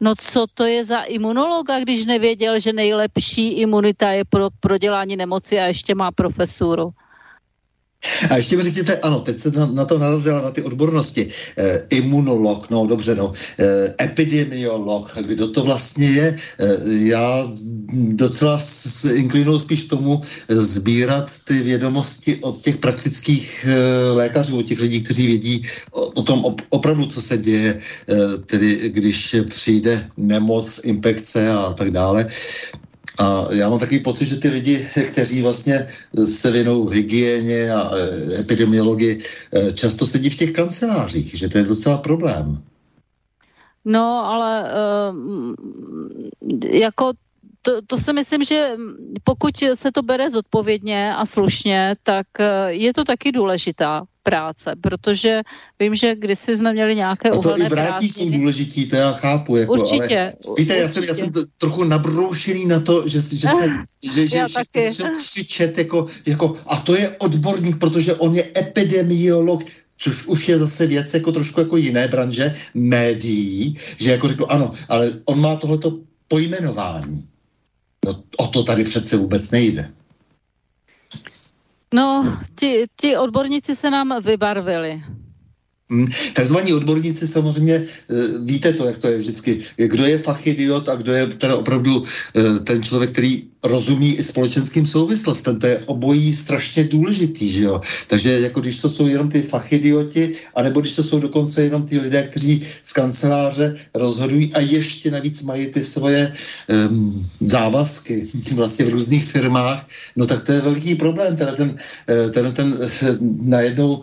No 0.00 0.14
co 0.14 0.46
to 0.54 0.64
je 0.64 0.84
za 0.84 1.02
imunologa, 1.02 1.80
když 1.80 2.04
nevěděl, 2.04 2.60
že 2.60 2.72
nejlepší 2.72 3.52
imunita 3.52 4.10
je 4.10 4.24
pro 4.24 4.48
prodělání 4.60 5.16
nemoci 5.16 5.60
a 5.60 5.66
ještě 5.66 5.94
má 5.94 6.12
profesuru? 6.12 6.90
A 8.30 8.36
ještě 8.36 8.56
mi 8.56 8.62
řekněte, 8.62 8.96
ano, 8.96 9.20
teď 9.20 9.38
se 9.38 9.50
na, 9.50 9.66
na 9.66 9.84
to 9.84 9.98
narazila 9.98 10.42
na 10.42 10.50
ty 10.50 10.62
odbornosti. 10.62 11.28
E, 11.58 11.86
imunolog, 11.90 12.70
no 12.70 12.86
dobře, 12.86 13.14
no, 13.14 13.32
e, 13.58 14.04
epidemiolog, 14.04 15.16
kdo 15.26 15.50
to 15.50 15.62
vlastně 15.62 16.06
je? 16.06 16.26
E, 16.26 16.36
já 17.08 17.48
docela 17.92 18.60
inklinuju 19.14 19.58
spíš 19.58 19.84
tomu 19.84 20.20
sbírat 20.48 21.30
ty 21.44 21.62
vědomosti 21.62 22.36
od 22.36 22.62
těch 22.62 22.76
praktických 22.76 23.66
e, 23.68 24.10
lékařů, 24.10 24.58
od 24.58 24.66
těch 24.66 24.80
lidí, 24.80 25.02
kteří 25.02 25.26
vědí 25.26 25.62
o, 25.90 26.00
o 26.00 26.22
tom 26.22 26.44
op, 26.44 26.62
opravdu, 26.68 27.06
co 27.06 27.22
se 27.22 27.38
děje, 27.38 27.78
e, 28.08 28.38
tedy 28.46 28.88
když 28.88 29.36
přijde 29.48 30.10
nemoc, 30.16 30.80
infekce 30.84 31.50
a 31.50 31.72
tak 31.72 31.90
dále. 31.90 32.26
A 33.18 33.46
já 33.52 33.68
mám 33.68 33.78
takový 33.78 34.00
pocit, 34.00 34.26
že 34.26 34.36
ty 34.36 34.48
lidi, 34.48 34.88
kteří 35.12 35.42
vlastně 35.42 35.86
se 36.24 36.50
věnou 36.50 36.86
hygieně 36.86 37.72
a 37.72 37.90
e, 37.96 38.40
epidemiologii, 38.40 39.18
e, 39.52 39.72
často 39.72 40.06
sedí 40.06 40.30
v 40.30 40.36
těch 40.36 40.52
kancelářích, 40.52 41.34
že 41.34 41.48
to 41.48 41.58
je 41.58 41.64
docela 41.64 41.98
problém. 41.98 42.62
No, 43.84 44.26
ale 44.26 44.72
uh, 45.10 45.16
jako 46.72 47.12
to, 47.62 47.82
to 47.86 47.98
si 47.98 48.12
myslím, 48.12 48.44
že 48.44 48.76
pokud 49.24 49.54
se 49.74 49.92
to 49.92 50.02
bere 50.02 50.30
zodpovědně 50.30 51.14
a 51.14 51.24
slušně, 51.24 51.94
tak 52.02 52.26
je 52.66 52.92
to 52.92 53.04
taky 53.04 53.32
důležitá 53.32 54.06
práce, 54.26 54.74
protože 54.80 55.40
vím, 55.78 55.94
že 55.94 56.14
kdysi 56.14 56.56
jsme 56.56 56.72
měli 56.72 56.94
nějaké 56.94 57.28
A 57.28 57.38
to 57.38 57.58
i 57.58 57.68
vrátí 57.68 58.10
jsou 58.10 58.30
důležití, 58.30 58.86
to 58.86 58.96
já 58.96 59.12
chápu. 59.12 59.56
Jako, 59.56 59.72
určitě, 59.72 60.20
ale 60.20 60.32
víte, 60.58 60.76
já 60.76 60.88
jsem, 60.88 61.04
já 61.04 61.14
jsem 61.14 61.32
trochu 61.58 61.84
nabroušený 61.84 62.66
na 62.66 62.80
to, 62.80 63.08
že, 63.08 63.22
že, 63.22 63.48
se, 63.48 63.66
že, 64.02 64.26
že 64.26 64.44
že 64.90 65.04
křičet 65.18 65.78
jako, 65.78 66.06
jako, 66.26 66.56
a 66.66 66.76
to 66.76 66.96
je 66.96 67.10
odborník, 67.18 67.78
protože 67.78 68.14
on 68.14 68.34
je 68.34 68.44
epidemiolog, 68.56 69.62
což 69.98 70.26
už 70.26 70.48
je 70.48 70.58
zase 70.58 70.86
věc 70.86 71.14
jako 71.14 71.32
trošku 71.32 71.60
jako 71.60 71.76
jiné 71.76 72.08
branže, 72.08 72.56
médií, 72.74 73.78
že 73.96 74.10
jako 74.10 74.28
řekl, 74.28 74.46
ano, 74.48 74.70
ale 74.88 75.12
on 75.24 75.40
má 75.40 75.56
tohleto 75.56 75.98
pojmenování. 76.28 77.28
No, 78.04 78.22
o 78.36 78.46
to 78.46 78.62
tady 78.62 78.84
přece 78.84 79.16
vůbec 79.16 79.50
nejde. 79.50 79.90
No, 81.94 82.38
ti, 82.54 82.84
ti 82.96 83.16
odborníci 83.16 83.76
se 83.76 83.90
nám 83.90 84.20
vybarvili. 84.22 85.02
Hmm. 85.90 86.08
Takzvaní 86.34 86.74
odborníci 86.74 87.26
samozřejmě, 87.26 87.74
e, 87.74 87.86
víte 88.42 88.72
to, 88.72 88.86
jak 88.86 88.98
to 88.98 89.08
je 89.08 89.18
vždycky, 89.18 89.62
kdo 89.76 90.06
je 90.06 90.18
fachidiot 90.18 90.88
a 90.88 90.94
kdo 90.94 91.12
je 91.12 91.26
teda 91.26 91.56
opravdu 91.56 92.02
e, 92.02 92.58
ten 92.58 92.82
člověk, 92.82 93.10
který 93.10 93.48
rozumí 93.64 94.14
i 94.14 94.22
společenským 94.22 94.86
souvislostem. 94.86 95.58
To 95.58 95.66
je 95.66 95.78
obojí 95.86 96.32
strašně 96.34 96.84
důležitý, 96.84 97.48
že 97.50 97.64
jo. 97.64 97.80
Takže 98.06 98.40
jako 98.40 98.60
když 98.60 98.78
to 98.78 98.90
jsou 98.90 99.06
jenom 99.06 99.28
ty 99.28 99.42
fachidioti, 99.42 100.32
anebo 100.54 100.80
když 100.80 100.96
to 100.96 101.02
jsou 101.02 101.20
dokonce 101.20 101.62
jenom 101.62 101.82
ty 101.82 101.98
lidé, 101.98 102.22
kteří 102.22 102.66
z 102.82 102.92
kanceláře 102.92 103.76
rozhodují 103.94 104.54
a 104.54 104.60
ještě 104.60 105.10
navíc 105.10 105.42
mají 105.42 105.66
ty 105.66 105.84
svoje 105.84 106.32
um, 106.68 107.28
závazky 107.40 108.28
vlastně 108.54 108.84
v 108.84 108.92
různých 108.92 109.24
firmách, 109.24 109.86
no 110.16 110.26
tak 110.26 110.42
to 110.42 110.52
je 110.52 110.60
velký 110.60 110.94
problém. 110.94 111.36
Teda 111.36 111.54
ten, 111.54 111.76
eh, 112.08 112.30
ten, 112.36 112.52
ten, 112.52 112.78
ten 113.00 113.18
najednou 113.42 114.02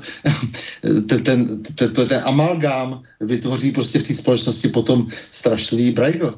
ten, 0.81 1.23
ten, 1.23 1.23
ten, 1.23 1.91
ten, 1.93 2.07
ten 2.07 2.21
amalgám 2.25 3.03
vytvoří 3.21 3.71
prostě 3.71 3.99
v 3.99 4.07
té 4.07 4.13
společnosti 4.13 4.67
potom 4.67 5.07
strašlivý 5.31 5.91
brajgo. 5.91 6.33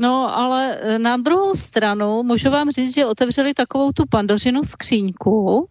No, 0.00 0.38
ale 0.38 0.76
e, 0.76 0.98
na 0.98 1.16
druhou 1.16 1.54
stranu 1.54 2.22
můžu 2.22 2.50
vám 2.50 2.70
říct, 2.70 2.94
že 2.94 3.06
otevřeli 3.06 3.54
takovou 3.54 3.92
tu 3.92 4.04
pandořinu 4.10 4.64
skříňku 4.64 5.68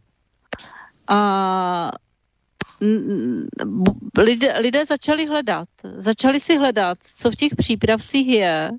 a 1.07 1.91
lidé, 4.17 4.53
lidé 4.59 4.85
začali 4.85 5.25
hledat. 5.25 5.67
Začali 5.83 6.39
si 6.39 6.57
hledat, 6.57 6.97
co 7.17 7.31
v 7.31 7.35
těch 7.35 7.55
přípravcích 7.55 8.27
je 8.27 8.71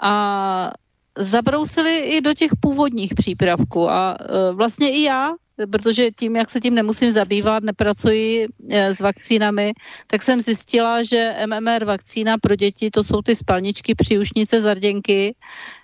a 0.00 0.70
zabrousili 1.18 1.98
i 1.98 2.20
do 2.20 2.34
těch 2.34 2.50
původních 2.60 3.14
přípravků. 3.14 3.90
A 3.90 4.16
e, 4.20 4.52
vlastně 4.52 4.90
i 4.90 5.02
já 5.02 5.32
protože 5.70 6.10
tím, 6.10 6.36
jak 6.36 6.50
se 6.50 6.60
tím 6.60 6.74
nemusím 6.74 7.10
zabývat, 7.10 7.62
nepracuji 7.62 8.46
e, 8.70 8.94
s 8.94 8.98
vakcínami, 8.98 9.72
tak 10.06 10.22
jsem 10.22 10.40
zjistila, 10.40 11.02
že 11.02 11.34
MMR 11.46 11.84
vakcína 11.84 12.38
pro 12.38 12.56
děti, 12.56 12.90
to 12.90 13.04
jsou 13.04 13.22
ty 13.22 13.34
spalničky, 13.34 13.94
příušnice, 13.94 14.60
zarděnky, 14.60 15.34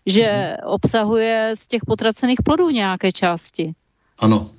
že 0.07 0.23
mm-hmm. 0.23 0.57
obsahuje 0.65 1.53
z 1.55 1.67
těch 1.67 1.83
potracených 1.87 2.39
plodů 2.45 2.71
nějaké 2.71 3.13
části. 3.13 3.73
Ano. 4.19 4.51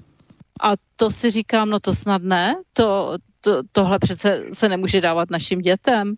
A 0.61 0.71
to 0.95 1.11
si 1.11 1.29
říkám, 1.29 1.69
no 1.69 1.79
to 1.79 1.93
snad 1.93 2.21
ne, 2.21 2.55
to, 2.73 3.17
to, 3.41 3.61
tohle 3.71 3.99
přece 3.99 4.43
se 4.53 4.69
nemůže 4.69 5.01
dávat 5.01 5.31
našim 5.31 5.59
dětem. 5.59 6.15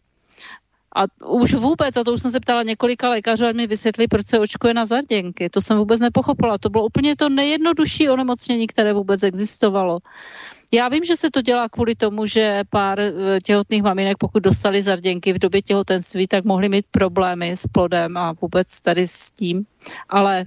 A 0.95 1.03
už 1.25 1.53
vůbec, 1.53 1.97
a 1.97 2.03
to 2.03 2.13
už 2.13 2.21
jsem 2.21 2.31
se 2.31 2.39
ptala 2.39 2.63
několika 2.63 3.09
lékařů, 3.09 3.45
mi 3.53 3.67
vysvětli, 3.67 4.07
proč 4.07 4.27
se 4.27 4.39
očkuje 4.39 4.73
na 4.73 4.85
zarděnky. 4.85 5.49
To 5.49 5.61
jsem 5.61 5.77
vůbec 5.77 6.01
nepochopila. 6.01 6.57
To 6.57 6.69
bylo 6.69 6.85
úplně 6.85 7.15
to 7.15 7.29
nejjednodušší 7.29 8.09
onemocnění, 8.09 8.67
které 8.67 8.93
vůbec 8.93 9.23
existovalo. 9.23 9.99
Já 10.73 10.89
vím, 10.89 11.03
že 11.03 11.15
se 11.15 11.31
to 11.31 11.41
dělá 11.41 11.69
kvůli 11.69 11.95
tomu, 11.95 12.25
že 12.25 12.61
pár 12.69 12.99
eh, 12.99 13.13
těhotných 13.43 13.83
maminek, 13.83 14.17
pokud 14.17 14.43
dostali 14.43 14.83
zarděnky 14.83 15.33
v 15.33 15.39
době 15.39 15.61
těhotenství, 15.61 16.27
tak 16.27 16.45
mohli 16.45 16.69
mít 16.69 16.85
problémy 16.91 17.51
s 17.57 17.67
plodem 17.67 18.17
a 18.17 18.33
vůbec 18.41 18.81
tady 18.81 19.07
s 19.07 19.31
tím. 19.31 19.65
Ale 20.09 20.45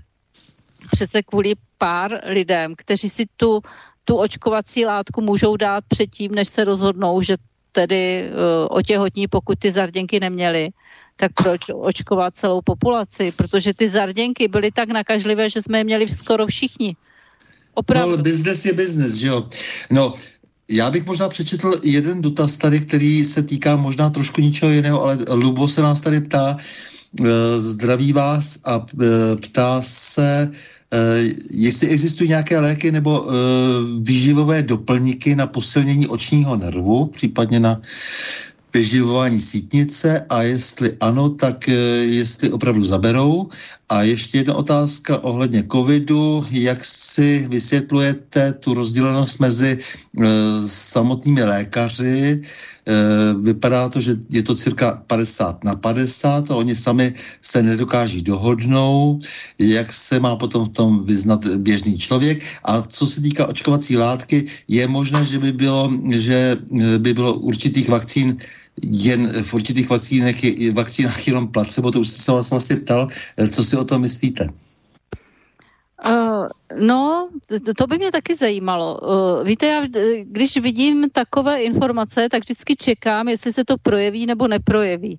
přece 0.93 1.23
kvůli 1.23 1.55
pár 1.79 2.21
lidem, 2.25 2.75
kteří 2.77 3.11
si 3.11 3.25
tu, 3.37 3.61
tu 4.05 4.17
očkovací 4.17 4.87
látku 4.87 5.21
můžou 5.21 5.57
dát 5.57 5.85
předtím, 5.89 6.35
než 6.35 6.49
se 6.49 6.65
rozhodnou, 6.65 7.23
že 7.23 7.37
tedy 7.77 8.33
uh, 8.33 8.73
otěhotní, 8.73 9.29
pokud 9.29 9.59
ty 9.59 9.69
zarděnky 9.69 10.17
neměli, 10.21 10.73
tak 11.17 11.37
proč 11.37 11.61
očkovat 11.69 12.37
celou 12.37 12.65
populaci? 12.65 13.33
Protože 13.37 13.77
ty 13.77 13.91
zarděnky 13.93 14.49
byly 14.49 14.73
tak 14.73 14.89
nakažlivé, 14.89 15.53
že 15.53 15.61
jsme 15.61 15.79
je 15.79 15.85
měli 15.85 16.09
skoro 16.09 16.49
všichni. 16.49 16.97
Opravdu. 17.77 18.17
No, 18.17 18.23
business 18.25 18.65
je 18.65 18.73
business, 18.73 19.15
že 19.21 19.27
jo. 19.27 19.45
No, 19.93 20.17
já 20.71 20.91
bych 20.91 21.05
možná 21.05 21.29
přečetl 21.29 21.85
jeden 21.85 22.25
dotaz 22.25 22.57
tady, 22.57 22.81
který 22.81 23.25
se 23.25 23.43
týká 23.43 23.77
možná 23.77 24.11
trošku 24.11 24.41
ničeho 24.41 24.73
jiného, 24.73 25.03
ale 25.03 25.19
Lubo 25.29 25.69
se 25.69 25.83
nás 25.83 26.01
tady 26.01 26.21
ptá, 26.21 26.57
uh, 27.21 27.29
zdraví 27.61 28.13
vás 28.13 28.59
a 28.65 28.81
uh, 28.81 29.37
ptá 29.37 29.83
se, 29.85 30.53
jestli 31.51 31.89
existují 31.89 32.29
nějaké 32.29 32.59
léky 32.59 32.93
nebo 32.93 33.27
výživové 34.01 34.63
doplňky 34.63 35.35
na 35.37 35.47
posilnění 35.47 36.07
očního 36.07 36.57
nervu, 36.57 37.07
případně 37.07 37.61
na 37.61 37.81
vyživování 38.75 39.39
sítnice 39.39 40.27
a 40.29 40.43
jestli 40.43 40.97
ano, 41.01 41.29
tak 41.29 41.69
jestli 42.03 42.53
opravdu 42.53 42.85
zaberou. 42.85 43.49
A 43.89 44.03
ještě 44.03 44.39
jedna 44.39 44.55
otázka 44.55 45.25
ohledně 45.25 45.65
covidu. 45.73 46.47
Jak 46.51 46.85
si 46.85 47.47
vysvětlujete 47.49 48.53
tu 48.53 48.75
rozdělenost 48.75 49.41
mezi 49.41 49.79
samotnými 50.67 51.45
lékaři, 51.45 52.43
Eh, 52.87 53.35
vypadá 53.43 53.89
to, 53.89 53.99
že 54.01 54.15
je 54.31 54.43
to 54.47 54.55
cirka 54.55 55.03
50 55.07 55.65
na 55.65 55.75
50 55.75 56.51
a 56.51 56.57
oni 56.57 56.71
sami 56.77 57.15
se 57.43 57.63
nedokáží 57.63 58.23
dohodnout, 58.23 59.27
jak 59.59 59.93
se 59.93 60.21
má 60.23 60.37
potom 60.37 60.65
v 60.65 60.69
tom 60.69 61.05
vyznat 61.05 61.43
běžný 61.47 61.99
člověk. 61.99 62.47
A 62.65 62.83
co 62.83 63.07
se 63.07 63.21
týká 63.21 63.47
očkovací 63.51 63.97
látky, 63.97 64.47
je 64.69 64.87
možné, 64.87 65.25
že 65.25 65.39
by 65.39 65.53
bylo, 65.53 65.91
že 66.15 66.55
eh, 66.55 66.99
by 66.99 67.15
bylo 67.15 67.35
určitých 67.43 67.89
vakcín 67.89 68.39
jen 68.83 69.43
v 69.43 69.55
určitých 69.55 69.91
vakcínách, 69.91 70.35
vakcínách 70.73 71.27
jenom 71.27 71.49
placebo, 71.49 71.91
to 71.91 72.01
už 72.01 72.09
se 72.09 72.33
vás 72.33 72.51
vlastně 72.51 72.77
ptal, 72.77 73.09
eh, 73.37 73.49
co 73.49 73.65
si 73.65 73.77
o 73.77 73.85
tom 73.85 74.01
myslíte? 74.01 74.49
Uh, 76.09 76.47
no, 76.79 77.29
to, 77.77 77.87
by 77.87 77.99
mě 77.99 78.13
taky 78.13 78.35
zajímalo. 78.35 79.01
Uh, 79.01 79.47
víte, 79.47 79.67
já 79.67 79.83
když 80.23 80.57
vidím 80.57 81.11
takové 81.11 81.63
informace, 81.63 82.29
tak 82.29 82.43
vždycky 82.43 82.77
čekám, 82.77 83.29
jestli 83.29 83.53
se 83.53 83.65
to 83.65 83.77
projeví 83.79 84.27
nebo 84.27 84.49
neprojeví. 84.49 85.19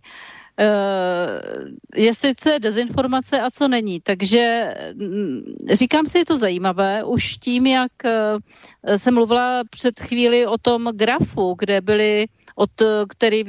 Uh, 0.59 1.69
jestli 1.95 2.35
co 2.35 2.49
je 2.49 2.59
dezinformace 2.59 3.41
a 3.41 3.51
co 3.51 3.67
není. 3.67 3.99
Takže 3.99 4.73
mm, 4.95 5.41
říkám 5.73 6.05
si, 6.05 6.17
je 6.17 6.25
to 6.25 6.37
zajímavé. 6.37 7.03
Už 7.03 7.37
tím, 7.37 7.67
jak 7.67 7.91
uh, 8.05 8.97
jsem 8.97 9.13
mluvila 9.13 9.63
před 9.69 9.99
chvíli 9.99 10.45
o 10.45 10.57
tom 10.57 10.89
grafu, 10.93 11.55
kde 11.59 11.81
byly 11.81 12.25
od, 12.57 12.73
který 13.09 13.43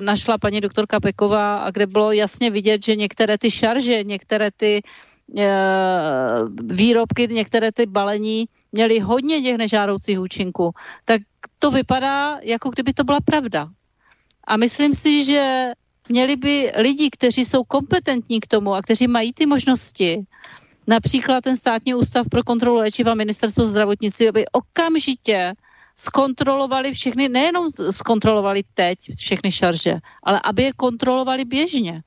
našla 0.00 0.38
paní 0.38 0.60
doktorka 0.60 1.00
Peková 1.00 1.52
a 1.66 1.70
kde 1.70 1.86
bylo 1.86 2.12
jasně 2.12 2.50
vidět, 2.50 2.84
že 2.84 2.96
některé 2.96 3.38
ty 3.38 3.50
šarže, 3.50 4.04
některé 4.04 4.50
ty 4.56 4.80
uh, 4.84 4.90
Eh, 5.38 6.42
výrobky, 6.62 7.28
některé 7.30 7.72
ty 7.72 7.86
balení 7.86 8.44
měly 8.72 9.00
hodně 9.00 9.42
těch 9.42 9.56
nežádoucích 9.56 10.20
účinků, 10.20 10.72
tak 11.04 11.22
to 11.58 11.70
vypadá, 11.70 12.38
jako 12.42 12.70
kdyby 12.70 12.92
to 12.92 13.04
byla 13.04 13.20
pravda. 13.20 13.68
A 14.46 14.56
myslím 14.56 14.94
si, 14.94 15.24
že 15.24 15.72
měli 16.08 16.36
by 16.36 16.72
lidi, 16.76 17.10
kteří 17.10 17.44
jsou 17.44 17.64
kompetentní 17.64 18.40
k 18.40 18.46
tomu 18.46 18.74
a 18.74 18.82
kteří 18.82 19.08
mají 19.08 19.32
ty 19.32 19.46
možnosti, 19.46 20.20
například 20.86 21.44
ten 21.44 21.56
státní 21.56 21.94
ústav 21.94 22.28
pro 22.28 22.42
kontrolu 22.42 22.76
léčiva 22.76 23.14
ministerstvo 23.14 23.66
zdravotnictví, 23.66 24.28
aby 24.28 24.44
okamžitě 24.52 25.52
zkontrolovali 25.96 26.92
všechny, 26.92 27.28
nejenom 27.28 27.70
zkontrolovali 27.90 28.62
teď 28.74 28.98
všechny 29.16 29.52
šarže, 29.52 29.94
ale 30.22 30.40
aby 30.44 30.62
je 30.62 30.72
kontrolovali 30.72 31.44
běžně 31.44 32.02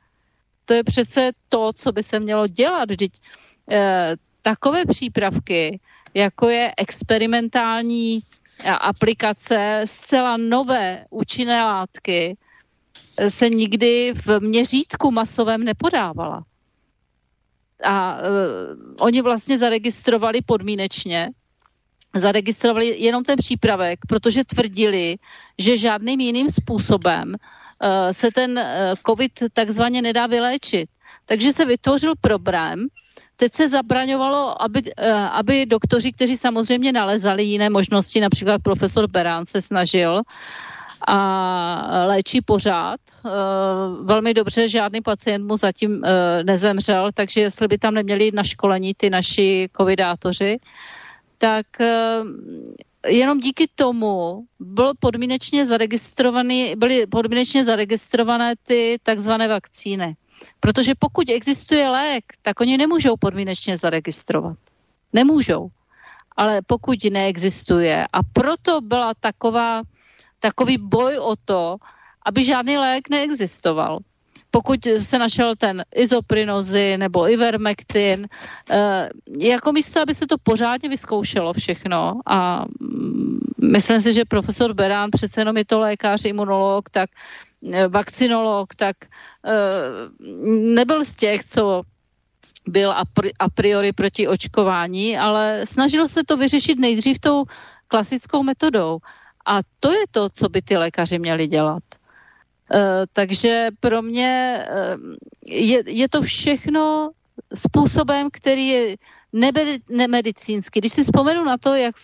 to 0.66 0.74
je 0.74 0.84
přece 0.84 1.32
to, 1.50 1.74
co 1.74 1.92
by 1.92 2.04
se 2.04 2.20
mělo 2.20 2.48
dělat. 2.48 2.92
Vždyť 2.92 3.22
eh, 3.72 4.16
takové 4.42 4.86
přípravky, 4.86 5.80
jako 6.14 6.50
je 6.50 6.74
experimentální 6.78 8.20
eh, 8.64 8.70
aplikace, 8.70 9.82
zcela 9.86 10.38
nové 10.38 11.06
účinné 11.10 11.64
látky, 11.64 12.38
eh, 13.18 13.30
se 13.30 13.50
nikdy 13.50 14.14
v 14.14 14.40
měřítku 14.40 15.12
masovém 15.12 15.64
nepodávala. 15.64 16.44
A 17.84 18.18
uh, 18.18 18.22
oni 19.00 19.22
vlastně 19.22 19.58
zaregistrovali 19.58 20.42
podmínečně, 20.42 21.30
zaregistrovali 22.16 22.96
jenom 22.98 23.24
ten 23.24 23.36
přípravek, 23.36 24.00
protože 24.08 24.44
tvrdili, 24.44 25.16
že 25.60 25.78
žádným 25.78 26.20
jiným 26.20 26.50
způsobem 26.50 27.36
Eh, 27.82 28.14
se 28.14 28.32
ten 28.32 28.58
eh, 28.58 28.94
COVID 29.06 29.32
takzvaně 29.54 30.02
nedá 30.02 30.28
vyléčit. 30.28 30.90
Takže 31.26 31.54
se 31.54 31.66
vytvořil 31.66 32.14
problém, 32.22 32.88
Teď 33.38 33.54
se 33.54 33.70
zabraňovalo, 33.70 34.62
aby, 34.62 34.82
eh, 34.98 35.12
aby 35.12 35.66
doktoři, 35.66 36.12
kteří 36.12 36.38
samozřejmě 36.38 36.92
nalezali 36.92 37.44
jiné 37.44 37.70
možnosti, 37.70 38.20
například 38.20 38.62
profesor 38.64 39.08
Berán 39.12 39.46
se 39.46 39.62
snažil 39.62 40.22
a 41.08 41.18
léčí 42.06 42.42
pořád. 42.42 43.00
Velmi 44.04 44.34
dobře, 44.34 44.68
žádný 44.68 45.02
pacient 45.02 45.48
mu 45.48 45.58
zatím 45.58 46.02
nezemřel, 46.44 47.10
takže 47.14 47.42
jestli 47.42 47.68
by 47.68 47.78
tam 47.78 47.94
neměli 47.94 48.32
na 48.34 48.44
školení 48.44 48.94
ty 48.98 49.10
naši 49.10 49.70
covidátoři, 49.78 50.58
tak 51.38 51.66
jenom 53.08 53.40
díky 53.40 53.68
tomu 53.76 54.46
byl 54.60 54.94
podmínečně 55.00 55.66
zaregistrovaný, 55.66 56.74
byly 56.78 57.08
podmínečně 57.08 57.64
zaregistrované 57.64 58.54
ty 58.64 58.98
takzvané 59.04 59.48
vakcíny. 59.48 60.16
Protože 60.60 60.94
pokud 61.00 61.30
existuje 61.30 61.90
lék, 61.90 62.24
tak 62.42 62.60
oni 62.60 62.78
nemůžou 62.78 63.16
podmínečně 63.20 63.78
zaregistrovat. 63.78 64.58
Nemůžou. 65.14 65.68
Ale 66.38 66.62
pokud 66.68 67.04
neexistuje, 67.04 68.08
a 68.14 68.20
proto 68.34 68.82
byla 68.82 69.14
taková, 69.20 69.82
takový 70.40 70.78
boj 70.78 71.20
o 71.20 71.36
to, 71.46 71.78
aby 72.26 72.44
žádný 72.44 72.78
lék 72.78 73.10
neexistoval 73.10 74.00
pokud 74.56 74.80
se 75.04 75.20
našel 75.20 75.56
ten 75.60 75.84
izoprinozy 75.96 76.98
nebo 76.98 77.28
ivermectin, 77.28 78.28
eh, 78.72 79.10
jako 79.40 79.72
místo, 79.72 80.00
aby 80.00 80.16
se 80.16 80.28
to 80.28 80.36
pořádně 80.44 80.90
vyzkoušelo 80.90 81.54
všechno 81.54 82.24
a 82.26 82.64
mm, 82.64 83.40
myslím 83.62 84.02
si, 84.02 84.14
že 84.14 84.24
profesor 84.26 84.74
Berán 84.74 85.12
přece 85.12 85.42
jenom 85.42 85.58
je 85.58 85.66
to 85.66 85.80
lékař, 85.80 86.26
imunolog, 86.26 86.90
tak 86.90 87.10
eh, 87.68 87.88
vakcinolog, 87.88 88.76
tak 88.76 88.96
eh, 89.06 90.08
nebyl 90.72 91.06
z 91.06 91.16
těch, 91.16 91.44
co 91.44 91.82
byl 92.68 92.96
a 93.40 93.50
priori 93.50 93.92
proti 93.92 94.28
očkování, 94.28 95.20
ale 95.20 95.68
snažil 95.68 96.08
se 96.08 96.24
to 96.24 96.38
vyřešit 96.38 96.80
nejdřív 96.80 97.20
tou 97.20 97.44
klasickou 97.92 98.44
metodou. 98.44 99.04
A 99.46 99.60
to 99.80 99.92
je 99.92 100.06
to, 100.12 100.30
co 100.32 100.50
by 100.50 100.62
ty 100.62 100.78
lékaři 100.80 101.20
měli 101.20 101.48
dělat. 101.48 101.84
Eh, 102.72 103.04
takže 103.14 103.68
pro 103.80 104.02
mě 104.02 104.66
eh, 104.68 104.98
je, 105.46 105.84
je 105.86 106.10
to 106.10 106.22
všechno 106.22 107.12
způsobem, 107.54 108.30
který 108.32 108.68
je 108.68 108.96
nemedicínský. 109.90 110.80
Když 110.80 110.92
si 110.92 111.04
vzpomenu 111.04 111.44
na 111.44 111.58
to, 111.58 111.74
jak, 111.76 111.96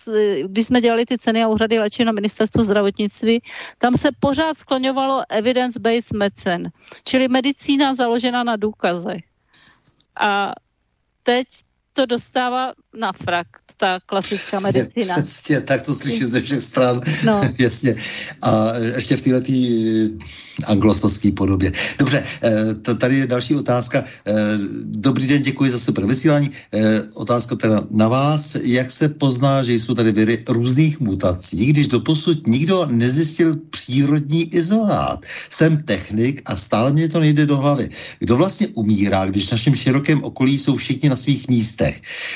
když 0.46 0.66
jsme 0.66 0.80
dělali 0.80 1.06
ty 1.06 1.18
ceny 1.18 1.42
a 1.42 1.48
úhrady 1.48 1.78
léčiv 1.78 2.06
na 2.06 2.12
ministerstvu 2.12 2.62
zdravotnictví, 2.62 3.42
tam 3.78 3.94
se 3.94 4.08
pořád 4.20 4.58
skloňovalo 4.58 5.22
evidence-based 5.28 6.12
medicine, 6.12 6.70
čili 7.04 7.28
medicína 7.28 7.94
založená 7.94 8.44
na 8.44 8.56
důkazech. 8.56 9.22
A 10.20 10.52
teď 11.22 11.46
to 11.92 12.06
dostává 12.06 12.72
na 12.94 13.12
frak 13.12 13.46
ta 13.82 13.98
klasická 14.06 14.60
medicína. 14.60 15.14
Přesně, 15.14 15.60
tak 15.60 15.82
to 15.82 15.94
slyším 15.94 16.28
ze 16.28 16.40
všech 16.40 16.62
stran. 16.62 17.00
No. 17.24 17.40
Jasně. 17.58 17.94
A 18.42 18.72
ještě 18.96 19.16
v 19.16 19.20
této 19.20 19.52
anglosaské 20.64 21.32
podobě. 21.32 21.72
Dobře, 21.98 22.22
eh, 22.42 22.94
tady 22.94 23.18
je 23.18 23.26
další 23.26 23.54
otázka. 23.54 24.04
Eh, 24.26 24.32
dobrý 24.84 25.26
den, 25.26 25.42
děkuji 25.42 25.70
za 25.70 25.78
super 25.78 26.06
vysílání. 26.06 26.50
Eh, 26.72 27.02
otázka 27.14 27.56
teda 27.56 27.86
na 27.90 28.08
vás. 28.08 28.56
Jak 28.62 28.90
se 28.90 29.08
pozná, 29.08 29.62
že 29.62 29.74
jsou 29.74 29.94
tady 29.94 30.12
viry 30.12 30.44
různých 30.48 31.00
mutací, 31.00 31.66
když 31.66 31.88
doposud 31.88 32.46
nikdo 32.46 32.86
nezjistil 32.86 33.56
přírodní 33.70 34.54
izolát? 34.54 35.26
Jsem 35.50 35.82
technik 35.82 36.42
a 36.44 36.56
stále 36.56 36.92
mě 36.92 37.08
to 37.08 37.20
nejde 37.20 37.46
do 37.46 37.56
hlavy. 37.56 37.88
Kdo 38.18 38.36
vlastně 38.36 38.68
umírá, 38.78 39.26
když 39.26 39.48
v 39.48 39.52
našem 39.52 39.74
širokém 39.74 40.22
okolí 40.24 40.58
jsou 40.58 40.76
všichni 40.76 41.08
na 41.08 41.16
svých 41.16 41.48
místech? 41.48 41.81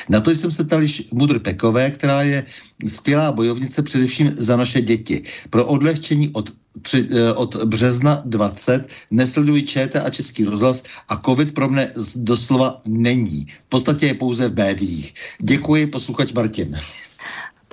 Na 0.09 0.21
to 0.21 0.31
jsem 0.31 0.51
se 0.51 0.65
ptal 0.65 0.83
již 0.83 1.03
Mudr 1.13 1.39
Pekové, 1.39 1.91
která 1.91 2.23
je 2.23 2.45
skvělá 2.87 3.33
bojovnice 3.33 3.83
především 3.83 4.33
za 4.37 4.57
naše 4.57 4.83
děti. 4.83 5.23
Pro 5.51 5.65
odlehčení 5.67 6.31
od, 6.33 6.51
tři, 6.83 7.09
eh, 7.11 7.33
od 7.33 7.65
března 7.65 8.23
20 8.25 8.89
nesledují 9.11 9.67
ČT 9.67 10.03
a 10.07 10.11
Český 10.11 10.45
rozhlas 10.45 10.83
a 11.09 11.17
covid 11.17 11.55
pro 11.55 11.69
mne 11.69 11.91
doslova 12.17 12.81
není. 12.87 13.47
V 13.67 13.69
podstatě 13.69 14.07
je 14.07 14.15
pouze 14.15 14.49
v 14.49 14.57
médiích. 14.57 15.15
Děkuji, 15.43 15.87
posluchač 15.87 16.33
Martin. 16.33 16.77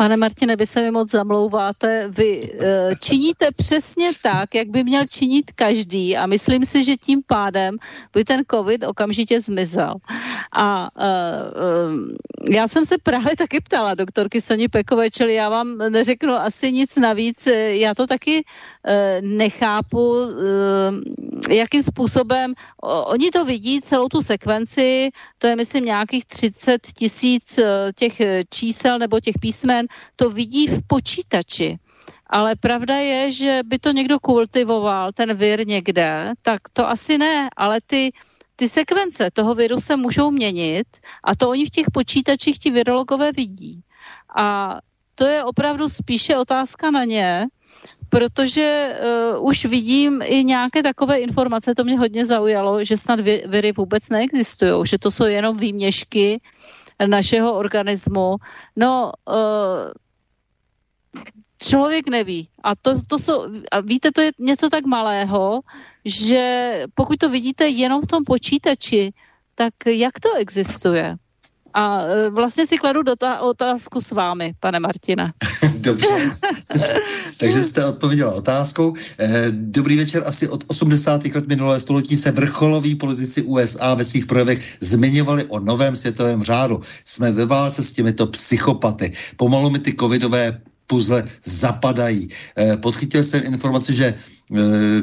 Pane 0.04 0.18
Martine, 0.18 0.56
vy 0.56 0.68
se 0.68 0.82
mi 0.82 0.92
moc 0.92 1.12
zamlouváte. 1.12 2.08
Vy 2.12 2.52
uh, 2.54 2.68
činíte 3.00 3.52
přesně 3.56 4.12
tak, 4.24 4.56
jak 4.56 4.68
by 4.68 4.84
měl 4.84 5.04
činit 5.08 5.52
každý 5.52 6.18
a 6.18 6.26
myslím 6.26 6.66
si, 6.66 6.84
že 6.84 6.96
tím 6.96 7.22
pádem 7.28 7.78
by 8.14 8.24
ten 8.24 8.42
covid 8.52 8.84
okamžitě 8.84 9.42
zmizel. 9.42 9.96
A 10.52 10.90
uh, 10.96 11.06
uh, 11.94 12.00
já 12.52 12.68
jsem 12.68 12.86
se 12.86 12.96
právě 13.04 13.36
taky 13.36 13.62
ptala 13.62 13.94
doktorky 13.94 14.42
Soni 14.42 14.68
Pekové, 14.68 15.10
čili 15.10 15.34
já 15.34 15.50
vám 15.50 15.78
neřeknu 15.78 16.34
asi 16.34 16.72
nic 16.72 16.96
navíc. 16.96 17.48
Já 17.68 17.96
to 17.96 18.08
taky 18.08 18.44
nechápu, 19.22 20.16
jakým 21.50 21.84
způsobem 21.84 22.54
oni 22.84 23.32
to 23.32 23.46
vidí, 23.46 23.82
celou 23.82 24.08
tu 24.08 24.22
sekvenci, 24.22 25.10
to 25.38 25.48
je 25.48 25.56
myslím 25.56 25.86
nějakých 25.86 26.26
30 26.26 26.88
tisíc 26.98 27.60
těch 27.96 28.22
čísel 28.50 29.00
nebo 29.00 29.20
těch 29.20 29.36
písmen, 29.40 29.88
to 30.16 30.30
vidí 30.30 30.68
v 30.68 30.80
počítači. 30.88 31.78
Ale 32.28 32.56
pravda 32.56 32.96
je, 32.96 33.32
že 33.32 33.60
by 33.66 33.80
to 33.80 33.92
někdo 33.92 34.20
kultivoval, 34.20 35.12
ten 35.12 35.34
vir 35.34 35.68
někde, 35.68 36.34
tak 36.42 36.60
to 36.74 36.88
asi 36.88 37.18
ne, 37.18 37.50
ale 37.58 37.80
ty, 37.86 38.12
ty 38.56 38.70
sekvence 38.70 39.32
toho 39.32 39.56
viru 39.56 39.82
se 39.82 39.96
můžou 39.96 40.32
měnit 40.32 40.88
a 41.24 41.36
to 41.36 41.50
oni 41.50 41.66
v 41.66 41.70
těch 41.70 41.86
počítačích 41.94 42.60
ti 42.60 42.72
virologové 42.72 43.32
vidí. 43.32 43.82
A 44.38 44.80
to 45.16 45.26
je 45.26 45.44
opravdu 45.44 45.90
spíše 45.90 46.38
otázka 46.38 46.92
na 46.92 47.04
ně, 47.04 47.48
protože 48.14 48.94
uh, 49.34 49.48
už 49.50 49.66
vidím 49.66 50.22
i 50.22 50.44
nějaké 50.44 50.84
takové 50.84 51.18
informace, 51.18 51.76
to 51.76 51.84
mě 51.84 51.98
hodně 51.98 52.26
zaujalo, 52.26 52.84
že 52.86 52.98
snad 52.98 53.20
viry 53.50 53.72
vůbec 53.72 54.10
neexistují, 54.10 54.86
že 54.86 54.98
to 55.02 55.12
jsou 55.12 55.26
jenom 55.26 55.58
výměšky 55.58 56.42
našeho 57.06 57.58
organismu. 57.58 58.36
No, 58.76 59.12
uh, 59.26 59.92
člověk 61.58 62.10
neví. 62.10 62.50
A 62.64 62.76
to, 62.76 63.02
to 63.02 63.20
jsou, 63.20 63.46
a 63.72 63.82
víte, 63.82 64.12
to 64.12 64.22
je 64.22 64.32
něco 64.40 64.70
tak 64.70 64.86
malého, 64.86 65.62
že 66.06 66.44
pokud 66.94 67.18
to 67.18 67.30
vidíte 67.30 67.68
jenom 67.68 68.02
v 68.02 68.08
tom 68.08 68.24
počítači, 68.24 69.14
tak 69.56 69.74
jak 69.86 70.20
to 70.20 70.38
existuje? 70.38 71.18
A 71.74 72.02
e, 72.02 72.30
vlastně 72.30 72.68
si 72.68 72.78
kladu 72.78 73.02
dota- 73.02 73.42
otázku 73.42 74.02
s 74.02 74.12
vámi, 74.12 74.54
pane 74.60 74.80
Martina. 74.80 75.34
Dobře. 75.78 76.32
Takže 77.38 77.64
jste 77.64 77.86
odpověděla 77.86 78.34
otázkou. 78.34 78.94
E, 79.20 79.46
dobrý 79.52 79.98
večer. 79.98 80.24
Asi 80.26 80.50
od 80.50 80.64
80. 80.68 81.26
let 81.26 81.48
minulého 81.48 81.80
století 81.80 82.16
se 82.16 82.32
vrcholoví 82.32 82.96
politici 82.96 83.42
USA 83.42 83.94
ve 83.94 84.06
svých 84.06 84.26
projevech 84.26 84.78
zmiňovali 84.80 85.44
o 85.44 85.60
novém 85.60 85.96
světovém 85.96 86.44
řádu. 86.44 86.82
Jsme 87.06 87.32
ve 87.32 87.46
válce 87.46 87.84
s 87.84 87.92
těmito 87.92 88.28
psychopaty. 88.28 89.12
Pomalu 89.38 89.70
mi 89.70 89.80
ty 89.80 89.94
covidové 90.00 90.62
puzle 90.94 91.26
zapadají. 91.42 92.30
Eh, 92.54 92.78
podchytil 92.78 93.26
jsem 93.26 93.42
informaci, 93.50 93.98
že 93.98 94.14
eh, 94.14 94.58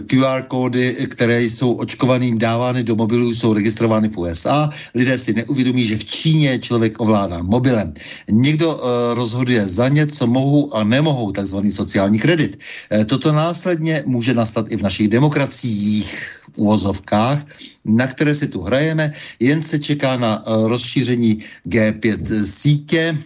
QR 0.06 0.46
kódy, 0.46 1.10
které 1.10 1.42
jsou 1.42 1.82
očkovaným 1.82 2.38
dávány 2.38 2.86
do 2.86 2.94
mobilů, 2.94 3.34
jsou 3.34 3.50
registrovány 3.58 4.06
v 4.06 4.18
USA. 4.22 4.70
Lidé 4.94 5.18
si 5.18 5.34
neuvědomí, 5.34 5.82
že 5.82 5.98
v 5.98 6.06
Číně 6.06 6.62
člověk 6.62 7.02
ovládá 7.02 7.42
mobilem. 7.42 7.90
Někdo 8.30 8.78
eh, 8.78 9.14
rozhoduje 9.18 9.66
za 9.66 9.90
ně, 9.90 10.06
co 10.06 10.30
mohou 10.30 10.70
a 10.70 10.86
nemohou, 10.86 11.34
takzvaný 11.34 11.74
sociální 11.74 12.22
kredit. 12.22 12.62
Toto 13.10 13.34
následně 13.34 14.06
může 14.06 14.30
nastat 14.30 14.70
i 14.70 14.78
v 14.78 14.86
našich 14.86 15.08
demokraciích, 15.10 16.06
v 16.54 16.58
uvozovkách, 16.70 17.38
na 17.82 18.06
které 18.06 18.34
si 18.34 18.46
tu 18.46 18.62
hrajeme, 18.62 19.10
jen 19.42 19.62
se 19.62 19.78
čeká 19.78 20.14
na 20.16 20.42
rozšíření 20.46 21.42
G5 21.66 22.22
sítě, 22.44 23.18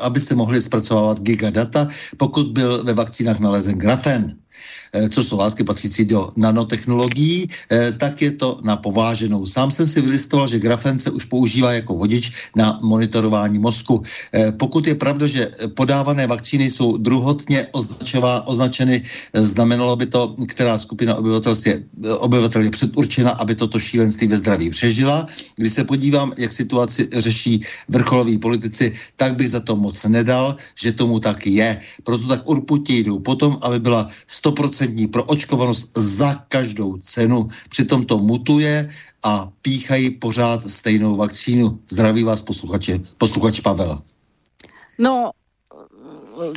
aby 0.00 0.20
se 0.20 0.34
mohly 0.34 0.62
zpracovávat 0.62 1.20
gigadata, 1.20 1.88
pokud 2.16 2.46
byl 2.46 2.84
ve 2.84 2.92
vakcínách 2.92 3.38
nalezen 3.38 3.78
grafen. 3.78 4.36
Eh, 4.94 5.08
co 5.08 5.24
jsou 5.24 5.38
látky 5.38 5.64
patřící 5.64 6.04
do 6.04 6.30
nanotechnologií, 6.36 7.48
eh, 7.70 7.92
tak 7.92 8.22
je 8.22 8.30
to 8.30 8.60
na 8.62 8.76
pováženou. 8.76 9.46
Sám 9.46 9.70
jsem 9.70 9.86
si 9.86 10.00
vylistoval, 10.00 10.46
že 10.46 10.62
grafen 10.62 10.98
se 10.98 11.10
už 11.10 11.24
používá 11.24 11.72
jako 11.72 11.94
vodič 11.94 12.32
na 12.54 12.78
monitorování 12.82 13.58
mozku. 13.58 14.02
Eh, 14.32 14.52
pokud 14.52 14.86
je 14.86 14.94
pravda, 14.94 15.26
že 15.26 15.50
podávané 15.74 16.26
vakcíny 16.26 16.70
jsou 16.70 16.96
druhotně 16.96 17.66
označová, 17.72 18.46
označeny, 18.46 19.02
znamenalo 19.34 19.96
by 19.96 20.06
to, 20.06 20.36
která 20.46 20.78
skupina 20.78 21.14
obyvatelstv 21.14 21.66
je, 21.66 21.74
obyvatel 22.18 22.62
je 22.62 22.70
předurčena, 22.70 23.30
aby 23.30 23.54
toto 23.54 23.80
šílenství 23.80 24.26
ve 24.26 24.38
zdraví 24.38 24.70
přežila. 24.70 25.26
Když 25.56 25.72
se 25.72 25.84
podívám, 25.84 26.32
jak 26.38 26.52
situaci 26.52 27.08
řeší 27.12 27.60
vrcholoví 27.88 28.38
politici, 28.38 28.92
tak 29.16 29.34
bych 29.34 29.50
za 29.50 29.60
to 29.60 29.76
moc 29.76 29.98
nedal, 30.04 30.56
že 30.78 30.92
tomu 30.92 31.18
tak 31.18 31.46
je. 31.46 31.80
Proto 32.02 32.26
tak 32.28 32.48
urputě 32.48 32.94
jdou 32.94 33.18
potom, 33.18 33.58
aby 33.62 33.78
byla 33.80 34.08
100% 34.28 34.83
100% 34.84 35.10
pro 35.10 35.24
očkovanost 35.24 35.90
za 35.96 36.34
každou 36.48 36.96
cenu. 36.98 37.48
Přitom 37.68 38.06
to 38.06 38.18
mutuje 38.18 38.90
a 39.22 39.50
píchají 39.62 40.10
pořád 40.10 40.70
stejnou 40.70 41.16
vakcínu. 41.16 41.80
Zdraví 41.88 42.22
vás 42.22 42.42
posluchače, 42.42 43.00
posluchač 43.18 43.60
Pavel. 43.60 44.02
No, 44.98 45.30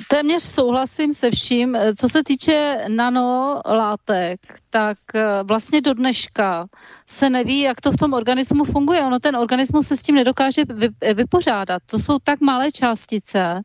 téměř 0.09 0.43
souhlasím 0.43 1.13
se 1.13 1.31
vším. 1.31 1.77
Co 1.97 2.09
se 2.09 2.23
týče 2.23 2.85
nanolátek, 2.87 4.39
tak 4.69 4.97
eh, 5.15 5.43
vlastně 5.43 5.81
do 5.81 5.93
dneška 5.93 6.67
se 7.05 7.29
neví, 7.29 7.61
jak 7.61 7.81
to 7.81 7.91
v 7.91 7.97
tom 7.97 8.13
organismu 8.13 8.63
funguje. 8.63 9.01
Ono 9.01 9.19
ten 9.19 9.35
organismus 9.35 9.87
se 9.87 9.97
s 9.97 10.01
tím 10.01 10.15
nedokáže 10.15 10.63
vypořádat. 11.13 11.81
To 11.85 11.99
jsou 11.99 12.17
tak 12.23 12.41
malé 12.41 12.71
částice, 12.71 13.61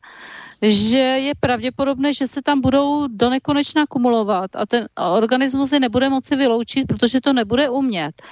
že 0.62 0.98
je 0.98 1.32
pravděpodobné, 1.40 2.14
že 2.14 2.26
se 2.26 2.42
tam 2.42 2.60
budou 2.60 3.06
do 3.06 3.30
nekonečna 3.30 3.86
kumulovat 3.86 4.56
a 4.56 4.66
ten 4.66 4.88
organismus 4.96 5.72
je 5.72 5.80
nebude 5.80 6.08
moci 6.08 6.36
vyloučit, 6.36 6.86
protože 6.86 7.20
to 7.20 7.32
nebude 7.32 7.68
umět. 7.68 8.22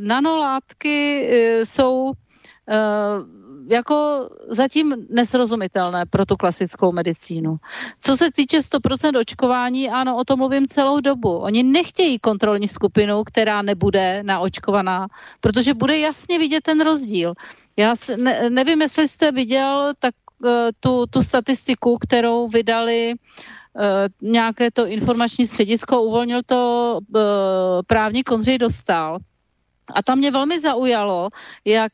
Nanolátky 0.00 1.28
jsou 1.64 2.12
jako 3.68 4.28
zatím 4.48 4.94
nesrozumitelné 5.08 6.06
pro 6.06 6.26
tu 6.26 6.36
klasickou 6.36 6.92
medicínu. 6.92 7.56
Co 8.00 8.16
se 8.16 8.32
týče 8.32 8.58
100% 8.58 9.20
očkování, 9.20 9.90
ano, 9.90 10.16
o 10.16 10.24
tom 10.24 10.38
mluvím 10.38 10.68
celou 10.68 11.00
dobu. 11.00 11.38
Oni 11.38 11.62
nechtějí 11.62 12.18
kontrolní 12.18 12.68
skupinu, 12.68 13.24
která 13.24 13.62
nebude 13.62 14.22
naočkovaná, 14.22 15.06
protože 15.40 15.74
bude 15.74 15.98
jasně 15.98 16.38
vidět 16.38 16.62
ten 16.62 16.80
rozdíl. 16.80 17.34
Já 17.76 17.94
ne, 18.16 18.50
nevím, 18.50 18.82
jestli 18.82 19.08
jste 19.08 19.32
viděl 19.32 19.92
tak 19.98 20.14
Eh, 20.46 20.70
tu, 20.80 21.06
tu 21.06 21.22
statistiku, 21.22 21.98
kterou 22.00 22.48
vydali 22.48 23.12
eh, 23.12 24.08
nějaké 24.22 24.70
to 24.70 24.86
informační 24.86 25.46
středisko, 25.46 26.02
uvolnil 26.02 26.40
to 26.46 26.98
eh, 27.16 27.20
právník 27.86 28.30
Ondřej 28.30 28.58
Dostal. 28.58 29.18
A 29.94 30.02
tam 30.02 30.18
mě 30.18 30.30
velmi 30.30 30.60
zaujalo, 30.60 31.28
jak 31.64 31.92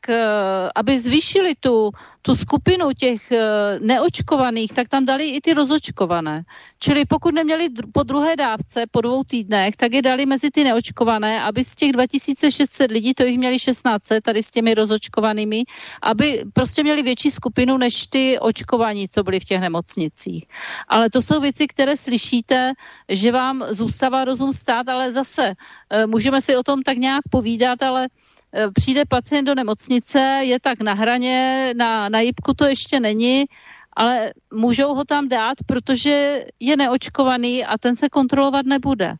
aby 0.75 0.99
zvýšili 0.99 1.55
tu, 1.59 1.91
tu 2.27 2.35
skupinu 2.35 2.91
těch 2.91 3.31
uh, 3.31 3.39
neočkovaných, 3.79 4.75
tak 4.75 4.91
tam 4.91 5.07
dali 5.07 5.29
i 5.29 5.41
ty 5.41 5.55
rozočkované. 5.55 6.43
Čili 6.79 7.07
pokud 7.07 7.31
neměli 7.31 7.69
po 7.95 8.03
druhé 8.03 8.35
dávce, 8.35 8.83
po 8.91 9.01
dvou 9.01 9.23
týdnech, 9.23 9.79
tak 9.79 9.93
je 9.93 10.01
dali 10.01 10.25
mezi 10.27 10.51
ty 10.51 10.63
neočkované, 10.67 11.39
aby 11.43 11.63
z 11.63 11.75
těch 11.75 11.91
2600 11.91 12.91
lidí, 12.91 13.13
to 13.13 13.23
jich 13.23 13.37
měli 13.37 13.59
16 13.59 14.19
tady 14.23 14.43
s 14.43 14.51
těmi 14.51 14.75
rozočkovanými, 14.75 15.63
aby 16.03 16.43
prostě 16.53 16.83
měli 16.83 16.99
větší 17.03 17.31
skupinu 17.31 17.77
než 17.77 18.07
ty 18.11 18.35
očkovaní, 18.39 19.07
co 19.07 19.23
byli 19.23 19.39
v 19.39 19.45
těch 19.45 19.61
nemocnicích. 19.63 20.51
Ale 20.87 21.09
to 21.09 21.23
jsou 21.23 21.39
věci, 21.39 21.67
které 21.67 21.95
slyšíte, 21.97 22.75
že 23.07 23.31
vám 23.31 23.63
zůstává 23.71 24.27
rozum 24.27 24.51
stát, 24.51 24.83
ale 24.89 25.15
zase 25.15 25.55
uh, 25.55 26.11
můžeme 26.11 26.43
si 26.43 26.59
o 26.59 26.63
tom 26.63 26.83
tak 26.83 26.97
nějak 26.99 27.23
povídat, 27.31 27.79
ale 27.79 28.07
Eh, 28.07 28.26
přijde 28.73 29.05
pacient 29.05 29.45
do 29.45 29.55
nemocnice, 29.55 30.19
je 30.41 30.59
tak 30.59 30.81
na 30.81 30.93
hraně, 30.93 31.73
na, 31.77 32.09
na 32.09 32.19
jibku 32.19 32.53
to 32.53 32.65
ještě 32.65 32.99
není, 32.99 33.45
ale 33.93 34.33
můžou 34.53 34.95
ho 34.95 35.03
tam 35.03 35.27
dát, 35.27 35.57
protože 35.65 36.45
je 36.59 36.77
neočkovaný 36.77 37.65
a 37.65 37.77
ten 37.77 37.95
se 37.95 38.09
kontrolovat 38.09 38.65
nebude. 38.65 39.13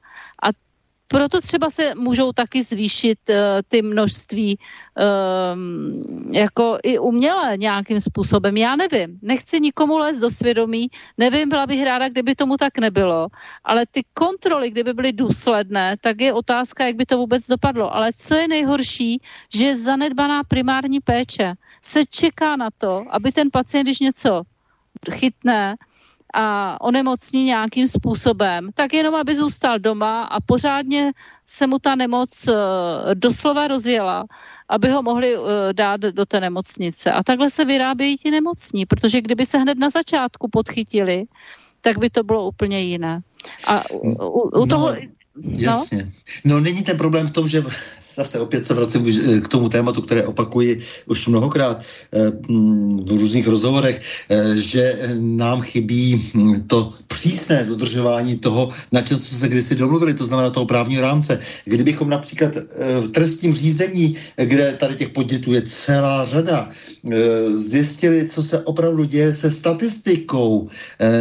A 0.43 0.47
proto 1.07 1.41
třeba 1.41 1.69
se 1.69 1.95
můžou 1.95 2.31
taky 2.31 2.63
zvýšit 2.63 3.19
uh, 3.29 3.35
ty 3.67 3.81
množství 3.81 4.57
um, 4.57 6.31
jako 6.33 6.77
i 6.83 6.99
uměle 6.99 7.57
nějakým 7.57 8.01
způsobem. 8.01 8.57
Já 8.57 8.75
nevím, 8.75 9.19
nechci 9.21 9.59
nikomu 9.59 9.97
lézt 9.97 10.21
do 10.21 10.29
svědomí, 10.29 10.87
nevím, 11.17 11.49
byla 11.49 11.67
bych 11.67 11.83
ráda, 11.83 12.09
kdyby 12.09 12.35
tomu 12.35 12.57
tak 12.57 12.77
nebylo, 12.77 13.27
ale 13.63 13.85
ty 13.91 14.03
kontroly, 14.13 14.69
kdyby 14.69 14.93
byly 14.93 15.11
důsledné, 15.13 15.95
tak 16.01 16.21
je 16.21 16.33
otázka, 16.33 16.85
jak 16.85 16.95
by 16.95 17.05
to 17.05 17.17
vůbec 17.17 17.47
dopadlo. 17.47 17.95
Ale 17.95 18.11
co 18.17 18.35
je 18.35 18.47
nejhorší, 18.47 19.21
že 19.53 19.65
je 19.65 19.77
zanedbaná 19.77 20.43
primární 20.43 20.99
péče. 20.99 21.53
Se 21.81 22.05
čeká 22.05 22.55
na 22.55 22.67
to, 22.77 23.05
aby 23.09 23.31
ten 23.31 23.49
pacient, 23.51 23.83
když 23.83 23.99
něco 23.99 24.41
chytne, 25.11 25.75
a 26.33 26.77
onemocní 26.81 27.43
nějakým 27.43 27.87
způsobem, 27.87 28.69
tak 28.73 28.93
jenom 28.93 29.15
aby 29.15 29.35
zůstal 29.35 29.79
doma 29.79 30.23
a 30.23 30.41
pořádně 30.41 31.11
se 31.47 31.67
mu 31.67 31.79
ta 31.79 31.95
nemoc 31.95 32.47
uh, 32.47 32.55
doslova 33.13 33.67
rozjela, 33.67 34.25
aby 34.69 34.89
ho 34.89 35.03
mohli 35.03 35.37
uh, 35.37 35.45
dát 35.71 36.01
do 36.01 36.25
té 36.25 36.39
nemocnice. 36.39 37.11
A 37.11 37.23
takhle 37.23 37.49
se 37.49 37.65
vyrábějí 37.65 38.17
ti 38.17 38.31
nemocní, 38.31 38.85
protože 38.85 39.21
kdyby 39.21 39.45
se 39.45 39.57
hned 39.57 39.79
na 39.79 39.89
začátku 39.89 40.49
podchytili, 40.49 41.25
tak 41.81 41.97
by 41.97 42.09
to 42.09 42.23
bylo 42.23 42.47
úplně 42.47 42.79
jiné. 42.79 43.21
A 43.67 43.83
u, 43.91 43.97
u, 44.09 44.61
u 44.61 44.65
toho... 44.65 44.93
No, 45.35 45.53
jasně. 45.57 46.11
No 46.43 46.59
není 46.59 46.83
ten 46.83 46.97
problém 46.97 47.27
v 47.27 47.31
tom, 47.31 47.47
že 47.47 47.63
zase 48.17 48.39
opět 48.39 48.65
se 48.65 48.73
vracím 48.73 49.05
k 49.41 49.47
tomu 49.47 49.69
tématu, 49.69 50.01
které 50.01 50.23
opakuji 50.25 50.79
už 51.05 51.27
mnohokrát 51.27 51.81
mm, 52.49 53.05
v 53.05 53.09
různých 53.09 53.47
rozhovorech, 53.47 54.01
že 54.55 54.99
nám 55.19 55.61
chybí 55.61 56.31
to 56.67 56.93
přísné 57.07 57.63
dodržování 57.63 58.37
toho, 58.37 58.69
na 58.91 59.01
čem 59.01 59.17
jsme 59.17 59.37
se 59.37 59.47
kdysi 59.47 59.75
domluvili, 59.75 60.13
to 60.13 60.25
znamená 60.25 60.49
toho 60.49 60.65
právního 60.65 61.01
rámce. 61.01 61.39
Kdybychom 61.65 62.09
například 62.09 62.51
v 63.01 63.07
trestním 63.07 63.53
řízení, 63.53 64.15
kde 64.35 64.73
tady 64.73 64.95
těch 64.95 65.09
podnětů 65.09 65.53
je 65.53 65.61
celá 65.61 66.25
řada, 66.25 66.69
zjistili, 67.55 68.27
co 68.29 68.43
se 68.43 68.59
opravdu 68.65 69.03
děje 69.03 69.33
se 69.33 69.51
statistikou 69.51 70.69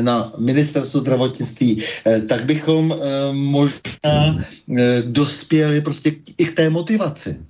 na 0.01 0.33
ministerstvu 0.39 1.01
zdravotnictví, 1.01 1.83
tak 2.29 2.45
bychom 2.45 2.97
možná 3.33 4.45
dospěli 5.07 5.81
prostě 5.81 6.13
i 6.39 6.45
k 6.45 6.55
té 6.55 6.71
motivaci. 6.87 7.43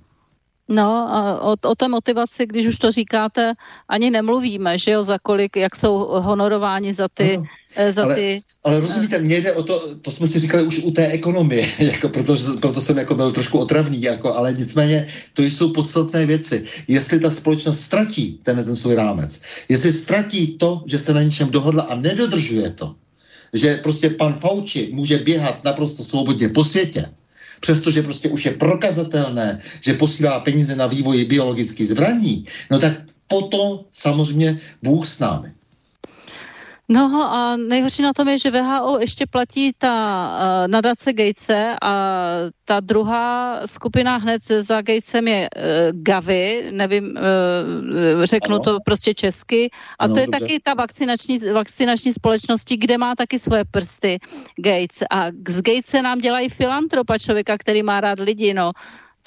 No 0.69 1.07
a 1.07 1.41
o, 1.41 1.55
o 1.63 1.75
té 1.75 1.87
motivaci, 1.87 2.45
když 2.45 2.67
už 2.67 2.77
to 2.77 2.91
říkáte, 2.91 3.53
ani 3.87 4.09
nemluvíme, 4.09 4.77
že 4.77 4.91
jo, 4.91 5.03
za 5.03 5.17
kolik, 5.23 5.55
jak 5.55 5.75
jsou 5.75 5.97
honorováni 6.19 6.93
za 6.93 7.07
ty... 7.07 7.37
No, 7.37 7.43
za 7.91 8.03
ale, 8.03 8.15
ty 8.15 8.41
ale 8.63 8.79
rozumíte, 8.79 9.19
mně 9.19 9.37
jde 9.37 9.53
o 9.53 9.63
to, 9.63 9.95
to 10.01 10.11
jsme 10.11 10.27
si 10.27 10.39
říkali 10.39 10.63
už 10.63 10.79
u 10.83 10.91
té 10.91 11.07
ekonomie, 11.07 11.67
jako 11.79 12.09
proto, 12.09 12.35
proto 12.61 12.81
jsem 12.81 12.97
jako 12.97 13.15
byl 13.15 13.31
trošku 13.31 13.59
otravný, 13.59 14.01
jako, 14.01 14.35
ale 14.35 14.53
nicméně 14.53 15.07
to 15.33 15.43
jsou 15.43 15.71
podstatné 15.71 16.25
věci. 16.25 16.63
Jestli 16.87 17.19
ta 17.19 17.31
společnost 17.31 17.79
ztratí 17.79 18.39
ten, 18.43 18.63
ten 18.63 18.75
svůj 18.75 18.95
rámec, 18.95 19.41
jestli 19.69 19.91
ztratí 19.91 20.57
to, 20.57 20.83
že 20.85 20.99
se 20.99 21.13
na 21.13 21.21
něčem 21.23 21.51
dohodla 21.51 21.83
a 21.83 21.95
nedodržuje 21.95 22.69
to, 22.69 22.95
že 23.53 23.77
prostě 23.77 24.09
pan 24.09 24.39
Fauci 24.39 24.89
může 24.91 25.17
běhat 25.17 25.63
naprosto 25.63 26.03
svobodně 26.03 26.49
po 26.49 26.63
světě, 26.63 27.05
přestože 27.59 28.01
prostě 28.01 28.29
už 28.29 28.45
je 28.45 28.51
prokazatelné, 28.51 29.59
že 29.81 29.93
posílá 29.93 30.39
peníze 30.39 30.75
na 30.75 30.87
vývoj 30.87 31.25
biologických 31.25 31.87
zbraní, 31.87 32.45
no 32.71 32.79
tak 32.79 32.93
potom 33.27 33.79
samozřejmě 33.91 34.59
Bůh 34.83 35.07
s 35.07 35.19
námi. 35.19 35.56
No 36.89 37.33
a 37.33 37.55
nejhorší 37.57 38.01
na 38.01 38.13
tom 38.13 38.27
je, 38.27 38.37
že 38.37 38.51
VHO 38.51 38.99
ještě 38.99 39.25
platí 39.27 39.71
ta 39.77 40.27
uh, 40.27 40.71
nadace 40.71 41.13
Gatese 41.13 41.75
a 41.81 41.91
ta 42.65 42.79
druhá 42.79 43.61
skupina 43.67 44.17
hned 44.17 44.43
za 44.43 44.81
Gatesem 44.81 45.27
je 45.27 45.49
uh, 45.55 45.63
Gavi, 46.01 46.71
nevím, 46.71 47.03
uh, 47.03 48.23
řeknu 48.23 48.55
ano. 48.55 48.63
to 48.63 48.77
prostě 48.85 49.13
česky. 49.13 49.69
A 49.99 50.03
ano, 50.03 50.13
to 50.13 50.19
je 50.19 50.25
dobře. 50.25 50.39
taky 50.39 50.59
ta 50.63 50.73
vakcinační, 50.73 51.39
vakcinační 51.53 52.11
společnosti, 52.13 52.77
kde 52.77 52.97
má 52.97 53.15
taky 53.15 53.39
svoje 53.39 53.65
prsty 53.71 54.19
Gates. 54.57 55.03
A 55.11 55.27
z 55.47 55.61
Gatese 55.61 56.01
nám 56.01 56.19
dělají 56.19 56.49
filantropa 56.49 57.17
člověka, 57.17 57.57
který 57.57 57.83
má 57.83 58.01
rád 58.01 58.19
lidi, 58.19 58.53
no. 58.53 58.71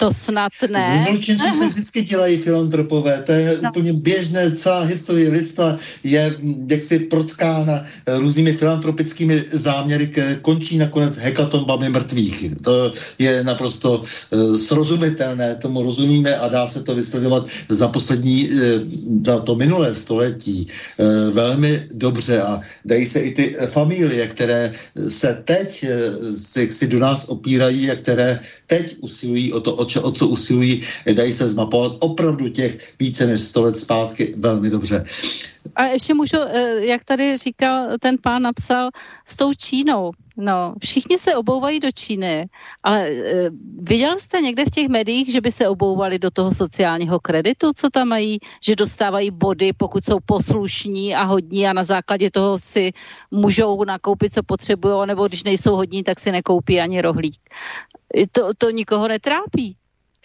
To 0.01 0.09
snad 0.13 0.51
ne. 0.69 1.05
Z 1.05 1.09
zločinců 1.09 1.45
se 1.57 1.67
vždycky 1.67 2.01
dělají 2.01 2.37
filantropové, 2.37 3.21
to 3.21 3.31
je 3.31 3.59
no. 3.61 3.69
úplně 3.69 3.93
běžné, 3.93 4.51
celá 4.51 4.81
historie 4.81 5.29
lidstva 5.29 5.77
je 6.03 6.35
jaksi 6.67 6.99
protkána 6.99 7.83
různými 8.07 8.53
filantropickými 8.57 9.43
záměry, 9.51 10.07
které 10.07 10.35
končí 10.41 10.77
nakonec 10.77 11.17
hekatombami 11.17 11.89
mrtvých. 11.89 12.45
To 12.61 12.91
je 13.19 13.43
naprosto 13.43 14.01
uh, 14.01 14.57
srozumitelné, 14.57 15.55
tomu 15.55 15.83
rozumíme 15.83 16.35
a 16.35 16.47
dá 16.47 16.67
se 16.67 16.83
to 16.83 16.95
vysledovat 16.95 17.45
za 17.69 17.87
poslední, 17.87 18.49
uh, 18.49 18.57
za 19.25 19.39
to 19.39 19.55
minulé 19.55 19.95
století 19.95 20.67
velmi 21.31 21.83
dobře 21.93 22.41
a 22.41 22.61
dají 22.85 23.05
se 23.05 23.19
i 23.19 23.31
ty 23.31 23.55
familie, 23.71 24.27
které 24.27 24.73
se 25.07 25.41
teď 25.45 25.85
uh, 25.85 26.69
si 26.69 26.87
do 26.87 26.99
nás 26.99 27.29
opírají 27.29 27.91
a 27.91 27.95
které 27.95 28.39
teď 28.67 28.95
usilují 29.01 29.53
o 29.53 29.59
to, 29.59 29.75
o 29.75 29.90
o 29.99 30.11
co 30.11 30.27
usilují, 30.27 30.81
dají 31.13 31.31
se 31.31 31.49
zmapovat 31.49 31.91
opravdu 31.99 32.49
těch 32.49 32.93
více 32.99 33.27
než 33.27 33.41
100 33.41 33.61
let 33.61 33.79
zpátky 33.79 34.33
velmi 34.37 34.69
dobře. 34.69 35.05
A 35.75 35.83
ještě 35.83 36.13
můžu, 36.13 36.37
eh, 36.37 36.85
jak 36.85 37.03
tady 37.03 37.37
říkal, 37.37 37.87
ten 37.99 38.17
pán 38.21 38.41
napsal, 38.41 38.89
s 39.25 39.37
tou 39.37 39.53
Čínou. 39.53 40.11
No, 40.37 40.73
všichni 40.79 41.19
se 41.19 41.35
obouvají 41.35 41.79
do 41.79 41.91
Číny, 41.91 42.49
ale 42.83 43.09
e, 43.09 43.49
viděl 43.81 44.19
jste 44.19 44.41
někde 44.41 44.65
v 44.65 44.69
těch 44.69 44.87
médiích, 44.87 45.31
že 45.31 45.41
by 45.41 45.51
se 45.51 45.67
obouvali 45.67 46.19
do 46.19 46.31
toho 46.31 46.51
sociálního 46.51 47.19
kreditu, 47.19 47.71
co 47.75 47.89
tam 47.89 48.07
mají, 48.07 48.39
že 48.63 48.75
dostávají 48.75 49.31
body, 49.31 49.73
pokud 49.73 50.05
jsou 50.05 50.17
poslušní 50.25 51.15
a 51.15 51.23
hodní 51.23 51.67
a 51.67 51.73
na 51.73 51.83
základě 51.83 52.31
toho 52.31 52.59
si 52.59 52.91
můžou 53.31 53.83
nakoupit, 53.83 54.33
co 54.33 54.43
potřebují, 54.43 55.07
nebo 55.07 55.27
když 55.27 55.43
nejsou 55.43 55.75
hodní, 55.75 56.03
tak 56.03 56.19
si 56.19 56.31
nekoupí 56.31 56.79
ani 56.79 57.01
rohlík. 57.01 57.39
To, 58.31 58.53
to 58.57 58.69
nikoho 58.69 59.07
netrápí. 59.07 59.75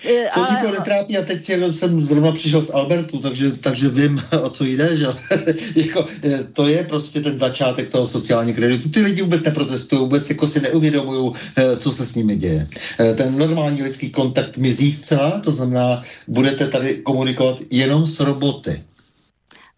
To 0.02 0.40
ale... 0.40 0.48
nikoho 0.50 0.72
netrápí 0.72 1.18
a 1.18 1.22
teď 1.22 1.50
jsem 1.70 2.00
zrovna 2.00 2.32
přišel 2.32 2.62
z 2.62 2.70
Albertu, 2.70 3.18
takže, 3.18 3.52
takže 3.52 3.88
vím, 3.88 4.22
o 4.42 4.50
co 4.50 4.64
jde, 4.64 4.96
že 4.96 5.06
jako, 5.74 6.06
to 6.52 6.68
je 6.68 6.84
prostě 6.84 7.20
ten 7.20 7.38
začátek 7.38 7.90
toho 7.90 8.06
sociálního 8.06 8.56
kreditu. 8.56 8.88
Ty 8.88 9.00
lidi 9.00 9.22
vůbec 9.22 9.44
neprotestují, 9.44 10.00
vůbec 10.00 10.30
jako 10.30 10.46
si 10.46 10.60
neuvědomují, 10.60 11.32
eh, 11.56 11.76
co 11.76 11.92
se 11.92 12.06
s 12.06 12.14
nimi 12.14 12.36
děje. 12.36 12.68
Eh, 13.00 13.14
ten 13.14 13.38
normální 13.38 13.82
lidský 13.82 14.10
kontakt 14.10 14.56
mizí 14.56 14.92
zcela, 14.92 15.40
to 15.40 15.52
znamená, 15.52 16.02
budete 16.28 16.68
tady 16.68 16.94
komunikovat 16.94 17.60
jenom 17.70 18.06
s 18.06 18.20
roboty. 18.20 18.82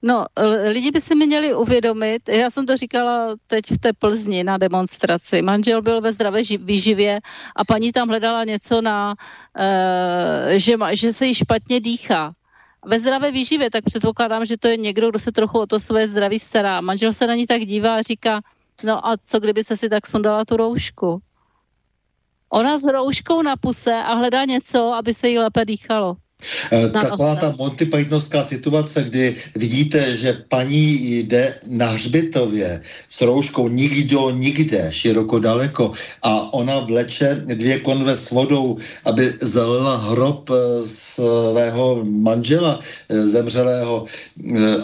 No, 0.03 0.27
lidi 0.69 0.91
by 0.91 1.01
si 1.01 1.15
měli 1.15 1.55
uvědomit, 1.55 2.29
já 2.29 2.51
jsem 2.51 2.67
to 2.67 2.77
říkala 2.77 3.37
teď 3.47 3.65
v 3.71 3.79
té 3.79 3.93
Plzni 3.93 4.45
na 4.45 4.59
demonstraci, 4.59 5.43
manžel 5.43 5.83
byl 5.83 6.01
ve 6.01 6.13
zdravé 6.13 6.43
výživě 6.59 7.21
a 7.57 7.65
paní 7.65 7.93
tam 7.93 8.09
hledala 8.09 8.45
něco 8.45 8.81
na, 8.81 9.15
uh, 9.59 10.53
že, 10.57 10.77
že 10.93 11.13
se 11.13 11.27
jí 11.27 11.35
špatně 11.35 11.81
dýchá. 11.81 12.33
Ve 12.87 12.99
zdravé 12.99 13.31
výživě, 13.31 13.71
tak 13.71 13.85
předpokládám, 13.85 14.45
že 14.45 14.57
to 14.57 14.69
je 14.69 14.77
někdo, 14.77 15.11
kdo 15.11 15.19
se 15.19 15.33
trochu 15.33 15.59
o 15.59 15.67
to 15.67 15.79
své 15.79 16.09
zdraví 16.09 16.39
stará. 16.39 16.81
Manžel 16.81 17.13
se 17.13 17.27
na 17.27 17.35
ní 17.35 17.47
tak 17.47 17.67
dívá 17.67 17.97
a 17.97 18.03
říká, 18.03 18.41
no 18.85 19.07
a 19.07 19.17
co 19.17 19.41
kdyby 19.41 19.65
se 19.65 19.77
si 19.77 19.89
tak 19.89 20.07
sundala 20.07 20.45
tu 20.45 20.57
roušku? 20.57 21.23
Ona 22.49 22.79
s 22.79 22.85
rouškou 22.85 23.43
na 23.43 23.57
puse 23.57 23.95
a 23.95 24.15
hledá 24.15 24.45
něco, 24.45 24.93
aby 24.93 25.15
se 25.15 25.29
jí 25.29 25.39
lépe 25.39 25.65
dýchalo. 25.65 26.17
Eh, 26.73 26.89
taková 26.89 27.37
ta 27.37 27.55
Monty 27.59 27.87
Pythonovská 27.87 28.45
situace, 28.45 29.03
kdy 29.03 29.35
vidíte, 29.57 30.17
že 30.17 30.45
paní 30.49 31.19
jde 31.19 31.55
na 31.67 31.87
hřbitově 31.87 32.83
s 33.09 33.21
rouškou 33.21 33.69
nikdo 33.69 34.31
nikde, 34.31 34.87
široko 34.91 35.39
daleko 35.39 35.93
a 36.23 36.53
ona 36.55 36.79
vleče 36.79 37.43
dvě 37.45 37.79
konve 37.81 38.17
s 38.17 38.31
vodou, 38.31 38.79
aby 39.05 39.33
zalila 39.41 39.97
hrob 39.97 40.51
eh, 40.51 40.55
svého 40.87 42.05
manžela 42.05 42.79
eh, 42.81 43.29
zemřelého 43.29 44.05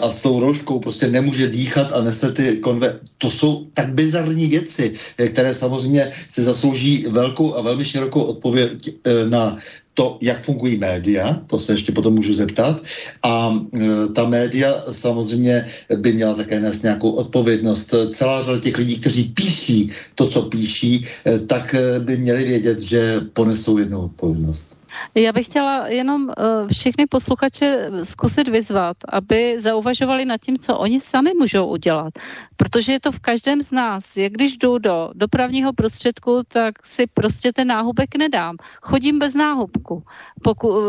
a 0.01 0.11
s 0.11 0.21
tou 0.21 0.39
rouškou 0.39 0.79
prostě 0.79 1.07
nemůže 1.07 1.47
dýchat 1.47 1.93
a 1.93 2.01
nese 2.01 2.31
ty 2.31 2.57
konve. 2.57 2.99
To 3.17 3.31
jsou 3.31 3.67
tak 3.73 3.93
bizarní 3.93 4.47
věci, 4.47 4.93
které 5.15 5.55
samozřejmě 5.55 6.11
si 6.29 6.43
zaslouží 6.43 7.05
velkou 7.09 7.55
a 7.55 7.61
velmi 7.61 7.85
širokou 7.85 8.21
odpověď 8.21 8.89
na 9.29 9.57
to, 9.95 10.17
jak 10.21 10.43
fungují 10.43 10.77
média, 10.77 11.41
to 11.47 11.59
se 11.59 11.73
ještě 11.73 11.91
potom 11.91 12.13
můžu 12.13 12.33
zeptat, 12.33 12.83
a 13.23 13.55
e, 13.73 14.07
ta 14.07 14.25
média 14.29 14.83
samozřejmě 14.91 15.67
by 15.95 16.13
měla 16.13 16.33
také 16.33 16.59
nést 16.59 16.83
nějakou 16.83 17.11
odpovědnost. 17.11 17.95
Celá 18.11 18.43
řada 18.43 18.59
těch 18.59 18.77
lidí, 18.77 18.99
kteří 18.99 19.23
píší 19.23 19.91
to, 20.15 20.27
co 20.27 20.41
píší, 20.41 21.07
e, 21.25 21.39
tak 21.39 21.73
e, 21.73 21.99
by 21.99 22.17
měli 22.17 22.43
vědět, 22.43 22.79
že 22.79 23.21
ponesou 23.33 23.77
jednu 23.77 24.01
odpovědnost. 24.01 24.74
Já 25.15 25.31
bych 25.31 25.45
chtěla 25.45 25.87
jenom 25.87 26.31
všechny 26.73 27.05
posluchače 27.05 27.89
zkusit 28.03 28.47
vyzvat, 28.47 28.97
aby 29.09 29.61
zauvažovali 29.61 30.25
nad 30.25 30.41
tím, 30.41 30.57
co 30.57 30.77
oni 30.77 30.99
sami 31.01 31.31
můžou 31.39 31.67
udělat. 31.67 32.13
Protože 32.57 32.91
je 32.91 32.99
to 32.99 33.11
v 33.11 33.19
každém 33.19 33.61
z 33.61 33.71
nás. 33.71 34.17
Jak 34.17 34.33
když 34.33 34.57
jdu 34.57 34.77
do 34.77 35.11
dopravního 35.13 35.73
prostředku, 35.73 36.41
tak 36.47 36.85
si 36.85 37.07
prostě 37.07 37.53
ten 37.53 37.67
náhubek 37.67 38.15
nedám. 38.15 38.55
Chodím 38.81 39.19
bez 39.19 39.35
náhubku. 39.35 40.03
Poku, 40.43 40.69
uh, 40.69 40.77
uh, 40.77 40.85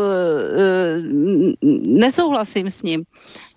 nesouhlasím 1.87 2.69
s 2.69 2.83
ním. 2.83 3.03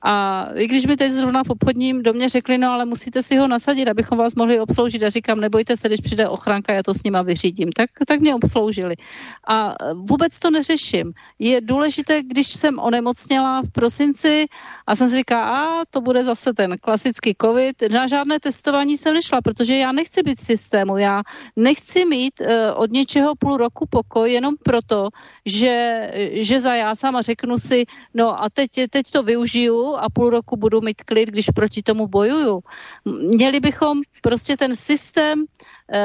A 0.03 0.47
i 0.55 0.67
když 0.67 0.87
mi 0.87 0.97
teď 0.97 1.13
zrovna 1.13 1.45
v 1.45 1.51
obchodním 1.51 2.03
domě 2.03 2.29
řekli, 2.29 2.59
no 2.59 2.73
ale 2.73 2.85
musíte 2.85 3.23
si 3.23 3.37
ho 3.37 3.49
nasadit, 3.49 3.89
abychom 3.89 4.19
vás 4.19 4.35
mohli 4.35 4.61
obsloužit 4.61 5.03
a 5.03 5.09
říkám, 5.09 5.41
nebojte 5.41 5.77
se, 5.77 5.89
když 5.89 6.01
přijde 6.01 6.29
ochranka, 6.29 6.73
já 6.73 6.83
to 6.83 6.95
s 6.95 7.03
nima 7.03 7.23
vyřídím. 7.23 7.73
Tak, 7.73 7.91
tak 8.07 8.21
mě 8.21 8.35
obsloužili. 8.35 8.95
A 9.49 9.75
vůbec 9.95 10.39
to 10.39 10.51
neřeším. 10.51 11.13
Je 11.39 11.61
důležité, 11.61 12.23
když 12.23 12.47
jsem 12.47 12.79
onemocněla 12.79 13.63
v 13.63 13.71
prosinci 13.73 14.47
a 14.87 14.97
jsem 14.97 15.11
si 15.11 15.17
říká, 15.17 15.45
a 15.45 15.85
to 15.91 16.01
bude 16.01 16.25
zase 16.25 16.53
ten 16.53 16.79
klasický 16.81 17.37
covid, 17.43 17.83
na 17.93 18.07
žádné 18.07 18.41
testování 18.41 18.99
jsem 18.99 19.15
nešla, 19.15 19.41
protože 19.41 19.77
já 19.77 19.93
nechci 19.93 20.23
být 20.23 20.39
v 20.39 20.45
systému, 20.45 20.97
já 20.97 21.23
nechci 21.57 22.05
mít 22.05 22.41
uh, 22.41 22.47
od 22.75 22.91
něčeho 22.91 23.35
půl 23.37 23.57
roku 23.57 23.87
pokoj 23.91 24.33
jenom 24.33 24.55
proto, 24.65 25.09
že, 25.47 26.11
že 26.33 26.61
zajásám 26.61 27.17
a 27.17 27.21
řeknu 27.21 27.59
si, 27.59 27.85
no 28.15 28.43
a 28.43 28.49
teď, 28.49 28.71
teď 28.91 29.11
to 29.11 29.23
využiju 29.23 29.90
a 29.97 30.11
půl 30.13 30.31
roku 30.31 30.57
budu 30.57 30.81
mít 30.81 31.05
klid, 31.05 31.29
když 31.29 31.47
proti 31.55 31.83
tomu 31.83 32.07
bojuju. 32.07 32.61
Měli 33.05 33.61
bychom 33.61 34.01
prostě 34.23 34.57
ten 34.57 34.77
systém 34.77 35.39
uh, 35.39 35.45
uh, 35.45 36.03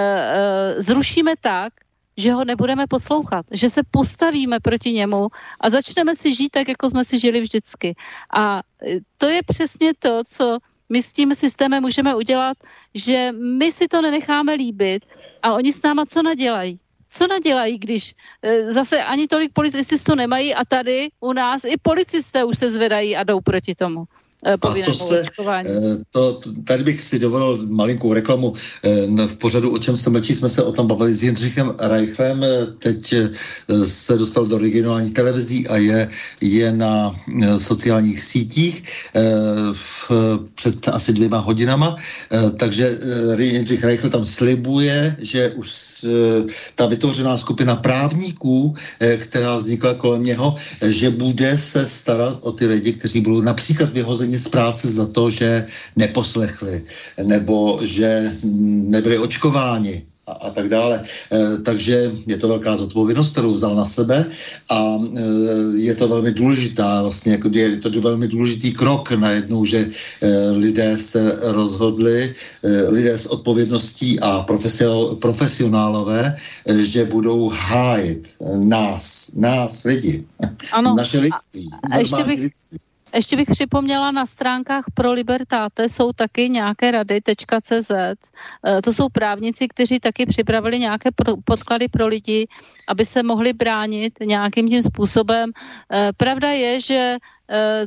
zrušíme 0.77 1.33
tak, 1.41 1.73
že 2.17 2.33
ho 2.33 2.45
nebudeme 2.45 2.87
poslouchat, 2.87 3.45
že 3.51 3.69
se 3.69 3.81
postavíme 3.91 4.59
proti 4.59 4.91
němu 4.91 5.27
a 5.59 5.69
začneme 5.69 6.15
si 6.15 6.35
žít 6.35 6.49
tak, 6.49 6.67
jako 6.67 6.89
jsme 6.89 7.03
si 7.03 7.19
žili 7.19 7.41
vždycky. 7.41 7.95
A 8.37 8.59
e, 8.59 8.99
to 9.17 9.25
je 9.27 9.41
přesně 9.43 9.93
to, 9.99 10.19
co 10.27 10.57
my 10.89 11.03
s 11.03 11.13
tím 11.13 11.35
systémem 11.35 11.83
můžeme 11.83 12.15
udělat, 12.15 12.57
že 12.93 13.31
my 13.31 13.71
si 13.71 13.87
to 13.87 14.01
nenecháme 14.01 14.53
líbit 14.53 15.05
a 15.43 15.53
oni 15.53 15.73
s 15.73 15.83
náma 15.83 16.05
co 16.05 16.23
nadělají? 16.23 16.79
Co 17.17 17.27
nadělají, 17.27 17.77
když 17.79 18.15
e, 18.41 18.73
zase 18.73 19.03
ani 19.03 19.27
tolik 19.27 19.53
policistů 19.53 20.15
nemají 20.15 20.55
a 20.55 20.65
tady 20.65 21.09
u 21.19 21.33
nás 21.33 21.63
i 21.63 21.77
policisté 21.81 22.43
už 22.43 22.57
se 22.57 22.69
zvedají 22.69 23.17
a 23.17 23.23
jdou 23.23 23.41
proti 23.41 23.75
tomu. 23.75 24.05
Eh, 24.43 24.53
a 24.53 24.57
to 24.85 24.93
se, 24.93 25.23
eh, 25.49 25.97
to, 26.13 26.41
tady 26.63 26.83
bych 26.83 27.01
si 27.01 27.19
dovolil 27.19 27.67
malinkou 27.67 28.13
reklamu. 28.13 28.53
Eh, 28.83 29.27
v 29.27 29.37
pořadu 29.37 29.73
O 29.73 29.77
čem 29.77 29.97
se 29.97 30.09
mlčí 30.09 30.35
jsme 30.35 30.49
se 30.49 30.63
o 30.63 30.71
tom 30.71 30.87
bavili 30.87 31.13
s 31.13 31.23
Jindřichem 31.23 31.73
Reichlem. 31.79 32.45
Teď 32.79 33.13
se 33.85 34.17
dostal 34.17 34.45
do 34.45 34.57
regionálních 34.57 35.13
televizí 35.13 35.67
a 35.67 35.77
je, 35.77 36.07
je 36.41 36.71
na 36.71 37.15
sociálních 37.57 38.21
sítích 38.21 38.83
v, 39.73 40.11
před 40.55 40.87
asi 40.87 41.13
dvěma 41.13 41.37
hodinama. 41.37 41.95
Takže 42.57 42.99
Jindřich 43.39 43.83
Reichl 43.83 44.09
tam 44.09 44.25
slibuje, 44.25 45.15
že 45.19 45.49
už 45.49 46.05
ta 46.75 46.85
vytvořená 46.85 47.37
skupina 47.37 47.75
právníků, 47.75 48.73
která 49.17 49.57
vznikla 49.57 49.93
kolem 49.93 50.23
něho, 50.23 50.55
že 50.81 51.09
bude 51.09 51.57
se 51.57 51.87
starat 51.87 52.37
o 52.41 52.51
ty 52.51 52.65
lidi, 52.65 52.93
kteří 52.93 53.21
budou 53.21 53.41
například 53.41 53.89
vyhozeni 53.89 54.24
z 54.33 54.47
práce 54.47 54.87
za 54.87 55.05
to, 55.05 55.29
že 55.29 55.67
neposlechli 55.95 56.83
nebo 57.23 57.79
že 57.83 58.31
nebyli 58.89 59.17
očkováni 59.17 60.03
a, 60.27 60.31
a 60.31 60.49
tak 60.49 60.69
dále. 60.69 61.03
E, 61.31 61.57
takže 61.57 62.11
je 62.27 62.37
to 62.37 62.47
velká 62.47 62.77
zodpovědnost, 62.77 63.31
kterou 63.31 63.51
vzal 63.53 63.75
na 63.75 63.85
sebe 63.85 64.25
a 64.69 64.97
e, 64.97 65.21
je 65.77 65.95
to 65.95 66.07
velmi 66.07 66.31
důležitá, 66.31 67.01
vlastně 67.01 67.31
jako 67.31 67.49
je 67.53 67.77
to 67.77 67.89
velmi 68.01 68.27
důležitý 68.27 68.71
krok 68.71 69.11
najednou, 69.11 69.65
že 69.65 69.77
e, 70.21 70.49
lidé 70.49 70.97
se 70.97 71.39
rozhodli, 71.41 72.33
e, 72.63 72.89
lidé 72.89 73.17
s 73.17 73.25
odpovědností 73.25 74.19
a 74.19 74.41
profesio, 74.41 75.15
profesionálové, 75.15 76.35
e, 76.65 76.79
že 76.79 77.05
budou 77.05 77.49
hájit 77.49 78.35
nás, 78.57 79.31
nás 79.35 79.83
lidi, 79.83 80.25
ano. 80.71 80.95
naše 80.97 81.19
lidství, 81.19 81.69
a, 81.83 81.95
a 81.95 81.97
ještě 81.97 82.23
bych, 82.23 82.39
lidství. 82.39 82.77
Ještě 83.15 83.35
bych 83.35 83.47
připomněla, 83.51 84.11
na 84.11 84.25
stránkách 84.25 84.83
pro 84.93 85.11
Libertáte 85.11 85.89
jsou 85.89 86.11
taky 86.11 86.49
nějaké 86.49 86.91
rady.cz. 86.91 87.91
Eh, 87.91 88.81
to 88.83 88.93
jsou 88.93 89.09
právníci, 89.09 89.67
kteří 89.67 89.99
taky 89.99 90.25
připravili 90.25 90.79
nějaké 90.79 91.09
podklady 91.45 91.87
pro 91.87 92.07
lidi, 92.07 92.47
aby 92.87 93.05
se 93.05 93.23
mohli 93.23 93.53
bránit 93.53 94.13
nějakým 94.19 94.67
tím 94.67 94.83
způsobem. 94.83 95.51
Eh, 95.91 96.11
pravda 96.17 96.49
je, 96.51 96.79
že 96.79 97.17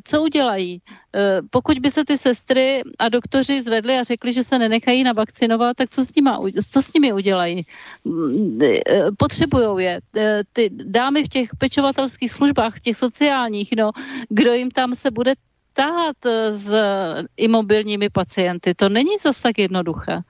co 0.04 0.22
udělají? 0.22 0.82
Eh, 1.14 1.42
pokud 1.50 1.78
by 1.78 1.90
se 1.90 2.04
ty 2.04 2.18
sestry 2.18 2.82
a 2.98 3.08
doktoři 3.08 3.62
zvedli 3.62 3.98
a 3.98 4.02
řekli, 4.02 4.32
že 4.32 4.44
se 4.44 4.58
nenechají 4.58 5.04
navakcinovat, 5.04 5.76
tak 5.76 5.90
co 5.90 6.04
s, 6.04 6.14
nima, 6.14 6.40
co 6.72 6.82
s 6.82 6.92
nimi 6.92 7.12
udělají? 7.12 7.66
Mm, 8.04 8.58
eh, 8.62 9.04
potřebují 9.16 9.84
je. 9.84 10.00
Ty 10.52 10.70
dámy 10.72 11.24
v 11.24 11.28
těch 11.28 11.56
pečovatelských 11.58 12.30
službách, 12.30 12.76
v 12.76 12.80
těch 12.80 12.96
sociálních, 12.96 13.68
no, 13.76 13.90
kdo 14.28 14.52
jim 14.52 14.70
tam 14.70 14.94
se 14.94 15.10
bude 15.10 15.34
tahat 15.72 16.16
s 16.50 16.74
imobilními 17.36 18.10
pacienty, 18.10 18.74
to 18.74 18.88
není 18.88 19.18
zase 19.22 19.42
tak 19.42 19.58
jednoduché. 19.58 20.22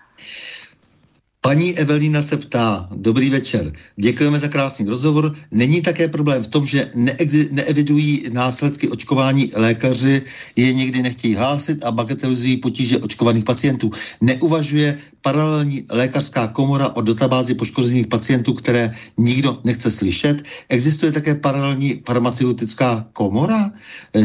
Paní 1.40 1.78
Evelina 1.78 2.22
se 2.22 2.36
ptá, 2.36 2.88
dobrý 2.94 3.30
večer, 3.30 3.72
děkujeme 3.96 4.38
za 4.38 4.48
krásný 4.48 4.88
rozhovor. 4.88 5.34
Není 5.50 5.82
také 5.82 6.08
problém 6.08 6.42
v 6.42 6.46
tom, 6.46 6.66
že 6.66 6.90
neexi- 6.94 7.48
neevidují 7.50 8.22
následky 8.32 8.88
očkování 8.88 9.52
lékaři, 9.54 10.22
je 10.56 10.72
někdy 10.72 11.02
nechtějí 11.02 11.34
hlásit 11.34 11.84
a 11.84 11.92
bagatelizují 11.92 12.56
potíže 12.56 12.98
očkovaných 12.98 13.44
pacientů. 13.44 13.90
Neuvažuje 14.20 14.98
paralelní 15.22 15.84
lékařská 15.90 16.46
komora 16.46 16.88
o 16.88 17.00
databázi 17.02 17.54
poškozených 17.54 18.06
pacientů, 18.06 18.52
které 18.52 18.94
nikdo 19.18 19.60
nechce 19.64 19.90
slyšet. 19.90 20.42
Existuje 20.68 21.12
také 21.12 21.34
paralelní 21.34 22.02
farmaceutická 22.06 23.06
komora, 23.12 23.72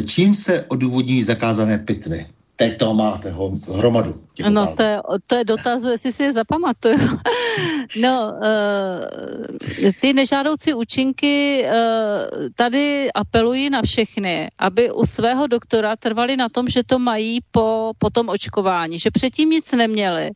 čím 0.06 0.36
se 0.36 0.66
odůvodní 0.68 1.24
zakázané 1.24 1.78
pitvy 1.78 2.26
teď 2.64 2.78
to 2.80 2.94
máte 2.94 3.32
ho, 3.32 3.52
hromadu. 3.76 4.24
No 4.50 4.76
to 4.76 4.84
je, 4.84 4.98
to 5.28 5.36
je 5.36 5.44
dotaz, 5.44 5.84
jestli 5.84 6.12
si 6.12 6.24
je 6.24 6.34
zapamatuju. 6.34 6.98
no, 8.02 8.34
uh, 8.34 9.92
ty 10.02 10.14
nežádoucí 10.14 10.74
účinky 10.74 11.66
uh, 11.66 11.72
tady 12.56 13.12
apelují 13.12 13.70
na 13.70 13.82
všechny, 13.82 14.50
aby 14.60 14.92
u 14.92 15.06
svého 15.06 15.48
doktora 15.48 15.96
trvali 15.96 16.38
na 16.38 16.50
tom, 16.50 16.68
že 16.68 16.84
to 16.84 17.00
mají 17.00 17.40
po, 17.52 17.92
po 17.98 18.10
tom 18.10 18.30
očkování, 18.30 19.00
že 19.00 19.12
předtím 19.12 19.50
nic 19.50 19.72
neměli 19.72 20.32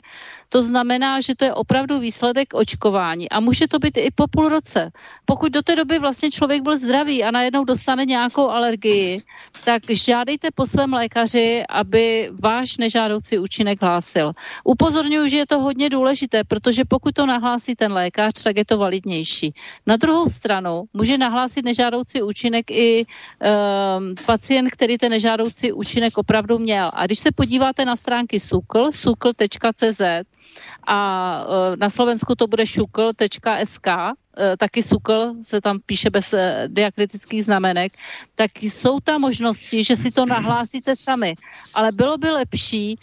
to 0.50 0.62
znamená, 0.62 1.22
že 1.22 1.36
to 1.36 1.46
je 1.46 1.54
opravdu 1.54 2.00
výsledek 2.00 2.54
očkování 2.54 3.30
a 3.30 3.40
může 3.40 3.68
to 3.68 3.80
být 3.80 3.98
i 3.98 4.12
po 4.16 4.28
půl 4.28 4.50
roce. 4.50 4.92
Pokud 5.26 5.52
do 5.52 5.62
té 5.62 5.76
doby 5.76 6.00
vlastně 6.00 6.32
člověk 6.32 6.62
byl 6.62 6.78
zdravý 6.78 7.24
a 7.24 7.32
najednou 7.32 7.64
dostane 7.64 8.06
nějakou 8.06 8.50
alergii, 8.50 9.18
tak 9.66 9.84
žádejte 9.90 10.48
po 10.56 10.66
svém 10.66 10.94
lékaři, 10.94 11.64
aby 11.70 12.30
váš 12.44 12.78
nežádoucí 12.78 13.38
účinek 13.40 13.82
hlásil. 13.82 14.32
Upozorňuji, 14.64 15.30
že 15.30 15.38
je 15.38 15.48
to 15.48 15.60
hodně 15.60 15.90
důležité, 15.90 16.44
protože 16.44 16.86
pokud 16.86 17.14
to 17.14 17.26
nahlásí 17.26 17.76
ten 17.76 17.94
lékař, 17.94 18.34
tak 18.44 18.58
je 18.58 18.66
to 18.66 18.78
validnější. 18.78 19.54
Na 19.86 19.96
druhou 19.96 20.30
stranu 20.30 20.84
může 20.94 21.18
nahlásit 21.18 21.66
nežádoucí 21.66 22.22
účinek 22.22 22.72
i 22.72 23.06
um, 23.06 24.16
pacient, 24.26 24.72
který 24.72 24.98
ten 24.98 25.12
nežádoucí 25.12 25.72
účinek 25.72 26.18
opravdu 26.18 26.60
měl. 26.60 26.92
A 26.94 27.06
když 27.06 27.20
se 27.20 27.30
podíváte 27.36 27.86
na 27.86 27.96
stránky 27.96 28.40
SUKL, 28.40 28.92
sukl.cz, 28.92 30.02
a 30.88 30.98
e, 31.44 31.78
na 31.78 31.90
Slovensku 31.90 32.36
to 32.36 32.48
bude 32.48 32.66
šukl.sk, 32.66 33.88
e, 33.88 34.14
taky 34.58 34.84
sukl 34.84 35.34
se 35.42 35.62
tam 35.62 35.80
píše 35.86 36.10
bez 36.10 36.34
e, 36.34 36.68
diakritických 36.68 37.46
znamenek, 37.46 37.94
tak 38.36 38.52
jsou 38.62 39.00
tam 39.00 39.22
možnosti, 39.22 39.86
že 39.86 39.96
si 39.96 40.12
to 40.12 40.26
nahlásíte 40.26 40.96
sami. 40.96 41.36
Ale 41.74 41.92
bylo 41.92 42.18
by 42.18 42.30
lepší 42.30 43.00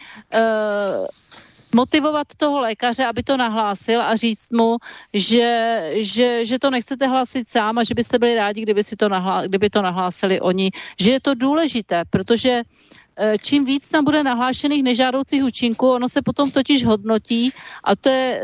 motivovat 1.74 2.26
toho 2.36 2.60
lékaře, 2.60 3.04
aby 3.04 3.22
to 3.22 3.36
nahlásil 3.36 4.02
a 4.02 4.16
říct 4.16 4.52
mu, 4.52 4.76
že, 5.12 5.80
že, 5.98 6.44
že 6.44 6.58
to 6.58 6.70
nechcete 6.70 7.06
hlásit 7.06 7.50
sám 7.50 7.78
a 7.78 7.82
že 7.82 7.94
byste 7.94 8.18
byli 8.18 8.34
rádi, 8.34 8.62
kdyby, 8.62 8.82
si 8.84 8.96
to, 8.96 9.08
nahlá, 9.08 9.46
kdyby 9.46 9.70
to 9.70 9.82
nahlásili 9.82 10.40
oni. 10.40 10.70
Že 11.00 11.10
je 11.10 11.20
to 11.20 11.34
důležité, 11.34 12.02
protože 12.10 12.62
uh, 12.62 12.94
Eh, 13.03 13.03
čím 13.42 13.64
víc 13.64 13.88
tam 13.88 14.04
bude 14.04 14.22
nahlášených 14.22 14.82
nežádoucích 14.82 15.44
účinků, 15.44 15.90
ono 15.90 16.08
se 16.08 16.22
potom 16.22 16.50
totiž 16.50 16.86
hodnotí 16.86 17.50
a 17.84 17.96
to 17.96 18.08
je, 18.08 18.42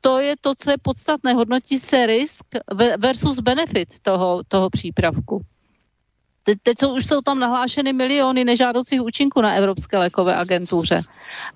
to 0.00 0.18
je 0.18 0.34
to, 0.40 0.54
co 0.54 0.70
je 0.70 0.76
podstatné. 0.82 1.34
Hodnotí 1.34 1.78
se 1.78 2.06
risk 2.06 2.46
versus 2.98 3.40
benefit 3.40 3.88
toho, 4.02 4.42
toho 4.48 4.70
přípravku. 4.70 5.40
Teď, 6.42 6.58
teď 6.62 6.78
jsou, 6.78 6.96
už 6.96 7.06
jsou 7.06 7.20
tam 7.20 7.38
nahlášeny 7.38 7.92
miliony 7.92 8.44
nežádoucích 8.44 9.02
účinků 9.02 9.40
na 9.40 9.54
Evropské 9.54 9.98
lékové 9.98 10.36
agentuře. 10.36 11.02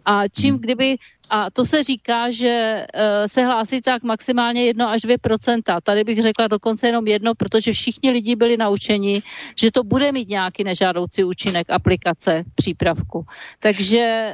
A 0.05 0.29
čím, 0.29 0.59
kdyby 0.59 0.97
a 1.31 1.51
to 1.51 1.63
se 1.71 1.83
říká, 1.83 2.31
že 2.31 2.87
uh, 2.95 3.27
se 3.27 3.45
hlásí 3.45 3.81
tak 3.81 4.03
maximálně 4.03 4.65
1 4.65 4.91
až 4.91 5.01
2% 5.01 5.81
Tady 5.83 6.05
bych 6.05 6.23
řekla 6.23 6.47
dokonce 6.47 6.87
jenom 6.87 7.07
jedno, 7.07 7.35
protože 7.35 7.73
všichni 7.73 8.11
lidi 8.11 8.37
byli 8.37 8.57
naučeni, 8.57 9.23
že 9.59 9.71
to 9.71 9.85
bude 9.85 10.13
mít 10.13 10.29
nějaký 10.29 10.65
nežádoucí 10.65 11.25
účinek 11.25 11.71
aplikace 11.71 12.45
přípravku. 12.55 13.27
Takže, 13.61 14.33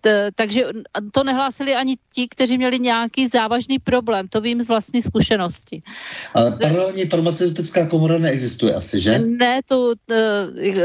t, 0.00 0.30
takže 0.34 0.64
to 1.12 1.24
nehlásili 1.24 1.74
ani 1.74 1.96
ti, 2.12 2.28
kteří 2.28 2.58
měli 2.58 2.78
nějaký 2.78 3.28
závažný 3.28 3.78
problém. 3.78 4.28
To 4.28 4.40
vím 4.40 4.62
z 4.62 4.68
vlastní 4.68 5.02
zkušenosti. 5.02 5.82
Ale 6.34 6.58
paralelní 6.62 7.04
farmaceutická 7.04 7.86
komora 7.86 8.18
neexistuje 8.18 8.74
asi, 8.74 9.00
že? 9.00 9.18
Ne, 9.18 9.60
to 9.68 9.86
uh, 9.86 9.94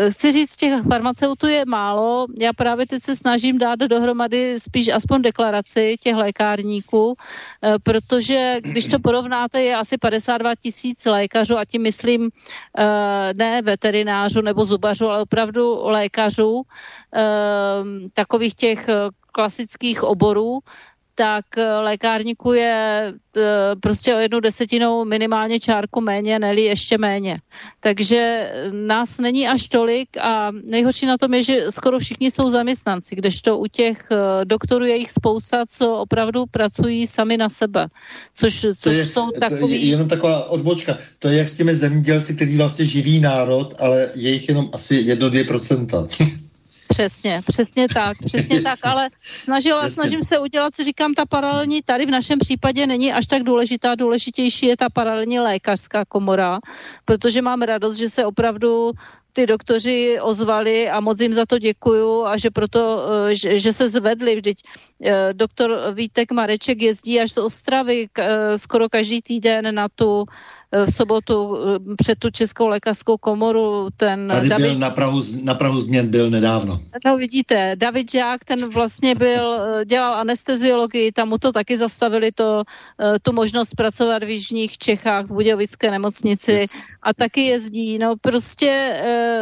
chci 0.09 0.31
říct, 0.31 0.55
těch 0.55 0.83
farmaceutů 0.89 1.47
je 1.47 1.63
málo. 1.65 2.27
Já 2.39 2.53
právě 2.53 2.87
teď 2.87 3.03
se 3.03 3.15
snažím 3.15 3.57
dát 3.57 3.79
dohromady 3.79 4.42
spíš 4.57 4.87
aspoň 4.89 5.21
deklaraci 5.21 5.95
těch 5.99 6.15
lékárníků, 6.15 7.15
eh, 7.15 7.75
protože 7.83 8.57
když 8.61 8.87
to 8.87 8.99
porovnáte, 8.99 9.61
je 9.61 9.75
asi 9.75 9.97
52 9.97 10.55
tisíc 10.55 11.05
lékařů 11.05 11.57
a 11.57 11.65
tím 11.65 11.81
myslím 11.81 12.29
eh, 12.29 13.33
ne 13.33 13.61
veterinářů 13.61 14.41
nebo 14.41 14.65
zubařů, 14.65 15.09
ale 15.09 15.21
opravdu 15.21 15.79
lékařů, 15.83 16.61
eh, 17.15 17.23
takových 18.13 18.55
těch 18.55 18.89
klasických 19.33 20.03
oborů, 20.03 20.59
tak 21.15 21.45
lékárníku 21.81 22.53
je 22.53 23.13
prostě 23.79 24.15
o 24.15 24.17
jednu 24.17 24.39
desetinou 24.39 25.05
minimálně 25.05 25.59
čárku 25.59 26.01
méně, 26.01 26.39
neli 26.39 26.61
ještě 26.61 26.97
méně. 26.97 27.39
Takže 27.79 28.51
nás 28.71 29.17
není 29.19 29.47
až 29.47 29.67
tolik 29.67 30.17
a 30.17 30.51
nejhorší 30.63 31.05
na 31.05 31.17
tom 31.17 31.33
je, 31.33 31.43
že 31.43 31.71
skoro 31.71 31.99
všichni 31.99 32.31
jsou 32.31 32.49
zaměstnanci, 32.49 33.15
kdežto 33.15 33.57
u 33.57 33.67
těch 33.67 34.09
doktorů 34.43 34.85
je 34.85 34.95
jich 34.95 35.11
spousta, 35.11 35.65
co 35.69 35.93
opravdu 35.93 36.45
pracují 36.51 37.07
sami 37.07 37.37
na 37.37 37.49
sebe. 37.49 37.87
Což, 38.35 38.65
což 38.77 38.97
je, 38.97 39.05
jsou 39.05 39.31
takový... 39.39 39.59
To 39.59 39.67
je 39.67 39.77
jenom 39.77 40.07
taková 40.07 40.49
odbočka. 40.49 40.97
To 41.19 41.27
je 41.27 41.37
jak 41.37 41.49
s 41.49 41.53
těmi 41.53 41.75
zemědělci, 41.75 42.35
kteří 42.35 42.57
vlastně 42.57 42.85
živí 42.85 43.19
národ, 43.19 43.73
ale 43.79 44.11
je 44.15 44.31
jich 44.31 44.49
jenom 44.49 44.69
asi 44.73 45.13
1-2%. 45.13 46.39
Přesně, 46.87 47.41
přesně 47.47 47.87
tak, 47.93 48.17
přesně 48.25 48.61
tak, 48.61 48.79
ale 48.83 49.07
snažila, 49.19 49.89
snažím 49.89 50.21
se 50.27 50.39
udělat, 50.39 50.75
si 50.75 50.83
říkám, 50.83 51.13
ta 51.13 51.25
paralelní 51.25 51.81
tady 51.81 52.05
v 52.05 52.09
našem 52.09 52.39
případě 52.39 52.87
není 52.87 53.13
až 53.13 53.27
tak 53.27 53.43
důležitá, 53.43 53.95
důležitější 53.95 54.65
je 54.65 54.77
ta 54.77 54.89
paralelní 54.89 55.39
lékařská 55.39 56.05
komora, 56.05 56.59
protože 57.05 57.41
mám 57.41 57.61
radost, 57.61 57.97
že 57.97 58.09
se 58.09 58.25
opravdu 58.25 58.91
ty 59.33 59.45
doktoři 59.45 60.19
ozvali 60.21 60.89
a 60.89 60.99
moc 60.99 61.21
jim 61.21 61.33
za 61.33 61.45
to 61.45 61.59
děkuju 61.59 62.25
a 62.25 62.37
že 62.37 62.49
proto, 62.51 62.81
eh, 63.29 63.35
že, 63.35 63.59
že 63.59 63.73
se 63.73 63.89
zvedli. 63.89 64.35
Vždyť 64.35 64.57
eh, 64.61 65.33
doktor 65.33 65.93
Vítek 65.93 66.31
Mareček 66.31 66.81
jezdí 66.81 67.19
až 67.19 67.31
z 67.31 67.37
Ostravy 67.37 68.07
eh, 68.07 68.57
skoro 68.57 68.89
každý 68.89 69.21
týden 69.21 69.75
na 69.75 69.89
tu 69.89 70.25
v 70.85 70.93
sobotu 70.93 71.57
před 71.97 72.19
tu 72.19 72.29
Českou 72.29 72.67
lékařskou 72.67 73.17
komoru. 73.17 73.87
Ten 73.97 74.27
Tady 74.27 74.49
David... 74.49 74.67
byl 74.67 74.79
na 74.79 74.89
Prahu, 74.89 75.21
na 75.43 75.53
Prahu 75.53 75.81
změn 75.81 76.07
byl 76.07 76.29
nedávno. 76.29 76.81
No 77.05 77.17
vidíte, 77.17 77.75
David 77.75 78.11
Žák, 78.11 78.43
ten 78.43 78.69
vlastně 78.69 79.15
byl, 79.15 79.59
dělal 79.85 80.13
anesteziologii, 80.13 81.11
tam 81.11 81.29
mu 81.29 81.37
to 81.37 81.51
taky 81.51 81.77
zastavili 81.77 82.31
to, 82.31 82.63
tu 83.21 83.33
možnost 83.33 83.75
pracovat 83.75 84.23
v 84.23 84.29
Jižních 84.29 84.77
Čechách, 84.77 85.25
v 85.25 85.27
Budějovické 85.27 85.91
nemocnici 85.91 86.51
yes. 86.51 86.77
a 87.03 87.13
taky 87.13 87.41
jezdí. 87.41 87.99
No 87.99 88.15
prostě 88.21 88.99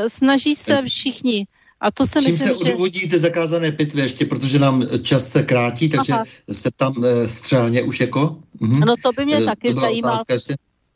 snaží 0.08 0.56
se 0.56 0.82
všichni. 0.82 1.48
A 1.82 1.92
to 1.92 2.08
se 2.08 2.22
Čím 2.22 2.32
myslím, 2.32 2.48
se 2.48 2.54
odůvodní 2.54 3.00
ty 3.00 3.20
zakázané 3.20 3.72
pitvy 3.72 4.02
ještě, 4.02 4.26
protože 4.26 4.60
nám 4.60 4.86
čas 5.02 5.30
se 5.30 5.44
krátí, 5.44 5.90
takže 5.90 6.14
Aha. 6.14 6.26
se 6.52 6.70
tam 6.78 6.94
e, 7.06 7.28
střelně 7.28 7.84
už 7.84 8.00
jako... 8.00 8.38
Mhm. 8.60 8.80
No 8.80 8.96
to 9.04 9.12
by 9.12 9.26
mě 9.26 9.38
e, 9.38 9.46
taky 9.46 9.74
zajímalo. 9.74 10.18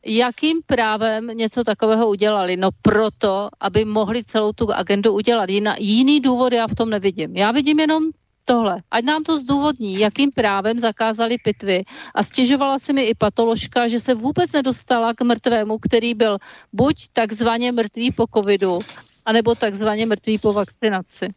Jakým 0.06 0.62
právem 0.66 1.28
něco 1.28 1.64
takového 1.64 2.10
udělali? 2.10 2.58
No 2.58 2.70
proto, 2.82 3.50
aby 3.60 3.86
mohli 3.86 4.24
celou 4.24 4.52
tu 4.52 4.74
agendu 4.74 5.14
udělat. 5.14 5.50
Jiná, 5.50 5.76
jiný 5.80 6.20
důvod 6.20 6.54
já 6.54 6.68
v 6.68 6.76
tom 6.76 6.90
nevidím. 6.90 7.36
Já 7.36 7.52
vidím 7.52 7.80
jenom 7.80 8.04
tohle. 8.46 8.78
Ať 8.92 9.04
nám 9.04 9.24
to 9.24 9.40
zdůvodní, 9.40 10.00
jakým 10.00 10.32
právem 10.32 10.80
zakázali 10.80 11.38
pitvy. 11.44 11.84
A 12.16 12.24
stěžovala 12.24 12.80
si 12.80 12.94
mi 12.94 13.04
i 13.04 13.16
patoložka, 13.16 13.88
že 13.88 14.00
se 14.00 14.14
vůbec 14.14 14.52
nedostala 14.52 15.14
k 15.14 15.22
mrtvému, 15.22 15.78
který 15.78 16.14
byl 16.14 16.38
buď 16.74 16.96
takzvaně 17.14 17.72
mrtvý 17.72 18.12
po 18.12 18.26
covidu, 18.34 18.80
anebo 19.26 19.56
takzvaně 19.56 20.06
mrtvý 20.06 20.38
po 20.40 20.54
vakcinaci. 20.54 21.34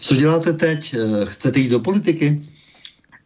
Co 0.00 0.16
děláte 0.16 0.52
teď? 0.52 0.94
Eh, 0.94 1.26
chcete 1.26 1.60
jít 1.60 1.68
do 1.68 1.80
politiky? 1.80 2.42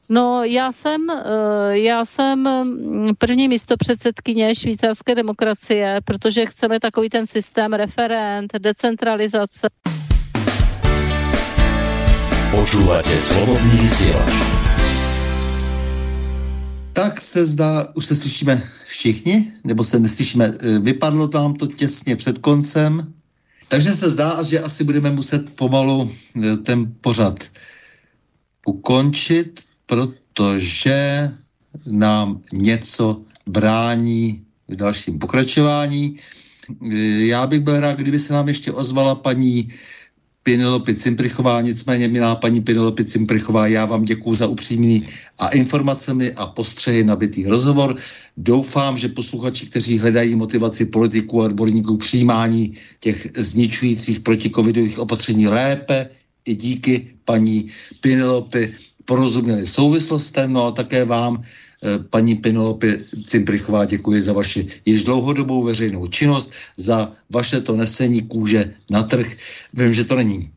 No, 0.09 0.45
já 0.45 0.73
jsem, 0.73 1.11
eh, 1.11 1.78
já 1.78 2.05
jsem 2.05 2.39
mm, 2.39 3.15
první 3.19 3.49
místo 3.49 3.77
předsedkyně 3.77 4.55
švýcarské 4.55 5.15
demokracie, 5.15 6.01
protože 6.05 6.47
chceme 6.47 6.81
takový 6.81 7.09
ten 7.09 7.27
systém 7.27 7.73
referent, 7.73 8.53
decentralizace. 8.59 9.69
Počúvate 12.51 13.20
slobodný 13.20 13.78
vysielač. 13.81 14.33
Tak 16.93 17.20
se 17.20 17.47
zdá, 17.47 17.89
už 17.95 18.07
se 18.07 18.16
slyšíme 18.16 18.62
všichni, 18.87 19.53
nebo 19.65 19.85
se 19.85 19.99
neslyšíme, 19.99 20.47
e, 20.47 20.78
vypadlo 20.78 21.28
tam 21.28 21.55
to 21.55 21.66
těsně 21.66 22.16
před 22.16 22.39
koncem, 22.39 23.12
takže 23.69 23.95
se 23.95 24.11
zdá, 24.11 24.43
že 24.43 24.61
asi 24.61 24.85
budeme 24.85 25.11
muset 25.11 25.57
pomalu 25.57 26.11
e, 26.43 26.57
ten 26.57 26.95
pořad 27.01 27.35
ukončit, 28.66 29.66
protože 29.87 31.31
nám 31.87 32.41
něco 32.53 33.23
brání 33.47 34.43
v 34.69 34.77
dalším 34.77 35.19
pokračování. 35.19 36.17
Já 37.19 37.47
bych 37.47 37.61
byl 37.61 37.81
rád, 37.81 37.99
kdyby 37.99 38.19
se 38.19 38.33
nám 38.33 38.49
ještě 38.49 38.73
ozvala 38.73 39.15
paní 39.15 39.69
Pinelopi 40.43 40.95
Cimprichová, 40.95 41.61
nicméně 41.61 42.09
milá 42.09 42.37
paní 42.37 42.61
Pinelopi 42.61 43.05
Cimprichová, 43.05 43.67
já 43.67 43.85
vám 43.85 44.05
děkuji 44.05 44.35
za 44.35 44.47
upřímný 44.47 45.09
a 45.39 45.49
informacemi 45.49 46.33
a 46.33 46.47
postřehy 46.47 47.05
nabitý 47.05 47.47
rozhovor. 47.47 47.97
Doufám, 48.37 48.99
že 48.99 49.09
posluchači, 49.09 49.67
kteří 49.67 49.99
hledají 49.99 50.35
motivaci 50.35 50.85
politiků 50.85 51.43
a 51.43 51.45
odborníků 51.45 51.97
přijímání 51.97 52.75
těch 53.01 53.29
zničujících 53.37 54.21
protikovidových 54.21 54.99
opatření 54.99 55.47
lépe, 55.47 56.11
i 56.45 56.55
díky 56.55 57.11
paní 57.25 57.67
Pinelopi 58.01 58.75
porozuměli 59.07 59.66
souvislostem, 59.66 60.53
no 60.53 60.66
a 60.66 60.70
také 60.70 61.05
vám, 61.05 61.43
eh, 61.43 61.99
paní 62.11 62.35
Pinelopi 62.35 62.99
Cimprichová, 63.27 63.85
děkuji 63.85 64.23
za 64.23 64.33
vaši 64.33 64.66
již 64.85 65.05
dlouhodobou 65.05 65.62
veřejnou 65.62 66.07
činnost, 66.07 66.51
za 66.77 67.12
vaše 67.31 67.61
to 67.61 67.77
nesení 67.77 68.23
kůže 68.23 68.74
na 68.91 69.03
trh. 69.03 69.27
Vím, 69.74 69.93
že 69.93 70.05
to 70.05 70.16
není 70.16 70.51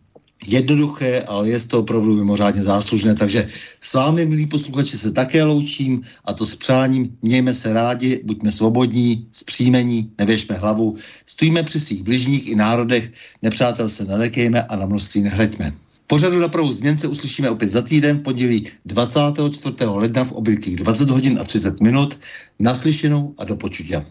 jednoduché, 0.47 1.23
ale 1.27 1.49
je 1.49 1.59
to 1.59 1.80
opravdu 1.80 2.15
mimořádně 2.15 2.63
záslužné. 2.63 3.15
Takže 3.15 3.47
s 3.81 3.93
vámi, 3.93 4.26
milí 4.26 4.45
posluchači, 4.45 4.97
se 4.97 5.11
také 5.11 5.43
loučím 5.43 6.01
a 6.26 6.34
to 6.34 6.45
s 6.45 6.55
přáním. 6.55 7.17
Mějme 7.21 7.53
se 7.53 7.73
rádi, 7.73 8.21
buďme 8.23 8.51
svobodní, 8.51 9.27
zpříjmení, 9.31 10.11
nevěšme 10.17 10.55
hlavu, 10.55 10.95
stojíme 11.26 11.63
při 11.63 11.80
svých 11.80 12.03
bližních 12.03 12.47
i 12.49 12.55
národech, 12.55 13.11
nepřátel 13.41 13.89
se 13.89 14.05
nelekejme 14.05 14.63
a 14.63 14.76
na 14.76 14.85
množství 14.85 15.21
nehleďme. 15.21 15.73
Pořadu 16.10 16.40
na 16.40 16.48
pravou 16.48 16.72
změn 16.72 16.98
se 16.98 17.07
uslyšíme 17.07 17.49
opět 17.49 17.69
za 17.69 17.81
týden, 17.81 18.19
pondělí 18.23 18.68
24. 18.86 19.76
ledna 19.86 20.23
v 20.23 20.31
obvyklých 20.31 20.76
20 20.76 21.10
hodin 21.10 21.40
a 21.41 21.44
30 21.44 21.81
minut. 21.81 22.19
Naslyšenou 22.60 23.34
a 23.38 23.44
do 23.44 23.56
počutě. 23.56 24.06